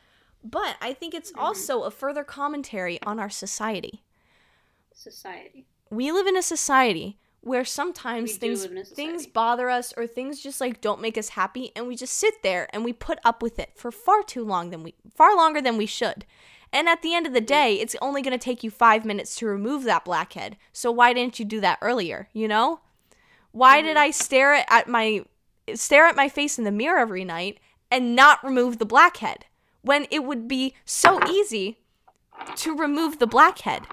But 0.44 0.76
I 0.82 0.94
think 0.94 1.14
it's 1.14 1.32
Mm-hmm. 1.32 1.42
also 1.42 1.84
a 1.84 1.92
further 1.92 2.24
commentary 2.24 3.00
on 3.04 3.20
our 3.20 3.30
society. 3.30 4.04
Society. 4.94 5.66
we 5.90 6.12
live 6.12 6.28
in 6.28 6.36
a 6.38 6.42
society 6.42 7.18
where 7.42 7.64
sometimes 7.64 8.34
We 8.34 8.38
things 8.40 8.62
live 8.64 8.72
in 8.74 8.78
a 8.80 8.84
things 8.84 9.26
bother 9.26 9.70
us 9.70 9.94
or 9.96 10.06
things 10.06 10.42
just 10.42 10.60
like 10.60 10.82
don't 10.82 11.00
make 11.02 11.18
us 11.18 11.30
happy 11.30 11.72
and 11.76 11.88
we 11.88 11.96
just 11.96 12.14
sit 12.16 12.44
there 12.44 12.68
and 12.74 12.84
we 12.84 12.92
put 12.92 13.18
up 13.24 13.42
with 13.42 13.60
it 13.60 13.72
for 13.78 13.92
far 13.92 14.24
too 14.24 14.44
long 14.44 14.72
than 14.72 14.84
we 14.84 14.94
far 15.16 15.36
longer 15.38 15.62
than 15.62 15.78
we 15.78 15.86
should. 15.86 16.26
And 16.72 16.88
at 16.88 17.02
the 17.02 17.16
end 17.16 17.26
of 17.26 17.34
the 17.34 17.42
day, 17.42 17.76
it's 17.76 17.96
only 18.02 18.22
going 18.22 18.38
to 18.38 18.44
take 18.44 18.64
you 18.64 18.70
5 18.70 19.04
minutes 19.06 19.36
to 19.38 19.48
remove 19.48 19.84
that 19.84 20.06
blackhead. 20.06 20.58
So 20.72 20.92
why 20.92 21.14
didn't 21.14 21.40
you 21.40 21.46
do 21.46 21.60
that 21.62 21.80
earlier, 21.82 22.30
you 22.34 22.48
know? 22.48 22.82
Why 23.52 23.82
did 23.82 23.98
I 23.98 24.12
stare 24.12 24.64
at 24.70 24.88
my 24.88 25.26
stare 25.74 26.06
at 26.06 26.16
my 26.16 26.30
face 26.30 26.58
in 26.58 26.64
the 26.64 26.72
mirror 26.72 27.00
every 27.00 27.24
night 27.26 27.60
and 27.92 28.16
not 28.16 28.44
remove 28.44 28.78
the 28.78 28.86
blackhead 28.86 29.46
when 29.82 30.06
it 30.12 30.24
would 30.24 30.48
be 30.48 30.76
so 30.86 31.20
easy 31.28 31.80
to 32.58 32.78
remove 32.78 33.18
the 33.18 33.28
blackhead? 33.28 33.88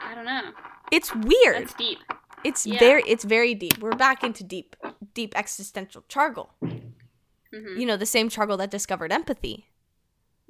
I 0.00 0.14
don't 0.14 0.24
know. 0.24 0.52
It's 0.90 1.14
weird. 1.14 1.62
It's 1.62 1.74
deep. 1.74 1.98
It's 2.42 2.66
Yeah. 2.66 2.78
very 2.80 3.02
it's 3.06 3.24
very 3.24 3.54
deep. 3.54 3.78
We're 3.78 3.94
back 3.96 4.24
into 4.24 4.42
deep 4.42 4.74
deep 5.14 5.32
existential 5.36 6.04
chargle. 6.08 6.50
hmm 6.60 7.78
You 7.78 7.86
know, 7.86 7.96
the 7.96 8.06
same 8.06 8.28
chargle 8.28 8.56
that 8.56 8.70
discovered 8.70 9.12
empathy, 9.12 9.66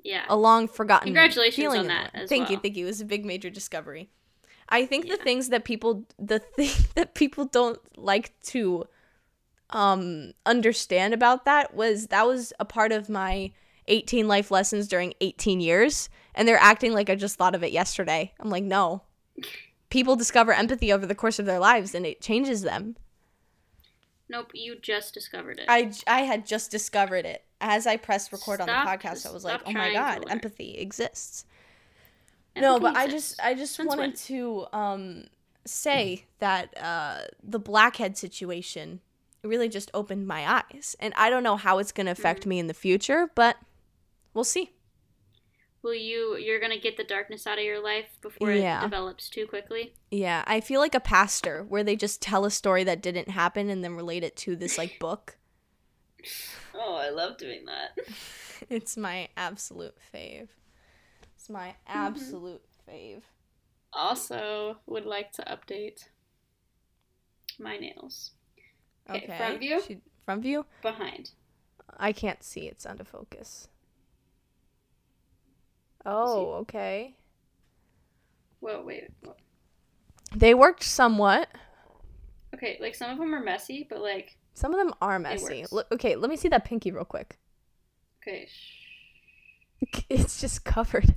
Yeah. 0.07 0.25
a 0.29 0.37
long 0.37 0.69
forgotten 0.69 1.07
Congratulations 1.07 1.57
feeling 1.57 1.81
on 1.81 1.87
that 1.89 2.29
Thank 2.29 2.51
you, 2.51 2.59
thank 2.59 2.77
you. 2.77 2.85
It 2.87 2.89
was 2.89 3.01
a 3.01 3.05
big 3.05 3.25
major 3.25 3.51
discovery. 3.51 4.09
I 4.69 4.87
think 4.87 5.09
the 5.09 5.17
things 5.17 5.49
that 5.49 5.65
people 5.65 6.07
the 6.19 6.39
thing 6.57 6.71
that 6.95 7.15
people 7.15 7.45
don't 7.45 7.79
like 7.97 8.33
to 8.45 8.85
um 9.71 10.33
understand 10.45 11.13
about 11.13 11.45
that 11.45 11.75
was 11.75 12.07
that 12.09 12.27
was 12.27 12.53
a 12.61 12.65
part 12.65 12.93
of 12.93 13.09
my 13.09 13.53
18 13.89 14.27
life 14.29 14.51
lessons 14.51 14.89
during 14.89 15.15
18 15.21 15.61
years 15.61 16.09
and 16.35 16.47
they're 16.47 16.59
acting 16.59 16.93
like 16.93 17.11
I 17.11 17.15
just 17.15 17.37
thought 17.37 17.55
of 17.55 17.65
it 17.65 17.73
yesterday. 17.73 18.33
I'm 18.41 18.51
like, 18.51 18.65
"No. 18.65 19.03
People 19.91 20.17
discover 20.17 20.53
empathy 20.53 20.93
over 20.93 21.07
the 21.07 21.15
course 21.15 21.39
of 21.39 21.47
their 21.47 21.59
lives 21.59 21.95
and 21.95 22.05
it 22.05 22.21
changes 22.21 22.63
them." 22.63 22.97
Nope. 24.29 24.51
You 24.55 24.77
just 24.77 25.15
discovered 25.15 25.59
it. 25.59 25.67
I, 25.69 25.93
I 26.07 26.21
had 26.23 26.47
just 26.47 26.71
discovered 26.71 27.25
it 27.27 27.45
as 27.61 27.87
I 27.87 27.97
pressed 27.97 28.33
record 28.33 28.61
on 28.61 28.67
the 28.67 28.73
podcast. 28.73 29.27
I 29.27 29.33
was 29.33 29.45
like, 29.45 29.63
"Oh 29.67 29.73
my 29.73 29.93
god, 29.93 30.25
empathy 30.29 30.77
exists." 30.79 31.45
no, 32.57 32.81
but 32.81 32.89
Empathy 32.97 33.07
I 33.07 33.11
just 33.11 33.41
I 33.43 33.55
just 33.55 33.75
Since 33.77 33.89
wanted 33.89 34.01
when? 34.03 34.13
to 34.15 34.67
um 34.73 35.25
say 35.65 36.25
that 36.39 36.77
uh 36.81 37.23
the 37.43 37.59
blackhead 37.59 38.17
situation 38.17 39.01
really 39.43 39.69
just 39.69 39.91
opened 39.95 40.27
my 40.27 40.63
eyes, 40.71 40.97
and 41.01 41.13
I 41.17 41.31
don't 41.31 41.43
know 41.43 41.57
how 41.57 41.79
it's 41.79 41.93
going 41.93 42.07
to 42.07 42.13
affect 42.13 42.41
Mm-hmm. 42.41 42.49
me 42.51 42.59
in 42.59 42.67
the 42.67 42.75
future, 42.75 43.31
but 43.35 43.57
we'll 44.35 44.43
see. 44.45 44.73
Will 45.87 45.95
you? 45.95 46.37
You're 46.37 46.59
gonna 46.59 46.81
get 46.81 46.97
the 46.97 47.05
darkness 47.05 47.47
out 47.47 47.59
of 47.59 47.65
your 47.65 47.81
life 47.81 48.19
before 48.21 48.51
Yeah. 48.51 48.81
it 48.81 48.83
develops 48.83 49.31
too 49.31 49.47
quickly. 49.47 49.95
Yeah, 50.11 50.43
I 50.45 50.61
feel 50.61 50.81
like 50.81 50.97
a 50.97 51.01
pastor 51.01 51.63
where 51.63 51.85
they 51.85 51.95
just 51.95 52.21
tell 52.21 52.45
a 52.45 52.51
story 52.51 52.83
that 52.83 53.01
didn't 53.01 53.29
happen 53.29 53.71
and 53.71 53.85
then 53.85 53.95
relate 53.95 54.25
it 54.25 54.35
to 54.39 54.57
this 54.57 54.77
like 54.77 54.99
book. 54.99 55.39
Oh, 56.79 56.97
I 56.97 57.09
love 57.09 57.39
doing 57.39 57.65
that. 57.67 57.97
It's 58.69 58.97
my 58.99 59.29
absolute 59.37 59.95
fave. 60.13 60.49
It's 61.35 61.49
my 61.49 61.69
Mm-hmm. 61.89 61.99
absolute 61.99 62.63
fave. 62.87 63.23
Also, 63.95 64.79
would 64.87 65.07
like 65.07 65.31
to 65.33 65.43
update 65.45 66.09
my 67.59 67.77
nails. 67.79 68.33
Okay, 69.09 69.27
front 69.39 69.61
view? 69.61 69.81
She- 69.87 70.01
front 70.25 70.43
view? 70.43 70.67
Behind. 70.83 71.31
I 71.97 72.13
can't 72.13 72.43
see. 72.43 72.67
It's 72.67 72.85
out 72.85 73.01
of 73.01 73.09
focus. 73.09 73.69
Oh, 76.07 76.53
okay. 76.61 77.17
Whoa, 78.61 78.83
wait. 78.85 79.09
whoa. 79.25 79.35
They 80.35 80.55
worked 80.55 80.83
somewhat. 80.83 81.49
Okay, 82.55 82.79
like 82.81 82.95
some 82.95 83.11
of 83.11 83.19
them 83.19 83.35
are 83.35 83.43
messy, 83.43 83.87
but 83.89 84.01
like, 84.01 84.39
Some 84.55 84.73
of 84.73 84.79
them 84.79 84.95
are 85.03 85.19
messy. 85.19 85.67
Look, 85.71 85.87
okay, 85.93 86.17
let 86.17 86.31
me 86.31 86.37
see 86.37 86.49
that 86.49 86.65
pinky 86.65 86.91
real 86.91 87.05
quick. 87.05 87.39
okay. 88.23 88.49
It's 90.09 90.41
just 90.41 90.65
covered. 90.65 91.17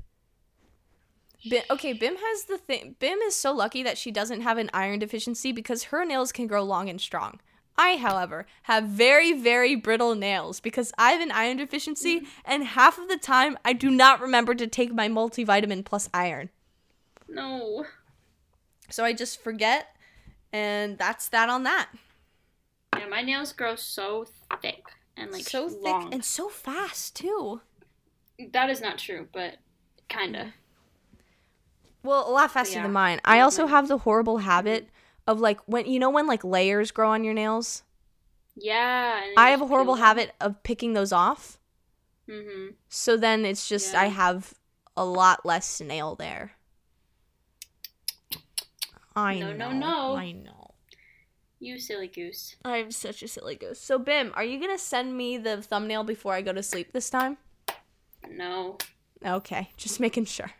Bim, 1.49 1.63
okay, 1.69 1.93
Bim 1.93 2.15
has 2.17 2.45
the 2.45 2.57
thing. 2.57 2.95
Bim 2.99 3.19
is 3.19 3.35
so 3.35 3.53
lucky 3.53 3.81
that 3.83 3.97
she 3.97 4.11
doesn't 4.11 4.41
have 4.41 4.57
an 4.57 4.69
iron 4.73 4.99
deficiency 4.99 5.51
because 5.53 5.85
her 5.85 6.03
nails 6.03 6.31
can 6.33 6.47
grow 6.47 6.63
long 6.63 6.89
and 6.89 6.99
strong. 6.99 7.39
I, 7.79 7.95
however, 7.95 8.45
have 8.63 8.83
very, 8.83 9.31
very 9.31 9.73
brittle 9.73 10.13
nails 10.13 10.59
because 10.59 10.91
I 10.97 11.11
have 11.11 11.21
an 11.21 11.31
iron 11.31 11.55
deficiency, 11.55 12.19
mm. 12.19 12.27
and 12.43 12.65
half 12.65 12.97
of 12.97 13.07
the 13.07 13.15
time 13.15 13.57
I 13.63 13.71
do 13.71 13.89
not 13.89 14.19
remember 14.19 14.53
to 14.53 14.67
take 14.67 14.93
my 14.93 15.07
multivitamin 15.07 15.85
plus 15.85 16.09
iron. 16.13 16.49
No. 17.29 17.85
So 18.89 19.05
I 19.05 19.13
just 19.13 19.41
forget, 19.41 19.95
and 20.51 20.97
that's 20.97 21.29
that 21.29 21.47
on 21.47 21.63
that. 21.63 21.87
Yeah, 22.97 23.07
my 23.07 23.21
nails 23.21 23.53
grow 23.53 23.77
so 23.77 24.25
thick 24.61 24.83
and 25.15 25.31
like 25.31 25.43
so 25.47 25.67
long. 25.67 26.03
thick 26.03 26.13
and 26.13 26.25
so 26.25 26.49
fast 26.49 27.15
too. 27.15 27.61
that 28.51 28.69
is 28.69 28.81
not 28.81 28.97
true, 28.97 29.29
but 29.31 29.55
kinda. 30.09 30.53
Well, 32.03 32.29
a 32.29 32.31
lot 32.31 32.51
faster 32.51 32.75
Yeah, 32.75 32.83
than 32.83 32.91
mine. 32.91 33.21
I 33.23 33.39
also 33.39 33.67
have 33.67 33.87
the 33.87 33.99
horrible 33.99 34.39
habit 34.39 34.83
mm-hmm. 34.83 34.98
Of 35.29 35.39
like 35.39 35.59
when 35.67 35.85
you 35.85 35.99
know 35.99 36.09
when 36.09 36.25
like 36.25 36.43
layers 36.43 36.89
grow 36.89 37.11
on 37.11 37.23
your 37.23 37.35
nails. 37.35 37.83
Yeah. 38.55 39.21
I 39.37 39.51
have 39.51 39.61
a 39.61 39.67
horrible 39.67 39.95
habit 39.95 40.33
of 40.41 40.63
picking 40.63 40.93
those 40.93 41.13
off. 41.13 41.59
Mm-hmm. 42.27 42.73
So 42.89 43.15
then 43.15 43.45
it's 43.45 43.69
just 43.69 43.93
I 43.93 44.05
have 44.05 44.55
a 44.97 45.05
lot 45.05 45.45
less 45.45 45.79
nail 45.79 46.15
there. 46.15 46.53
I 49.15 49.39
No, 49.39 49.53
know. 49.53 49.71
no, 49.71 49.77
no. 49.79 50.15
I 50.15 50.31
know. 50.31 50.71
You 51.59 51.77
silly 51.77 52.07
goose. 52.07 52.55
I'm 52.65 52.89
such 52.89 53.21
a 53.21 53.27
silly 53.27 53.55
goose. 53.55 53.79
So 53.79 53.99
Bim, 53.99 54.31
are 54.35 54.43
you 54.43 54.59
gonna 54.59 54.79
send 54.79 55.15
me 55.15 55.37
the 55.37 55.61
thumbnail 55.61 56.03
before 56.03 56.33
I 56.33 56.41
go 56.41 56.53
to 56.53 56.63
sleep 56.63 56.91
this 56.91 57.09
time? 57.11 57.37
No. 58.27 58.77
Okay, 59.23 59.69
just 59.77 59.99
making 59.99 60.25
sure. 60.25 60.51